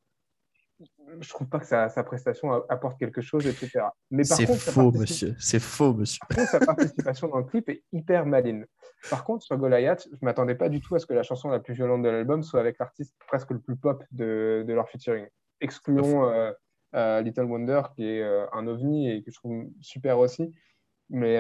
je 1.20 1.30
trouve 1.30 1.48
pas 1.48 1.60
que 1.60 1.66
sa, 1.66 1.90
prestation 2.04 2.52
apporte 2.70 2.98
quelque 3.00 3.22
chose, 3.22 3.46
etc. 3.48 3.86
Mais 4.10 4.24
c'est 4.24 4.46
faux, 4.46 4.92
monsieur. 4.92 5.36
C'est 5.40 5.60
faux, 5.60 5.94
monsieur. 5.94 6.20
Par 6.28 6.38
contre, 6.38 6.52
sa 6.52 6.60
participation 6.60 7.28
dans 7.28 7.38
le 7.40 7.44
clip 7.44 7.70
est 7.70 7.84
hyper 7.92 8.26
maline. 8.26 8.66
Par 9.10 9.24
contre, 9.24 9.44
sur 9.44 9.58
Goliath, 9.58 10.08
je 10.12 10.18
m'attendais 10.22 10.56
pas 10.56 10.70
du 10.70 10.82
tout 10.82 10.96
à 10.96 11.00
ce 11.00 11.06
que 11.06 11.14
la 11.14 11.24
chanson 11.24 11.50
la 11.50 11.60
plus 11.60 11.74
violente 11.74 12.04
de 12.04 12.10
l'album 12.10 12.44
soit 12.44 12.60
avec 12.60 12.78
l'artiste 12.80 13.16
presque 13.28 13.52
le 13.52 13.60
plus 13.60 13.76
pop 13.76 14.04
de, 14.12 14.64
de 14.68 14.74
leur 14.74 14.90
featuring 14.90 15.28
excluons 15.62 16.26
euh, 16.26 16.52
euh, 16.96 17.22
Little 17.22 17.44
Wonder, 17.44 17.82
qui 17.96 18.04
est 18.04 18.22
euh, 18.22 18.46
un 18.52 18.68
ovni 18.68 19.10
et 19.10 19.24
que 19.24 19.32
je 19.32 19.38
trouve 19.38 19.68
super 19.80 20.20
aussi. 20.20 20.54
Mais, 21.10 21.38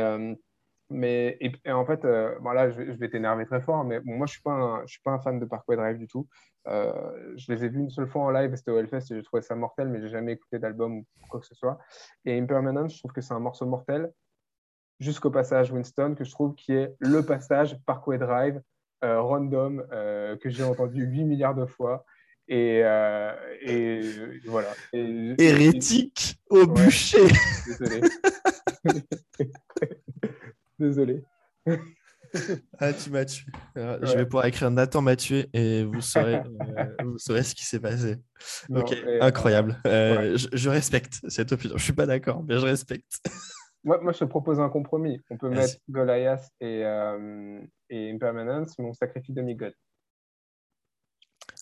mais 0.92 1.38
et, 1.39 1.72
en 1.72 1.86
fait, 1.86 2.06
voilà, 2.42 2.70
je 2.70 2.82
vais, 2.82 3.10
t'énerver 3.10 3.46
très 3.46 3.62
fort, 3.62 3.84
mais 3.84 4.00
moi, 4.04 4.28
je 4.28 4.39
ne 4.46 4.88
suis, 4.88 5.02
pas 5.02 5.12
un 5.12 5.20
fan 5.20 5.39
de 5.39 5.46
Parkway 5.46 5.76
Drive 5.76 5.98
du 5.98 6.08
tout. 6.08 6.28
je 6.66 7.52
les 7.52 7.66
ai 7.66 7.70
vus 7.70 7.80
une 7.80 7.89
seule 7.89 8.08
fois 8.08 8.24
en 8.24 8.30
live, 8.30 8.56
c'était 8.56 8.72
au 8.72 8.78
Hellfest, 8.78 9.12
et 9.12 9.16
j'ai 9.16 9.24
trouvé 9.24 9.42
ça 9.42 9.56
mortel, 9.56 9.89
mais 9.89 10.02
j'ai 10.02 10.10
jamais 10.10 10.34
écouté 10.34 10.60
d'album 10.60 11.00
ou 11.00 11.06
quoi 11.30 11.39
que 11.39 11.46
ce 11.48 11.56
soit. 11.56 11.80
Et 12.26 12.38
Impermanence, 12.38 12.94
je 12.94 13.00
trouve 13.00 13.14
que 13.14 13.22
c'est 13.22 13.34
un 13.34 13.39
morceau 13.39 13.66
mortel, 13.66 14.12
jusqu'au 15.00 15.32
passage 15.32 15.72
Winston, 15.72 16.16
que 16.16 16.24
je 16.24 16.32
trouve 16.32 16.56
qui 16.56 16.74
est 16.74 16.96
le 17.00 17.26
passage 17.26 17.78
Parkway 17.86 18.18
Drive 18.18 18.62
random 19.02 19.84
que 19.89 20.50
j'ai 20.50 20.64
entendu 20.64 21.04
8 21.06 21.24
milliards 21.24 21.56
de 21.56 21.66
fois 21.66 22.06
et, 22.52 22.82
euh, 22.84 23.34
et 23.62 24.02
voilà. 24.46 24.74
Hérétique 24.92 26.38
au 26.50 26.68
bûcher. 26.68 27.28
Désolé. 27.80 28.02
Désolé. 30.82 31.24
ah, 32.80 32.92
tu 32.94 33.12
m'as 33.12 33.26
tué. 33.26 33.46
Je 33.76 34.18
vais 34.18 34.26
pouvoir 34.26 34.46
écrire 34.46 34.72
Nathan 34.72 35.02
m'a 35.02 35.16
tué 35.16 35.48
et 35.54 35.84
vous 35.84 36.02
saurez, 36.02 36.38
euh, 36.38 36.86
vous 37.04 37.20
saurez 37.20 37.44
ce 37.44 37.54
qui 37.54 37.66
s'est 37.66 37.80
passé. 37.80 38.18
ok, 38.74 38.96
incroyable. 39.22 39.80
Euh, 39.86 40.38
je, 40.38 40.70
respecte 40.70 41.20
cette 41.28 41.52
opinion. 41.52 41.78
Je 41.78 41.84
suis 41.84 41.94
pas 41.94 42.08
d'accord, 42.08 42.44
mais 42.44 42.56
je 42.56 42.66
respecte. 42.66 43.22
moi, 43.84 44.00
moi, 44.02 44.12
je 44.12 44.20
te 44.20 44.26
propose 44.26 44.60
un 44.60 44.70
compromis. 44.70 45.20
On 45.30 45.38
peut 45.38 45.50
mettre 45.50 45.76
Goliath 45.88 46.50
et, 46.60 46.82
et 47.90 48.12
Impermanence, 48.12 48.78
mais 48.80 48.86
on 48.86 48.94
sacrifie 48.94 49.34
Demigod. 49.34 49.74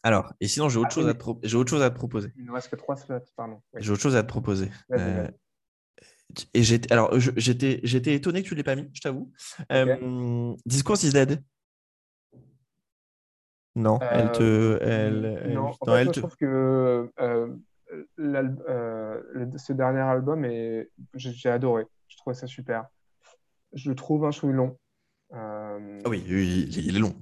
Alors, 0.04 0.34
et 0.40 0.48
sinon, 0.48 0.70
j'ai 0.70 0.80
autre, 0.80 0.92
chose 0.92 1.08
à 1.08 1.14
te 1.14 1.24
j'ai 1.44 1.58
autre 1.58 1.70
chose 1.70 1.82
à 1.82 1.90
te 1.90 1.96
proposer. 1.96 2.32
Il 2.38 2.46
ne 2.46 2.52
reste 2.52 2.70
que 2.70 2.78
trois 2.78 2.96
slots, 2.96 3.20
pardon. 3.36 3.62
J'ai 3.78 3.92
autre 3.92 4.02
chose 4.02 4.16
à 4.16 4.24
te 4.24 4.28
proposer. 4.28 4.72
Euh, 4.94 5.28
et 6.54 6.64
j'étais, 6.64 6.92
alors, 6.92 7.18
j'étais, 7.20 7.80
j'étais 7.84 8.14
étonné 8.14 8.44
que 8.44 8.48
tu 8.48 8.54
ne 8.54 8.58
l'aies 8.58 8.64
pas 8.64 8.76
mis, 8.76 8.90
je 8.94 9.02
t'avoue. 9.02 9.32
Euh, 9.72 10.56
Discourse 10.66 11.04
is 11.04 11.12
dead. 11.12 11.44
Non, 13.76 14.00
elle 14.00 14.32
te. 14.32 14.44
Euh, 14.44 14.80
elle, 14.82 15.54
non, 15.54 15.72
en 15.80 15.86
fait, 15.86 16.14
je 16.14 16.20
trouve 16.20 16.36
que 16.36 17.12
ce 18.18 19.74
dernier 19.74 20.02
album, 20.02 20.46
est... 20.46 20.90
j'ai 21.16 21.50
adoré. 21.50 21.86
Je 22.08 22.18
trouvais 22.18 22.36
ça 22.36 22.48
super. 22.48 22.86
Je 23.74 23.90
le 23.90 23.96
trouve 23.96 24.26
un 24.26 24.32
chouille 24.32 24.54
long. 24.54 24.78
Euh, 25.32 26.00
ah 26.04 26.10
oui, 26.10 26.24
il, 26.28 26.96
est 26.96 27.00
long. 27.00 27.16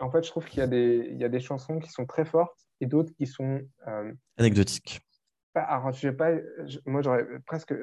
en 0.00 0.10
fait, 0.10 0.24
je 0.24 0.30
trouve 0.30 0.44
qu'il 0.44 0.58
y, 0.58 0.62
a 0.62 0.66
des... 0.66 1.08
il 1.10 1.18
y 1.18 1.24
a 1.24 1.28
des 1.28 1.40
chansons 1.40 1.78
qui 1.78 1.90
sont 1.90 2.04
très 2.04 2.24
fortes 2.24 2.58
et 2.80 2.86
d'autres 2.86 3.12
qui 3.14 3.26
sont 3.26 3.60
euh, 3.86 4.12
anecdotiques. 4.36 5.00
Alors, 5.62 5.92
je 5.92 6.10
pas... 6.10 6.30
Moi, 6.86 7.02
j'aurais 7.02 7.26
presque 7.46 7.74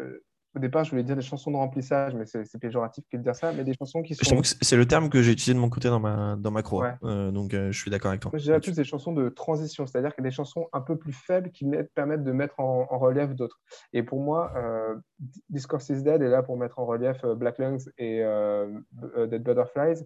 au 0.55 0.59
départ, 0.59 0.85
je 0.85 0.91
voulais 0.91 1.03
dire 1.03 1.15
des 1.15 1.21
chansons 1.21 1.51
de 1.51 1.57
remplissage, 1.57 2.15
mais 2.15 2.25
c'est 2.25 2.59
péjoratif 2.59 3.03
que 3.11 3.17
de 3.17 3.21
dire 3.21 3.35
ça, 3.35 3.51
mais 3.51 3.65
des 3.65 3.73
chansons 3.73 4.01
qui 4.01 4.15
sont. 4.15 4.41
C'est 4.43 4.77
le 4.77 4.85
terme 4.87 5.09
que 5.09 5.21
j'ai 5.21 5.33
utilisé 5.33 5.53
de 5.53 5.59
mon 5.59 5.69
côté 5.69 5.89
dans 5.89 5.99
ma, 5.99 6.37
dans 6.37 6.51
ma 6.51 6.63
croix. 6.63 6.97
Euh, 7.03 7.29
donc, 7.31 7.53
euh, 7.53 7.71
je 7.71 7.79
suis 7.79 7.91
d'accord 7.91 8.09
avec 8.09 8.21
toi. 8.21 8.31
Moi, 8.31 8.39
je 8.39 8.45
dirais 8.45 8.61
plus 8.61 8.75
des 8.75 8.85
chansons 8.85 9.11
de 9.11 9.27
transition, 9.27 9.85
c'est-à-dire 9.85 10.15
que 10.15 10.21
des 10.21 10.31
chansons 10.31 10.67
un 10.71 10.79
peu 10.79 10.97
plus 10.97 11.11
faibles 11.11 11.51
qui 11.51 11.69
permettent 11.93 12.23
de 12.23 12.31
mettre 12.31 12.59
en, 12.59 12.85
relief 12.97 13.35
d'autres. 13.35 13.59
Et 13.91 14.01
pour 14.01 14.21
moi, 14.21 14.53
euh, 14.55 14.95
Discourse 15.49 15.89
is 15.89 16.03
Dead 16.03 16.21
est 16.21 16.29
là 16.29 16.41
pour 16.41 16.57
mettre 16.57 16.79
en 16.79 16.85
relief 16.85 17.25
Black 17.25 17.57
Lungs 17.57 17.89
et 17.97 18.23
Dead 19.27 19.43
Butterflies. 19.43 20.05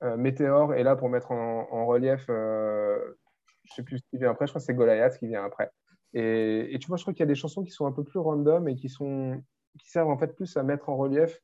Meteor 0.00 0.74
est 0.74 0.82
là 0.82 0.96
pour 0.96 1.10
mettre 1.10 1.30
en, 1.30 1.68
en 1.70 1.86
relief, 1.86 2.24
je 2.28 3.74
sais 3.74 3.82
plus 3.82 3.98
ce 3.98 4.04
qui 4.08 4.16
vient 4.16 4.30
après, 4.30 4.46
je 4.46 4.52
crois 4.52 4.60
que 4.60 4.64
c'est 4.64 4.74
Goliath 4.74 5.18
qui 5.18 5.28
vient 5.28 5.44
après. 5.44 5.70
Et, 6.14 6.76
tu 6.80 6.88
vois, 6.88 6.96
je 6.96 7.02
crois 7.02 7.14
qu'il 7.14 7.20
y 7.20 7.24
a 7.24 7.26
des 7.26 7.34
chansons 7.34 7.62
qui 7.62 7.70
sont 7.70 7.86
un 7.86 7.92
peu 7.92 8.04
plus 8.04 8.18
random 8.18 8.68
et 8.68 8.76
qui, 8.76 8.88
sont, 8.88 9.42
qui 9.78 9.88
servent 9.88 10.10
en 10.10 10.18
fait 10.18 10.34
plus 10.34 10.56
à 10.56 10.62
mettre 10.62 10.88
en 10.88 10.96
relief. 10.96 11.40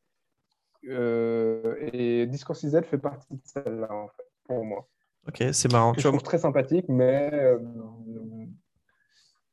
Euh, 0.89 1.77
et 1.93 2.27
Discourse 2.27 2.67
Z 2.67 2.83
fait 2.83 2.99
partie 2.99 3.35
de 3.35 3.41
celle-là, 3.45 3.93
en 3.93 4.09
fait, 4.09 4.25
pour 4.45 4.65
moi. 4.65 4.89
Ok, 5.27 5.43
c'est 5.53 5.73
marrant. 5.73 5.95
Je 5.97 6.07
trouve 6.07 6.23
très 6.23 6.39
sympathique, 6.39 6.87
mais, 6.89 7.31
euh, 7.33 7.59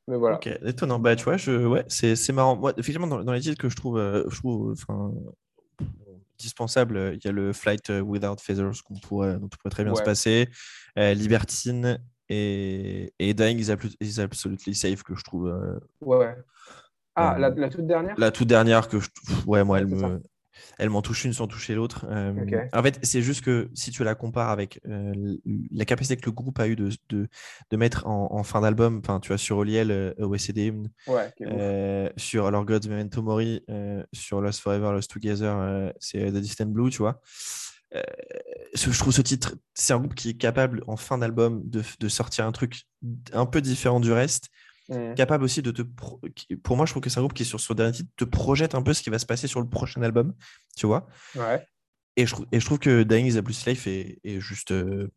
mais 0.06 0.16
voilà. 0.16 0.36
Ok, 0.36 0.46
étonnant. 0.64 0.98
Bah, 0.98 1.16
tu 1.16 1.24
vois, 1.24 1.36
je... 1.36 1.66
ouais, 1.66 1.84
c'est 1.88 2.32
marrant. 2.32 2.56
Moi, 2.56 2.72
effectivement, 2.76 3.06
dans, 3.06 3.32
les 3.32 3.40
titres 3.40 3.60
que 3.60 3.68
je 3.68 3.76
trouve, 3.76 3.98
euh, 3.98 4.24
je 4.28 4.38
trouve 4.38 4.72
enfin, 4.72 5.12
indispensable, 6.38 7.12
il 7.14 7.24
y 7.24 7.28
a 7.28 7.32
le 7.32 7.52
Flight 7.52 7.88
Without 7.88 8.36
Feathers 8.38 8.82
qu'on 8.84 8.98
pourrait, 9.00 9.38
dont 9.38 9.48
pourrait 9.48 9.70
très 9.70 9.84
bien 9.84 9.94
se 9.94 10.02
passer, 10.02 10.48
Libertine 10.96 11.98
et, 12.28 13.12
et 13.18 13.34
Dying 13.34 13.58
is, 13.58 14.20
Absolutely 14.20 14.74
Safe 14.74 15.02
que 15.02 15.14
je 15.14 15.22
trouve. 15.24 15.48
Euh, 15.48 15.78
ouais, 16.00 16.36
Ah, 17.14 17.36
la, 17.38 17.50
la, 17.50 17.68
toute 17.68 17.86
dernière? 17.86 18.14
La 18.18 18.30
toute 18.30 18.48
dernière 18.48 18.88
que 18.88 19.00
je. 19.00 19.08
Ouais, 19.46 19.64
moi, 19.64 19.78
elle 19.78 19.86
me. 19.86 20.20
Elle 20.78 20.88
m'en 20.88 21.02
touche 21.02 21.24
une 21.26 21.34
sans 21.34 21.46
toucher 21.46 21.74
l'autre. 21.74 22.06
Euh, 22.08 22.32
en 22.72 22.82
fait, 22.82 22.98
c'est 23.02 23.20
juste 23.20 23.44
que 23.44 23.68
si 23.74 23.90
tu 23.90 24.02
la 24.04 24.14
compares 24.14 24.48
avec 24.48 24.80
euh, 24.88 25.36
la 25.70 25.84
capacité 25.84 26.16
que 26.16 26.24
le 26.24 26.32
groupe 26.32 26.58
a 26.58 26.66
eu 26.66 26.76
de, 26.76 26.88
de, 27.10 27.28
de 27.70 27.76
mettre 27.76 28.06
en, 28.06 28.28
en 28.32 28.42
fin 28.42 28.62
d'album, 28.62 29.00
enfin, 29.04 29.20
tu 29.20 29.28
vois, 29.28 29.36
sur 29.36 29.58
Oliel, 29.58 30.14
OSD, 30.18 30.72
ouais, 31.08 32.12
sur 32.16 32.50
Lord 32.50 32.64
Gods 32.64 32.88
Memento 32.88 33.22
Mori, 33.22 33.62
sur 34.14 34.40
Lost 34.40 34.60
Forever, 34.60 34.92
Lost 34.92 35.10
Together, 35.10 35.92
c'est 36.00 36.32
The 36.32 36.36
Distant 36.36 36.66
Blue, 36.66 36.88
tu 36.88 36.98
vois. 36.98 37.20
Euh, 37.94 38.02
je 38.74 38.98
trouve 38.98 39.12
ce 39.12 39.22
titre, 39.22 39.56
c'est 39.74 39.92
un 39.92 39.98
groupe 39.98 40.14
qui 40.14 40.30
est 40.30 40.36
capable 40.36 40.82
en 40.86 40.96
fin 40.96 41.18
d'album 41.18 41.62
de, 41.64 42.08
sortir 42.08 42.46
un 42.46 42.52
truc 42.52 42.82
un 43.32 43.46
peu 43.46 43.60
différent 43.60 44.00
du 44.00 44.12
reste. 44.12 44.48
Mmh. 44.88 45.14
Capable 45.14 45.42
aussi 45.42 45.62
de 45.62 45.72
te. 45.72 45.82
Pour 46.62 46.76
moi, 46.76 46.86
je 46.86 46.92
trouve 46.92 47.02
que 47.02 47.10
c'est 47.10 47.18
un 47.18 47.22
groupe 47.22 47.34
qui, 47.34 47.44
sur 47.44 47.58
son 47.58 47.74
dernier 47.74 47.92
titre, 47.92 48.10
te 48.16 48.24
projette 48.24 48.76
un 48.76 48.82
peu 48.82 48.94
ce 48.94 49.02
qui 49.02 49.10
va 49.10 49.18
se 49.18 49.26
passer 49.26 49.48
sur 49.48 49.60
le 49.60 49.68
prochain 49.68 50.00
album. 50.02 50.32
Tu 50.76 50.86
vois 50.86 51.08
Et, 52.16 52.24
je, 52.24 52.36
et 52.52 52.60
je 52.60 52.64
trouve 52.64 52.78
que 52.78 53.02
Dying 53.02 53.26
is 53.26 53.36
a 53.36 53.42
Plus 53.42 53.66
Life 53.66 53.86
est, 53.88 54.20
juste. 54.40 54.70
Euh, 54.70 55.10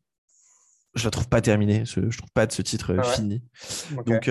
je 0.96 1.06
la 1.06 1.12
trouve 1.12 1.30
pas 1.30 1.42
terminée. 1.42 1.86
Je 1.86 2.18
trouve 2.18 2.32
pas 2.34 2.46
de 2.48 2.52
ce 2.52 2.62
titre 2.62 2.94
euh, 2.94 3.04
fini. 3.04 3.44
Donc, 4.06 4.30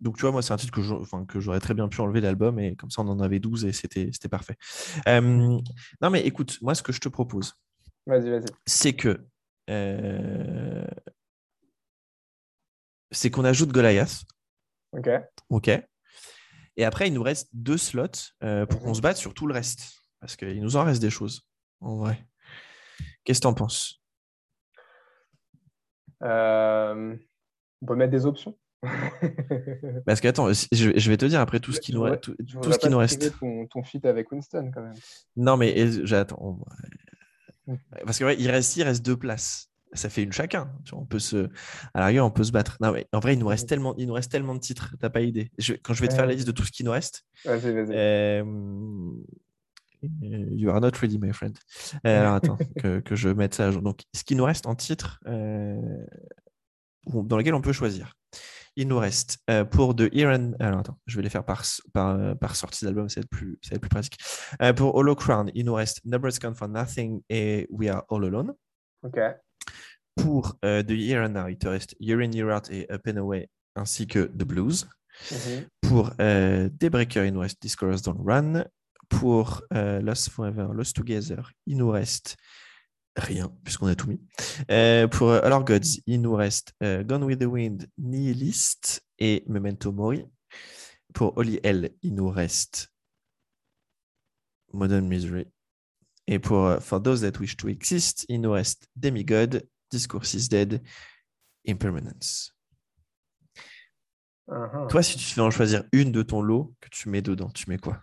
donc, 0.00 0.16
tu 0.16 0.22
vois, 0.22 0.32
moi, 0.32 0.42
c'est 0.42 0.52
un 0.52 0.56
titre 0.56 0.72
que 0.72 1.40
j'aurais 1.40 1.60
très 1.60 1.74
bien 1.74 1.88
pu 1.88 2.00
enlever 2.00 2.20
l'album 2.20 2.58
et 2.58 2.76
comme 2.76 2.90
ça, 2.90 3.02
on 3.02 3.08
en 3.08 3.20
avait 3.20 3.40
12 3.40 3.64
et 3.64 3.72
c'était 3.72 4.10
parfait. 4.30 4.56
non, 5.06 5.62
mais 6.10 6.20
écoute, 6.20 6.58
moi, 6.62 6.74
ce 6.74 6.82
que 6.82 6.92
je 6.92 7.00
te 7.00 7.08
propose, 7.08 7.54
c'est 8.66 8.92
que 8.92 9.26
euh, 9.70 10.84
c'est 13.10 13.30
qu'on 13.30 13.44
ajoute 13.44 13.70
Goliath. 13.70 14.24
Ok. 14.92 15.08
Ok. 15.48 15.70
Et 16.76 16.84
après, 16.84 17.08
il 17.08 17.14
nous 17.14 17.22
reste 17.22 17.48
deux 17.52 17.78
slots 17.78 18.32
euh, 18.42 18.66
pour 18.66 18.80
qu'on 18.80 18.88
mhm. 18.88 18.94
se 18.94 19.00
batte 19.00 19.16
sur 19.16 19.34
tout 19.34 19.46
le 19.46 19.54
reste. 19.54 20.02
Parce 20.20 20.36
qu'il 20.36 20.60
nous 20.60 20.76
en 20.76 20.84
reste 20.84 21.00
des 21.00 21.10
choses, 21.10 21.46
en 21.80 21.96
vrai. 21.96 22.26
Qu'est-ce 23.24 23.40
que 23.40 23.44
tu 23.44 23.48
en 23.48 23.54
penses? 23.54 23.99
Euh, 26.22 27.16
On 27.82 27.86
peut 27.86 27.96
mettre 27.96 28.12
des 28.12 28.26
options. 28.26 28.56
Parce 30.06 30.20
que 30.20 30.28
attends, 30.28 30.50
je, 30.52 31.10
vais 31.10 31.16
te 31.18 31.26
dire 31.26 31.40
après 31.40 31.60
tout 31.60 31.72
ce 31.72 31.80
qui 31.80 31.92
nous, 31.92 32.08
tout, 32.16 32.34
tout 32.62 32.72
ce 32.72 32.78
qui 32.78 32.88
nous 32.88 32.96
reste. 32.96 33.38
Ton, 33.38 33.66
ton 33.66 33.82
fit 33.82 34.00
avec 34.04 34.32
Winston 34.32 34.70
quand 34.72 34.80
même. 34.80 34.94
Non 35.36 35.58
mais 35.58 36.06
j'attends. 36.06 36.58
Mm. 37.66 37.74
Parce 38.04 38.18
que 38.18 38.38
il 38.38 38.50
reste, 38.50 38.76
il 38.76 38.82
reste 38.82 39.04
deux 39.04 39.16
places. 39.16 39.70
Ça 39.92 40.08
fait 40.08 40.22
une 40.22 40.32
chacun. 40.32 40.72
On 40.92 41.04
peut 41.04 41.18
se, 41.18 41.48
à 41.94 42.00
la 42.00 42.06
rigueur, 42.06 42.24
on 42.24 42.30
peut 42.30 42.44
se 42.44 42.52
battre. 42.52 42.76
Non, 42.80 42.92
mais 42.92 43.06
en 43.12 43.18
vrai, 43.18 43.34
il 43.34 43.40
nous 43.40 43.48
reste 43.48 43.64
mm. 43.64 43.68
tellement, 43.68 43.94
il 43.96 44.06
nous 44.06 44.14
reste 44.14 44.30
tellement 44.30 44.54
de 44.54 44.60
titres. 44.60 44.94
T'as 45.00 45.10
pas 45.10 45.20
idée. 45.20 45.50
quand 45.82 45.94
je 45.94 46.00
vais 46.00 46.08
te 46.08 46.14
faire 46.14 46.26
la 46.26 46.34
liste 46.34 46.46
de 46.46 46.52
tout 46.52 46.64
ce 46.64 46.70
qui 46.70 46.84
nous 46.84 46.92
reste. 46.92 47.24
Vas-y, 47.44 47.72
vas-y. 47.72 47.92
Euh, 47.92 48.44
you 50.02 50.70
are 50.70 50.80
not 50.80 50.92
ready, 51.00 51.18
my 51.18 51.32
friend. 51.32 51.56
Euh, 52.06 52.20
alors 52.20 52.34
attends, 52.34 52.58
que, 52.80 53.00
que, 53.00 53.16
je 53.16 53.28
mette 53.28 53.54
ça 53.54 53.66
à 53.66 53.70
jour. 53.70 53.82
Donc, 53.82 54.02
ce 54.14 54.24
qui 54.24 54.34
nous 54.34 54.44
reste 54.44 54.66
en 54.66 54.74
titre, 54.74 55.20
euh, 55.26 56.04
dans 57.06 57.36
lequel 57.36 57.54
on 57.54 57.60
peut 57.60 57.72
choisir. 57.72 58.14
Il 58.76 58.88
nous 58.88 58.98
reste 58.98 59.38
euh, 59.50 59.64
pour 59.64 59.96
The 59.96 60.08
Iron. 60.12 60.54
Alors 60.60 60.80
attends, 60.80 60.98
je 61.06 61.16
vais 61.16 61.22
les 61.22 61.28
faire 61.28 61.44
par, 61.44 61.64
par, 61.92 62.36
par 62.38 62.56
sortie 62.56 62.84
d'album, 62.84 63.08
ça 63.08 63.20
va 63.20 63.24
être 63.24 63.30
plus, 63.30 63.58
ça 63.62 63.70
va 63.70 63.76
être 63.76 63.82
plus 63.82 63.88
pratique. 63.88 64.18
Euh, 64.62 64.72
pour 64.72 64.94
Hollow 64.94 65.16
Crown, 65.16 65.50
il 65.54 65.64
nous 65.64 65.74
reste 65.74 66.00
Numbers 66.04 66.38
Count 66.40 66.54
for 66.54 66.68
Nothing 66.68 67.20
et 67.28 67.66
We 67.70 67.90
Are 67.90 68.04
All 68.10 68.24
Alone. 68.24 68.54
Ok. 69.02 69.18
Pour 70.16 70.56
euh, 70.64 70.82
The 70.82 71.30
Now, 71.30 71.48
il 71.48 71.58
te 71.58 71.68
reste 71.68 71.96
You're 71.98 72.20
in, 72.20 72.32
You're 72.32 72.54
Out 72.54 72.70
et 72.70 72.90
Up 72.92 73.02
and 73.08 73.16
Away, 73.16 73.48
ainsi 73.74 74.06
que 74.06 74.20
The 74.20 74.44
Blues. 74.44 74.88
Mm-hmm. 75.30 75.66
Pour 75.82 76.10
Daybreaker, 76.18 77.24
il 77.24 77.32
nous 77.32 77.40
reste 77.40 77.60
Discourse 77.60 78.02
Don't 78.02 78.22
Run. 78.24 78.64
Pour 79.10 79.62
Lost 79.70 80.30
Forever, 80.30 80.68
Lost 80.72 80.96
Together, 80.96 81.52
il 81.66 81.76
nous 81.76 81.90
reste 81.90 82.38
rien, 83.16 83.54
puisqu'on 83.64 83.86
a 83.86 83.94
tout 83.94 84.08
mis. 84.08 84.20
Euh, 84.70 85.06
pour 85.08 85.30
alors 85.32 85.64
Gods, 85.64 86.00
il 86.06 86.22
nous 86.22 86.34
reste 86.34 86.74
euh, 86.82 87.02
Gone 87.04 87.24
with 87.24 87.40
the 87.40 87.44
Wind, 87.44 87.88
Nihilist 87.98 89.04
et 89.18 89.44
Memento 89.46 89.92
Mori. 89.92 90.24
Pour 91.12 91.36
Oli 91.36 91.58
L, 91.62 91.90
il 92.02 92.14
nous 92.14 92.28
reste 92.28 92.92
Modern 94.72 95.06
Misery. 95.06 95.46
Et 96.26 96.38
pour 96.38 96.66
euh, 96.66 96.80
For 96.80 97.02
Those 97.02 97.22
That 97.22 97.38
Wish 97.40 97.56
to 97.56 97.68
Exist, 97.68 98.24
il 98.28 98.40
nous 98.40 98.52
reste 98.52 98.88
Demigod, 98.96 99.68
Discourse 99.90 100.34
is 100.34 100.48
Dead, 100.48 100.82
Impermanence. 101.66 102.54
Uh-huh. 104.48 104.88
Toi, 104.88 105.02
si 105.02 105.16
tu 105.16 105.24
fais 105.24 105.40
en 105.40 105.50
choisir 105.50 105.84
une 105.92 106.10
de 106.10 106.22
ton 106.22 106.42
lot 106.42 106.74
que 106.80 106.88
tu 106.90 107.08
mets 107.08 107.22
dedans, 107.22 107.50
tu 107.50 107.68
mets 107.68 107.78
quoi? 107.78 108.02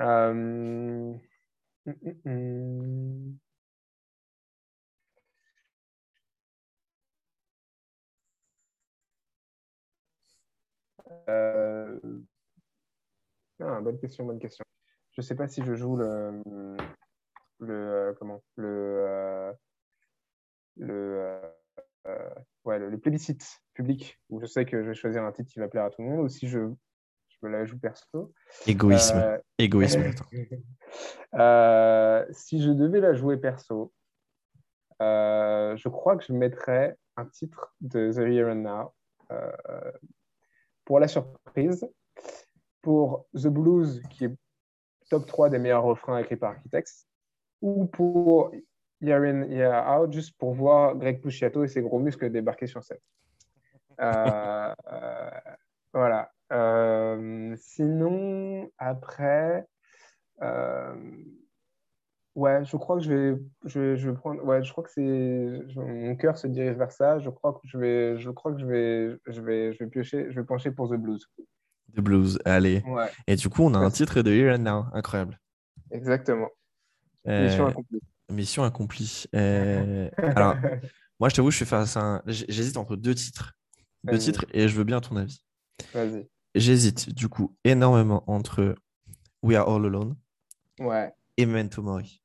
Mmh, 0.00 1.20
mmh, 1.86 1.92
mmh. 2.24 3.38
Euh, 11.28 11.98
ah, 13.60 13.80
bonne 13.82 13.98
question, 13.98 14.24
bonne 14.24 14.38
question. 14.38 14.64
Je 15.12 15.20
ne 15.20 15.26
sais 15.26 15.34
pas 15.34 15.48
si 15.48 15.62
je 15.64 15.74
joue 15.74 15.96
le, 15.96 16.42
le 17.58 17.74
euh, 17.74 18.14
comment 18.18 18.42
le 18.56 18.68
euh, 19.06 19.52
le, 20.76 21.40
ouais, 22.64 22.78
le, 22.78 22.98
plébiscite 22.98 23.60
public 23.74 24.18
où 24.30 24.40
je 24.40 24.46
sais 24.46 24.64
que 24.64 24.82
je 24.82 24.88
vais 24.88 24.94
choisir 24.94 25.24
un 25.24 25.32
titre 25.32 25.50
qui 25.50 25.58
va 25.58 25.68
plaire 25.68 25.84
à 25.84 25.90
tout 25.90 26.00
le 26.00 26.08
monde 26.08 26.24
ou 26.24 26.28
si 26.28 26.48
je, 26.48 26.72
je 27.40 27.46
me 27.46 27.52
la 27.52 27.64
joue 27.64 27.78
perso. 27.78 28.32
Égoïsme. 28.66 29.38
Égoïsme. 29.58 30.10
Euh, 31.34 32.26
si 32.32 32.60
je 32.60 32.70
devais 32.70 32.98
la 32.98 33.14
jouer 33.14 33.36
perso, 33.36 33.92
euh, 35.00 35.76
je 35.76 35.88
crois 35.88 36.16
que 36.16 36.24
je 36.24 36.32
mettrais 36.32 36.98
un 37.16 37.26
titre 37.26 37.72
de 37.80 38.10
The 38.12 38.18
Here 38.18 38.50
and 38.50 38.56
Now 38.56 38.92
euh, 39.30 39.92
pour 40.84 40.98
la 40.98 41.06
surprise, 41.06 41.88
pour 42.82 43.26
The 43.34 43.46
Blues, 43.46 44.02
qui 44.10 44.24
est 44.24 44.36
top 45.10 45.26
3 45.26 45.50
des 45.50 45.60
meilleurs 45.60 45.84
refrains 45.84 46.18
écrits 46.18 46.36
par 46.36 46.50
Architects, 46.50 47.06
ou 47.60 47.86
pour 47.86 48.52
Year 49.00 49.22
In, 49.22 49.44
Year 49.44 50.00
Out, 50.00 50.12
juste 50.12 50.36
pour 50.36 50.54
voir 50.54 50.96
Greg 50.96 51.20
Puciato 51.22 51.62
et 51.62 51.68
ses 51.68 51.82
gros 51.82 52.00
muscles 52.00 52.30
débarquer 52.30 52.66
sur 52.66 52.82
scène. 52.82 52.98
voilà. 55.92 56.32
Sinon, 57.56 58.70
après, 58.78 59.66
euh, 60.42 60.94
ouais, 62.34 62.64
je 62.64 62.76
crois 62.76 62.98
que 62.98 63.04
je 63.04 63.12
vais, 63.12 63.42
je, 63.64 63.96
je 63.96 64.10
vais 64.10 64.16
prendre. 64.16 64.42
Ouais, 64.44 64.62
je 64.62 64.70
crois 64.72 64.84
que 64.84 64.90
c'est 64.90 65.74
mon 65.76 66.16
cœur 66.16 66.38
se 66.38 66.46
dirige 66.46 66.76
vers 66.76 66.92
ça. 66.92 67.18
Je 67.18 67.30
crois 67.30 67.54
que 67.54 67.60
je 67.64 67.78
vais, 67.78 68.18
je 68.18 68.30
crois 68.30 68.52
que 68.52 68.58
je 68.58 68.66
vais, 68.66 69.16
je 69.26 69.40
vais, 69.40 69.72
je 69.72 69.78
vais 69.78 69.90
piocher, 69.90 70.26
je 70.30 70.40
vais 70.40 70.46
pencher 70.46 70.70
pour 70.70 70.88
The 70.88 70.94
Blues. 70.94 71.26
The 71.94 72.00
Blues, 72.00 72.38
allez. 72.44 72.82
Et 73.26 73.36
du 73.36 73.48
coup, 73.48 73.62
on 73.62 73.74
a 73.74 73.78
un 73.78 73.90
titre 73.90 74.22
de 74.22 74.30
Here 74.30 74.54
and 74.54 74.62
Now, 74.62 74.84
incroyable. 74.92 75.38
Exactement. 75.90 76.48
Euh, 77.26 77.44
mission 77.44 77.66
accomplie. 77.66 78.00
Mission 78.30 78.64
accomplie. 78.64 79.24
Euh, 79.34 80.08
alors, 80.18 80.54
moi, 81.20 81.28
je 81.28 81.34
t'avoue, 81.34 81.50
je 81.50 81.56
suis 81.56 81.66
face 81.66 81.96
à 81.96 82.00
un... 82.00 82.22
J'hésite 82.26 82.76
entre 82.76 82.96
deux 82.96 83.14
titres. 83.14 83.54
Deux 84.04 84.18
titres, 84.18 84.46
et 84.52 84.68
je 84.68 84.76
veux 84.76 84.84
bien 84.84 85.00
ton 85.00 85.16
avis. 85.16 85.44
Vas-y. 85.92 86.26
J'hésite, 86.54 87.14
du 87.14 87.28
coup, 87.28 87.56
énormément 87.64 88.24
entre 88.26 88.74
We 89.42 89.56
Are 89.56 89.68
All 89.68 89.86
Alone 89.86 90.16
Ouais. 90.80 91.14
Et 91.36 91.46
Memento 91.46 91.82
Mori. 91.82 92.22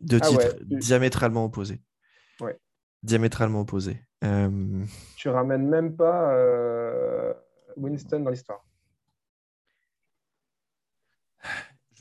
Deux 0.00 0.18
ah 0.20 0.26
titres 0.26 0.56
diamétralement 0.64 1.44
opposés. 1.44 1.80
Ouais. 2.40 2.58
Diamétralement 3.02 3.60
opposés. 3.60 4.04
Euh... 4.24 4.84
Tu 5.16 5.28
ramènes 5.28 5.68
même 5.68 5.96
pas 5.96 6.32
euh, 6.32 7.32
Winston 7.76 8.20
dans 8.20 8.30
l'histoire. 8.30 8.64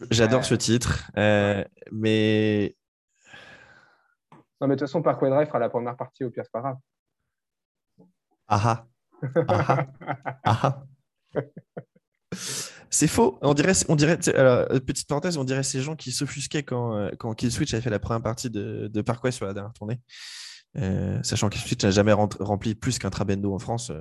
J'adore 0.10 0.46
ce 0.46 0.56
titre, 0.56 1.12
euh, 1.18 1.64
mais. 1.92 2.76
Non, 4.60 4.68
mais 4.68 4.76
de 4.76 4.80
toute 4.80 4.88
façon, 4.88 5.02
Parkway 5.02 5.30
Drive 5.30 5.48
fera 5.48 5.60
la 5.60 5.70
première 5.70 5.96
partie 5.96 6.24
au 6.24 6.32
pire, 6.32 6.44
c'est 6.44 6.52
pas 6.52 6.62
grave. 6.62 6.78
Ah 8.48 8.62
ah. 8.66 8.88
Ah 10.44 10.60
ah. 10.64 10.84
C'est 12.90 13.08
faux. 13.08 13.40
On 13.42 13.54
dirait, 13.54 13.72
on 13.88 13.96
dirait 13.96 14.18
alors, 14.36 14.70
euh, 14.72 14.80
petite 14.80 15.08
parenthèse, 15.08 15.38
on 15.38 15.46
dirait 15.46 15.64
ces 15.64 15.82
gens 15.82 15.96
qui 15.96 16.12
s'offusquaient 16.12 16.64
quand, 16.64 16.96
euh, 16.96 17.10
quand 17.18 17.34
Kill 17.34 17.52
Switch 17.52 17.74
avait 17.74 17.82
fait 17.82 17.90
la 17.90 18.00
première 18.00 18.22
partie 18.22 18.50
de, 18.50 18.88
de 18.88 19.02
Parkway 19.02 19.32
sur 19.32 19.46
la 19.46 19.54
dernière 19.54 19.74
tournée. 19.74 20.00
Euh, 20.78 21.22
sachant 21.24 21.50
que 21.50 21.58
Switch 21.58 21.84
n'a 21.84 21.92
jamais 21.92 22.14
rempli 22.14 22.76
plus 22.76 23.00
qu'un 23.00 23.10
Trabendo 23.10 23.54
en 23.54 23.60
France, 23.60 23.92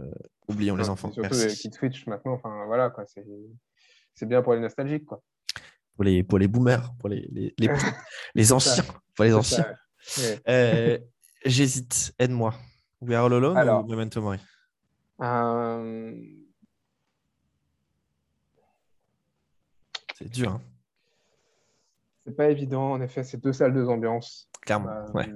oublions 0.49 0.77
les 0.77 0.89
enfants. 0.89 1.13
Surtout 1.13 1.29
Kill 1.31 1.73
Switch 1.73 2.07
maintenant, 2.07 2.33
enfin 2.33 2.65
voilà, 2.67 2.91
quoi, 2.91 3.05
c'est 3.07 4.27
bien 4.27 4.43
pour 4.43 4.55
les 4.55 4.61
nostalgiques. 4.61 5.07
Quoi. 5.07 5.23
Pour, 5.95 6.05
les, 6.05 6.23
pour 6.25 6.39
les 6.39 6.49
boomers, 6.49 6.93
pour 6.99 7.09
les, 7.09 7.29
les, 7.33 7.55
les, 8.35 8.53
anciens. 8.53 8.85
Pour 9.15 9.25
les 9.25 9.35
anciens. 9.35 9.67
J'hésite, 11.45 12.13
aide-moi. 12.19 12.55
We 13.01 13.17
Are 13.17 13.27
All 13.27 13.35
Alone 13.35 13.85
ou 13.85 13.89
Memento 13.89 14.21
Mori? 14.21 14.39
C'est 20.21 20.29
dur. 20.29 20.53
Hein. 20.53 20.63
C'est 22.27 22.37
pas 22.37 22.51
évident, 22.51 22.93
en 22.93 23.01
effet, 23.01 23.25
c'est 23.25 23.39
deux 23.39 23.53
salles, 23.53 23.73
deux 23.73 23.89
ambiances. 23.89 24.51
Clairement, 24.61 24.91
euh, 24.91 25.13
ouais. 25.13 25.27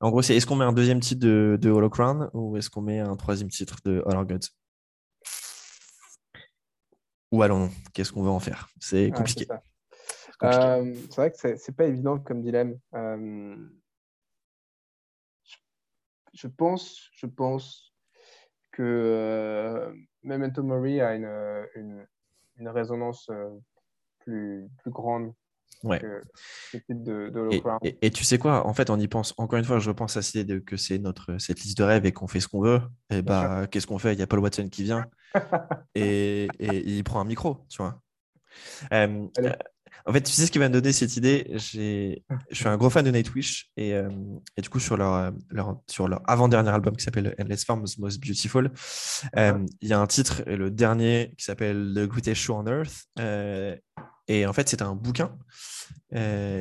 En 0.00 0.10
gros, 0.10 0.22
c'est 0.22 0.36
est-ce 0.36 0.46
qu'on 0.46 0.54
met 0.54 0.64
un 0.64 0.72
deuxième 0.72 1.00
titre 1.00 1.20
de, 1.20 1.58
de 1.60 1.70
Hollow 1.70 1.90
Crown 1.90 2.30
ou 2.32 2.56
est-ce 2.56 2.70
qu'on 2.70 2.82
met 2.82 3.00
un 3.00 3.16
troisième 3.16 3.48
titre 3.48 3.78
de 3.84 4.02
All 4.06 4.16
Our 4.16 4.24
Gods? 4.24 4.50
Ou 7.32 7.42
allons, 7.42 7.68
qu'est-ce 7.92 8.12
qu'on 8.12 8.22
veut 8.22 8.30
en 8.30 8.38
faire? 8.38 8.68
C'est 8.78 9.10
compliqué. 9.10 9.46
Euh, 10.44 10.94
c'est 11.10 11.16
vrai 11.16 11.32
que 11.32 11.56
c'est 11.56 11.76
pas 11.76 11.86
évident 11.86 12.20
comme 12.20 12.42
dilemme. 12.42 12.78
Euh, 12.94 13.56
je 16.32 16.46
pense, 16.46 17.10
je 17.12 17.26
pense 17.26 17.92
que 18.70 19.92
Memento 20.22 20.62
Mori 20.62 21.00
a 21.00 21.16
une, 21.16 21.66
une 21.74 22.06
résonance 22.66 23.28
euh, 23.30 23.48
plus, 24.20 24.68
plus 24.78 24.90
grande 24.90 25.32
ouais. 25.84 26.00
que 26.00 26.22
de, 26.88 27.28
de 27.28 27.48
et, 27.84 27.98
et, 28.02 28.10
tu 28.10 28.24
sais 28.24 28.38
quoi, 28.38 28.66
en 28.66 28.74
fait, 28.74 28.90
on 28.90 28.98
y 28.98 29.08
pense. 29.08 29.34
Encore 29.36 29.58
une 29.58 29.64
fois, 29.64 29.78
je 29.78 29.90
pense 29.90 30.16
à 30.16 30.22
cette 30.22 30.34
idée 30.42 30.60
que 30.62 30.76
c'est 30.76 30.98
notre 30.98 31.38
cette 31.38 31.60
liste 31.60 31.78
de 31.78 31.84
rêves 31.84 32.06
et 32.06 32.12
qu'on 32.12 32.26
fait 32.26 32.40
ce 32.40 32.48
qu'on 32.48 32.60
veut. 32.60 32.80
Et 33.10 33.22
bah, 33.22 33.66
qu'est-ce 33.70 33.86
qu'on 33.86 33.98
fait? 33.98 34.14
Il 34.14 34.18
y 34.18 34.22
a 34.22 34.26
Paul 34.26 34.40
Watson 34.40 34.68
qui 34.68 34.82
vient 34.84 35.06
et, 35.94 36.48
et, 36.58 36.88
il 36.88 37.04
prend 37.04 37.20
un 37.20 37.24
micro, 37.24 37.64
tu 37.68 37.82
vois. 37.82 38.00
Euh, 38.92 39.28
en 40.06 40.12
fait, 40.12 40.22
tu 40.22 40.32
sais 40.32 40.46
ce 40.46 40.50
qui 40.50 40.58
m'a 40.58 40.68
donné 40.68 40.92
cette 40.92 41.16
idée? 41.16 41.46
Je 41.52 42.16
suis 42.52 42.68
un 42.68 42.76
gros 42.76 42.90
fan 42.90 43.04
de 43.04 43.10
Nightwish 43.10 43.70
et, 43.76 43.94
euh, 43.94 44.08
et 44.56 44.62
du 44.62 44.68
coup, 44.68 44.80
sur 44.80 44.96
leur, 44.96 45.32
leur 45.50 45.80
sur 45.86 46.08
leur 46.08 46.20
avant-dernier 46.28 46.70
album 46.70 46.96
qui 46.96 47.04
s'appelle 47.04 47.34
Endless 47.38 47.64
Farms 47.64 47.86
Most 47.98 48.20
Beautiful, 48.20 48.70
euh, 49.36 49.66
il 49.80 49.88
y 49.88 49.92
a 49.92 50.00
un 50.00 50.06
titre, 50.06 50.42
le 50.46 50.70
dernier, 50.70 51.34
qui 51.36 51.44
s'appelle 51.44 51.92
The 51.94 52.06
Greatest 52.06 52.40
Show 52.40 52.54
on 52.54 52.66
Earth. 52.66 53.06
Euh, 53.18 53.76
Et 54.28 54.46
en 54.46 54.52
fait, 54.52 54.68
c'est 54.68 54.82
un 54.82 54.94
bouquin 54.94 55.36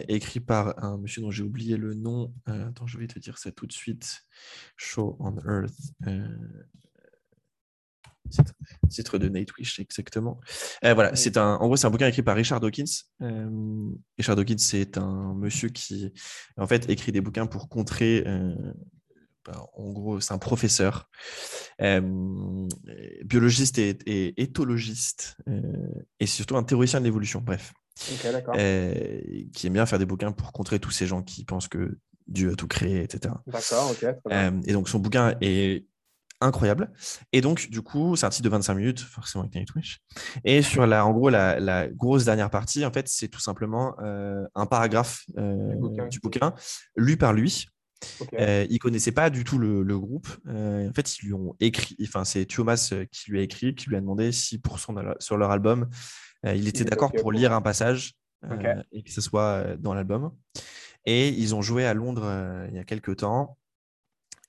écrit 0.08 0.40
par 0.40 0.82
un 0.84 0.98
monsieur 0.98 1.22
dont 1.22 1.32
j'ai 1.32 1.44
oublié 1.44 1.78
le 1.78 1.94
nom. 1.94 2.34
attends, 2.46 2.88
je 2.88 2.98
vais 2.98 3.08
te 3.08 3.20
dire 3.20 3.38
ça 3.38 3.52
tout 3.52 3.66
de 3.66 3.74
suite. 3.74 4.22
Show 4.76 5.18
on 5.20 5.36
Earth. 5.46 5.76
Titre, 8.90 9.18
de 9.18 9.30
Nightwish, 9.30 9.80
exactement. 9.80 10.40
voilà, 10.82 11.16
c'est 11.16 11.38
un, 11.38 11.56
en 11.56 11.68
gros, 11.68 11.76
c'est 11.76 11.88
un 11.88 11.90
bouquin 11.90 12.08
écrit 12.08 12.24
par 12.24 12.36
Richard 12.36 12.60
Dawkins. 12.60 12.86
Richard 14.18 14.36
Dawkins, 14.36 14.58
c'est 14.58 14.98
un 14.98 15.34
monsieur 15.34 15.70
qui, 15.70 16.12
en 16.58 16.68
fait, 16.68 16.90
écrit 16.90 17.12
des 17.12 17.22
bouquins 17.22 17.48
pour 17.48 17.70
contrer 17.70 18.24
bah, 19.48 19.66
en 19.74 19.92
gros, 19.92 20.20
c'est 20.20 20.34
un 20.34 20.38
professeur, 20.38 21.10
biologiste 23.26 23.80
et, 23.80 24.42
éthologiste, 24.42 25.38
et 26.20 26.28
surtout 26.28 26.58
un 26.58 26.64
théoricien 26.64 27.00
de 27.00 27.06
l'évolution, 27.06 27.42
bref. 27.42 27.74
qui 27.96 29.68
aime 29.68 29.74
bien 29.74 29.86
faire 29.86 30.00
des 30.00 30.06
bouquins 30.06 30.32
pour 30.32 30.52
contrer 30.52 30.80
tous 30.80 30.92
ces 30.92 31.08
gens 31.08 31.24
qui 31.24 31.46
pensent 31.46 31.68
que 31.68 31.98
Dieu 32.28 32.52
a 32.52 32.56
tout 32.56 32.68
créé, 32.68 33.02
etc. 33.02 33.34
D'accord, 33.48 33.92
ok. 33.92 34.06
et 34.68 34.74
donc, 34.74 34.90
son 34.90 35.00
bouquin 35.00 35.36
est 35.42 35.86
incroyable. 36.42 36.92
Et 37.34 37.42
donc, 37.42 37.70
du 37.70 37.82
coup, 37.82 38.16
c'est 38.16 38.26
un 38.26 38.30
titre 38.30 38.44
de 38.44 38.50
25 38.50 38.76
minutes, 38.76 39.00
forcément 39.00 39.44
avec 39.44 39.56
Nightwish. 39.56 40.00
Et 40.44 40.62
sur 40.62 40.86
la, 40.86 41.06
en 41.06 41.12
gros, 41.12 41.30
la, 41.30 41.88
grosse 41.88 42.26
dernière 42.26 42.50
partie, 42.50 42.86
en 42.86 42.92
fait, 42.92 43.08
c'est 43.08 43.28
tout 43.28 43.40
simplement 43.40 43.96
un 44.00 44.66
paragraphe 44.66 45.24
du 45.36 46.20
bouquin 46.20 46.54
lu 46.96 47.18
par 47.18 47.34
lui 47.34 47.68
Okay. 48.22 48.38
Euh, 48.40 48.68
il 48.70 48.80
connaissait 48.80 49.12
pas 49.12 49.30
du 49.30 49.44
tout 49.44 49.58
le, 49.58 50.00
groupe. 50.00 50.28
Euh, 50.48 50.90
en 50.90 50.94
fait, 50.94 51.18
ils 51.18 51.28
lui 51.28 51.34
ont 51.34 51.56
écrit. 51.60 51.96
Enfin, 52.04 52.24
c'est 52.24 52.46
Thomas 52.46 52.90
euh, 52.94 53.06
qui 53.12 53.32
lui 53.32 53.40
a 53.40 53.42
écrit, 53.42 53.76
qui 53.76 53.90
lui 53.90 53.96
a 53.96 54.02
demandé 54.02 54.32
si 54.32 54.60
pour 54.60 54.80
son, 54.80 54.96
sur 55.20 55.38
leur 55.38 55.52
album, 55.52 55.90
il 56.46 56.68
était 56.68 56.86
d'accord 56.86 57.12
pour 57.12 57.32
lire 57.32 57.52
un 57.52 57.62
passage 57.62 58.14
et 58.92 59.04
que 59.04 59.12
ce 59.12 59.22
soit 59.22 59.76
dans 59.78 59.94
l'album. 59.94 60.32
Et 61.06 61.30
ils 61.30 61.56
ont 61.56 61.62
joué 61.62 61.86
à 61.86 61.94
Londres 61.94 62.32
il 62.70 62.76
y 62.76 62.80
a 62.80 62.84
quelques 62.84 63.18
temps. 63.18 63.58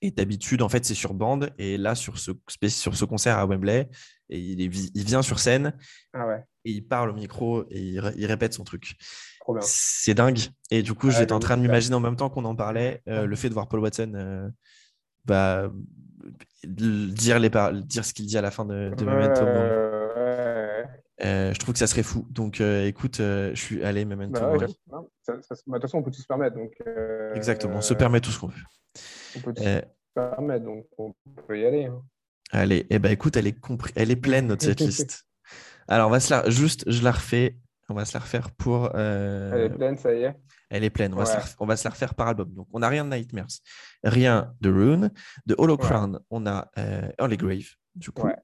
Et 0.01 0.11
d'habitude, 0.11 0.61
en 0.61 0.69
fait, 0.69 0.85
c'est 0.85 0.93
sur 0.93 1.13
bande. 1.13 1.51
Et 1.57 1.77
là, 1.77 1.93
sur 1.95 2.17
ce, 2.17 2.31
sur 2.69 2.95
ce 2.95 3.05
concert 3.05 3.37
à 3.37 3.45
Wembley, 3.45 3.89
et 4.29 4.39
il, 4.39 4.61
il 4.61 5.03
vient 5.03 5.21
sur 5.21 5.39
scène 5.39 5.73
ah 6.13 6.37
et 6.65 6.71
il 6.71 6.81
parle 6.85 7.09
au 7.09 7.13
micro 7.13 7.63
et 7.69 7.79
il, 7.79 8.13
il 8.15 8.25
répète 8.27 8.53
son 8.53 8.63
truc. 8.63 8.95
C'est 9.61 10.13
dingue. 10.13 10.39
Et 10.69 10.83
du 10.83 10.93
coup, 10.93 11.07
Ouais, 11.07 11.13
j'étais 11.13 11.31
en 11.33 11.39
train 11.39 11.57
de 11.57 11.61
m'imaginer 11.63 11.95
en 11.95 11.99
même 11.99 12.15
temps 12.15 12.29
qu'on 12.29 12.45
en 12.45 12.55
parlait, 12.55 13.01
euh, 13.07 13.25
le 13.25 13.35
fait 13.35 13.49
de 13.49 13.53
voir 13.53 13.67
Paul 13.67 13.79
Watson 13.79 14.11
euh, 14.15 14.47
bah, 15.25 15.71
dire, 16.63 17.39
les 17.39 17.49
dire 17.83 18.05
ce 18.05 18.13
qu'il 18.13 18.27
dit 18.27 18.37
à 18.37 18.41
la 18.41 18.51
fin 18.51 18.65
de, 18.65 18.93
de 18.95 19.03
Memento. 19.05 19.41
Euh. 19.41 20.83
Euh, 21.25 21.53
je 21.53 21.59
trouve 21.59 21.73
que 21.73 21.79
ça 21.79 21.87
serait 21.87 22.03
fou. 22.03 22.25
Donc, 22.29 22.61
euh, 22.61 22.85
écoute, 22.85 23.17
je 23.17 23.51
suis 23.55 23.83
allé 23.83 24.05
Memento 24.05 24.39
Bah 24.39 24.51
ouais, 24.51 24.59
Mori. 24.59 24.79
non, 24.91 25.09
ça- 25.21 25.33
ça- 25.41 25.55
De 25.55 25.71
toute 25.73 25.81
façon, 25.81 25.97
on 25.97 26.03
peut 26.03 26.11
tout 26.11 26.21
se 26.21 26.27
permettre. 26.27 26.55
Donc, 26.55 26.71
Exactement. 27.35 27.77
On 27.77 27.81
se 27.81 27.93
permet 27.93 28.21
tout 28.21 28.31
ce 28.31 28.39
qu'on 28.39 28.47
veut. 28.47 28.61
On 29.35 29.39
peut 29.41 29.53
Euh, 29.59 29.81
se 29.81 29.85
permettre, 30.13 30.65
donc 30.65 30.85
on 30.97 31.13
peut 31.47 31.59
y 31.59 31.65
aller. 31.65 31.85
hein. 31.85 32.01
allez, 32.51 32.85
eh 32.89 32.99
ben, 32.99 33.11
écoute, 33.11 33.37
elle 33.37 33.47
est, 33.47 33.57
elle 33.95 34.11
est 34.11 34.15
pleine, 34.15 34.47
notre 34.47 34.63
setlist. 34.65 35.25
Alors, 35.87 36.07
on 36.07 36.11
va 36.11 36.19
se 36.19 36.33
la... 36.33 36.49
juste, 36.49 36.89
je 36.89 37.03
la 37.03 37.11
refais. 37.11 37.57
On 37.91 37.95
va 37.95 38.05
se 38.05 38.13
la 38.13 38.19
refaire 38.19 38.51
pour. 38.51 38.91
euh, 38.93 39.51
Elle 39.53 39.71
est 39.71 39.75
pleine, 39.75 39.97
ça 39.97 40.13
y 40.13 40.21
est. 40.23 40.35
Elle 40.69 40.83
est 40.83 40.91
pleine. 40.91 41.11
On, 41.15 41.17
va 41.17 41.25
se 41.25 41.31
Ouais. 41.31 41.37
la 41.39 41.45
on 41.59 41.65
va 41.65 41.75
se 41.75 41.83
la 41.83 41.89
refaire 41.89 42.13
par 42.13 42.27
album. 42.27 42.53
Donc, 42.53 42.67
on 42.71 42.79
n'a 42.79 42.87
rien 42.89 43.03
de 43.03 43.09
Nightmares, 43.09 43.47
rien 44.03 44.53
de 44.61 44.69
Rune. 44.69 45.11
De 45.47 45.55
Hollow 45.57 45.75
Ouais. 45.77 45.83
Crown, 45.85 46.19
on 46.29 46.45
a 46.45 46.69
euh, 46.77 47.09
Early 47.19 47.37
Grave, 47.37 47.65
du 47.95 48.11
coup. 48.11 48.27
Ouais. 48.27 48.35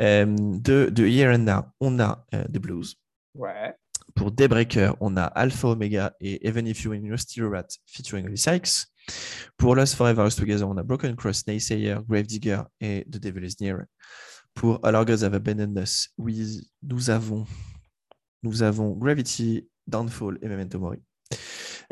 Euh, 0.00 0.26
de, 0.28 0.90
de 0.90 1.06
Here 1.06 1.34
and 1.34 1.38
Now, 1.44 1.62
on 1.80 1.98
a 2.00 2.26
euh, 2.34 2.44
The 2.44 2.58
Blues. 2.58 2.96
Ouais. 3.34 3.74
Pour 4.14 4.30
Daybreaker, 4.30 4.94
on 5.00 5.16
a 5.16 5.24
Alpha 5.24 5.68
Omega 5.68 6.14
et 6.20 6.46
Even 6.46 6.66
If 6.66 6.82
You 6.84 6.90
Win 6.90 7.04
Your 7.06 7.18
Steel 7.18 7.46
Rat 7.46 7.68
featuring 7.86 8.26
Holly 8.26 8.36
Sykes. 8.36 8.86
Pour 9.56 9.74
Lost 9.74 9.94
Forever 9.94 10.26
Us 10.26 10.36
Together, 10.36 10.64
on 10.64 10.78
a 10.78 10.82
Broken 10.82 11.16
Cross, 11.16 11.46
Naysayer, 11.46 11.98
Gravedigger 12.08 12.62
et 12.80 13.04
The 13.10 13.18
Devil 13.18 13.44
is 13.44 13.56
Near. 13.60 13.86
Pour 14.54 14.78
All 14.84 14.94
Our 14.96 15.08
Have 15.08 15.34
Abandoned 15.34 15.78
Us, 15.78 16.08
nous 16.18 17.10
avons, 17.10 17.46
Gravity, 18.98 19.68
Downfall 19.86 20.38
et 20.42 20.48
Memento 20.48 20.78
Mori. 20.78 20.98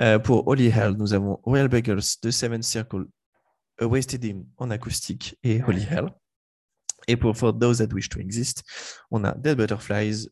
Euh, 0.01 0.19
pour 0.19 0.47
Holy 0.49 0.69
Hell, 0.69 0.97
nous 0.97 1.13
avons 1.13 1.41
Royal 1.45 1.69
Beggars, 1.69 2.19
The 2.21 2.31
Seven 2.31 2.63
Circle, 2.63 3.07
A 3.81 3.87
Wasted 3.87 4.25
Hymn 4.25 4.47
en 4.57 4.71
acoustique 4.71 5.37
et 5.43 5.63
Holy 5.63 5.83
Hell. 5.83 6.11
Et 7.07 7.17
pour 7.17 7.37
For 7.37 7.53
Those 7.53 7.79
That 7.79 7.93
Wish 7.93 8.09
to 8.09 8.19
Exist, 8.19 8.65
on 9.11 9.25
a 9.25 9.35
Dead 9.35 9.57
Butterflies, 9.57 10.29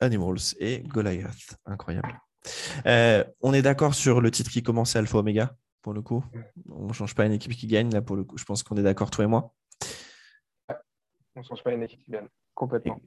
Animals 0.00 0.54
et 0.58 0.82
Goliath. 0.88 1.56
Incroyable. 1.66 2.18
Euh, 2.86 3.24
on 3.40 3.52
est 3.52 3.62
d'accord 3.62 3.94
sur 3.94 4.20
le 4.20 4.30
titre 4.30 4.50
qui 4.50 4.62
commence 4.62 4.96
Alpha 4.96 5.18
Omega, 5.18 5.56
pour 5.82 5.92
le 5.92 6.02
coup. 6.02 6.24
On 6.70 6.86
ne 6.86 6.92
change 6.92 7.14
pas 7.14 7.26
une 7.26 7.32
équipe 7.32 7.52
qui 7.52 7.66
gagne, 7.66 7.92
là, 7.92 8.02
pour 8.02 8.16
le 8.16 8.24
coup. 8.24 8.38
Je 8.38 8.44
pense 8.44 8.62
qu'on 8.62 8.76
est 8.76 8.82
d'accord, 8.82 9.10
toi 9.10 9.24
et 9.24 9.28
moi. 9.28 9.52
On 11.36 11.40
ne 11.40 11.44
change 11.44 11.62
pas 11.62 11.72
une 11.72 11.82
équipe 11.82 12.02
qui 12.04 12.10
gagne. 12.10 12.28
Complètement. 12.54 12.98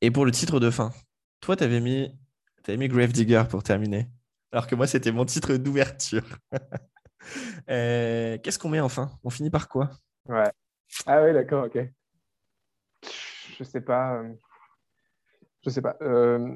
Et 0.00 0.10
pour 0.10 0.24
le 0.24 0.30
titre 0.32 0.60
de 0.60 0.70
fin, 0.70 0.92
toi, 1.40 1.56
tu 1.56 1.64
avais 1.64 1.80
mis, 1.80 2.14
t'avais 2.62 2.76
mis 2.78 2.88
Gravedigger 2.88 3.44
pour 3.48 3.62
terminer. 3.62 4.08
Alors 4.52 4.66
que 4.66 4.74
moi, 4.74 4.86
c'était 4.86 5.12
mon 5.12 5.24
titre 5.24 5.54
d'ouverture. 5.56 6.24
Euh, 7.70 8.36
Qu'est-ce 8.42 8.58
qu'on 8.58 8.68
met 8.68 8.80
enfin 8.80 9.10
On 9.24 9.30
finit 9.30 9.48
par 9.48 9.66
quoi? 9.66 9.90
Ouais. 10.28 10.50
Ah 11.06 11.22
oui, 11.22 11.32
d'accord, 11.32 11.64
ok. 11.64 11.78
Je 13.58 13.64
sais 13.64 13.80
pas. 13.80 14.16
euh, 14.16 14.34
Je 15.64 15.70
sais 15.70 15.80
pas. 15.80 15.96
Euh, 16.02 16.54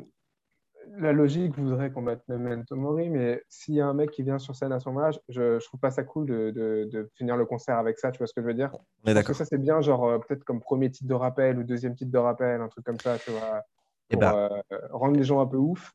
La 0.96 1.12
logique 1.12 1.56
voudrait 1.58 1.90
qu'on 1.92 2.02
mette 2.02 2.26
Memento 2.28 2.74
Mori, 2.76 3.10
mais 3.10 3.42
s'il 3.48 3.74
y 3.74 3.80
a 3.80 3.86
un 3.86 3.94
mec 3.94 4.10
qui 4.10 4.22
vient 4.22 4.38
sur 4.38 4.56
scène 4.56 4.72
à 4.72 4.80
ce 4.80 4.88
moment-là, 4.88 5.10
je, 5.28 5.58
je 5.58 5.64
trouve 5.66 5.78
pas 5.80 5.90
ça 5.90 6.02
cool 6.02 6.26
de, 6.26 6.50
de- 6.50 6.88
de 6.90 7.10
finir 7.14 7.36
le 7.36 7.44
concert 7.46 7.76
avec 7.78 7.98
ça, 7.98 8.10
tu 8.10 8.18
vois 8.18 8.26
ce 8.26 8.32
que 8.32 8.40
je 8.40 8.46
veux 8.46 8.54
dire? 8.54 8.70
Pense 8.70 8.82
que 9.04 9.12
d'accord. 9.12 9.36
ça, 9.36 9.44
c'est 9.44 9.58
bien, 9.58 9.80
genre, 9.80 10.04
euh, 10.06 10.18
peut-être 10.18 10.44
comme 10.44 10.60
premier 10.60 10.90
titre 10.90 11.08
de 11.08 11.14
rappel 11.14 11.58
ou 11.58 11.62
deuxième 11.62 11.94
titre 11.94 12.10
de 12.10 12.18
rappel, 12.18 12.60
un 12.60 12.68
truc 12.68 12.84
comme 12.84 12.98
ça, 12.98 13.18
tu 13.18 13.30
vois, 13.30 13.62
Eh 14.10 14.16
pour 14.16 14.24
euh, 14.26 14.48
rendre 14.90 15.16
les 15.16 15.24
gens 15.24 15.40
un 15.40 15.46
peu 15.46 15.56
ouf. 15.58 15.92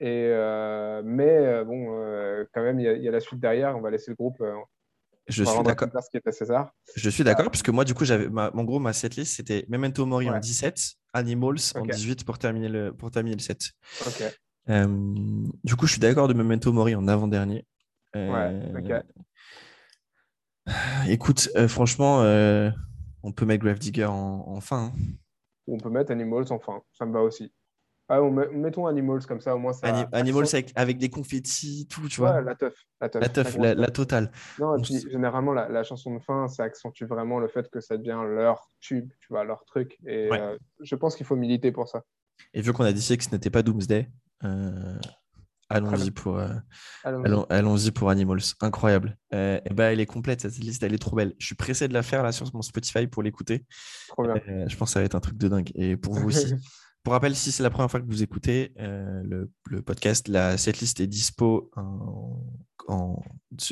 Et, 0.00 0.28
euh, 0.30 1.02
mais 1.04 1.64
bon, 1.64 1.86
euh, 1.98 2.44
quand 2.52 2.62
même, 2.62 2.78
il 2.78 2.84
y, 2.84 2.88
a- 2.88 2.92
il 2.92 3.02
y 3.02 3.08
a 3.08 3.12
la 3.12 3.20
suite 3.20 3.40
derrière. 3.40 3.76
On 3.76 3.80
va 3.80 3.90
laisser 3.90 4.10
le 4.10 4.14
groupe. 4.16 4.42
je 5.26 5.42
suis 5.44 5.62
d'accord. 5.62 5.88
qui 6.10 6.18
à 6.24 6.32
César. 6.32 6.72
Je 6.94 7.08
suis 7.10 7.24
d'accord, 7.24 7.50
puisque 7.50 7.70
moi, 7.70 7.84
du 7.84 7.94
coup, 7.94 8.04
j'avais, 8.04 8.28
ma- 8.28 8.50
en 8.54 8.64
gros, 8.64 8.78
ma 8.78 8.92
setlist, 8.92 9.34
c'était 9.36 9.64
Memento 9.68 10.04
Mori 10.04 10.28
en 10.28 10.34
Ouais. 10.34 10.40
17, 10.40 10.78
Animals 11.16 11.72
en 11.74 11.80
Ok. 11.80 11.90
18 11.90 12.24
pour 12.24 12.38
terminer 12.38 12.68
le, 12.68 12.92
pour 12.92 13.10
terminer 13.10 13.36
le 13.36 13.42
set. 13.42 13.72
Euh, 14.68 14.86
du 15.64 15.76
coup, 15.76 15.86
je 15.86 15.92
suis 15.92 16.00
d'accord 16.00 16.28
de 16.28 16.34
Memento 16.34 16.72
Mori 16.72 16.94
en 16.94 17.06
avant-dernier. 17.08 17.64
Euh, 18.14 18.78
ok. 18.78 19.04
Écoute, 21.08 21.48
euh, 21.56 21.68
franchement, 21.68 22.20
on 23.22 23.32
peut 23.32 23.46
mettre 23.46 23.64
Gravedigger 23.64 24.06
en, 24.06 24.44
en 24.46 24.60
fin. 24.60 24.86
hein. 24.86 24.92
On 25.68 25.78
peut 25.78 25.90
mettre 25.90 26.12
Animals 26.12 26.46
enfin, 26.50 26.82
ça 26.92 27.06
me 27.06 27.12
va 27.12 27.22
aussi. 27.22 27.52
Ah, 28.08 28.22
on 28.22 28.30
met- 28.30 28.48
mettons 28.52 28.86
Animals 28.86 29.26
comme 29.26 29.40
ça, 29.40 29.54
au 29.54 29.58
moins 29.58 29.72
ça. 29.72 29.88
Ani- 29.88 30.06
Animals 30.12 30.46
avec, 30.52 30.72
avec 30.76 30.96
des 30.98 31.08
confettis, 31.10 31.88
tout, 31.90 32.08
tu 32.08 32.20
vois. 32.20 32.36
Ouais, 32.36 32.42
la 32.44 32.54
teuf. 32.54 32.74
La 33.00 33.08
teuf. 33.08 33.20
la 33.22 33.28
teuf, 33.28 33.56
la, 33.58 33.86
totale. 33.90 34.30
Non, 34.60 34.76
et 34.76 34.82
puis 34.82 35.00
généralement, 35.10 35.52
la, 35.52 35.68
la 35.68 35.82
chanson 35.82 36.14
de 36.14 36.20
fin, 36.20 36.46
ça 36.46 36.62
accentue 36.64 37.04
vraiment 37.04 37.40
le 37.40 37.48
fait 37.48 37.68
que 37.68 37.80
ça 37.80 37.96
devient 37.96 38.20
leur 38.28 38.70
tube, 38.80 39.10
tu 39.20 39.26
vois, 39.30 39.42
leur 39.44 39.64
truc. 39.64 39.98
Et 40.06 40.30
Ouais. 40.30 40.40
euh, 40.40 40.56
je 40.82 40.94
pense 40.94 41.16
qu'il 41.16 41.26
faut 41.26 41.34
militer 41.36 41.72
pour 41.72 41.88
ça. 41.88 42.02
Et 42.54 42.60
vu 42.60 42.72
qu'on 42.72 42.84
a 42.84 42.92
dit 42.92 43.16
que 43.16 43.24
ce 43.24 43.30
n'était 43.30 43.50
pas 43.50 43.62
Doomsday, 43.62 44.08
euh, 44.44 44.94
allons-y 45.68 46.12
pour, 46.12 46.38
euh, 46.38 46.48
allons, 47.02 47.44
allons-y 47.50 47.90
pour 47.90 48.10
Animals. 48.10 48.40
Incroyable. 48.60 49.16
Et 49.32 49.60
ben, 49.74 49.90
elle 49.92 49.98
est 50.00 50.06
complète, 50.06 50.42
cette 50.42 50.56
liste, 50.58 50.82
elle 50.84 50.94
est 50.94 50.98
trop 50.98 51.16
belle. 51.16 51.34
Je 51.38 51.46
suis 51.46 51.54
pressé 51.56 51.88
de 51.88 51.92
la 51.92 52.04
faire 52.04 52.22
là 52.22 52.30
sur 52.30 52.46
mon 52.54 52.62
Spotify 52.62 53.08
pour 53.08 53.24
l'écouter. 53.24 53.66
Je 54.16 54.76
pense 54.76 54.90
que 54.90 54.92
ça 54.92 55.00
va 55.00 55.06
être 55.06 55.16
un 55.16 55.20
truc 55.20 55.36
de 55.38 55.48
dingue. 55.48 55.72
Et 55.74 55.96
pour 55.96 56.14
vous 56.14 56.28
aussi. 56.28 56.54
Pour 57.06 57.12
rappel, 57.12 57.36
si 57.36 57.52
c'est 57.52 57.62
la 57.62 57.70
première 57.70 57.88
fois 57.88 58.00
que 58.00 58.06
vous 58.06 58.24
écoutez 58.24 58.72
euh, 58.80 59.22
le, 59.22 59.48
le 59.70 59.80
podcast, 59.80 60.26
la 60.26 60.58
setlist 60.58 60.98
est 60.98 61.06
dispo 61.06 61.70
en- 61.76 62.42
en- 62.88 63.22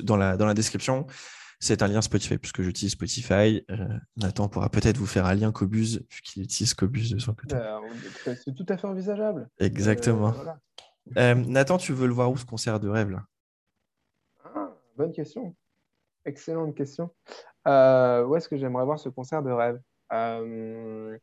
dans, 0.04 0.16
la, 0.16 0.36
dans 0.36 0.46
la 0.46 0.54
description. 0.54 1.08
C'est 1.58 1.82
un 1.82 1.88
lien 1.88 2.00
Spotify, 2.00 2.38
puisque 2.38 2.62
j'utilise 2.62 2.92
Spotify. 2.92 3.64
Euh, 3.72 3.88
Nathan 4.16 4.48
pourra 4.48 4.68
peut-être 4.68 4.98
vous 4.98 5.06
faire 5.06 5.26
un 5.26 5.34
lien 5.34 5.50
Cobus, 5.50 5.98
vu 6.08 6.20
qu'il 6.22 6.44
utilise 6.44 6.74
Cobus 6.74 7.10
de 7.12 7.18
son 7.18 7.34
côté. 7.34 7.56
C'est 8.24 8.54
tout 8.54 8.66
à 8.68 8.76
fait 8.76 8.86
envisageable. 8.86 9.48
Exactement. 9.58 10.28
Euh, 10.28 10.54
voilà. 11.16 11.34
Nathan, 11.34 11.76
tu 11.76 11.92
veux 11.92 12.06
le 12.06 12.14
voir 12.14 12.30
où 12.30 12.36
ce 12.36 12.44
concert 12.44 12.78
de 12.78 12.88
rêve 12.88 13.10
là? 13.10 13.24
Ah, 14.44 14.72
bonne 14.96 15.10
question. 15.10 15.56
Excellente 16.24 16.76
question. 16.76 17.10
Euh, 17.66 18.24
où 18.26 18.36
est-ce 18.36 18.48
que 18.48 18.56
j'aimerais 18.56 18.84
voir 18.84 19.00
ce 19.00 19.08
concert 19.08 19.42
de 19.42 19.50
rêve? 19.50 19.80
Euh, 20.12 21.18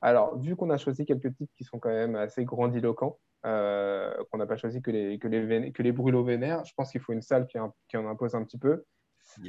alors, 0.00 0.38
vu 0.38 0.54
qu'on 0.56 0.70
a 0.70 0.76
choisi 0.78 1.04
quelques 1.04 1.34
titres 1.34 1.52
qui 1.56 1.64
sont 1.64 1.78
quand 1.78 1.88
même 1.88 2.14
assez 2.16 2.44
grandiloquents, 2.44 3.18
euh, 3.46 4.12
qu'on 4.30 4.38
n'a 4.38 4.46
pas 4.46 4.56
choisi 4.56 4.80
que 4.82 4.90
les, 4.90 5.18
que 5.18 5.28
les, 5.28 5.44
vén- 5.44 5.72
que 5.72 5.82
les 5.82 5.92
brûlots 5.92 6.24
vénères, 6.24 6.64
je 6.64 6.72
pense 6.76 6.92
qu'il 6.92 7.00
faut 7.00 7.12
une 7.12 7.22
salle 7.22 7.46
qui, 7.46 7.58
en- 7.58 7.74
qui 7.88 7.96
en 7.96 8.08
impose 8.08 8.34
un 8.34 8.44
petit 8.44 8.58
peu. 8.58 8.84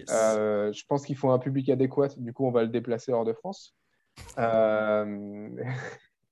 Euh, 0.10 0.72
je 0.74 0.84
pense 0.88 1.06
qu'il 1.06 1.18
faut 1.18 1.30
un 1.30 1.40
public 1.40 1.70
adéquat, 1.70 2.10
du 2.18 2.34
coup, 2.34 2.46
on 2.46 2.52
va 2.52 2.64
le 2.64 2.70
déplacer 2.70 3.12
hors 3.12 3.26
de 3.26 3.34
France. 3.34 3.76
Euh, 4.38 5.50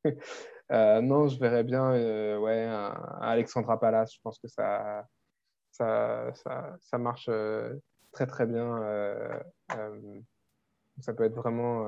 non, 1.02 1.28
je 1.28 1.40
verrais 1.40 1.64
bien 1.64 1.92
ouais, 2.40 2.64
un, 2.66 2.94
Alexandra 3.22 3.80
Palace. 3.80 4.14
Je 4.16 4.20
pense 4.24 4.40
que 4.40 4.48
ça, 4.48 5.08
ça, 5.72 6.32
ça, 6.82 6.98
marche 6.98 7.30
très 8.12 8.26
très 8.26 8.46
bien. 8.46 8.82
Ça 11.00 11.14
peut 11.14 11.24
être 11.24 11.36
vraiment 11.36 11.86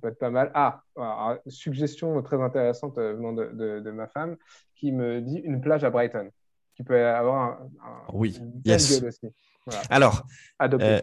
peut 0.00 0.08
être 0.08 0.18
pas 0.18 0.30
mal. 0.30 0.50
Ah, 0.54 0.82
suggestion 1.46 2.20
très 2.22 2.40
intéressante 2.40 2.96
venant 2.96 3.32
de, 3.32 3.80
de, 3.80 3.90
ma 3.90 4.06
femme 4.06 4.36
qui 4.74 4.92
me 4.92 5.20
dit 5.20 5.38
une 5.38 5.60
plage 5.60 5.84
à 5.84 5.90
Brighton 5.90 6.30
qui 6.74 6.84
peut 6.84 7.06
avoir 7.06 7.60
un, 7.60 7.70
oui, 8.12 8.38
yes. 8.64 9.02
aussi. 9.02 9.26
Alors, 9.90 10.26
euh, 10.62 11.00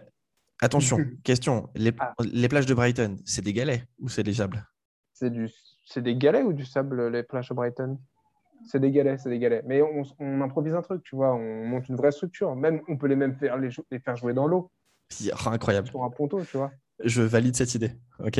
attention, 0.61 0.97
question. 1.23 1.69
Les, 1.75 1.93
ah. 1.99 2.13
les, 2.19 2.47
plages 2.47 2.65
de 2.65 2.73
Brighton, 2.73 3.17
c'est 3.25 3.43
des 3.43 3.53
galets 3.53 3.83
ou 3.99 4.09
c'est 4.09 4.23
des 4.23 4.33
sables? 4.33 4.65
C'est 5.13 5.29
du, 5.29 5.49
des 5.97 6.15
galets 6.15 6.43
ou 6.43 6.53
du 6.53 6.65
sable, 6.65 7.09
les 7.09 7.23
plages 7.23 7.49
de 7.49 7.53
Brighton? 7.53 7.99
C'est 8.65 8.79
des 8.79 8.91
galets, 8.91 9.19
c'est 9.19 9.29
des 9.29 9.39
galets. 9.39 9.63
Mais 9.65 9.81
on, 9.81 10.41
improvise 10.41 10.73
un 10.73 10.81
truc, 10.81 11.03
tu 11.03 11.15
vois, 11.15 11.33
on 11.33 11.65
monte 11.65 11.87
une 11.89 11.95
vraie 11.95 12.11
structure. 12.11 12.55
Même, 12.55 12.81
on 12.87 12.97
peut 12.97 13.07
les 13.07 13.15
même 13.15 13.35
faire, 13.35 13.57
les, 13.57 13.69
faire 13.99 14.15
jouer 14.15 14.33
dans 14.33 14.47
l'eau. 14.47 14.71
incroyable. 15.45 15.87
Sur 15.87 16.03
un 16.03 16.09
ponton, 16.09 16.43
tu 16.43 16.57
vois. 16.57 16.71
Je 17.03 17.21
valide 17.21 17.55
cette 17.55 17.75
idée. 17.75 17.91
Ok, 18.19 18.39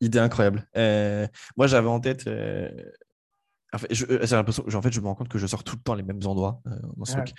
idée 0.00 0.18
incroyable. 0.18 0.66
Euh, 0.76 1.26
moi, 1.56 1.66
j'avais 1.66 1.88
en 1.88 2.00
tête 2.00 2.26
euh, 2.26 2.68
en 3.72 3.78
fait, 3.78 3.94
je, 3.94 4.06
euh, 4.06 4.76
en 4.76 4.82
fait, 4.82 4.92
je 4.92 5.00
me 5.00 5.06
rends 5.06 5.14
compte 5.14 5.28
que 5.28 5.38
je 5.38 5.46
sors 5.46 5.62
tout 5.62 5.76
le 5.76 5.82
temps 5.82 5.94
les 5.94 6.02
mêmes 6.02 6.20
endroits 6.24 6.60
euh, 6.66 6.70
dans 6.96 7.04
ce 7.04 7.12
truc. 7.12 7.34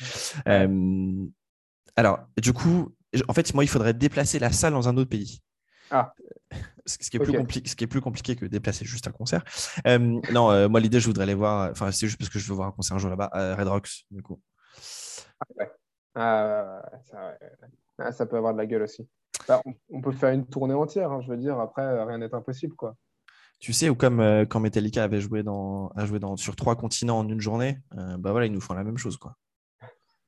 Alors, 1.95 2.19
du 2.37 2.53
coup, 2.53 2.95
en 3.27 3.33
fait, 3.33 3.53
moi, 3.53 3.63
il 3.63 3.67
faudrait 3.67 3.93
déplacer 3.93 4.39
la 4.39 4.51
salle 4.51 4.73
dans 4.73 4.87
un 4.87 4.95
autre 4.97 5.09
pays. 5.09 5.41
Ah. 5.91 6.13
Ce 6.85 6.97
qui, 6.97 7.17
est 7.17 7.19
plus 7.19 7.33
compliqué, 7.33 7.67
ce 7.69 7.75
qui 7.75 7.83
est 7.83 7.87
plus 7.87 8.01
compliqué 8.01 8.35
que 8.35 8.45
déplacer 8.45 8.85
juste 8.85 9.07
un 9.07 9.11
concert. 9.11 9.43
non, 9.85 10.69
moi, 10.69 10.79
l'idée, 10.79 10.99
je 10.99 11.07
voudrais 11.07 11.23
aller 11.23 11.33
voir. 11.33 11.71
Enfin, 11.71 11.91
c'est 11.91 12.07
juste 12.07 12.19
parce 12.19 12.29
que 12.29 12.39
je 12.39 12.47
veux 12.47 12.55
voir 12.55 12.67
un 12.67 12.71
concert 12.71 12.95
un 12.95 12.99
jour 12.99 13.09
là-bas 13.09 13.29
à 13.31 13.55
Red 13.55 13.67
Rocks, 13.67 14.05
du 14.11 14.21
coup. 14.21 14.39
Ah, 16.15 16.81
ça, 17.03 17.37
ah, 17.97 18.11
ça, 18.11 18.25
peut 18.25 18.37
avoir 18.37 18.53
de 18.53 18.59
la 18.59 18.65
gueule 18.65 18.83
aussi. 18.83 19.07
Bah, 19.47 19.61
on, 19.89 20.01
peut 20.01 20.11
faire 20.11 20.31
une 20.31 20.45
tournée 20.45 20.73
entière, 20.73 21.11
hein, 21.11 21.21
je 21.21 21.29
veux 21.29 21.37
dire. 21.37 21.59
Après, 21.59 22.03
rien 22.03 22.17
n'est 22.17 22.33
impossible, 22.33 22.75
quoi. 22.75 22.95
Tu 23.59 23.73
sais, 23.73 23.89
ou 23.89 23.95
comme 23.95 24.21
euh, 24.21 24.45
quand 24.45 24.61
Metallica 24.61 25.03
avait 25.03 25.19
joué, 25.19 25.43
dans, 25.43 25.89
a 25.89 26.05
joué 26.05 26.19
dans, 26.19 26.37
sur 26.37 26.55
trois 26.55 26.77
continents 26.77 27.19
en 27.19 27.27
une 27.27 27.41
journée, 27.41 27.79
euh, 27.97 28.15
bah 28.17 28.31
voilà, 28.31 28.45
ils 28.45 28.53
nous 28.53 28.61
font 28.61 28.73
la 28.73 28.85
même 28.85 28.97
chose. 28.97 29.17
Quoi. 29.17 29.35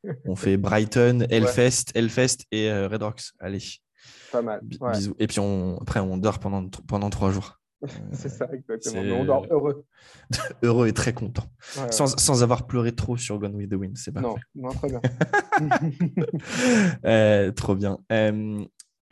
On 0.25 0.35
fait 0.35 0.57
Brighton, 0.57 1.25
Hellfest, 1.29 1.95
Hellfest 1.95 2.45
et 2.51 2.69
euh, 2.69 2.89
Red 2.89 3.03
Rocks. 3.03 3.31
Allez. 3.39 3.61
Pas 4.31 4.41
mal. 4.41 4.59
Bisous. 4.63 5.15
Et 5.19 5.27
puis 5.27 5.39
on, 5.39 5.77
après, 5.79 5.99
on 5.99 6.17
dort 6.17 6.39
pendant, 6.39 6.67
pendant 6.88 7.09
trois 7.09 7.31
jours. 7.31 7.59
c'est 8.11 8.29
ça, 8.29 8.47
exactement. 8.51 9.01
Mais 9.01 9.11
on 9.11 9.25
dort 9.25 9.45
heureux. 9.49 9.85
heureux 10.63 10.88
et 10.88 10.93
très 10.93 11.13
content. 11.13 11.45
sans, 11.91 12.07
sans, 12.19 12.43
avoir 12.43 12.67
pleuré 12.67 12.93
trop 12.93 13.15
sur 13.15 13.39
Gone 13.39 13.55
with 13.55 13.69
the 13.69 13.75
Wind. 13.75 13.97
C'est 13.97 14.11
pas 14.11 14.21
Non, 14.21 14.35
non, 14.55 14.69
très 14.71 14.88
bien. 14.89 15.01
trop 17.53 17.75
bien. 17.75 17.99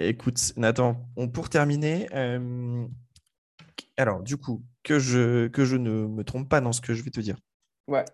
Écoute, 0.08 0.54
Nathan, 0.58 1.06
on, 1.16 1.28
pour 1.28 1.50
terminer, 1.50 2.08
alors, 3.98 4.24
du 4.24 4.38
coup, 4.38 4.64
que 4.84 4.98
je, 4.98 5.48
que 5.48 5.66
je 5.66 5.76
ne 5.76 6.08
me 6.08 6.24
trompe 6.24 6.48
pas 6.48 6.62
dans 6.62 6.72
ce 6.72 6.80
que 6.80 6.94
je 6.94 7.04
vais 7.04 7.12
te 7.12 7.20
dire. 7.20 7.38
Ouais. 7.88 8.06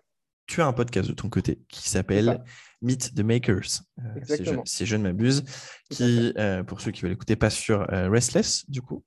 Tu 0.46 0.60
as 0.60 0.66
un 0.66 0.72
podcast 0.72 1.08
de 1.08 1.14
ton 1.14 1.28
côté 1.28 1.60
qui 1.68 1.88
s'appelle 1.88 2.42
Meet 2.82 3.14
the 3.14 3.20
Makers, 3.20 3.82
euh, 4.00 4.20
si, 4.64 4.86
je, 4.86 4.96
ne 4.96 5.02
m'abuse, 5.02 5.44
qui, 5.90 6.32
euh, 6.38 6.62
pour 6.62 6.80
ceux 6.80 6.90
qui 6.90 7.02
veulent 7.02 7.12
écouter, 7.12 7.36
passe 7.36 7.54
sur 7.54 7.82
euh, 7.92 8.08
Restless, 8.08 8.68
du 8.68 8.82
coup. 8.82 9.04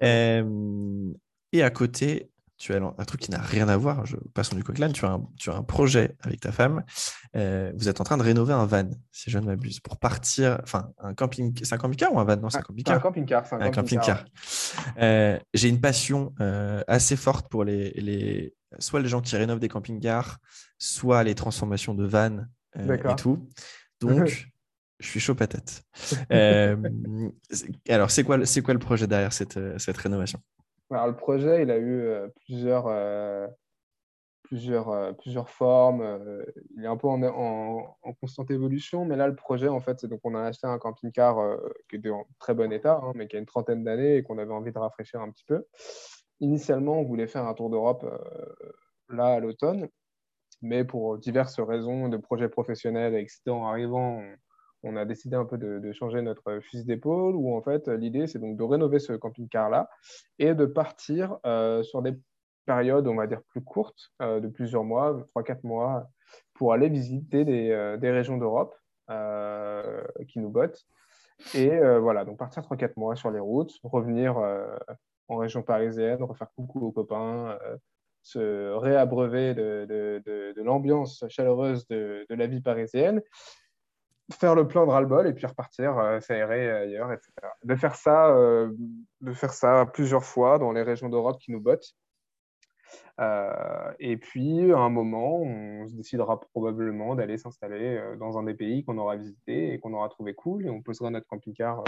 et 0.00 0.42
à 1.62 1.70
côté, 1.70 2.30
tu 2.58 2.74
as 2.74 2.76
un 2.76 3.04
truc 3.04 3.20
qui 3.20 3.30
n'a 3.30 3.40
rien 3.40 3.68
à 3.68 3.76
voir, 3.76 4.04
je 4.04 4.16
passe 4.34 4.50
du 4.50 4.64
coq 4.64 4.74
tu 4.92 5.04
as, 5.04 5.08
un, 5.08 5.24
tu 5.38 5.50
as 5.50 5.54
un 5.54 5.62
projet 5.62 6.16
avec 6.20 6.40
ta 6.40 6.50
femme, 6.50 6.84
euh, 7.36 7.72
vous 7.76 7.88
êtes 7.88 8.00
en 8.00 8.04
train 8.04 8.16
de 8.16 8.22
rénover 8.24 8.52
un 8.52 8.66
van, 8.66 8.90
si 9.12 9.30
je 9.30 9.38
ne 9.38 9.46
m'abuse, 9.46 9.78
pour 9.78 9.96
partir, 9.96 10.58
enfin, 10.64 10.90
un 10.98 11.14
camping, 11.14 11.56
c'est 11.62 11.72
un 11.74 11.78
camping-car 11.78 12.12
ou 12.12 12.18
un 12.18 12.24
van? 12.24 12.36
Non, 12.36 12.50
c'est 12.50 12.58
un 12.58 12.62
camping-car. 12.62 12.96
Un 12.96 13.00
camping-car, 13.00 13.44
un, 13.52 13.70
camping-car. 13.70 14.24
Euh, 14.98 15.38
j'ai 15.54 15.68
une 15.68 15.80
passion 15.80 16.34
euh, 16.40 16.82
assez 16.88 17.14
forte 17.14 17.48
pour 17.48 17.62
les, 17.62 17.90
les, 17.92 18.54
soit 18.80 19.00
les 19.00 19.08
gens 19.08 19.20
qui 19.20 19.36
rénovent 19.36 19.60
des 19.60 19.68
camping-cars, 19.68 20.38
soit 20.78 21.22
les 21.22 21.36
transformations 21.36 21.94
de 21.94 22.06
van 22.06 22.38
et 22.76 23.14
tout. 23.16 23.48
Donc, 24.00 24.26
je 24.98 25.06
suis 25.06 25.20
chaud 25.20 25.36
patate. 25.36 25.84
alors, 26.28 28.10
c'est 28.10 28.24
quoi, 28.24 28.38
quoi 28.64 28.74
le 28.74 28.80
projet 28.80 29.06
derrière 29.06 29.32
cette, 29.32 29.60
cette 29.78 29.96
rénovation? 29.96 30.40
Le 30.90 31.14
projet, 31.14 31.62
il 31.62 31.70
a 31.70 31.78
eu 31.78 32.00
euh, 32.00 32.28
plusieurs, 32.44 32.86
euh, 32.86 33.46
plusieurs, 34.42 34.88
euh, 34.88 35.12
plusieurs 35.12 35.50
formes. 35.50 36.02
il 36.76 36.84
est 36.84 36.88
un 36.88 36.96
peu 36.96 37.08
en, 37.08 37.22
en, 37.22 38.12
constante 38.14 38.50
évolution, 38.50 39.04
mais 39.04 39.16
là, 39.16 39.28
le 39.28 39.36
projet, 39.36 39.68
en 39.68 39.80
fait, 39.80 40.00
c'est 40.00 40.08
donc 40.08 40.20
on 40.24 40.34
a 40.34 40.42
acheté 40.42 40.66
un 40.66 40.78
camping-car 40.78 41.58
qui 41.90 41.96
est 41.96 42.10
en 42.10 42.26
très 42.38 42.54
bon 42.54 42.72
état, 42.72 43.00
hein, 43.02 43.12
mais 43.14 43.28
qui 43.28 43.36
a 43.36 43.38
une 43.38 43.46
trentaine 43.46 43.84
d'années 43.84 44.16
et 44.16 44.22
qu'on 44.22 44.38
avait 44.38 44.52
envie 44.52 44.72
de 44.72 44.78
rafraîchir 44.78 45.20
un 45.20 45.30
petit 45.30 45.44
peu. 45.44 45.64
Initialement, 46.40 47.00
on 47.00 47.04
voulait 47.04 47.26
faire 47.26 47.46
un 47.46 47.54
tour 47.54 47.70
d'Europe 47.70 48.06
là 49.08 49.26
à 49.26 49.40
l'automne, 49.40 49.88
mais 50.62 50.84
pour 50.84 51.18
diverses 51.18 51.60
raisons 51.60 52.08
de 52.08 52.16
projets 52.16 52.48
professionnels. 52.48 53.26
En 53.48 53.66
arrivant, 53.66 54.22
on 54.82 54.96
a 54.96 55.04
décidé 55.04 55.36
un 55.36 55.44
peu 55.44 55.58
de, 55.58 55.92
changer 55.92 56.22
notre 56.22 56.60
fusil 56.60 56.84
d'épaule, 56.84 57.34
où 57.34 57.56
en 57.56 57.62
fait 57.62 57.88
l'idée 57.88 58.26
c'est 58.26 58.38
donc 58.38 58.56
de 58.56 58.62
rénover 58.62 58.98
ce 58.98 59.12
camping-car-là 59.12 59.88
et 60.38 60.54
de 60.54 60.66
partir 60.66 61.38
euh, 61.46 61.82
sur 61.82 62.02
des 62.02 62.14
périodes, 62.66 63.08
on 63.08 63.14
va 63.14 63.26
dire, 63.26 63.40
plus 63.48 63.62
courtes, 63.62 64.12
euh, 64.20 64.40
de 64.40 64.48
plusieurs 64.48 64.84
mois, 64.84 65.26
3-4 65.34 65.60
mois, 65.64 66.08
pour 66.54 66.72
aller 66.72 66.88
visiter 66.88 67.44
des, 67.44 67.70
euh, 67.70 67.96
régions 68.00 68.36
d'Europe 68.36 68.74
qui 70.28 70.38
nous 70.38 70.50
bottent. 70.50 70.84
Et 71.54 71.70
voilà, 71.98 72.26
donc 72.26 72.36
partir 72.36 72.62
3-4 72.62 72.92
mois 72.96 73.16
sur 73.16 73.30
les 73.30 73.40
routes, 73.40 73.72
revenir 73.82 74.36
en 75.28 75.36
région 75.36 75.62
parisienne, 75.62 76.22
refaire 76.22 76.50
coucou 76.54 76.84
aux 76.84 76.92
copains, 76.92 77.58
se 78.22 78.74
réabreuver 78.74 79.54
de, 79.54 79.86
de 80.54 80.62
l'ambiance 80.62 81.24
chaleureuse 81.30 81.86
de, 81.88 82.26
la 82.28 82.46
vie 82.46 82.60
parisienne 82.60 83.22
faire 84.32 84.54
le 84.54 84.68
plein 84.68 84.84
de 84.84 84.90
ras-le-bol 84.90 85.26
et 85.26 85.32
puis 85.32 85.46
repartir 85.46 85.98
euh, 85.98 86.20
s'aérer 86.20 86.70
ailleurs, 86.70 87.12
etc. 87.12 87.32
De 87.64 87.74
faire 87.76 87.94
ça, 87.94 88.28
euh, 88.28 88.72
de 89.20 89.32
faire 89.32 89.52
ça 89.52 89.86
plusieurs 89.86 90.24
fois 90.24 90.58
dans 90.58 90.72
les 90.72 90.82
régions 90.82 91.08
d'Europe 91.08 91.38
qui 91.40 91.50
nous 91.50 91.60
bottent. 91.60 91.94
Euh, 93.20 93.92
et 93.98 94.16
puis, 94.16 94.72
à 94.72 94.78
un 94.78 94.90
moment, 94.90 95.40
on 95.42 95.88
se 95.88 95.94
décidera 95.94 96.40
probablement 96.40 97.14
d'aller 97.14 97.38
s'installer 97.38 98.00
dans 98.18 98.38
un 98.38 98.44
des 98.44 98.54
pays 98.54 98.84
qu'on 98.84 98.98
aura 98.98 99.16
visité 99.16 99.72
et 99.72 99.80
qu'on 99.80 99.92
aura 99.92 100.08
trouvé 100.08 100.34
cool, 100.34 100.66
et 100.66 100.70
on 100.70 100.82
posera 100.82 101.10
notre 101.10 101.26
camping-car 101.26 101.82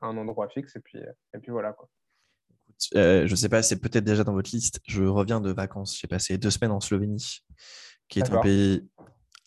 à 0.00 0.06
un 0.06 0.16
endroit 0.16 0.48
fixe, 0.48 0.76
et 0.76 0.80
puis, 0.80 0.98
et 0.98 1.38
puis 1.38 1.50
voilà. 1.50 1.72
Quoi. 1.72 1.88
je 2.92 3.28
ne 3.28 3.36
sais 3.36 3.48
pas, 3.48 3.62
c'est 3.62 3.80
peut-être 3.80 4.04
déjà 4.04 4.22
dans 4.22 4.32
votre 4.32 4.50
liste. 4.52 4.80
Je 4.86 5.02
reviens 5.02 5.40
de 5.40 5.50
vacances. 5.50 5.98
J'ai 5.98 6.08
passé 6.08 6.38
deux 6.38 6.50
semaines 6.50 6.72
en 6.72 6.80
Slovénie, 6.80 7.40
qui 8.08 8.20
est 8.20 8.30
un 8.30 8.40
pays 8.40 8.88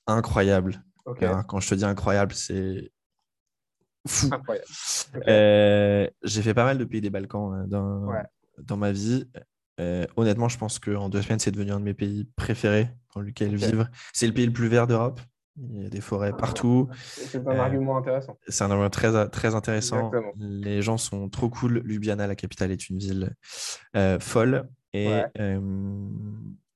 incroyable, 0.08 0.84
quand 1.48 1.60
je 1.60 1.70
te 1.70 1.76
dis 1.76 1.86
incroyable, 1.86 2.34
c'est 2.34 2.92
fou. 4.08 4.30
Euh, 5.28 6.08
j'ai 6.24 6.42
fait 6.42 6.54
pas 6.54 6.64
mal 6.64 6.78
de 6.78 6.86
pays 6.86 7.02
des 7.02 7.10
Balkans 7.10 7.54
euh, 7.54 7.68
dans, 7.68 8.12
dans 8.60 8.78
ma 8.78 8.92
vie. 8.92 9.28
Euh, 9.80 10.06
honnêtement, 10.18 10.50
je 10.50 10.58
pense 10.58 10.80
qu'en 10.80 11.10
deux 11.10 11.22
semaines, 11.22 11.40
c'est 11.40 11.52
devenu 11.52 11.72
un 11.72 11.80
de 11.80 11.86
mes 11.86 11.94
pays 11.94 12.28
préférés 12.36 12.90
dans 13.16 13.22
lequel 13.22 13.56
vivre. 13.56 13.88
C'est 14.14 14.28
le 14.28 14.34
pays 14.34 14.46
le 14.46 14.54
plus 14.54 14.68
vert 14.68 14.88
d'Europe. 14.88 15.22
Il 15.58 15.84
y 15.84 15.86
a 15.86 15.90
des 15.90 16.00
forêts 16.00 16.32
partout. 16.36 16.88
C'est 17.04 17.46
un 17.46 17.60
argument 17.60 17.98
intéressant. 17.98 18.38
C'est 18.48 18.64
un 18.64 18.72
argument 18.72 18.90
très, 18.90 19.30
très 19.30 19.56
intéressant. 19.56 20.12
Les 20.38 20.82
gens 20.82 20.98
sont 20.98 21.28
trop 21.30 21.50
cool. 21.50 21.82
Ljubljana, 21.86 22.28
la 22.28 22.36
capitale, 22.36 22.72
est 22.72 22.90
une 22.90 22.98
ville 22.98 23.36
folle. 24.20 24.70
Et 24.94 25.22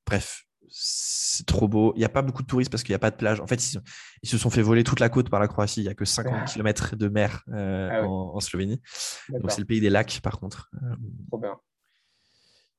bref, 0.06 0.46
c'est 0.76 1.46
trop 1.46 1.68
beau. 1.68 1.94
Il 1.96 2.00
n'y 2.00 2.06
a 2.06 2.10
pas 2.10 2.24
beaucoup 2.24 2.42
de 2.42 2.48
touristes 2.48 2.72
parce 2.72 2.82
qu'il 2.82 2.94
n'y 2.94 2.96
a 2.96 3.00
pas 3.00 3.12
de 3.12 3.16
plage. 3.16 3.40
En 3.40 3.46
fait, 3.46 3.74
ils, 4.24 4.30
se 4.30 4.38
sont 4.40 4.50
fait 4.50 4.64
voler 4.64 4.84
toute 4.84 5.00
la 5.00 5.08
côte 5.08 5.30
par 5.30 5.40
la 5.40 5.48
Croatie. 5.48 5.82
Il 5.82 5.84
n'y 5.84 5.90
a 5.90 5.94
que 5.94 6.04
50 6.04 6.46
km 6.52 6.96
de 6.96 7.08
mer 7.10 7.44
euh, 7.54 7.90
ah 7.92 8.08
en, 8.08 8.40
Slovénie. 8.40 8.82
Donc, 9.30 9.52
c'est 9.52 9.62
le 9.62 9.68
pays 9.68 9.82
des 9.82 9.92
lacs, 9.92 10.20
par 10.24 10.40
contre. 10.40 10.72
Euh, 10.82 10.96
trop 11.30 11.38
bien. 11.38 11.60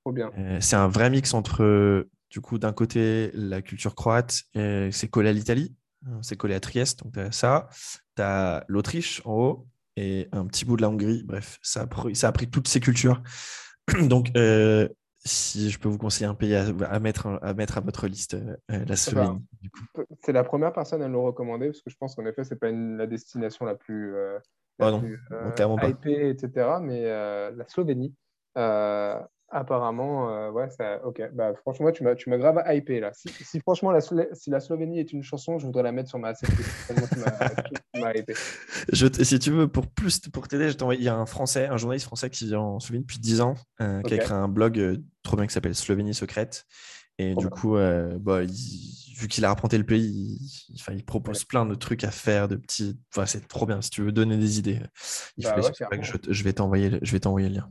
Trop 0.05 0.12
bien. 0.12 0.33
Euh, 0.37 0.59
c'est 0.61 0.75
un 0.75 0.89
vrai 0.89 1.09
mix 1.09 1.35
entre, 1.35 2.09
du 2.31 2.41
coup, 2.41 2.59
d'un 2.59 2.73
côté, 2.73 3.31
la 3.33 3.62
culture 3.62 3.95
croate, 3.95 4.43
c'est 4.55 5.09
collé 5.09 5.29
à 5.29 5.33
l'Italie, 5.33 5.77
hein, 6.07 6.19
c'est 6.21 6.37
collé 6.37 6.57
à 6.57 6.61
Trieste. 6.61 7.05
Donc, 7.05 7.12
tu 7.12 7.21
as 7.21 7.31
ça. 7.31 7.69
Tu 8.16 8.23
as 8.23 8.65
l'Autriche 8.66 9.23
en 9.25 9.35
haut 9.35 9.69
et 9.97 10.29
un 10.33 10.47
petit 10.47 10.65
bout 10.65 10.77
de 10.77 10.83
la 10.83 10.91
Hongrie. 10.91 11.23
Bref, 11.23 11.61
ça 11.62 11.83
a 11.83 11.87
pris, 11.87 12.16
ça 12.16 12.27
a 12.27 12.33
pris 12.33 12.51
toutes 12.51 12.66
ces 12.66 12.81
cultures. 12.81 13.23
Donc, 14.03 14.33
si 15.25 15.71
je 15.71 15.79
peux 15.79 15.89
vous 15.89 15.99
conseiller 15.99 16.27
un 16.27 16.35
pays 16.35 16.55
à, 16.55 17.01
mettre, 17.01 17.39
à 17.43 17.55
mettre 17.55 17.79
à 17.79 17.81
votre 17.81 18.07
liste, 18.07 18.35
euh, 18.35 18.57
la 18.69 18.97
Slovénie. 18.97 19.43
C'est 20.23 20.33
la 20.33 20.45
première 20.45 20.73
personne 20.73 21.03
à 21.03 21.09
le 21.09 21.19
recommander 21.19 21.69
parce 21.69 21.81
que 21.81 21.91
je 21.91 21.97
pense 21.97 22.15
qu'en 22.15 22.27
effet, 22.27 22.45
c'est 22.45 22.59
pas 22.59 22.71
la 22.71 23.07
destination 23.07 23.65
la 23.65 23.75
plus, 23.75 24.15
euh, 24.15 24.39
la 24.79 24.89
oh 24.89 24.91
non, 24.91 25.01
plus 25.01 25.21
euh, 25.33 25.89
hypée, 25.89 26.29
etc. 26.29 26.77
Mais 26.83 27.05
la 27.05 27.69
Slovénie 27.69 28.15
Apparemment, 29.57 30.29
euh, 30.31 30.51
ouais, 30.51 30.69
ça, 30.69 31.01
ok. 31.07 31.23
Bah, 31.33 31.55
franchement, 31.55 31.93
tu 31.93 32.03
m'as, 32.03 32.17
tu 32.17 32.29
m'as 32.29 32.39
grave 32.39 32.61
hypé 32.67 32.99
là. 32.99 33.13
Si, 33.15 33.61
franchement, 33.61 33.93
la, 33.93 34.01
si 34.01 34.51
la 34.51 34.59
Slovénie 34.59 34.99
est 34.99 35.13
une 35.13 35.23
chanson, 35.23 35.61
je 35.61 35.67
voudrais 35.67 35.85
la 35.85 35.93
mettre 35.93 36.09
sur 36.09 36.19
ma. 36.19 36.33
Je 38.93 39.07
si 39.23 39.39
tu 39.39 39.53
veux, 39.53 39.69
pour 39.69 39.87
plus 39.87 40.19
pour 40.19 40.49
t'aider, 40.49 40.73
il 40.95 41.03
y 41.03 41.09
a 41.09 41.15
un 41.15 41.27
Français, 41.27 41.69
un 41.69 41.77
journaliste 41.77 42.07
français 42.07 42.29
qui 42.31 42.47
vit 42.47 42.57
en 42.57 42.81
Slovénie 42.81 43.05
depuis 43.05 43.21
10 43.21 43.43
ans, 43.43 43.55
euh, 43.81 44.03
qui 44.03 44.15
a 44.15 44.19
créé 44.19 44.37
un 44.37 44.49
blog 44.49 44.81
euh, 44.81 44.97
trop 45.23 45.37
bien 45.37 45.47
qui 45.47 45.55
s'appelle 45.55 45.77
Slovénie 45.77 46.15
secrète. 46.15 46.67
Et 47.19 47.37
du 47.37 47.49
coup, 47.49 47.77
bah, 48.19 48.41
vu 48.43 49.29
qu'il 49.29 49.45
a 49.45 49.49
rapporté 49.49 49.79
le 49.79 49.87
pays, 49.87 50.37
il, 50.69 50.97
il 50.97 51.05
propose 51.05 51.45
plein 51.45 51.65
de 51.65 51.77
trucs 51.77 52.03
à 52.03 52.11
faire, 52.11 52.49
de 52.49 52.57
petits. 52.57 52.99
Enfin, 53.15 53.25
c'est 53.25 53.47
trop 53.47 53.67
bien. 53.67 53.81
Si 53.81 53.91
tu 53.91 54.03
veux 54.03 54.11
donner 54.11 54.37
des 54.37 54.59
idées, 54.59 54.81
il 55.37 55.45
bah 55.45 55.61
que 55.61 56.03
je, 56.03 56.13
je, 56.29 56.43
vais 56.43 56.55
t'envoyer, 56.55 56.99
je 57.01 57.13
vais 57.13 57.21
t'envoyer 57.21 57.49
le 57.49 57.55
lien. 57.55 57.71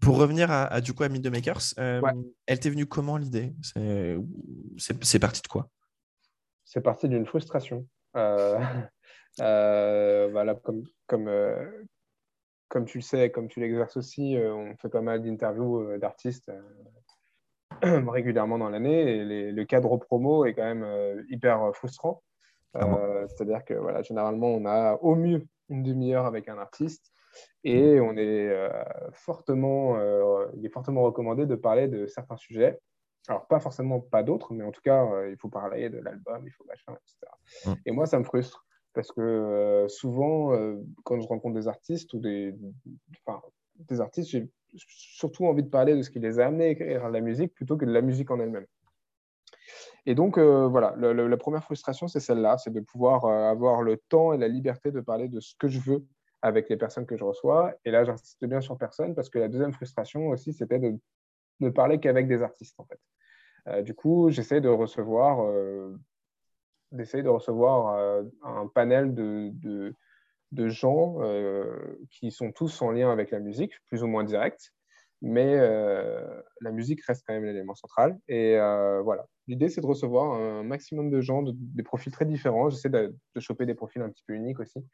Pour 0.00 0.18
revenir 0.18 0.50
à, 0.50 0.80
du 0.80 0.92
coup 0.92 1.02
à 1.02 1.08
Meet 1.08 1.22
the 1.22 1.28
Makers, 1.28 1.74
euh, 1.78 2.00
elle 2.46 2.58
t'est 2.58 2.70
venue 2.70 2.86
comment 2.86 3.16
l'idée? 3.16 3.54
C'est 4.76 5.18
parti 5.18 5.42
de 5.42 5.48
quoi? 5.48 5.68
C'est 6.64 6.80
parti 6.80 7.08
d'une 7.08 7.26
frustration. 7.26 7.86
Euh, 8.16 8.58
euh, 9.40 10.28
voilà, 10.32 10.54
comme, 10.54 10.84
comme, 11.06 11.30
comme 12.68 12.84
tu 12.86 12.98
le 12.98 13.02
sais, 13.02 13.30
comme 13.30 13.48
tu 13.48 13.60
l'exerces 13.60 13.96
aussi, 13.96 14.36
on 14.38 14.76
fait 14.76 14.88
pas 14.88 15.00
mal 15.00 15.22
d'interviews 15.22 15.98
d'artistes 15.98 16.50
régulièrement 17.82 18.58
dans 18.58 18.70
l'année 18.70 19.18
et 19.18 19.52
le 19.52 19.64
cadre 19.64 19.96
promo 19.96 20.44
est 20.44 20.54
quand 20.54 20.74
même 20.74 21.24
hyper 21.28 21.74
frustrant. 21.74 22.22
C'est-à-dire 22.74 23.64
que 23.64 23.74
voilà, 23.74 24.02
généralement, 24.02 24.48
on 24.48 24.66
a 24.66 24.94
au 24.94 25.14
mieux 25.14 25.46
une 25.68 25.82
demi-heure 25.82 26.26
avec 26.26 26.48
un 26.48 26.58
artiste 26.58 27.13
et 27.64 28.00
on 28.00 28.16
est, 28.16 28.48
euh, 28.48 28.68
fortement, 29.12 29.96
euh, 29.96 30.46
il 30.56 30.66
est 30.66 30.70
fortement 30.70 31.02
recommandé 31.02 31.46
de 31.46 31.54
parler 31.54 31.88
de 31.88 32.06
certains 32.06 32.36
sujets. 32.36 32.78
Alors, 33.26 33.46
pas 33.46 33.58
forcément 33.58 34.00
pas 34.00 34.22
d'autres, 34.22 34.52
mais 34.52 34.64
en 34.64 34.70
tout 34.70 34.82
cas, 34.82 35.04
euh, 35.06 35.30
il 35.30 35.36
faut 35.38 35.48
parler 35.48 35.88
de 35.88 35.98
l'album, 35.98 36.42
il 36.44 36.50
faut 36.50 36.64
machin, 36.64 36.92
etc. 36.92 37.76
Et 37.86 37.90
moi, 37.90 38.06
ça 38.06 38.18
me 38.18 38.24
frustre 38.24 38.66
parce 38.92 39.10
que 39.10 39.86
souvent, 39.88 40.52
quand 41.02 41.20
je 41.20 41.26
rencontre 41.26 41.56
des 41.56 41.66
artistes 41.66 42.12
ou 42.14 42.20
des, 42.20 42.54
enfin, 43.26 43.42
des 43.76 44.00
artistes, 44.00 44.30
j'ai 44.30 44.48
surtout 44.86 45.46
envie 45.46 45.64
de 45.64 45.68
parler 45.68 45.96
de 45.96 46.02
ce 46.02 46.10
qui 46.10 46.20
les 46.20 46.38
a 46.38 46.46
amenés 46.46 46.66
à 46.66 46.68
écrire 46.68 47.08
la 47.08 47.20
musique 47.20 47.52
plutôt 47.54 47.76
que 47.76 47.84
de 47.84 47.90
la 47.90 48.02
musique 48.02 48.30
en 48.30 48.38
elle-même. 48.38 48.66
Et 50.06 50.14
donc, 50.14 50.38
voilà, 50.38 50.94
la 50.96 51.36
première 51.36 51.64
frustration, 51.64 52.06
c'est 52.06 52.20
celle-là, 52.20 52.56
c'est 52.58 52.72
de 52.72 52.78
pouvoir 52.78 53.24
avoir 53.24 53.82
le 53.82 53.96
temps 53.96 54.32
et 54.32 54.38
la 54.38 54.46
liberté 54.46 54.92
de 54.92 55.00
parler 55.00 55.26
de 55.26 55.40
ce 55.40 55.56
que 55.58 55.66
je 55.66 55.80
veux 55.80 56.06
avec 56.44 56.68
les 56.68 56.76
personnes 56.76 57.06
que 57.06 57.16
je 57.16 57.24
reçois. 57.24 57.74
Et 57.86 57.90
là, 57.90 58.04
j'insiste 58.04 58.44
bien 58.44 58.60
sur 58.60 58.76
personne 58.76 59.14
parce 59.14 59.30
que 59.30 59.38
la 59.38 59.48
deuxième 59.48 59.72
frustration 59.72 60.28
aussi, 60.28 60.52
c'était 60.52 60.78
de 60.78 60.98
ne 61.60 61.70
parler 61.70 61.98
qu'avec 61.98 62.28
des 62.28 62.42
artistes, 62.42 62.78
en 62.78 62.84
fait. 62.84 63.00
Euh, 63.68 63.80
du 63.80 63.94
coup, 63.94 64.28
j'essaie 64.28 64.60
de 64.60 64.68
recevoir, 64.68 65.42
euh, 65.42 65.96
d'essayer 66.92 67.22
de 67.22 67.30
recevoir 67.30 67.96
euh, 67.96 68.24
un 68.42 68.66
panel 68.66 69.14
de, 69.14 69.52
de, 69.54 69.94
de 70.52 70.68
gens 70.68 71.16
qui 72.10 72.30
sont 72.30 72.52
tous 72.52 72.82
en 72.82 72.90
lien 72.90 73.10
avec 73.10 73.30
la 73.30 73.38
musique, 73.40 73.72
plus 73.86 74.02
ou 74.02 74.06
moins 74.06 74.22
direct, 74.22 74.70
mais 75.22 75.56
la 75.56 76.70
musique 76.72 77.02
reste 77.06 77.24
quand 77.26 77.32
même 77.32 77.46
l'élément 77.46 77.74
central. 77.74 78.18
Et 78.28 78.58
voilà, 79.02 79.26
l'idée, 79.48 79.70
c'est 79.70 79.80
de 79.80 79.86
recevoir 79.86 80.34
un 80.34 80.62
maximum 80.62 81.08
de 81.08 81.22
gens, 81.22 81.42
de, 81.42 81.52
des 81.56 81.82
profils 81.82 82.12
très 82.12 82.26
différents. 82.26 82.68
J'essaie 82.68 82.90
de, 82.90 83.16
de, 83.34 83.40
choper 83.40 83.64
des 83.64 83.74
profils 83.74 84.02
un 84.02 84.10
petit 84.10 84.22
peu 84.26 84.34
uniques 84.34 84.60
aussi. 84.60 84.84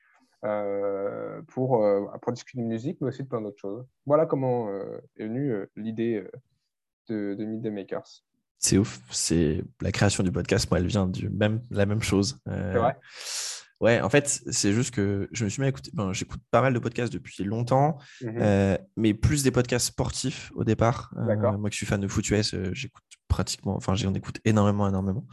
Euh, 0.43 1.43
pour, 1.49 1.85
euh, 1.85 2.07
pour 2.23 2.33
discuter 2.33 2.63
de 2.63 2.67
musique, 2.67 2.99
mais 3.01 3.09
aussi 3.09 3.23
de 3.23 3.29
plein 3.29 3.43
d'autres 3.43 3.61
choses. 3.61 3.85
Voilà 4.07 4.25
comment 4.25 4.69
euh, 4.69 4.99
est 5.19 5.25
venue 5.25 5.55
l'idée 5.77 6.25
de, 7.09 7.35
de 7.35 7.45
Meet 7.45 7.63
the 7.63 7.67
Makers. 7.67 8.25
C'est 8.59 8.79
ouf. 8.79 9.01
C'est 9.11 9.63
la 9.83 9.93
création 9.93 10.23
du 10.23 10.33
podcast. 10.33 10.71
Moi, 10.71 10.81
elle 10.81 10.87
vient 10.87 11.07
du 11.07 11.29
même 11.29 11.63
la 11.71 11.85
même 11.85 12.03
chose. 12.03 12.39
C'est 12.47 12.79
vrai. 12.79 12.97
Ouais, 13.81 14.01
en 14.01 14.11
fait, 14.11 14.43
c'est 14.51 14.73
juste 14.73 14.95
que 14.95 15.29
je 15.33 15.45
me 15.45 15.49
suis 15.49 15.61
mis 15.61 15.67
à 15.67 15.71
écouter. 15.71 15.91
j'écoute 16.13 16.41
pas 16.51 16.61
mal 16.61 16.75
de 16.75 16.79
podcasts 16.79 17.13
depuis 17.13 17.45
longtemps, 17.45 17.99
mhm. 18.23 18.79
mais 18.97 19.15
plus 19.15 19.43
des 19.43 19.51
podcasts 19.51 19.87
sportifs 19.87 20.53
au 20.55 20.65
départ. 20.65 21.13
moi, 21.59 21.71
qui 21.71 21.77
suis 21.77 21.87
fan 21.87 22.01
de 22.01 22.09
Foot 22.09 22.29
US, 22.31 22.55
j'écoute 22.73 23.05
pratiquement, 23.31 23.75
enfin, 23.77 23.95
j'en 23.95 24.13
écoute 24.13 24.41
énormément, 24.45 24.87
énormément. 24.87 25.25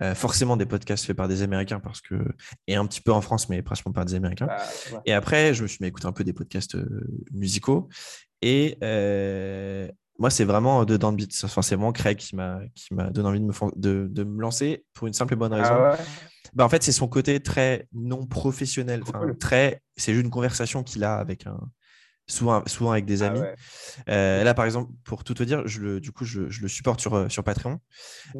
Euh, 0.00 0.14
forcément 0.14 0.56
des 0.56 0.64
podcasts 0.64 1.04
faits 1.04 1.16
par 1.16 1.28
des 1.28 1.42
Américains 1.42 1.80
parce 1.80 2.00
que, 2.00 2.14
et 2.66 2.76
un 2.76 2.86
petit 2.86 3.02
peu 3.02 3.12
en 3.12 3.20
France, 3.20 3.50
mais 3.50 3.60
pratiquement 3.60 3.92
par 3.92 4.06
des 4.06 4.14
Américains. 4.14 4.46
Bah, 4.46 4.62
et 5.04 5.12
après, 5.12 5.52
je 5.52 5.62
me 5.62 5.68
suis 5.68 5.78
mis 5.82 5.86
à 5.86 5.88
écouter 5.88 6.06
un 6.06 6.12
peu 6.12 6.24
des 6.24 6.32
podcasts 6.32 6.76
euh, 6.76 7.06
musicaux. 7.32 7.90
Et 8.40 8.78
euh, 8.82 9.86
moi, 10.18 10.30
c'est 10.30 10.44
vraiment 10.44 10.84
de 10.86 10.96
Dan 10.96 11.14
Beats. 11.14 11.44
Enfin, 11.44 11.60
c'est 11.60 11.74
vraiment 11.74 11.92
Craig 11.92 12.16
qui 12.16 12.34
m'a 12.34 12.60
donné 13.10 13.28
envie 13.28 13.40
de 13.40 13.44
me, 13.44 13.52
de, 13.76 14.06
de, 14.08 14.24
me 14.24 14.40
lancer 14.40 14.86
pour 14.94 15.06
une 15.06 15.12
simple 15.12 15.34
et 15.34 15.36
bonne 15.36 15.52
raison. 15.52 15.74
Ah 15.74 15.96
bah, 16.54 16.64
en 16.64 16.68
fait, 16.68 16.82
c'est 16.82 16.92
son 16.92 17.08
côté 17.08 17.40
très 17.40 17.88
non 17.92 18.26
professionnel. 18.26 19.02
très, 19.40 19.82
c'est 19.96 20.12
juste 20.12 20.24
une 20.24 20.30
conversation 20.30 20.82
qu'il 20.82 21.02
a 21.04 21.16
avec 21.16 21.46
un, 21.46 21.58
souvent, 22.26 22.62
souvent 22.66 22.92
avec 22.92 23.06
des 23.06 23.22
ah 23.22 23.26
amis. 23.26 23.40
Euh, 24.08 24.44
là, 24.44 24.54
par 24.54 24.64
exemple, 24.64 24.92
pour 25.04 25.24
tout 25.24 25.34
te 25.34 25.42
dire, 25.42 25.66
je 25.66 25.80
le, 25.80 26.00
du 26.00 26.12
coup, 26.12 26.24
je, 26.24 26.48
je 26.50 26.60
le 26.60 26.68
supporte 26.68 27.00
sur, 27.00 27.14
euh, 27.14 27.28
sur 27.28 27.42
Patreon. 27.42 27.80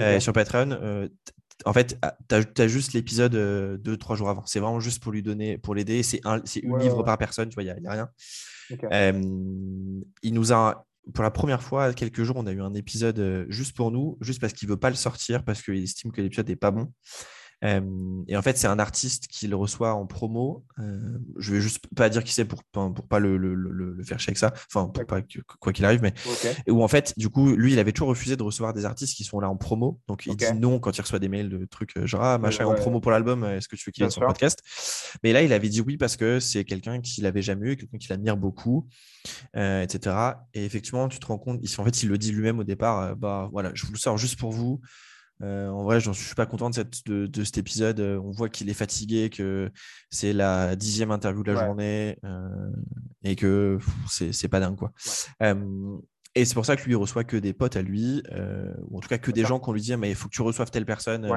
Euh, 0.01 0.21
sur 0.21 0.33
Patreon, 0.33 1.09
en 1.65 1.73
fait, 1.73 1.97
ah, 2.03 2.17
tu 2.29 2.63
as, 2.63 2.69
juste 2.69 2.93
l'épisode 2.93 3.33
deux, 3.81 3.97
trois 3.97 4.17
jours 4.17 4.29
avant. 4.29 4.45
C'est 4.47 4.61
vraiment 4.61 4.81
juste 4.81 5.03
pour 5.03 5.13
lui 5.13 5.23
donner, 5.23 5.59
pour 5.59 5.75
l'aider. 5.75 6.03
C'est 6.03 6.21
un, 6.25 6.43
c'est 6.45 6.61
une 6.61 6.79
livre 6.79 7.03
par 7.03 7.17
personne, 7.19 7.49
tu 7.49 7.55
vois, 7.55 7.63
il 7.63 7.75
n'y 7.81 7.87
a, 7.87 7.91
a, 7.91 8.09
rien. 8.91 10.03
il 10.23 10.35
nous 10.35 10.53
a, 10.53 10.87
pour 11.15 11.25
la 11.25 11.31
première 11.31 11.63
fois, 11.63 11.95
quelques 11.95 12.25
jours, 12.25 12.37
on 12.37 12.47
a 12.47 12.53
eu 12.53 12.61
un 12.61 12.75
épisode 12.75 13.47
juste 13.49 13.75
pour 13.75 13.91
nous, 13.91 14.19
juste 14.21 14.41
parce 14.41 14.53
qu'il 14.53 14.69
ne 14.69 14.75
veut 14.75 14.79
pas 14.79 14.91
le 14.91 14.97
sortir, 14.97 15.45
parce 15.45 15.63
qu'il 15.63 15.83
estime 15.83 16.13
que 16.13 16.21
l'épisode 16.21 16.49
n'est 16.49 16.57
pas 16.57 16.73
bon 16.73 16.93
et 17.65 18.37
en 18.37 18.43
fait, 18.43 18.59
c'est 18.59 18.67
un 18.67 18.81
artiste 18.81 19.29
qui 19.29 19.47
le 19.47 19.55
reçoit 19.55 19.95
en 19.95 20.05
promo. 20.05 20.65
Euh, 20.81 20.99
je 21.39 21.55
vais 21.55 21.61
juste 21.61 21.87
pas 21.95 22.09
dire 22.09 22.25
qui 22.25 22.33
c'est 22.33 22.45
pour, 22.45 22.65
pour 22.65 23.07
pas 23.07 23.21
le, 23.21 23.37
le, 23.37 23.55
le, 23.55 24.03
faire 24.03 24.19
chier 24.19 24.31
avec 24.31 24.39
ça, 24.39 24.53
enfin, 24.67 24.89
pour 24.89 25.07
pas 25.07 25.23
quoi 25.61 25.73
qu'il 25.73 25.85
arrive, 25.85 26.03
mais 26.03 26.13
où 26.69 26.83
en 26.83 26.89
fait, 26.89 27.15
du 27.17 27.29
coup, 27.29 27.55
lui, 27.55 27.73
il 27.73 27.79
avait 27.79 27.93
toujours 27.93 28.09
refusé 28.09 28.37
de 28.37 28.43
recevoir 28.43 28.73
des 28.73 28.85
artistes 28.85 29.17
qui 29.17 29.23
sont 29.23 29.39
là 29.39 29.49
en 29.49 29.57
promo. 29.57 30.01
Donc, 30.09 30.27
il 30.27 30.35
dit 30.35 30.53
non 30.59 30.81
quand 30.81 30.97
il 30.97 31.01
reçoit 31.01 31.21
des 31.21 31.29
mails 31.29 31.51
de 31.51 31.65
trucs 31.67 31.97
euh, 31.97 32.07
genre, 32.07 32.25
ah, 32.25 32.39
machin 32.39 32.67
en 32.67 32.75
promo 32.75 33.01
pour 33.01 33.13
l'album, 33.13 33.45
est-ce 33.45 33.69
que 33.69 33.77
tu 33.77 33.85
veux 33.87 33.93
qu'il 33.93 34.03
vienne 34.03 34.11
sur 34.11 34.23
le 34.23 34.27
podcast? 34.27 34.61
Mais 35.23 35.33
là, 35.33 35.43
il 35.43 35.53
avait 35.53 35.69
dit 35.69 35.81
oui 35.81 35.97
parce 35.97 36.17
que 36.17 36.41
c'est 36.41 36.65
quelqu'un 36.65 37.01
qu'il 37.01 37.27
avait 37.27 37.43
jamais 37.43 37.73
eu, 37.73 37.77
quelqu'un 37.77 37.99
qu'il 37.99 38.13
admire 38.13 38.37
beaucoup, 38.37 38.89
euh, 39.57 39.83
etc. 39.83 40.17
Et 40.55 40.65
effectivement, 40.65 41.09
tu 41.09 41.21
te 41.21 41.27
rends 41.27 41.39
compte, 41.39 41.61
en 41.79 41.85
fait, 41.85 42.03
il 42.03 42.09
le 42.09 42.19
dit 42.19 42.33
lui-même 42.33 42.59
au 42.59 42.65
départ, 42.65 43.15
bah 43.15 43.49
voilà, 43.53 43.71
je 43.75 43.87
vous 43.87 43.93
le 43.93 43.99
sors 43.99 44.19
juste 44.19 44.37
pour 44.37 44.51
vous. 44.51 44.81
Euh, 45.43 45.69
en 45.69 45.83
vrai, 45.83 46.01
je 46.01 46.09
ne 46.09 46.15
suis 46.15 46.35
pas 46.35 46.47
content 46.47 46.71
de, 46.71 46.75
cette, 46.75 47.07
de, 47.07 47.45
cet 47.45 47.59
épisode. 47.59 48.01
Euh, 48.01 48.21
on 48.23 48.31
voit 48.31 48.49
qu'il 48.49 48.71
est 48.71 48.75
fatigué, 48.75 49.31
que 49.31 49.71
c'est 50.11 50.33
la 50.33 50.77
dixième 50.77 51.11
interview 51.11 51.43
de 51.43 51.53
la 51.53 51.65
journée 51.65 52.19
euh, 52.25 52.71
et 53.25 53.37
que 53.37 53.79
c'est 54.09 54.49
pas 54.49 54.61
dingue. 54.61 54.77
Quoi. 54.77 54.93
et 56.35 56.45
c'est 56.45 56.55
pour 56.55 56.67
ça 56.67 56.77
que 56.77 56.85
lui, 56.85 56.93
il 56.93 56.97
reçoit 56.97 57.25
que 57.25 57.37
des 57.37 57.53
potes 57.53 57.77
à 57.77 57.83
lui, 57.83 58.23
ou 58.89 58.99
en 58.99 59.01
tout 59.01 59.09
cas 59.09 59.19
que 59.19 59.31
des 59.31 59.45
gens 59.45 59.59
qu'on 59.59 59.73
lui 59.73 59.81
dit 59.81 59.97
Mais 59.97 60.11
il 60.11 60.15
faut 60.15 60.29
que 60.29 60.35
tu 60.35 60.43
reçoives 60.43 60.71
telle 60.71 60.87
personne. 60.87 61.29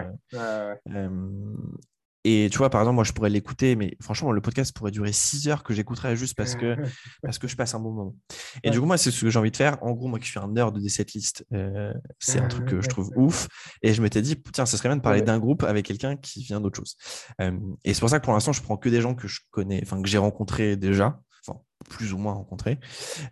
Et 2.27 2.49
tu 2.51 2.57
vois, 2.57 2.71
par 2.71 2.81
exemple, 2.81 2.95
moi, 2.95 3.03
je 3.03 3.13
pourrais 3.13 3.29
l'écouter, 3.29 3.75
mais 3.75 3.95
franchement, 4.01 4.31
le 4.31 4.41
podcast 4.41 4.75
pourrait 4.75 4.89
durer 4.89 5.13
6 5.13 5.47
heures 5.47 5.63
que 5.63 5.75
j'écouterais 5.75 6.15
juste 6.15 6.35
parce 6.35 6.55
que, 6.55 6.75
parce 7.21 7.37
que 7.37 7.47
je 7.47 7.55
passe 7.55 7.75
un 7.75 7.79
bon 7.79 7.91
moment. 7.91 8.15
Et 8.63 8.71
du 8.71 8.79
coup, 8.79 8.87
moi, 8.87 8.97
c'est 8.97 9.11
ce 9.11 9.21
que 9.21 9.29
j'ai 9.29 9.37
envie 9.37 9.51
de 9.51 9.55
faire. 9.57 9.77
En 9.83 9.91
gros, 9.91 10.07
moi 10.07 10.17
qui 10.17 10.27
suis 10.27 10.39
un 10.39 10.47
nerd 10.47 10.75
de 10.75 10.87
cette 10.89 11.13
liste, 11.13 11.45
euh, 11.53 11.93
c'est 12.17 12.39
un 12.39 12.47
truc 12.47 12.65
que 12.65 12.81
je 12.81 12.87
trouve 12.87 13.11
ouf. 13.15 13.47
Et 13.83 13.93
je 13.93 14.01
m'étais 14.01 14.23
dit, 14.23 14.41
tiens, 14.51 14.65
ça 14.65 14.75
serait 14.75 14.89
bien 14.89 14.95
de 14.95 15.03
parler 15.03 15.21
d'un 15.21 15.37
groupe 15.37 15.61
avec 15.61 15.85
quelqu'un 15.85 16.15
qui 16.15 16.43
vient 16.43 16.59
d'autre 16.59 16.77
chose. 16.77 16.95
Euh, 17.41 17.51
et 17.83 17.93
c'est 17.93 17.99
pour 17.99 18.09
ça 18.09 18.19
que 18.19 18.25
pour 18.25 18.33
l'instant, 18.33 18.53
je 18.53 18.61
prends 18.63 18.77
que 18.77 18.89
des 18.89 19.01
gens 19.01 19.13
que 19.13 19.27
je 19.27 19.41
connais, 19.51 19.79
enfin, 19.83 20.01
que 20.01 20.09
j'ai 20.09 20.17
rencontrés 20.17 20.77
déjà, 20.77 21.19
enfin, 21.47 21.59
plus 21.91 22.11
ou 22.11 22.17
moins 22.17 22.33
rencontrés, 22.33 22.79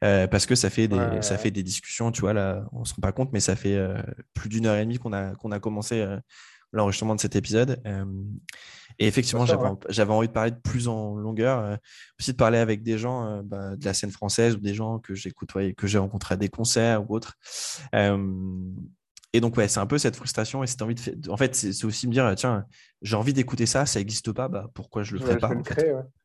euh, 0.04 0.28
parce 0.28 0.46
que 0.46 0.54
ça 0.54 0.70
fait, 0.70 0.88
des, 0.88 1.18
ça 1.22 1.40
fait 1.40 1.50
des 1.50 1.64
discussions, 1.64 2.12
tu 2.12 2.22
vois, 2.22 2.34
là, 2.34 2.64
on 2.72 2.86
se 2.86 2.94
rend 2.94 3.02
pas 3.02 3.12
compte, 3.12 3.34
mais 3.34 3.40
ça 3.40 3.56
fait 3.56 3.76
plus 4.36 4.50
d'une 4.50 4.68
heure 4.68 4.76
et 4.76 4.84
demie 4.84 5.00
qu'on 5.00 5.14
a, 5.14 5.34
qu'on 5.34 5.52
a 5.52 5.60
commencé 5.60 6.06
l'enregistrement 6.74 7.16
de 7.16 7.22
cet 7.22 7.36
épisode. 7.36 7.82
Et 9.00 9.08
effectivement, 9.08 9.46
j'avais 9.46 10.14
envie 10.14 10.28
de 10.28 10.34
parler 10.34 10.52
de 10.52 10.60
plus 10.60 10.88
en 10.88 11.16
longueur, 11.16 11.60
euh, 11.60 11.76
aussi 12.20 12.32
de 12.32 12.38
parler 12.38 12.58
avec 12.58 12.84
des 12.84 12.98
gens 12.98 13.26
euh, 13.26 13.42
bah, 13.44 13.76
de 13.76 13.86
la 13.86 13.94
scène 13.94 14.12
française 14.12 14.56
ou 14.56 14.60
des 14.60 14.74
gens 14.74 15.00
que 15.00 15.16
j'ai 15.16 15.32
côtoyés, 15.32 15.74
que 15.74 15.88
j'ai 15.88 15.98
rencontrés 15.98 16.34
à 16.34 16.38
des 16.38 16.50
concerts 16.50 17.10
ou 17.10 17.16
autres. 17.16 17.36
et 17.94 19.42
donc, 19.42 19.58
ouais, 19.58 19.68
c'est 19.68 19.80
un 19.80 19.88
peu 19.88 19.98
cette 19.98 20.16
frustration 20.16 20.64
et 20.64 20.68
cette 20.68 20.82
envie 20.82 20.96
de. 20.96 21.30
En 21.32 21.38
fait, 21.38 21.56
c'est 21.56 21.86
aussi 21.86 22.08
me 22.08 22.14
dire, 22.14 22.32
tiens, 22.36 22.66
j'ai 23.02 23.16
envie 23.16 23.34
d'écouter 23.34 23.66
ça, 23.66 23.86
ça 23.86 24.00
n'existe 24.00 24.32
pas, 24.32 24.48
bah, 24.48 24.70
pourquoi 24.74 25.04
je 25.04 25.14
le 25.14 25.22
ferais 25.22 25.38
pas 25.38 25.52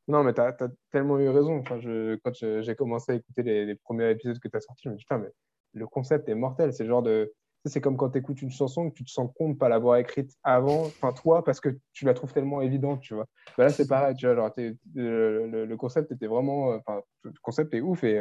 Non, 0.08 0.24
mais 0.24 0.34
tu 0.34 0.40
as, 0.40 0.56
tellement 0.90 1.18
eu 1.18 1.28
raison. 1.28 1.58
Enfin, 1.58 1.78
je, 1.80 2.16
quand 2.16 2.32
j'ai 2.34 2.74
commencé 2.74 3.12
à 3.12 3.14
écouter 3.14 3.42
les, 3.42 3.66
les, 3.66 3.74
premiers 3.74 4.10
épisodes 4.10 4.38
que 4.38 4.48
tu 4.48 4.56
as 4.56 4.60
sortis, 4.60 4.82
je 4.84 4.90
me 4.90 4.96
dis, 4.96 5.04
putain, 5.04 5.18
mais 5.18 5.30
le 5.74 5.86
concept 5.86 6.28
est 6.28 6.34
mortel. 6.34 6.72
C'est 6.72 6.84
le 6.84 6.90
genre 6.90 7.02
de 7.02 7.32
c'est 7.68 7.80
comme 7.80 7.96
quand 7.96 8.10
tu 8.10 8.18
écoutes 8.18 8.42
une 8.42 8.50
chanson 8.50 8.90
que 8.90 8.94
tu 8.94 9.04
te 9.04 9.10
sens 9.10 9.30
con 9.36 9.50
de 9.50 9.56
pas 9.56 9.68
l'avoir 9.68 9.96
écrite 9.96 10.32
avant, 10.42 10.82
enfin 10.82 11.12
toi, 11.12 11.44
parce 11.44 11.60
que 11.60 11.70
tu 11.92 12.04
la 12.04 12.14
trouves 12.14 12.32
tellement 12.32 12.60
évidente, 12.60 13.00
tu 13.00 13.14
vois. 13.14 13.26
Bah 13.56 13.64
là, 13.64 13.70
c'est 13.70 13.86
pareil, 13.86 14.14
tu 14.16 14.26
vois, 14.26 14.52
le, 14.94 15.74
concept 15.76 16.12
était 16.12 16.26
vraiment, 16.26 16.70
enfin, 16.74 17.02
le 17.22 17.32
concept 17.42 17.74
est 17.74 17.80
ouf 17.80 18.04
et, 18.04 18.16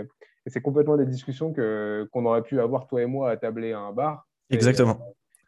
Et 0.46 0.50
c'est 0.50 0.62
complètement 0.62 0.98
des 0.98 1.06
discussions 1.06 1.54
que, 1.54 2.08
qu'on 2.12 2.26
aurait 2.26 2.44
pu 2.44 2.60
avoir, 2.60 2.88
toi 2.88 3.02
et 3.02 3.06
moi, 3.06 3.32
à 3.32 3.38
tabler 3.38 3.74
à 3.74 3.80
un 3.80 3.94
bar. 3.94 4.28
Exactement. 4.50 5.00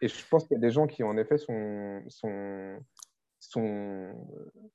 Et, 0.02 0.08
je 0.08 0.28
pense 0.30 0.46
qu'il 0.46 0.56
y 0.56 0.58
a 0.58 0.62
des 0.62 0.72
gens 0.72 0.88
qui, 0.88 1.04
en 1.04 1.18
effet, 1.18 1.38
sont, 1.38 2.02
sont, 2.08 2.80
sont, 3.40 4.12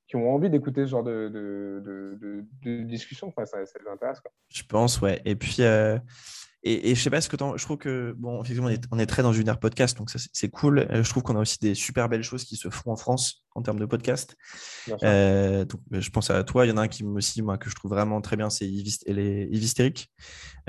qui 0.07 0.17
ont 0.17 0.35
envie 0.35 0.51
d'écouter 0.51 0.83
ce 0.83 0.91
genre 0.91 1.05
de, 1.05 1.29
de, 1.29 2.17
de, 2.21 2.45
de, 2.63 2.83
discussion. 2.85 3.29
Enfin, 3.29 3.45
ça, 3.47 3.65
ça 3.67 3.79
les 3.79 3.91
intéresse. 3.91 4.21
Quoi. 4.21 4.33
Je 4.49 4.63
pense, 4.63 5.01
ouais. 5.01 5.21
Et 5.25 5.37
puis, 5.37 5.57
euh, 5.61 5.99
et, 6.67 6.91
et, 6.91 6.95
je 6.95 7.03
sais 7.03 7.11
pas 7.11 7.21
ce 7.21 7.29
que 7.29 7.37
je 7.39 7.65
trouve 7.65 7.77
que, 7.77 8.15
bon, 8.17 8.43
effectivement, 8.43 8.71
on 8.91 8.99
est, 8.99 9.07
très 9.07 9.23
dans 9.23 9.35
une 9.35 9.49
ère 9.49 9.59
podcast, 9.59 9.99
donc 9.99 10.09
c'est 10.11 10.49
cool. 10.49 10.79
Euh, 10.79 11.03
je 11.03 11.11
trouve 11.11 11.23
qu'on 11.23 11.37
a 11.37 11.41
aussi 11.41 11.59
des 11.59 11.75
super 11.75 12.09
belles 12.09 12.23
choses 12.23 12.45
qui 12.45 12.57
se 12.57 12.71
font 12.71 12.91
en 12.91 12.97
France 12.97 13.45
en 13.55 13.61
termes 13.61 13.79
de 13.79 13.85
podcast. 13.85 14.35
Euh, 15.03 15.67
donc, 15.67 15.81
je 15.91 16.09
pense 16.09 16.31
à 16.31 16.43
toi. 16.43 16.65
Il 16.65 16.71
y 16.71 16.73
en 16.73 16.79
a 16.79 16.83
un 16.83 16.89
qui 16.89 17.05
me 17.05 17.19
aussi, 17.19 17.43
moi, 17.43 17.59
que 17.59 17.69
je 17.69 17.75
trouve 17.75 17.91
vraiment 17.91 18.23
très 18.23 18.37
bien, 18.37 18.49
c'est 18.49 18.67
Yves 18.67 18.97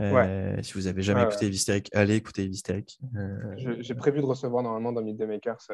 Euh, 0.02 0.62
Si 0.62 0.74
vous 0.74 0.88
avez 0.88 1.02
jamais 1.02 1.24
écouté 1.24 1.48
ouais. 1.48 1.84
allez 1.94 2.16
écouter 2.16 2.44
Yves 2.44 2.62
Euh... 3.16 3.76
J'ai 3.80 3.96
prévu 3.96 4.20
de 4.20 4.26
recevoir 4.26 4.64
normalement 4.64 4.92
dans 4.92 5.02
Meet 5.02 5.18
the 5.18 5.24
Makers 5.24 5.68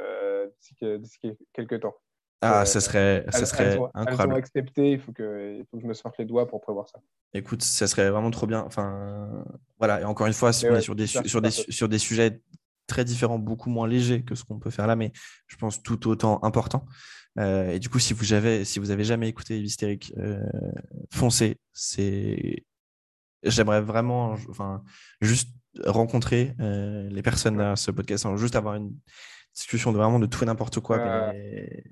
d'ici 1.00 1.36
quelques 1.52 1.80
temps. 1.80 1.96
Ah, 2.42 2.66
ça 2.66 2.82
serait, 2.82 3.26
ça 3.30 3.46
serait 3.46 3.78
incroyable. 3.94 4.32
Elles 4.32 4.34
ont 4.34 4.36
accepté, 4.36 4.92
il 4.94 5.00
faut, 5.00 5.12
que, 5.12 5.58
il 5.60 5.66
faut 5.70 5.78
que 5.78 5.84
je 5.84 5.88
me 5.88 5.94
sorte 5.94 6.18
les 6.18 6.26
doigts 6.26 6.48
pour 6.48 6.60
prévoir 6.60 6.90
ça. 6.90 7.00
Écoute, 7.34 7.62
ça 7.62 7.86
serait 7.86 8.10
vraiment 8.10 8.32
trop 8.32 8.48
bien. 8.48 8.64
Enfin, 8.66 9.46
voilà, 9.78 10.02
et 10.02 10.06
encore 10.06 10.26
une 10.26 10.34
fois, 10.34 10.50
on 10.64 10.76
est 10.76 10.82
sur 10.82 10.96
des, 10.96 11.06
sur, 11.06 11.42
des, 11.42 11.52
sur 11.52 11.88
des 11.88 12.00
sujets 12.00 12.42
très 12.88 13.06
différents, 13.06 13.40
beaucoup 13.40 13.70
moins 13.70 13.88
légers 13.88 14.24
que 14.24 14.36
ce 14.36 14.44
qu'on 14.44 14.60
peut 14.60 14.72
faire 14.72 14.88
là, 14.88 14.96
mais 14.96 15.12
je 15.48 15.56
pense 15.56 15.84
tout 15.84 16.08
autant 16.10 16.44
important. 16.44 16.86
Euh, 17.40 17.72
et 17.72 17.80
du 17.80 17.90
coup, 17.90 18.00
si 18.00 18.14
vous 18.14 18.34
avez, 18.34 18.66
si 18.66 18.80
vous 18.80 18.92
avez 18.92 19.04
jamais 19.04 19.30
écouté 19.30 19.60
Hystérique, 19.60 20.14
euh, 20.18 20.42
foncez. 21.12 21.58
C'est, 21.74 22.66
j'aimerais 23.44 23.82
vraiment, 23.82 24.36
enfin, 24.50 24.84
juste 25.22 25.50
rencontrer 25.86 26.54
euh, 26.60 27.08
les 27.10 27.22
personnes 27.22 27.62
à 27.62 27.76
ce 27.76 27.92
podcast, 27.92 28.28
juste 28.36 28.56
avoir 28.56 28.76
une 28.76 28.94
discussion 29.56 29.92
de 29.92 29.98
vraiment 29.98 30.20
de 30.20 30.26
tout 30.26 30.44
et 30.44 30.48
n'importe 30.48 30.80
quoi. 30.82 31.32
Mais 31.32 31.84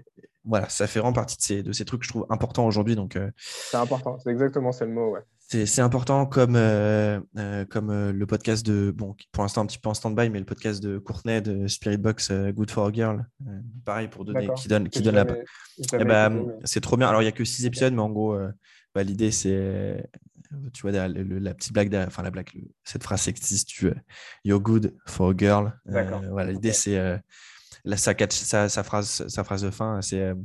voilà, 0.46 0.70
ça 0.70 0.88
fait 0.88 1.00
vraiment 1.00 1.14
partie 1.14 1.38
de 1.38 1.42
ces, 1.42 1.64
de 1.64 1.72
ces 1.72 1.86
trucs 1.86 2.02
que 2.02 2.06
je 2.06 2.12
trouve 2.12 2.26
importants 2.30 2.66
aujourd'hui. 2.66 2.96
Donc, 2.96 3.16
euh, 3.16 3.30
c'est 3.38 3.78
important, 3.78 4.18
c'est 4.20 4.32
exactement 4.32 4.72
c'est 4.72 4.86
le 4.86 4.92
mot. 4.92 5.12
Ouais. 5.12 5.22
C'est, 5.66 5.82
important 5.82 6.28
comme, 6.28 6.56
euh, 6.56 7.20
euh, 7.38 7.66
comme 7.66 8.12
le 8.12 8.26
podcast 8.28 8.64
de, 8.64 8.94
bon, 8.96 9.16
pour 9.32 9.44
l'instant 9.44 9.62
un 9.62 9.66
petit 9.66 9.80
peu 9.80 9.90
en 9.90 9.96
stand-by, 9.96 10.30
mais 10.30 10.38
le 10.38 10.46
podcast 10.46 10.82
de 10.82 11.00
Courtenay 11.00 11.42
de 11.42 11.68
Spirit 11.68 11.98
Box 11.98 12.32
Good 12.32 12.70
for 12.70 12.88
a 12.88 12.92
Girl. 12.94 13.26
pareil 13.84 14.08
pour 14.10 14.26
donner, 14.26 14.48
qui 14.56 14.68
donne, 14.68 14.90
qui 14.90 15.02
donne 15.02 15.16
la. 15.16 15.26
Eh 15.94 16.06
ben, 16.06 16.46
c'est 16.66 16.82
trop 16.82 16.98
bien. 16.98 17.08
Alors, 17.10 17.22
il 17.22 17.26
n'y 17.26 17.30
a 17.30 17.32
que 17.32 17.46
six 17.46 17.66
épisodes, 17.66 17.94
mais 17.94 18.02
en 18.02 18.12
gros, 18.12 18.38
bah, 18.94 19.02
l'idée, 19.02 19.32
c'est 19.32 20.08
tu 20.74 20.82
vois, 20.82 20.92
la, 20.92 21.54
petite 21.54 21.74
blague, 21.74 21.96
enfin 21.96 22.24
la 22.24 22.32
blague, 22.32 22.50
cette 22.84 23.04
phrase 23.04 23.22
sexiste, 23.22 23.68
tu 23.68 23.92
You're 24.44 24.60
good 24.60 24.96
for 25.08 25.32
a 25.32 25.34
girl. 25.36 25.74
voilà, 25.86 26.52
l'idée 26.52 26.74
c'est 26.74 27.20
sa, 27.86 28.14
sa, 28.30 28.70
sa, 28.70 28.84
phrase, 28.84 29.28
sa 29.28 29.44
phrase 29.44 29.62
de 29.62 29.70
fin, 29.70 30.02
c'est 30.02 30.22
euh, 30.22 30.36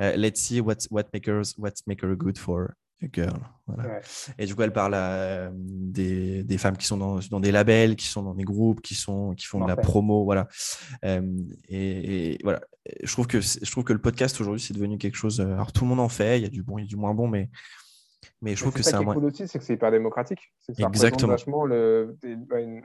euh, 0.00 0.16
Let's 0.16 0.40
see 0.40 0.60
what, 0.60 0.76
what, 0.90 1.04
makers, 1.12 1.54
what 1.58 1.72
make 1.86 2.02
her 2.02 2.14
good 2.16 2.38
for 2.38 2.74
a 3.02 3.08
girl. 3.12 3.38
Voilà. 3.66 4.00
Et 4.38 4.46
du 4.46 4.54
coup, 4.54 4.62
elle 4.62 4.72
parle 4.72 4.94
à, 4.94 5.50
des, 5.52 6.42
des, 6.42 6.58
femmes 6.58 6.76
qui 6.76 6.86
sont 6.86 6.96
dans, 6.96 7.18
dans, 7.30 7.40
des 7.40 7.52
labels, 7.52 7.96
qui 7.96 8.06
sont 8.06 8.22
dans 8.22 8.34
des 8.34 8.44
groupes, 8.44 8.80
qui, 8.80 8.94
sont, 8.94 9.34
qui 9.34 9.46
font 9.46 9.60
de 9.60 9.68
la 9.68 9.76
promo. 9.76 10.24
Voilà. 10.24 10.48
Euh, 11.04 11.22
et, 11.68 12.38
voilà. 12.42 12.60
Je 13.02 13.12
trouve, 13.12 13.26
que, 13.26 13.40
je 13.40 13.70
trouve 13.70 13.84
que 13.84 13.92
le 13.92 14.00
podcast 14.00 14.40
aujourd'hui, 14.40 14.62
c'est 14.62 14.74
devenu 14.74 14.96
quelque 14.98 15.16
chose. 15.16 15.40
Alors, 15.40 15.72
tout 15.72 15.84
le 15.84 15.90
monde 15.90 16.00
en 16.00 16.08
fait, 16.08 16.38
il 16.38 16.42
y 16.42 16.46
a 16.46 16.50
du 16.50 16.62
bon 16.62 16.78
et 16.78 16.84
du 16.84 16.96
moins 16.96 17.14
bon, 17.14 17.28
mais. 17.28 17.50
Mais 18.40 18.54
je 18.54 18.60
trouve 18.60 18.72
que 18.72 18.84
c'est 18.84 18.94
un. 18.94 19.00
Ce 19.00 19.04
qui 19.04 19.10
est 19.10 19.14
cool 19.14 19.24
aussi, 19.24 19.48
c'est 19.48 19.58
que 19.58 19.64
c'est 19.64 19.74
hyper 19.74 19.90
démocratique. 19.90 20.52
Exactement. 20.78 21.32
Vachement 21.32 21.64
le, 21.64 22.16
bah, 22.48 22.60
une, 22.60 22.82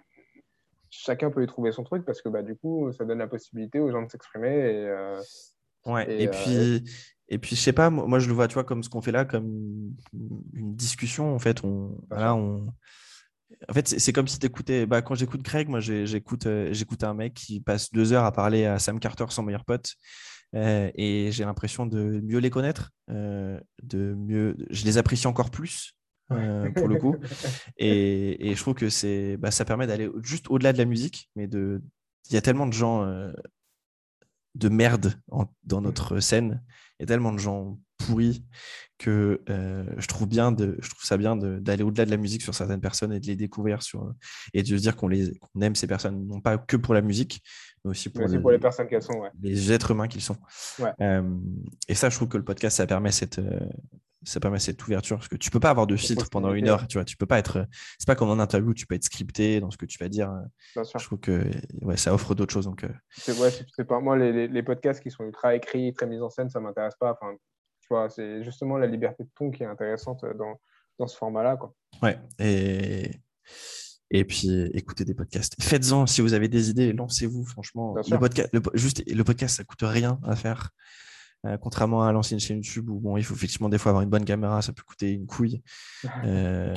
chacun 0.93 1.31
peut 1.31 1.43
y 1.43 1.47
trouver 1.47 1.71
son 1.71 1.83
truc 1.83 2.05
parce 2.05 2.21
que 2.21 2.29
bah, 2.29 2.43
du 2.43 2.55
coup, 2.55 2.91
ça 2.91 3.05
donne 3.05 3.17
la 3.17 3.27
possibilité 3.27 3.79
aux 3.79 3.91
gens 3.91 4.03
de 4.03 4.09
s'exprimer. 4.09 4.49
Et, 4.49 4.85
euh, 4.85 5.21
ouais, 5.85 6.21
et, 6.21 6.27
euh, 6.27 6.31
puis, 6.31 6.83
et 7.29 7.37
puis, 7.39 7.55
je 7.55 7.61
sais 7.61 7.73
pas, 7.73 7.89
moi, 7.89 8.19
je 8.19 8.27
le 8.27 8.33
vois, 8.33 8.47
tu 8.47 8.53
vois, 8.53 8.63
comme 8.63 8.83
ce 8.83 8.89
qu'on 8.89 9.01
fait 9.01 9.11
là, 9.11 9.25
comme 9.25 9.95
une 10.53 10.75
discussion. 10.75 11.33
En 11.33 11.39
fait, 11.39 11.63
on, 11.63 11.97
voilà, 12.09 12.35
on... 12.35 12.67
En 13.69 13.73
fait, 13.73 13.87
c'est 13.87 14.13
comme 14.13 14.27
si 14.27 14.39
tu 14.39 14.45
écoutais. 14.45 14.85
Bah, 14.85 15.01
quand 15.01 15.15
j'écoute 15.15 15.41
Greg, 15.41 15.69
moi, 15.69 15.79
j'écoute 15.79 16.47
euh, 16.47 16.73
j'écoute 16.73 17.03
un 17.03 17.13
mec 17.13 17.33
qui 17.33 17.59
passe 17.59 17.91
deux 17.91 18.11
heures 18.11 18.25
à 18.25 18.31
parler 18.31 18.65
à 18.65 18.79
Sam 18.79 18.99
Carter, 18.99 19.25
son 19.29 19.43
meilleur 19.43 19.63
pote. 19.63 19.93
et 20.53 21.29
j'ai 21.31 21.45
l'impression 21.45 21.85
de 21.85 22.19
mieux 22.23 22.39
les 22.39 22.49
connaître, 22.49 22.91
de 23.09 24.13
mieux, 24.15 24.55
je 24.69 24.85
les 24.85 24.97
apprécie 24.97 25.27
encore 25.27 25.49
plus 25.49 25.95
euh, 26.35 26.69
pour 26.71 26.87
le 26.87 26.97
coup. 26.97 27.15
Et, 27.77 28.49
et, 28.49 28.55
je 28.55 28.61
trouve 28.61 28.75
que 28.75 28.89
c'est, 28.89 29.37
bah, 29.37 29.51
ça 29.51 29.65
permet 29.65 29.87
d'aller 29.87 30.09
juste 30.21 30.49
au-delà 30.49 30.73
de 30.73 30.77
la 30.77 30.85
musique, 30.85 31.29
mais 31.35 31.47
de, 31.47 31.81
il 32.29 32.33
y 32.33 32.37
a 32.37 32.41
tellement 32.41 32.67
de 32.67 32.73
gens 32.73 33.03
euh, 33.03 33.31
de 34.55 34.69
merde 34.69 35.19
dans 35.63 35.81
notre 35.81 36.19
scène, 36.19 36.63
il 36.99 37.03
y 37.03 37.05
a 37.05 37.07
tellement 37.07 37.31
de 37.31 37.39
gens 37.39 37.79
pourris 37.97 38.45
que 38.97 39.41
euh, 39.49 39.85
je 39.97 40.07
trouve 40.07 40.27
bien 40.27 40.51
de, 40.51 40.77
je 40.81 40.89
trouve 40.89 41.03
ça 41.03 41.17
bien 41.17 41.35
d'aller 41.35 41.83
au-delà 41.83 42.05
de 42.05 42.11
la 42.11 42.17
musique 42.17 42.41
sur 42.41 42.53
certaines 42.53 42.81
personnes 42.81 43.13
et 43.13 43.19
de 43.19 43.25
les 43.25 43.35
découvrir 43.35 43.81
sur 43.81 44.13
et 44.53 44.61
de 44.61 44.67
se 44.67 44.73
dire 44.81 44.95
qu'on 44.95 45.07
les 45.07 45.31
qu'on 45.39 45.61
aime 45.61 45.75
ces 45.75 45.87
personnes 45.87 46.27
non 46.27 46.41
pas 46.41 46.57
que 46.57 46.77
pour 46.77 46.93
la 46.93 47.01
musique 47.01 47.41
mais 47.83 47.91
aussi 47.91 48.09
pour, 48.09 48.25
pour 48.41 48.51
les 48.51 48.59
personnes 48.59 48.87
qu'elles 48.87 49.01
sont 49.03 49.19
ouais. 49.19 49.29
les 49.41 49.71
êtres 49.71 49.91
humains 49.91 50.07
qu'ils 50.07 50.21
sont 50.21 50.37
ouais. 50.79 51.21
et 51.87 51.95
ça 51.95 52.09
je 52.09 52.15
trouve 52.15 52.27
que 52.27 52.37
le 52.37 52.43
podcast 52.43 52.77
ça 52.77 52.87
permet 52.87 53.11
cette 53.11 53.39
ça 54.25 54.39
permet 54.39 54.59
cette 54.59 54.81
ouverture 54.85 55.17
parce 55.17 55.27
que 55.27 55.35
tu 55.35 55.49
peux 55.51 55.59
pas 55.59 55.69
avoir 55.69 55.87
de 55.87 55.95
filtre 55.95 56.29
pendant 56.29 56.53
une 56.53 56.67
heure 56.67 56.87
tu 56.87 56.97
vois 56.97 57.05
tu 57.05 57.17
peux 57.17 57.25
pas 57.25 57.39
être 57.39 57.65
c'est 57.97 58.07
pas 58.07 58.15
comme 58.15 58.29
en 58.29 58.39
interview 58.39 58.73
tu 58.73 58.85
peux 58.85 58.95
être 58.95 59.03
scripté 59.03 59.59
dans 59.59 59.71
ce 59.71 59.77
que 59.77 59.85
tu 59.85 59.97
vas 59.99 60.09
dire. 60.09 60.31
Je 60.75 61.05
trouve 61.05 61.19
que 61.19 61.45
ouais, 61.81 61.97
ça 61.97 62.13
offre 62.13 62.35
d'autres 62.35 62.53
choses 62.53 62.65
donc 62.65 62.83
euh. 62.83 62.89
c'est 63.11 63.37
ouais, 63.39 63.49
c'est 63.75 63.85
pas 63.85 63.99
moi 63.99 64.17
les, 64.17 64.47
les, 64.47 64.63
podcasts 64.63 65.01
qui 65.01 65.11
sont 65.11 65.23
ultra 65.23 65.55
écrits 65.55 65.93
très 65.93 66.07
mis 66.07 66.19
en 66.19 66.29
scène 66.29 66.49
ça 66.49 66.59
m'intéresse 66.59 66.95
pas 66.99 67.11
enfin 67.11 67.35
tu 67.81 67.87
vois 67.89 68.09
c'est 68.09 68.43
justement 68.43 68.77
la 68.77 68.87
liberté 68.87 69.23
de 69.23 69.29
ton 69.35 69.51
qui 69.51 69.63
est 69.63 69.67
intéressante 69.67 70.25
dans, 70.37 70.59
dans 70.99 71.07
ce 71.07 71.17
format 71.17 71.43
là 71.43 71.57
quoi. 71.57 71.73
Ouais 72.01 72.19
et 72.39 73.11
et 74.09 74.25
puis 74.25 74.49
écoutez 74.73 75.05
des 75.05 75.15
podcasts. 75.15 75.55
Faites-en 75.59 76.05
si 76.05 76.21
vous 76.21 76.33
avez 76.33 76.47
des 76.47 76.69
idées 76.69 76.93
lancez-vous 76.93 77.45
franchement. 77.45 77.95
Le 77.95 78.17
podcast 78.19 78.49
juste 78.73 79.03
le 79.11 79.23
podcast 79.23 79.57
ça 79.57 79.63
coûte 79.63 79.81
rien 79.81 80.19
à 80.23 80.35
faire 80.35 80.69
euh, 81.45 81.57
contrairement 81.57 82.03
à 82.03 82.11
l'ancienne 82.11 82.39
chaîne 82.39 82.57
YouTube 82.57 82.89
où 82.89 82.99
bon, 82.99 83.17
il 83.17 83.23
faut 83.23 83.35
effectivement 83.35 83.67
des 83.67 83.77
fois 83.77 83.89
avoir 83.89 84.01
une 84.01 84.09
bonne 84.09 84.23
caméra, 84.23 84.61
ça 84.61 84.71
peut 84.71 84.83
coûter 84.83 85.11
une 85.11 85.27
couille. 85.27 85.61
Euh, 86.25 86.75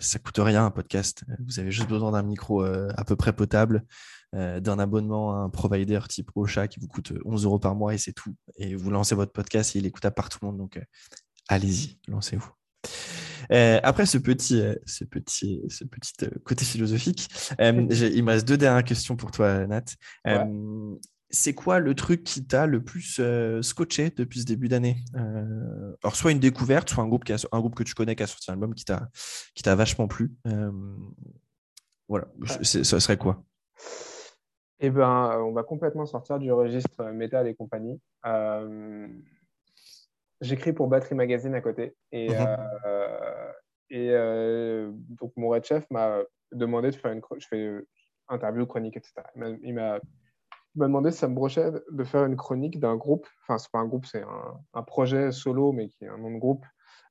ça 0.00 0.18
coûte 0.18 0.38
rien 0.38 0.64
un 0.64 0.70
podcast. 0.70 1.24
Vous 1.46 1.58
avez 1.58 1.70
juste 1.70 1.88
besoin 1.88 2.12
d'un 2.12 2.22
micro 2.22 2.64
euh, 2.64 2.88
à 2.96 3.04
peu 3.04 3.16
près 3.16 3.32
potable, 3.32 3.84
euh, 4.34 4.60
d'un 4.60 4.78
abonnement 4.78 5.32
à 5.32 5.38
un 5.38 5.48
provider 5.48 6.00
type 6.08 6.30
Ocha 6.34 6.68
qui 6.68 6.80
vous 6.80 6.88
coûte 6.88 7.12
11 7.24 7.44
euros 7.44 7.58
par 7.58 7.74
mois 7.74 7.94
et 7.94 7.98
c'est 7.98 8.12
tout. 8.12 8.34
Et 8.56 8.74
vous 8.74 8.90
lancez 8.90 9.14
votre 9.14 9.32
podcast 9.32 9.74
et 9.74 9.78
il 9.78 9.84
est 9.84 9.88
écoutable 9.88 10.14
par 10.14 10.28
tout 10.28 10.38
le 10.42 10.48
monde. 10.48 10.58
Donc 10.58 10.80
allez-y, 11.48 11.98
lancez-vous. 12.08 12.50
après 13.50 14.06
ce 14.06 14.18
petit, 14.18 14.62
ce 14.86 15.04
petit, 15.04 15.62
ce 15.68 15.84
petit 15.84 16.12
côté 16.44 16.64
philosophique, 16.64 17.28
il 17.60 18.24
me 18.24 18.26
reste 18.26 18.46
deux 18.46 18.58
dernières 18.58 18.84
questions 18.84 19.16
pour 19.16 19.30
toi, 19.30 19.66
Nat 19.66 19.84
c'est 21.30 21.54
quoi 21.54 21.78
le 21.78 21.94
truc 21.94 22.24
qui 22.24 22.46
t'a 22.46 22.66
le 22.66 22.82
plus 22.82 23.18
euh, 23.20 23.60
scotché 23.62 24.10
depuis 24.10 24.40
ce 24.40 24.46
début 24.46 24.68
d'année 24.68 24.96
euh, 25.14 25.94
Alors, 26.02 26.16
soit 26.16 26.32
une 26.32 26.38
découverte, 26.38 26.88
soit 26.88 27.02
un 27.02 27.08
groupe, 27.08 27.24
qui 27.24 27.32
un 27.32 27.60
groupe 27.60 27.74
que 27.74 27.82
tu 27.82 27.94
connais 27.94 28.16
qui 28.16 28.22
a 28.22 28.26
sorti 28.26 28.50
un 28.50 28.54
album 28.54 28.74
qui 28.74 28.84
t'a, 28.84 29.08
qui 29.54 29.62
t'a 29.62 29.74
vachement 29.74 30.08
plu. 30.08 30.32
Euh, 30.46 30.70
voilà, 32.08 32.26
ce 32.62 32.82
serait 32.82 33.18
quoi? 33.18 33.42
Eh 34.80 34.90
ben, 34.90 35.42
on 35.42 35.52
va 35.52 35.62
complètement 35.62 36.06
sortir 36.06 36.38
du 36.38 36.50
registre 36.50 37.04
métal 37.10 37.46
et 37.46 37.54
compagnie. 37.54 38.00
J'écris 40.40 40.72
pour 40.72 40.86
Battery 40.86 41.16
Magazine 41.16 41.54
à 41.54 41.60
côté. 41.60 41.94
Et, 42.12 42.30
mhm. 42.30 42.56
et 43.90 44.10
donc, 45.20 45.32
mon 45.36 45.48
red 45.48 45.64
chef 45.64 45.84
m'a 45.90 46.20
demandé 46.52 46.90
de 46.90 46.96
faire 46.96 47.12
une 47.12 47.20
je 47.38 47.46
fais 47.46 47.84
interview, 48.28 48.64
chronique, 48.64 48.96
etc. 48.96 49.22
Il 49.62 49.74
m'a 49.74 49.98
m'a 50.78 50.86
demandé 50.86 51.10
si 51.10 51.18
ça 51.18 51.28
me 51.28 51.34
brochait 51.34 51.70
de 51.90 52.04
faire 52.04 52.24
une 52.24 52.36
chronique 52.36 52.80
d'un 52.80 52.96
groupe, 52.96 53.26
enfin, 53.42 53.58
c'est 53.58 53.70
pas 53.70 53.78
un 53.78 53.86
groupe, 53.86 54.06
c'est 54.06 54.24
un, 54.72 54.82
projet 54.82 55.32
solo, 55.32 55.72
mais 55.72 55.88
qui 55.88 56.04
est 56.04 56.08
un 56.08 56.18
nom 56.18 56.30
de 56.30 56.38
groupe, 56.38 56.64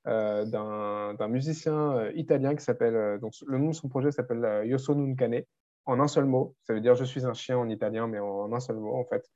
euh, 0.08 0.46
d'un 0.46 1.28
musicien 1.28 1.98
euh, 1.98 2.12
italien 2.16 2.56
qui 2.56 2.64
s'appelle, 2.64 2.96
euh, 2.96 3.18
donc 3.18 3.34
le 3.46 3.58
nom 3.58 3.70
de 3.70 3.76
son 3.76 3.90
projet 3.90 4.12
s'appelle 4.12 4.66
Yoso 4.66 4.96
Nuncane, 4.96 5.44
en 5.86 6.00
un 6.00 6.08
seul 6.08 6.26
mot. 6.26 6.56
Ça 6.64 6.74
veut 6.74 6.82
dire 6.82 6.96
je 6.96 7.04
suis 7.04 7.26
un 7.26 7.34
chien 7.34 7.58
en 7.58 7.70
italien, 7.70 8.08
mais 8.08 8.20
en, 8.20 8.52
un 8.54 8.60
seul 8.60 8.78
mot, 8.78 8.96
en 8.96 9.06
fait. 9.06 9.30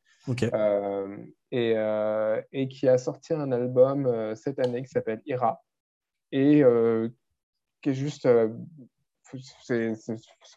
et, 1.52 1.76
et, 2.52 2.68
qui 2.68 2.88
a 2.88 2.98
sorti 2.98 3.34
un 3.34 3.52
album 3.52 4.36
cette 4.36 4.60
année 4.60 4.84
qui 4.84 4.90
s'appelle 4.90 5.22
Ira, 5.26 5.62
et 6.32 6.64
qui 7.82 7.90
est 7.90 7.94
juste 7.94 8.28
c'est, 9.64 9.94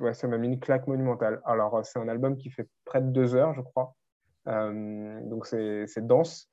ouais, 0.00 0.14
ça 0.14 0.28
m'a 0.28 0.38
mis 0.38 0.48
une 0.48 0.60
claque 0.60 0.86
monumentale. 0.86 1.40
Alors, 1.44 1.84
c'est 1.84 1.98
un 1.98 2.08
album 2.08 2.36
qui 2.36 2.50
fait 2.50 2.68
près 2.84 3.00
de 3.00 3.08
deux 3.08 3.34
heures, 3.34 3.54
je 3.54 3.60
crois. 3.60 3.94
Euh, 4.46 5.20
donc, 5.24 5.46
c'est, 5.46 6.06
dense. 6.06 6.50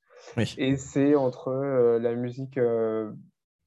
Et 0.58 0.78
c'est 0.78 1.16
entre 1.16 1.50
euh, 1.50 2.00
la 2.00 2.16
musique, 2.16 2.60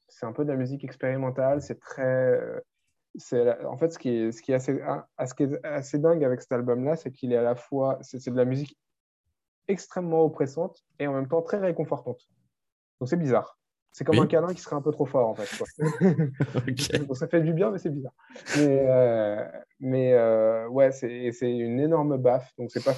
c'est 0.08 0.26
un 0.26 0.32
peu 0.32 0.44
de 0.44 0.50
la 0.50 0.56
musique 0.56 0.84
expérimentale, 0.84 1.60
c'est 1.62 1.80
très, 1.80 2.40
en 3.64 3.76
fait 3.76 3.92
ce 3.92 3.98
qui 3.98 4.10
est, 4.10 4.32
ce 4.32 4.42
qui 4.42 4.52
est 4.52 4.54
assez, 4.54 4.80
ce 5.24 5.34
qui 5.34 5.44
est 5.44 5.64
assez 5.64 5.98
dingue 5.98 6.24
avec 6.24 6.40
cet 6.40 6.52
album-là, 6.52 6.96
c'est 6.96 7.10
qu'il 7.10 7.32
est 7.32 7.36
à 7.36 7.42
la 7.42 7.54
fois, 7.54 7.98
c'est 8.02 8.30
de 8.30 8.36
la 8.36 8.44
musique 8.44 8.78
extrêmement 9.68 10.24
oppressante 10.24 10.84
et 10.98 11.06
en 11.06 11.14
même 11.14 11.28
temps 11.28 11.42
très 11.42 11.58
réconfortante. 11.58 12.28
Donc 13.00 13.08
c'est 13.08 13.16
bizarre. 13.16 13.58
C'est 13.96 14.02
comme 14.02 14.18
un 14.18 14.26
câlin 14.26 14.52
qui 14.52 14.60
serait 14.60 14.74
un 14.74 14.82
peu 14.82 14.90
trop 14.90 15.06
fort, 15.06 15.28
en 15.28 15.36
fait. 15.36 15.46
ça 17.14 17.28
fait 17.28 17.40
du 17.42 17.52
bien, 17.52 17.70
mais 17.70 17.78
c'est 17.78 17.90
bizarre. 17.90 18.12
Mais, 18.56 18.86
euh, 18.88 19.48
mais 19.78 20.12
euh, 20.14 20.66
ouais, 20.66 20.90
c'est 20.90 21.30
une 21.40 21.78
énorme 21.78 22.16
baffe. 22.16 22.50
Donc, 22.58 22.72
c'est 22.72 22.82
pas, 22.82 22.96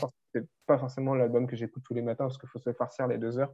pas 0.64 0.78
forcément 0.78 1.14
l'album 1.14 1.47
que 1.47 1.55
j'écoute 1.55 1.82
tous 1.86 1.93
les 1.93 2.01
matins 2.01 2.24
parce 2.24 2.39
qu'il 2.39 2.48
faut 2.48 2.59
se 2.59 2.73
farcir 2.73 3.06
les 3.09 3.18
deux 3.18 3.39
heures. 3.39 3.52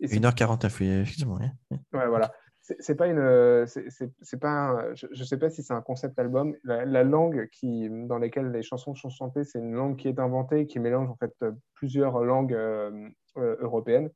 1h49, 0.00 0.76
oui, 0.78 0.88
effectivement. 0.90 1.40
Ouais, 1.72 2.06
voilà. 2.06 2.32
C'est 2.60 2.94
pas 2.94 3.08
une. 3.08 3.66
C'est 3.66 4.40
pas 4.40 4.94
je, 4.94 5.08
ne 5.08 5.24
sais 5.24 5.38
pas 5.38 5.50
si 5.50 5.64
c'est 5.64 5.74
un 5.74 5.82
concept 5.82 6.16
album. 6.20 6.54
La, 6.62 7.02
langue 7.02 7.48
qui, 7.50 7.88
dans 7.90 8.18
laquelle 8.18 8.52
les 8.52 8.62
chansons 8.62 8.94
sont 8.94 9.10
chantées, 9.10 9.42
c'est 9.42 9.58
une 9.58 9.72
langue 9.72 9.96
qui 9.96 10.06
est 10.06 10.20
inventée, 10.20 10.68
qui 10.68 10.78
mélange 10.78 11.10
en 11.10 11.16
fait 11.16 11.34
plusieurs 11.74 12.20
langues 12.20 12.54
euh, 12.54 13.56
européennes. 13.60 14.08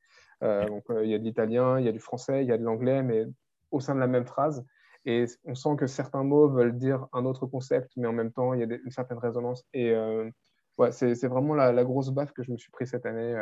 Euh, 0.43 0.67
donc, 0.67 0.85
euh, 0.91 1.05
il 1.05 1.11
y 1.11 1.15
a 1.15 1.19
de 1.19 1.25
l'italien, 1.25 1.79
il 1.79 1.87
y 1.87 1.89
a 1.89 1.93
du 1.93 2.01
français, 2.01 2.43
il 2.43 2.49
y 2.49 2.53
a 2.53 2.59
de 2.59 2.65
l'anglais, 2.65 3.03
mais 3.03 3.27
au 3.71 3.81
sein 3.81 3.95
de 3.95 4.01
la 4.01 4.07
même 4.07 4.25
phrase. 4.25 4.65
Et 5.05 5.25
on 5.45 5.55
sent 5.55 5.77
que 5.79 5.87
certains 5.87 6.25
mots 6.25 6.49
veulent 6.49 6.77
dire 6.77 7.07
un 7.13 7.25
autre 7.25 7.47
concept, 7.47 7.93
mais 7.97 8.07
en 8.07 8.13
même 8.13 8.33
temps, 8.33 8.53
il 8.55 8.61
y 8.61 8.63
a 8.63 8.67
une 8.67 8.91
certaine 8.91 9.19
résonance. 9.19 9.65
Et 9.73 9.93
euh, 9.93 10.31
ouais, 10.79 10.93
c'est 10.93 11.27
vraiment 11.27 11.55
la, 11.55 11.85
grosse 11.85 12.11
baffe 12.11 12.33
que 12.33 12.43
je 12.43 12.53
me 12.53 12.59
suis 12.59 12.71
pris 12.71 12.87
cette 12.87 13.07
année. 13.07 13.35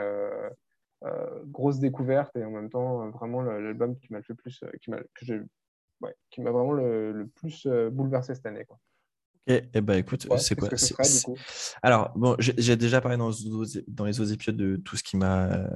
grosse 1.47 1.81
découverte 1.81 2.37
et 2.37 2.45
en 2.45 2.51
même 2.51 2.71
temps, 2.71 3.09
vraiment 3.11 3.43
l'album 3.43 3.97
qui 3.99 4.13
m'a 4.13 4.21
le 4.29 4.35
plus, 4.35 4.63
qui 4.81 4.91
m'a 4.91 4.99
ouais, 6.01 6.15
vraiment 6.39 6.73
le, 6.73 7.13
le 7.13 7.27
plus 7.27 7.67
bouleversé 7.67 8.35
cette 8.35 8.47
année. 8.47 8.65
Quoi. 8.65 8.79
Et, 9.49 9.63
eh 9.73 9.81
ben 9.81 9.95
écoute, 9.99 10.27
c'est 10.37 10.55
quoi? 10.55 10.69
Alors, 11.83 12.13
bon, 12.15 12.37
j'ai 12.39 12.77
déjà 12.77 13.01
parlé 13.01 13.17
dans, 13.17 13.31
dans, 13.89 14.05
les 14.05 14.21
autres 14.21 14.33
épisodes 14.33 14.57
de 14.57 14.77
tout 14.77 14.95
ce 14.95 15.03
qui 15.03 15.17
m'a. 15.17 15.47
Euh, 15.47 15.67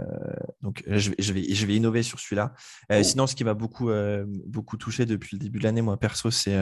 donc, 0.60 0.84
je 0.86 1.08
vais, 1.08 1.16
je, 1.18 1.32
vais, 1.32 1.54
je 1.54 1.66
vais 1.66 1.76
innover 1.76 2.02
sur 2.02 2.20
celui-là. 2.20 2.52
Euh, 2.90 3.00
oh. 3.00 3.02
Sinon, 3.02 3.26
ce 3.26 3.34
qui 3.34 3.44
m'a 3.44 3.54
beaucoup, 3.54 3.88
euh, 3.88 4.26
beaucoup 4.46 4.76
touché 4.76 5.06
depuis 5.06 5.36
le 5.36 5.42
début 5.42 5.58
de 5.58 5.64
l'année, 5.64 5.80
moi, 5.80 5.96
perso, 5.96 6.30
c'est 6.30 6.54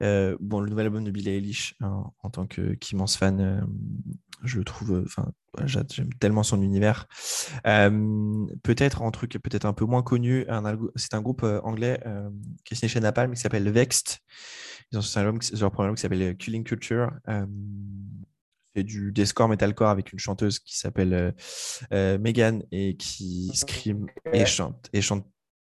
bon, 0.00 0.60
le 0.60 0.70
nouvel 0.70 0.86
album 0.86 1.04
de 1.04 1.10
Billie 1.10 1.28
Eilish 1.28 1.74
hein, 1.80 2.04
en 2.22 2.30
tant 2.30 2.46
qu'immense 2.46 3.18
fan. 3.18 3.66
Je 4.44 4.58
le 4.58 4.64
trouve. 4.64 5.02
Enfin, 5.04 5.30
j'aime 5.64 6.12
tellement 6.20 6.42
son 6.42 6.62
univers. 6.62 7.06
peut-être 7.64 9.02
un 9.02 9.10
truc 9.10 9.38
peut-être 9.42 9.66
un 9.66 9.72
peu 9.72 9.84
moins 9.84 10.02
connu, 10.02 10.46
c'est 10.96 11.14
un 11.14 11.20
groupe 11.20 11.44
anglais 11.64 12.00
qui 12.64 12.74
est 12.74 12.76
signé 12.76 12.88
chez 12.88 13.00
Napalm 13.00 13.32
qui 13.34 13.40
s'appelle 13.40 13.68
Vexed. 13.70 14.18
Ils 14.92 14.98
ont 14.98 15.16
un 15.16 15.20
album, 15.20 15.40
leur 15.58 15.70
premier 15.70 15.86
album 15.86 15.96
qui 15.96 16.02
s'appelle 16.02 16.22
euh, 16.22 16.34
Killing 16.34 16.64
Culture. 16.64 17.10
Euh, 17.28 17.46
c'est 18.74 18.84
du 18.84 19.12
deathcore 19.12 19.48
metalcore 19.48 19.88
avec 19.88 20.12
une 20.12 20.18
chanteuse 20.18 20.58
qui 20.58 20.78
s'appelle 20.78 21.34
euh, 21.92 22.18
Megan 22.18 22.62
et 22.72 22.96
qui 22.96 23.50
scream 23.54 24.06
et 24.32 24.46
chante 24.46 24.88
et 24.94 25.02
chante 25.02 25.26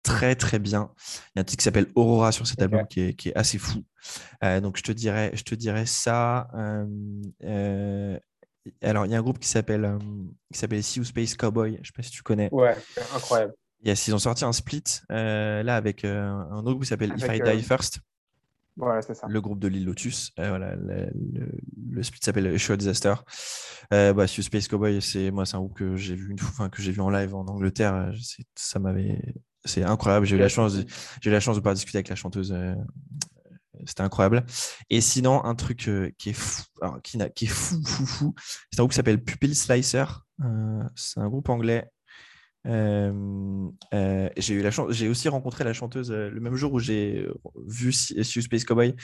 très 0.04 0.36
très 0.36 0.60
bien. 0.60 0.92
Il 1.34 1.38
y 1.38 1.38
a 1.38 1.40
un 1.40 1.44
titre 1.44 1.58
qui 1.58 1.64
s'appelle 1.64 1.90
Aurora 1.96 2.30
sur 2.30 2.46
cet 2.46 2.62
album 2.62 2.86
qui, 2.88 3.00
est, 3.00 3.14
qui, 3.14 3.30
est, 3.30 3.34
assez 3.34 3.58
fou. 3.58 3.84
donc 4.62 4.76
je 4.76 4.82
te 4.82 4.92
dirais, 4.92 5.32
je 5.34 5.42
te 5.42 5.56
dirais 5.56 5.86
ça. 5.86 6.48
Alors 8.82 9.06
il 9.06 9.12
y 9.12 9.14
a 9.14 9.18
un 9.18 9.22
groupe 9.22 9.38
qui 9.38 9.48
s'appelle 9.48 9.98
qui 10.52 10.58
s'appelle 10.58 10.82
See 10.82 11.04
Space 11.04 11.34
Cowboy. 11.36 11.78
Je 11.82 11.88
sais 11.88 11.92
pas 11.94 12.02
si 12.02 12.10
tu 12.10 12.22
connais. 12.22 12.48
Ouais, 12.52 12.76
incroyable. 13.14 13.54
Yes, 13.84 14.06
ils 14.08 14.14
ont 14.14 14.18
sorti 14.18 14.44
un 14.44 14.52
split 14.52 14.84
là 15.08 15.76
avec 15.76 16.04
un 16.04 16.50
autre 16.52 16.70
groupe 16.70 16.82
qui 16.82 16.88
s'appelle 16.88 17.14
If 17.16 17.26
I 17.28 17.40
Die 17.40 17.62
First. 17.62 18.00
Voilà, 18.76 19.02
c'est 19.02 19.14
ça. 19.14 19.26
Le 19.28 19.40
groupe 19.40 19.60
de 19.60 19.68
l'île 19.68 19.84
Lotus. 19.84 20.32
Euh, 20.38 20.48
voilà, 20.48 20.74
le, 20.74 22.02
split 22.02 22.20
s'appelle 22.22 22.58
Show 22.58 22.76
Disaster. 22.76 23.14
Euh, 23.92 24.12
bah, 24.12 24.26
Space 24.26 24.68
Cowboy, 24.68 25.00
c'est 25.00 25.30
moi, 25.30 25.46
c'est 25.46 25.56
un 25.56 25.60
groupe 25.60 25.74
que 25.74 25.96
j'ai 25.96 26.14
vu 26.14 26.30
une 26.30 26.38
fois, 26.38 26.68
que 26.68 26.82
j'ai 26.82 26.90
vu 26.90 27.00
en 27.00 27.10
live 27.10 27.34
en 27.34 27.46
Angleterre. 27.46 27.94
Euh, 27.94 28.12
ça 28.56 28.78
m'avait, 28.78 29.20
c'est 29.64 29.84
incroyable. 29.84 30.26
J'ai 30.26 30.36
eu 30.36 30.40
la 30.40 30.48
chance, 30.48 30.76
j'ai 31.20 31.30
eu 31.30 31.32
la 31.32 31.40
chance 31.40 31.56
de 31.56 31.60
pouvoir 31.60 31.74
discuter 31.74 31.98
avec 31.98 32.08
la 32.08 32.16
chanteuse. 32.16 32.54
Euh, 33.74 33.82
c'était 33.86 34.02
incroyable. 34.02 34.44
Et 34.90 35.00
sinon, 35.00 35.44
un 35.44 35.54
truc 35.54 35.90
qui 36.18 36.30
est 36.30 36.32
fou, 36.32 36.62
qui, 37.02 37.18
qui, 37.34 37.44
est 37.44 37.48
fou, 37.48 37.82
fou, 37.84 38.06
fou, 38.06 38.34
c'est 38.70 38.80
un 38.80 38.82
groupe 38.82 38.92
qui 38.92 38.96
s'appelle 38.96 39.22
Pupil 39.22 39.54
Slicer. 39.54 40.04
c'est 40.94 41.20
un 41.20 41.28
groupe 41.28 41.48
anglais 41.48 41.90
euh, 42.66 43.68
euh, 43.92 44.28
j'ai 44.36 44.54
eu 44.54 44.62
la 44.62 44.70
chance, 44.70 44.92
j'ai 44.92 45.08
aussi 45.08 45.28
rencontré 45.28 45.64
la 45.64 45.74
chanteuse 45.74 46.10
euh, 46.10 46.30
le 46.30 46.40
même 46.40 46.54
jour 46.54 46.72
où 46.72 46.78
j'ai 46.78 47.28
vu 47.66 47.92
Sue 47.92 48.42
Space 48.42 48.64
Cowboy. 48.64 48.94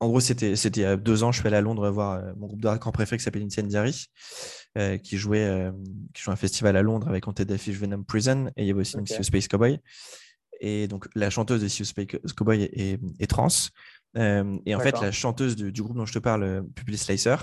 en 0.00 0.06
gros, 0.08 0.20
c'était 0.20 0.56
c'était 0.56 0.80
il 0.80 0.84
y 0.84 0.86
a 0.86 0.96
deux 0.96 1.22
ans. 1.22 1.32
Je 1.32 1.40
suis 1.40 1.46
allé 1.46 1.56
à 1.56 1.60
Londres 1.60 1.88
voir 1.90 2.22
mon 2.36 2.46
groupe 2.46 2.60
de 2.60 2.68
rock 2.68 2.92
préféré 2.92 3.18
qui 3.18 3.24
s'appelle 3.24 3.42
Incendiary, 3.42 4.06
qui 5.02 5.16
jouait 5.16 5.70
qui 6.14 6.22
jouait 6.22 6.32
un 6.32 6.36
festival 6.36 6.76
à 6.76 6.82
Londres 6.82 7.08
avec 7.08 7.26
Haunted 7.26 7.56
Fish 7.56 7.76
Venom 7.76 8.02
Prison 8.02 8.50
et 8.56 8.62
il 8.62 8.66
y 8.66 8.70
avait 8.70 8.80
aussi 8.80 8.96
okay. 8.96 9.22
Space 9.22 9.48
Cowboy. 9.48 9.80
Et 10.60 10.88
donc 10.88 11.08
la 11.14 11.30
chanteuse 11.30 11.62
de 11.62 11.68
Space 11.68 12.06
Cowboy 12.36 12.62
est, 12.62 13.00
est 13.18 13.26
trans. 13.26 13.48
Euh, 14.16 14.58
et 14.64 14.74
en 14.74 14.80
fait, 14.80 15.00
la 15.00 15.12
chanteuse 15.12 15.56
du, 15.56 15.82
groupe 15.82 15.96
dont 15.96 16.06
je 16.06 16.12
te 16.12 16.18
parle, 16.18 16.42
euh, 16.42 16.62
Pupil 16.74 16.96
Slicer, 16.98 17.36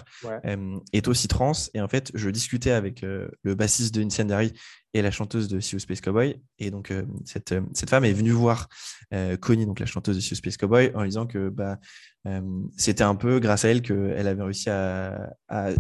euh, 0.46 0.80
est 0.94 1.08
aussi 1.08 1.28
trans. 1.28 1.54
Et 1.74 1.82
en 1.82 1.88
fait, 1.88 2.12
je 2.14 2.30
discutais 2.30 2.72
avec 2.72 3.02
le 3.02 3.56
bassiste 3.56 3.94
de 3.94 4.04
Incendiary 4.04 4.54
et 4.94 5.02
la 5.02 5.12
chanteuse 5.12 5.48
de 5.48 5.60
Sea 5.60 5.80
Space 5.80 6.02
Cowboy. 6.02 6.42
Et 6.60 6.72
donc, 6.72 6.94
cette, 7.26 7.54
cette, 7.74 7.90
femme 7.90 8.06
est 8.06 8.14
venue 8.14 8.32
voir 8.32 8.68
Connie, 9.42 9.66
donc 9.66 9.80
la 9.80 9.86
chanteuse 9.86 10.16
de 10.16 10.22
Sea 10.22 10.36
Space 10.36 10.58
Cowboy, 10.58 10.92
en 10.96 11.04
disant 11.04 11.28
que 11.28 11.50
bah, 11.50 11.80
c'était 12.76 13.04
un 13.04 13.16
peu 13.16 13.40
grâce 13.40 13.66
à 13.66 13.70
elle 13.70 13.82
qu'elle 13.82 14.28
avait 14.28 14.44
réussi 14.44 14.70
à, 14.70 15.36
à, 15.48 15.72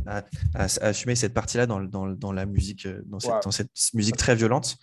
assumer 0.53 1.15
cette 1.15 1.33
partie-là 1.33 1.65
dans, 1.65 1.81
dans, 1.81 2.07
dans, 2.07 2.31
la 2.31 2.45
musique, 2.45 2.87
dans 3.05 3.19
cette, 3.19 3.43
dans 3.43 3.51
cette, 3.51 3.71
musique 3.93 4.17
très 4.17 4.35
violente. 4.35 4.77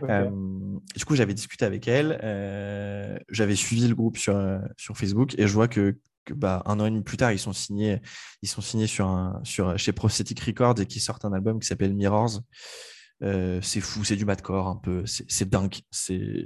du 0.00 1.04
coup, 1.04 1.16
j'avais 1.16 1.34
discuté 1.34 1.64
avec 1.64 1.88
elle. 1.88 2.18
j'avais 3.30 3.56
suivi 3.56 3.88
le 3.88 3.94
groupe 3.94 4.16
sur, 4.16 4.60
sur 4.76 4.96
Facebook 4.96 5.34
et 5.38 5.46
je 5.46 5.52
vois 5.52 5.68
que, 5.68 5.96
bah, 6.30 6.62
un 6.66 6.78
an 6.80 6.86
et 6.86 6.90
demi 6.90 7.02
plus 7.02 7.16
tard, 7.16 7.32
ils 7.32 7.38
sont 7.38 7.52
signés, 7.52 8.00
ils 8.42 8.48
sont 8.48 8.60
signés 8.60 8.86
sur 8.86 9.06
un, 9.06 9.40
sur, 9.44 9.78
chez 9.78 9.92
Prosthetic 9.92 10.38
Records 10.40 10.80
et 10.80 10.86
qui 10.86 11.00
sortent 11.00 11.24
un 11.24 11.32
album 11.32 11.58
qui 11.58 11.66
s'appelle 11.66 11.94
Mirrors. 11.94 12.40
Euh, 13.22 13.60
c'est 13.62 13.80
fou, 13.80 14.04
c'est 14.04 14.14
du 14.14 14.24
madcore 14.24 14.68
un 14.68 14.76
peu, 14.76 15.02
c'est 15.06 15.48
dingue, 15.48 15.74
c'est 15.90 16.44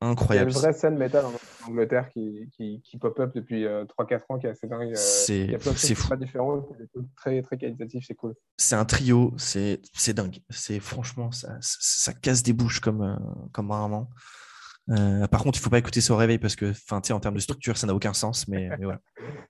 incroyable. 0.00 0.50
Il 0.50 0.54
y 0.54 0.56
a 0.56 0.58
une 0.58 0.64
vraie 0.64 0.72
scène 0.72 0.96
métal 0.96 1.24
en 1.24 1.32
Angleterre 1.68 2.08
qui, 2.08 2.48
qui, 2.52 2.80
qui 2.82 2.98
pop-up 2.98 3.32
depuis 3.34 3.64
3-4 3.64 3.66
euh, 3.66 4.18
ans 4.28 4.38
qui 4.38 4.46
est 4.46 4.50
assez 4.50 4.68
dingue. 4.68 4.92
Euh, 4.92 4.94
c'est 4.94 5.94
fou. 5.94 6.08
Pas 6.08 6.16
différent, 6.16 6.64
très, 7.16 7.42
très 7.42 7.58
qualitatif, 7.58 8.04
c'est 8.06 8.14
cool. 8.14 8.34
C'est 8.56 8.76
un 8.76 8.84
trio, 8.84 9.32
c'est 9.36 9.80
dingue. 10.14 10.38
Franchement, 10.80 11.32
ça, 11.32 11.56
ça, 11.60 12.12
casse 12.12 12.44
des 12.44 12.52
bouches 12.52 12.80
comme, 12.80 13.18
comme 13.52 13.70
rarement. 13.72 14.08
Euh, 14.90 15.26
par 15.28 15.42
contre, 15.42 15.58
il 15.58 15.60
ne 15.60 15.64
faut 15.64 15.70
pas 15.70 15.78
écouter 15.78 16.00
ça 16.00 16.12
au 16.12 16.16
réveil 16.16 16.38
parce 16.38 16.56
que, 16.56 16.72
en 16.90 17.00
termes 17.00 17.34
de 17.34 17.40
structure, 17.40 17.76
ça 17.76 17.86
n'a 17.86 17.94
aucun 17.94 18.12
sens. 18.12 18.48
Mais, 18.48 18.68
voilà. 18.80 19.00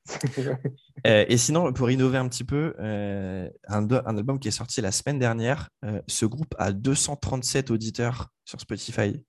Euh, 1.05 1.25
et 1.27 1.37
sinon, 1.37 1.73
pour 1.73 1.91
innover 1.91 2.19
un 2.19 2.29
petit 2.29 2.45
peu, 2.45 2.75
euh, 2.79 3.49
un, 3.67 3.89
album 3.91 4.39
qui 4.39 4.47
est 4.47 4.53
sorti 4.53 4.81
la 4.81 4.93
semaine 4.93 5.19
dernière, 5.19 5.69
ce 6.07 6.27
groupe 6.27 6.55
a 6.59 6.71
237 6.71 7.73
auditeurs 7.73 8.29
sur 8.45 8.61
Spotify. 8.61 9.25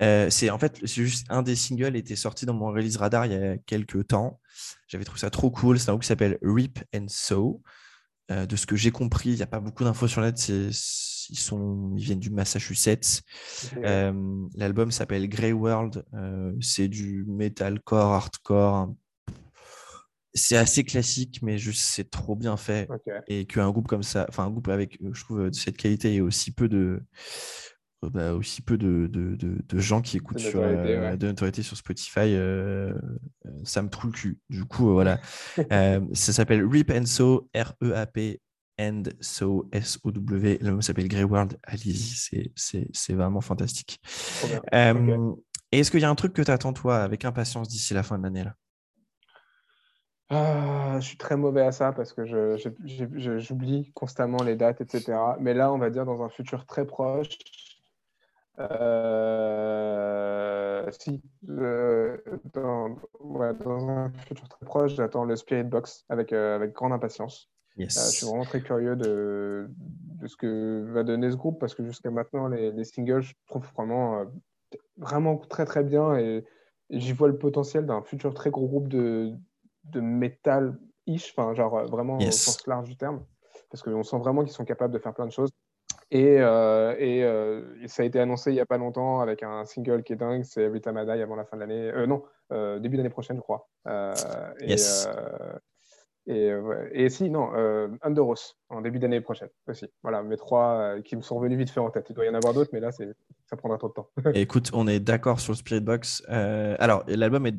c'est 0.00 0.50
en 0.50 0.58
fait, 0.58 0.78
c'est 0.80 1.04
juste 1.04 1.26
un 1.28 1.42
des 1.42 1.54
singles 1.54 1.94
était 1.94 2.16
sorti 2.16 2.44
dans 2.44 2.54
mon 2.54 2.72
release 2.72 2.96
radar 2.96 3.26
il 3.26 3.32
y 3.32 3.36
a 3.36 3.56
quelques 3.56 4.08
temps. 4.08 4.40
J'avais 4.88 5.04
trouvé 5.04 5.20
ça 5.20 5.30
trop 5.30 5.52
cool. 5.52 5.78
C'est 5.78 5.90
un 5.90 5.92
groupe 5.92 6.02
qui 6.02 6.08
s'appelle 6.08 6.38
Rip 6.42 6.80
and 6.92 7.06
Sow. 8.28 8.46
de 8.46 8.56
ce 8.56 8.66
que 8.66 8.76
j'ai 8.76 8.90
compris, 8.90 9.30
il 9.30 9.36
n'y 9.36 9.42
a 9.42 9.46
pas 9.46 9.60
beaucoup 9.60 9.84
d'infos 9.84 10.08
sur. 10.08 10.22
C'est 10.36 10.70
ils, 11.30 11.38
sont, 11.38 11.92
ils 11.96 12.04
viennent 12.04 12.18
du 12.18 12.30
Massachusetts. 12.30 13.22
Euh, 13.76 14.46
l'album 14.54 14.90
s'appelle 14.90 15.28
Grey 15.28 15.52
World. 15.52 16.04
Euh, 16.14 16.52
c'est 16.60 16.88
du 16.88 17.24
metalcore, 17.26 18.12
hardcore. 18.12 18.94
C'est 20.34 20.56
assez 20.56 20.84
classique, 20.84 21.40
mais 21.42 21.58
juste 21.58 21.80
c'est 21.80 22.10
trop 22.10 22.36
bien 22.36 22.56
fait. 22.56 22.88
Et 23.26 23.46
qu'un 23.46 23.70
groupe 23.70 23.88
comme 23.88 24.02
ça, 24.02 24.26
enfin 24.28 24.44
un 24.44 24.50
groupe 24.50 24.68
avec, 24.68 24.98
je 25.00 25.24
trouve, 25.24 25.50
de 25.50 25.54
cette 25.54 25.76
qualité 25.76 26.14
et 26.14 26.20
aussi 26.20 26.52
peu 26.52 26.68
de, 26.68 27.02
bah, 28.02 28.32
aussi 28.32 28.62
peu 28.62 28.78
de, 28.78 29.08
de, 29.08 29.36
de, 29.36 29.78
gens 29.78 30.00
qui 30.00 30.16
écoutent 30.16 30.38
sur, 30.38 30.60
euh, 30.62 31.16
de 31.16 31.26
notoriété 31.26 31.62
sur 31.62 31.76
Spotify, 31.76 32.36
ça 33.64 33.82
me 33.82 33.88
trouve 33.88 34.10
le 34.10 34.16
cul. 34.16 34.38
Du 34.50 34.64
coup, 34.64 34.92
voilà. 34.92 35.20
ça 36.12 36.32
s'appelle 36.32 36.64
Rip 36.64 36.90
and 36.90 37.06
So, 37.06 37.48
R-E-A-P 37.54 38.40
And 38.80 39.02
So, 39.20 39.68
S-O-W. 39.72 40.58
Le 40.60 40.72
mot 40.72 40.80
s'appelle 40.80 41.08
Grey 41.08 41.24
World. 41.24 41.58
Allez-y, 41.64 42.52
c'est 42.54 43.12
vraiment 43.12 43.40
fantastique. 43.40 44.00
Euh, 44.72 45.32
est-ce 45.72 45.90
qu'il 45.90 46.00
y 46.00 46.04
a 46.04 46.10
un 46.10 46.14
truc 46.14 46.32
que 46.32 46.42
tu 46.42 46.50
attends, 46.50 46.72
toi, 46.72 46.98
avec 46.98 47.24
impatience 47.24 47.68
d'ici 47.68 47.92
la 47.92 48.02
fin 48.02 48.18
de 48.18 48.22
l'année 48.22 48.44
là? 48.44 48.54
Ah, 50.30 50.98
je 51.00 51.06
suis 51.06 51.16
très 51.16 51.36
mauvais 51.36 51.62
à 51.62 51.72
ça 51.72 51.92
parce 51.92 52.12
que 52.12 52.24
j'oublie 53.38 53.90
constamment 53.94 54.42
les 54.42 54.56
dates, 54.56 54.80
etc. 54.82 55.18
Mais 55.40 55.54
là, 55.54 55.72
on 55.72 55.78
va 55.78 55.90
dire 55.90 56.04
dans 56.04 56.22
un 56.22 56.28
futur 56.28 56.66
très 56.66 56.86
proche, 56.86 57.30
euh, 58.58 60.10
si, 60.98 61.22
dans, 61.42 62.96
un 63.40 64.12
futur 64.26 64.48
très 64.48 64.64
proche, 64.64 64.94
j'attends 64.94 65.24
le 65.24 65.36
Spirit 65.36 65.64
Box 65.64 66.04
avec, 66.08 66.32
avec 66.32 66.72
grande 66.72 66.92
impatience. 66.92 67.50
je 67.76 67.88
suis 67.88 68.26
vraiment 68.26 68.44
très 68.44 68.60
curieux 68.60 68.96
de, 68.96 69.68
de, 70.20 70.26
ce 70.26 70.36
que 70.36 70.84
va 70.92 71.04
donner 71.04 71.30
ce 71.30 71.36
groupe 71.36 71.60
parce 71.60 71.74
que 71.74 71.84
jusqu'à 71.84 72.10
maintenant, 72.10 72.48
les, 72.48 72.72
les, 72.72 72.84
singles, 72.84 73.22
je 73.22 73.34
trouve 73.46 73.64
vraiment, 73.76 74.24
vraiment 74.96 75.36
très 75.36 75.64
très 75.64 75.84
bien 75.84 76.16
et, 76.16 76.44
j'y 76.90 77.12
vois 77.12 77.28
le 77.28 77.36
potentiel 77.36 77.84
d'un 77.84 78.00
futur 78.00 78.32
très 78.32 78.48
gros 78.48 78.66
groupe 78.66 78.88
de, 78.88 79.34
de 79.84 80.00
metal-ish, 80.00 81.34
enfin, 81.36 81.52
genre 81.52 81.84
vraiment 81.84 82.16
au 82.16 82.30
sens 82.30 82.66
large 82.66 82.88
du 82.88 82.96
terme 82.96 83.22
parce 83.70 83.82
qu'on 83.82 84.02
sent 84.02 84.18
vraiment 84.18 84.42
qu'ils 84.42 84.52
sont 84.52 84.64
capables 84.64 84.92
de 84.92 84.98
faire 84.98 85.14
plein 85.14 85.26
de 85.26 85.32
choses. 85.32 85.50
Et, 86.10 86.38
euh, 86.40 86.94
euh, 86.98 87.62
ça 87.86 88.02
a 88.02 88.06
été 88.06 88.18
annoncé 88.18 88.50
il 88.50 88.54
n'y 88.54 88.60
a 88.60 88.66
pas 88.66 88.78
longtemps 88.78 89.20
avec 89.20 89.42
un 89.42 89.64
single 89.66 90.02
qui 90.02 90.14
est 90.14 90.16
dingue, 90.16 90.42
c'est 90.42 90.62
Every 90.62 90.80
Time 90.80 90.98
I 90.98 91.04
Die 91.04 91.22
avant 91.22 91.36
la 91.36 91.44
fin 91.44 91.56
de 91.56 91.60
l'année. 91.60 91.90
Euh, 91.92 92.06
non, 92.06 92.22
début 92.80 92.96
d'année 92.96 93.10
prochaine, 93.10 93.36
je 93.36 93.42
crois. 93.42 93.68
et, 94.60 94.76
et, 96.30 96.52
et, 96.92 97.08
si, 97.10 97.30
non, 97.30 97.52
Underos 98.02 98.54
en 98.70 98.80
début 98.80 98.98
d'année 98.98 99.20
prochaine 99.20 99.48
aussi. 99.66 99.86
Voilà, 100.02 100.22
mes 100.22 100.36
trois 100.36 101.00
qui 101.04 101.16
me 101.16 101.22
sont 101.22 101.36
revenus 101.36 101.58
vite 101.58 101.70
fait 101.70 101.80
en 101.80 101.90
tête. 101.90 102.06
Il 102.08 102.14
doit 102.14 102.24
y 102.24 102.30
en 102.30 102.34
avoir 102.34 102.54
d'autres, 102.54 102.70
mais 102.72 102.80
là, 102.80 102.90
ça 102.90 103.56
prendra 103.56 103.76
trop 103.76 103.88
de 103.88 103.94
temps. 103.94 104.10
Écoute, 104.34 104.70
on 104.72 104.86
est 104.86 105.00
d'accord 105.00 105.40
sur 105.40 105.52
le 105.52 105.58
Spirit 105.58 105.82
Box. 105.82 106.22
alors, 106.26 107.04
l'album 107.06 107.46
est, 107.46 107.52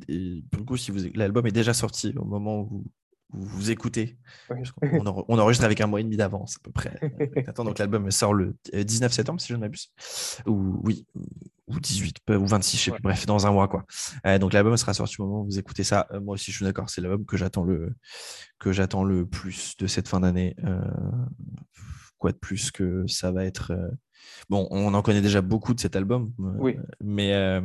pour 0.52 0.60
le 0.60 0.66
coup, 0.66 0.78
si 0.78 0.90
vous, 0.90 1.00
l'album 1.14 1.46
est 1.46 1.52
déjà 1.52 1.74
sorti 1.74 2.16
au 2.18 2.26
moment 2.26 2.62
où 2.62 2.66
vous 2.66 2.84
écoutez. 3.69 4.18
On, 4.81 5.38
enregistre 5.39 5.65
avec 5.65 5.81
un 5.81 5.88
mois 5.88 5.99
et 5.99 6.03
demi 6.03 6.18
d'avance 6.18 6.57
à 6.57 6.60
peu 6.64 6.72
près. 6.72 6.99
donc 7.56 7.77
l'album 7.77 8.10
sort 8.11 8.34
le 8.34 8.56
19 8.73 9.11
euh, 9.11 9.14
septembre, 9.14 9.41
si 9.41 9.49
je 9.49 9.56
ne 9.56 9.60
m'abuse. 9.60 9.91
Ou 10.45 10.80
oui, 10.84 11.06
ou 11.68 11.80
18, 11.80 12.18
ou 12.30 12.45
26, 12.45 12.77
je 12.77 12.84
sais 12.84 12.91
plus. 12.91 13.01
Bref, 13.01 13.26
dans 13.26 13.45
un 13.47 13.51
mois 13.51 13.68
quoi. 13.68 13.85
Euh, 14.26 14.39
donc 14.39 14.53
l'album 14.53 14.76
sera 14.77 14.93
sorti 14.93 15.19
au 15.19 15.26
moment 15.26 15.41
où 15.41 15.45
vous 15.45 15.60
écoutez 15.60 15.84
ça. 15.84 16.07
Euh, 16.11 16.19
moi 16.19 16.34
aussi, 16.34 16.51
je 16.51 16.57
suis 16.57 16.65
d'accord. 16.65 16.89
C'est 16.89 17.01
l'album 17.01 17.26
que 17.26 17.38
j'attends 17.38 17.64
le 17.64 17.93
que 18.60 18.72
j'attends 18.72 19.03
le 19.03 19.26
plus 19.26 19.77
de 19.77 19.88
cette 19.88 20.07
fin 20.07 20.19
d'année. 20.19 20.56
quoi 22.18 22.31
de 22.31 22.38
plus 22.38 22.72
que 22.72 23.06
ça 23.07 23.31
va 23.31 23.45
être 23.45 23.73
Bon, 24.50 24.68
on 24.72 24.94
en 24.94 25.02
connaît 25.02 25.22
déjà 25.22 25.41
beaucoup 25.41 25.74
de 25.74 25.80
cet 25.80 25.96
album, 25.96 26.34
oui. 26.38 26.78
mais, 27.02 27.62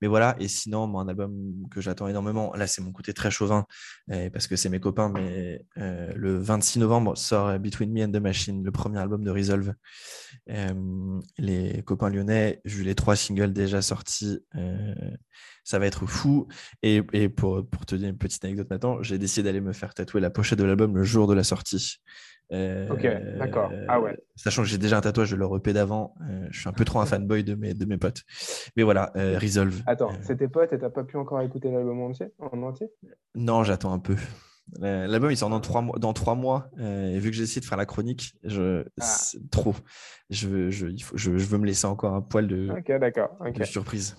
mais 0.00 0.08
voilà. 0.08 0.36
Et 0.40 0.48
sinon, 0.48 0.98
un 0.98 1.08
album 1.08 1.54
que 1.70 1.80
j'attends 1.80 2.08
énormément, 2.08 2.52
là, 2.54 2.66
c'est 2.66 2.82
mon 2.82 2.92
côté 2.92 3.12
très 3.12 3.30
chauvin, 3.30 3.64
parce 4.32 4.46
que 4.46 4.56
c'est 4.56 4.68
mes 4.68 4.80
copains, 4.80 5.08
mais 5.08 5.64
le 5.76 6.38
26 6.38 6.80
novembre 6.80 7.16
sort 7.16 7.58
Between 7.58 7.92
Me 7.92 8.04
and 8.04 8.12
the 8.12 8.22
Machine, 8.22 8.64
le 8.64 8.70
premier 8.72 8.98
album 8.98 9.22
de 9.24 9.30
Resolve. 9.30 9.74
les 11.38 11.82
copains 11.84 12.10
lyonnais, 12.10 12.60
vu 12.64 12.82
les 12.82 12.94
trois 12.94 13.16
singles 13.16 13.52
déjà 13.52 13.82
sortis, 13.82 14.40
ça 15.70 15.78
va 15.78 15.86
être 15.86 16.06
fou. 16.06 16.48
Et, 16.82 17.02
et 17.12 17.28
pour, 17.28 17.66
pour, 17.68 17.86
te 17.86 17.94
dire 17.94 18.08
une 18.08 18.18
petite 18.18 18.44
anecdote 18.44 18.68
maintenant, 18.70 19.02
j'ai 19.02 19.18
décidé 19.18 19.44
d'aller 19.44 19.60
me 19.60 19.72
faire 19.72 19.94
tatouer 19.94 20.20
la 20.20 20.30
pochette 20.30 20.58
de 20.58 20.64
l'album 20.64 20.96
le 20.96 21.04
jour 21.04 21.26
de 21.26 21.34
la 21.34 21.44
sortie 21.44 22.00
ok, 22.90 23.06
d'accord. 23.38 23.70
Ah 23.88 24.00
ouais. 24.00 24.18
Sachant 24.34 24.62
que 24.62 24.68
j'ai 24.68 24.78
déjà 24.78 24.98
un 24.98 25.00
tatouage 25.00 25.30
de 25.30 25.36
leur 25.36 25.54
EP 25.56 25.72
d'avant, 25.72 26.14
euh, 26.28 26.48
je 26.50 26.60
suis 26.60 26.68
un 26.68 26.72
peu 26.72 26.84
trop 26.84 27.00
un 27.00 27.06
fanboy 27.06 27.44
de 27.44 27.54
mes, 27.54 27.74
de 27.74 27.84
mes 27.84 27.98
potes. 27.98 28.22
Mais 28.76 28.82
voilà, 28.82 29.12
euh, 29.16 29.38
Resolve. 29.38 29.82
Attends, 29.86 30.10
c'est 30.22 30.36
tes 30.36 30.48
potes 30.48 30.72
et 30.72 30.78
t'as 30.78 30.90
pas 30.90 31.04
pu 31.04 31.16
encore 31.16 31.40
écouter 31.42 31.70
l'album 31.70 32.00
entier, 32.00 32.32
en 32.38 32.62
entier? 32.62 32.88
Non, 33.34 33.62
j'attends 33.62 33.92
un 33.92 33.98
peu. 33.98 34.16
L'album 34.80 35.32
il 35.32 35.36
sort 35.36 35.50
dans 35.50 35.60
trois 35.60 35.80
mois, 35.80 35.98
dans 35.98 36.12
trois 36.12 36.36
mois 36.36 36.70
et 36.78 37.18
vu 37.18 37.30
que 37.30 37.36
j'ai 37.36 37.42
essayé 37.42 37.60
de 37.60 37.66
faire 37.66 37.78
la 37.78 37.86
chronique, 37.86 38.34
je 38.44 38.84
ah. 39.00 39.16
trop. 39.50 39.74
Je 40.28 40.46
veux, 40.46 40.70
je, 40.70 40.86
il 40.86 41.02
faut, 41.02 41.16
je, 41.16 41.30
veux 41.32 41.58
me 41.58 41.66
laisser 41.66 41.86
encore 41.86 42.14
un 42.14 42.22
poil 42.22 42.46
de, 42.46 42.70
Ok, 42.70 43.00
d'accord. 43.00 43.30
de 43.52 43.64
surprise. 43.64 44.16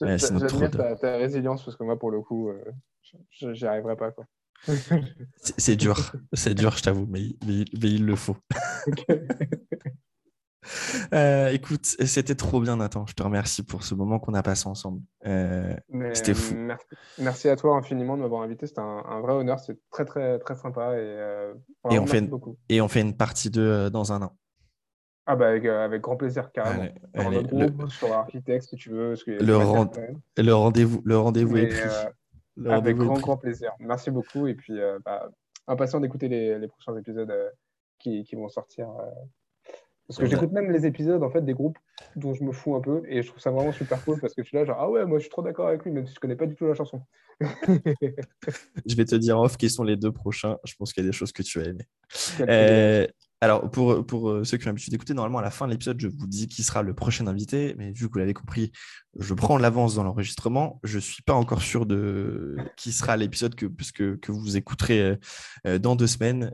J'admire 0.00 0.70
ta, 0.70 0.96
ta, 0.96 1.16
résilience 1.16 1.64
parce 1.64 1.76
que 1.76 1.84
moi 1.84 1.98
pour 1.98 2.10
le 2.10 2.20
coup, 2.20 2.50
j'y 3.30 3.66
arriverai 3.66 3.96
pas 3.96 4.10
quoi. 4.12 4.24
C'est 5.56 5.76
dur, 5.76 6.12
c'est 6.32 6.54
dur, 6.54 6.76
je 6.76 6.82
t'avoue, 6.82 7.06
mais, 7.08 7.22
il 7.46 8.04
le 8.04 8.16
faut. 8.16 8.36
Euh, 11.14 11.48
écoute, 11.48 11.86
c'était 11.86 12.34
trop 12.34 12.60
bien, 12.60 12.76
Nathan. 12.76 13.06
Je 13.06 13.14
te 13.14 13.22
remercie 13.22 13.62
pour 13.62 13.84
ce 13.84 13.94
moment 13.94 14.18
qu'on 14.18 14.34
a 14.34 14.42
passé 14.42 14.68
ensemble. 14.68 15.00
Euh, 15.24 15.74
c'était 16.12 16.34
fou. 16.34 16.54
Merci, 17.18 17.48
à 17.48 17.56
toi 17.56 17.76
infiniment 17.76 18.16
de 18.18 18.22
m'avoir 18.22 18.42
invité. 18.42 18.66
C'était 18.66 18.80
un, 18.80 19.20
vrai 19.20 19.32
honneur. 19.32 19.60
C'est 19.60 19.78
très, 19.90 20.04
très, 20.04 20.38
très 20.40 20.56
sympa. 20.56 20.92
Et, 20.92 20.98
euh, 20.98 21.54
et, 21.90 21.98
on 21.98 22.06
fait 22.06 22.18
une, 22.18 22.38
et 22.68 22.80
on 22.82 22.88
fait 22.88 23.00
une 23.00 23.16
partie 23.16 23.48
2 23.48 23.88
dans 23.88 24.12
un 24.12 24.20
an. 24.20 24.36
Ah 25.30 25.36
bah 25.36 25.48
avec, 25.48 26.00
grand 26.00 26.16
plaisir, 26.16 26.50
carrément. 26.52 26.88
dans 27.14 27.30
notre 27.30 27.48
groupe, 27.48 27.90
sur 27.90 28.10
Architect, 28.14 28.64
si 28.64 28.76
tu 28.76 28.88
veux. 28.88 29.14
le, 29.26 30.42
le 30.42 30.54
rendez-vous 30.54 31.02
le 31.04 31.18
rendez 31.18 31.42
est 31.42 31.66
pris. 31.66 31.80
Avec 32.66 32.96
grand, 32.96 33.18
grand 33.20 33.36
plaisir. 33.36 33.72
Merci 33.78 34.10
beaucoup. 34.10 34.46
Et 34.46 34.54
puis, 34.54 34.80
euh, 34.80 34.98
bah, 35.04 35.28
impatient 35.66 36.00
d'écouter 36.00 36.28
les, 36.28 36.58
les, 36.58 36.66
prochains 36.66 36.96
épisodes 36.96 37.30
euh, 37.30 37.50
qui, 37.98 38.24
qui, 38.24 38.36
vont 38.36 38.48
sortir. 38.48 38.88
Euh. 38.88 39.04
Parce 40.08 40.18
que 40.18 40.24
j'écoute 40.26 40.50
même 40.52 40.72
les 40.72 40.86
épisodes 40.86 41.22
en 41.22 41.28
fait 41.28 41.42
des 41.42 41.52
groupes 41.52 41.78
dont 42.16 42.32
je 42.32 42.42
me 42.42 42.50
fous 42.50 42.74
un 42.74 42.80
peu 42.80 43.02
et 43.06 43.22
je 43.22 43.28
trouve 43.28 43.40
ça 43.40 43.50
vraiment 43.50 43.72
super 43.72 44.02
cool 44.02 44.18
parce 44.18 44.32
que 44.32 44.42
suis 44.42 44.56
là 44.56 44.64
genre 44.64 44.78
ah 44.80 44.88
ouais 44.88 45.04
moi 45.04 45.18
je 45.18 45.24
suis 45.24 45.30
trop 45.30 45.42
d'accord 45.42 45.68
avec 45.68 45.84
lui 45.84 45.90
même 45.90 46.06
si 46.06 46.14
je 46.14 46.18
connais 46.18 46.34
pas 46.34 46.46
du 46.46 46.54
tout 46.54 46.66
la 46.66 46.72
chanson. 46.72 47.02
je 47.40 48.96
vais 48.96 49.04
te 49.04 49.16
dire 49.16 49.38
off 49.38 49.58
qui 49.58 49.68
sont 49.68 49.84
les 49.84 49.98
deux 49.98 50.10
prochains. 50.10 50.56
Je 50.64 50.74
pense 50.76 50.94
qu'il 50.94 51.04
y 51.04 51.06
a 51.06 51.10
des 51.10 51.14
choses 51.14 51.32
que 51.32 51.42
tu 51.42 51.60
as 51.60 51.64
aimées. 51.64 53.08
Alors, 53.40 53.70
pour, 53.70 54.04
pour 54.04 54.30
euh, 54.30 54.42
ceux 54.42 54.56
qui 54.56 54.66
ont 54.66 54.70
l'habitude 54.70 54.92
d'écouter, 54.92 55.14
normalement, 55.14 55.38
à 55.38 55.42
la 55.42 55.52
fin 55.52 55.66
de 55.66 55.70
l'épisode, 55.70 56.00
je 56.00 56.08
vous 56.08 56.26
dis 56.26 56.48
qui 56.48 56.64
sera 56.64 56.82
le 56.82 56.92
prochain 56.92 57.26
invité. 57.28 57.76
Mais 57.78 57.92
vu 57.92 58.08
que 58.08 58.12
vous 58.12 58.18
l'avez 58.18 58.34
compris, 58.34 58.72
je 59.16 59.32
prends 59.32 59.58
l'avance 59.58 59.94
dans 59.94 60.02
l'enregistrement. 60.02 60.80
Je 60.82 60.96
ne 60.96 61.00
suis 61.00 61.22
pas 61.22 61.34
encore 61.34 61.62
sûr 61.62 61.86
de 61.86 62.56
qui 62.76 62.90
sera 62.90 63.16
l'épisode 63.16 63.54
que, 63.54 63.66
que, 63.66 64.32
vous 64.32 64.56
écouterez 64.56 65.00
euh, 65.00 65.16
euh, 65.66 65.78
dans 65.78 65.94
deux 65.94 66.08
semaines. 66.08 66.50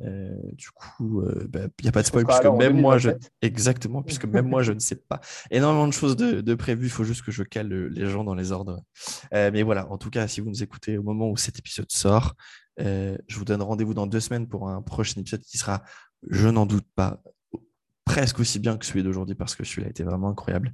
du 0.52 0.68
coup, 0.70 1.22
il 1.40 1.46
bah, 1.48 1.60
n'y 1.82 1.88
a 1.88 1.92
pas 1.92 2.02
de 2.02 2.06
spoil, 2.06 2.26
puisque 2.26 2.44
même 2.44 2.78
moi, 2.78 2.98
je... 2.98 3.10
Exactement, 3.40 4.02
puisque 4.02 4.26
même 4.26 4.46
moi, 4.46 4.62
je 4.62 4.72
ne 4.72 4.78
sais 4.78 4.96
pas. 4.96 5.20
Énormément 5.50 5.88
de 5.88 5.92
choses 5.92 6.16
de, 6.16 6.42
de 6.42 6.54
prévues. 6.54 6.86
Il 6.86 6.90
faut 6.90 7.04
juste 7.04 7.22
que 7.22 7.32
je 7.32 7.44
cale 7.44 7.72
les 7.72 8.06
gens 8.10 8.24
dans 8.24 8.34
les 8.34 8.52
ordres. 8.52 8.82
mais 9.32 9.62
voilà, 9.62 9.90
en 9.90 9.96
tout 9.96 10.10
cas, 10.10 10.28
si 10.28 10.42
vous 10.42 10.50
nous 10.50 10.62
écoutez 10.62 10.98
au 10.98 11.02
moment 11.02 11.30
où 11.30 11.38
cet 11.38 11.58
épisode 11.58 11.90
sort, 11.90 12.34
je 12.78 13.36
vous 13.36 13.44
donne 13.46 13.62
rendez-vous 13.62 13.94
dans 13.94 14.06
deux 14.06 14.20
semaines 14.20 14.48
pour 14.48 14.68
un 14.68 14.82
prochain 14.82 15.18
épisode 15.20 15.40
qui 15.40 15.56
sera 15.56 15.82
je 16.30 16.48
n'en 16.48 16.66
doute 16.66 16.86
pas, 16.94 17.22
presque 18.04 18.38
aussi 18.38 18.58
bien 18.58 18.76
que 18.76 18.84
celui 18.84 19.02
d'aujourd'hui 19.02 19.34
parce 19.34 19.54
que 19.54 19.64
celui-là 19.64 19.88
a 19.88 19.90
été 19.90 20.04
vraiment 20.04 20.28
incroyable. 20.28 20.72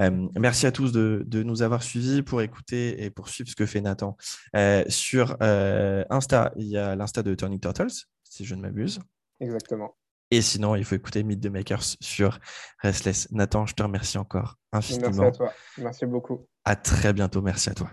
Euh, 0.00 0.28
merci 0.36 0.66
à 0.66 0.72
tous 0.72 0.92
de, 0.92 1.42
nous 1.42 1.62
avoir 1.62 1.82
suivis 1.82 2.22
pour 2.22 2.42
écouter 2.42 3.02
et 3.02 3.10
pour 3.10 3.28
suivre 3.28 3.48
ce 3.48 3.56
que 3.56 3.66
fait 3.66 3.80
Nathan. 3.80 4.16
Euh, 4.56 4.84
sur 4.88 5.36
euh, 5.42 6.04
Insta, 6.10 6.52
il 6.56 6.66
y 6.66 6.76
a 6.76 6.94
l'Insta 6.94 7.22
de 7.22 7.34
Turning 7.34 7.60
Turtles, 7.60 8.06
si 8.24 8.44
je 8.44 8.54
ne 8.54 8.62
m'abuse. 8.62 9.00
Exactement. 9.40 9.96
Et 10.30 10.40
sinon, 10.40 10.76
il 10.76 10.84
faut 10.84 10.94
écouter 10.94 11.22
Meet 11.22 11.42
the 11.42 11.46
Makers 11.46 11.96
sur 12.00 12.38
Restless. 12.78 13.30
Nathan, 13.32 13.66
je 13.66 13.74
te 13.74 13.82
remercie 13.82 14.18
encore 14.18 14.56
infiniment. 14.72 15.10
Merci 15.10 15.22
à 15.22 15.30
toi. 15.30 15.52
Merci 15.78 16.06
beaucoup. 16.06 16.46
À 16.64 16.74
très 16.74 17.12
bientôt. 17.12 17.42
Merci 17.42 17.68
à 17.68 17.74
toi. 17.74 17.90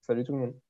Salut 0.00 0.22
tout 0.22 0.32
le 0.32 0.38
monde. 0.38 0.63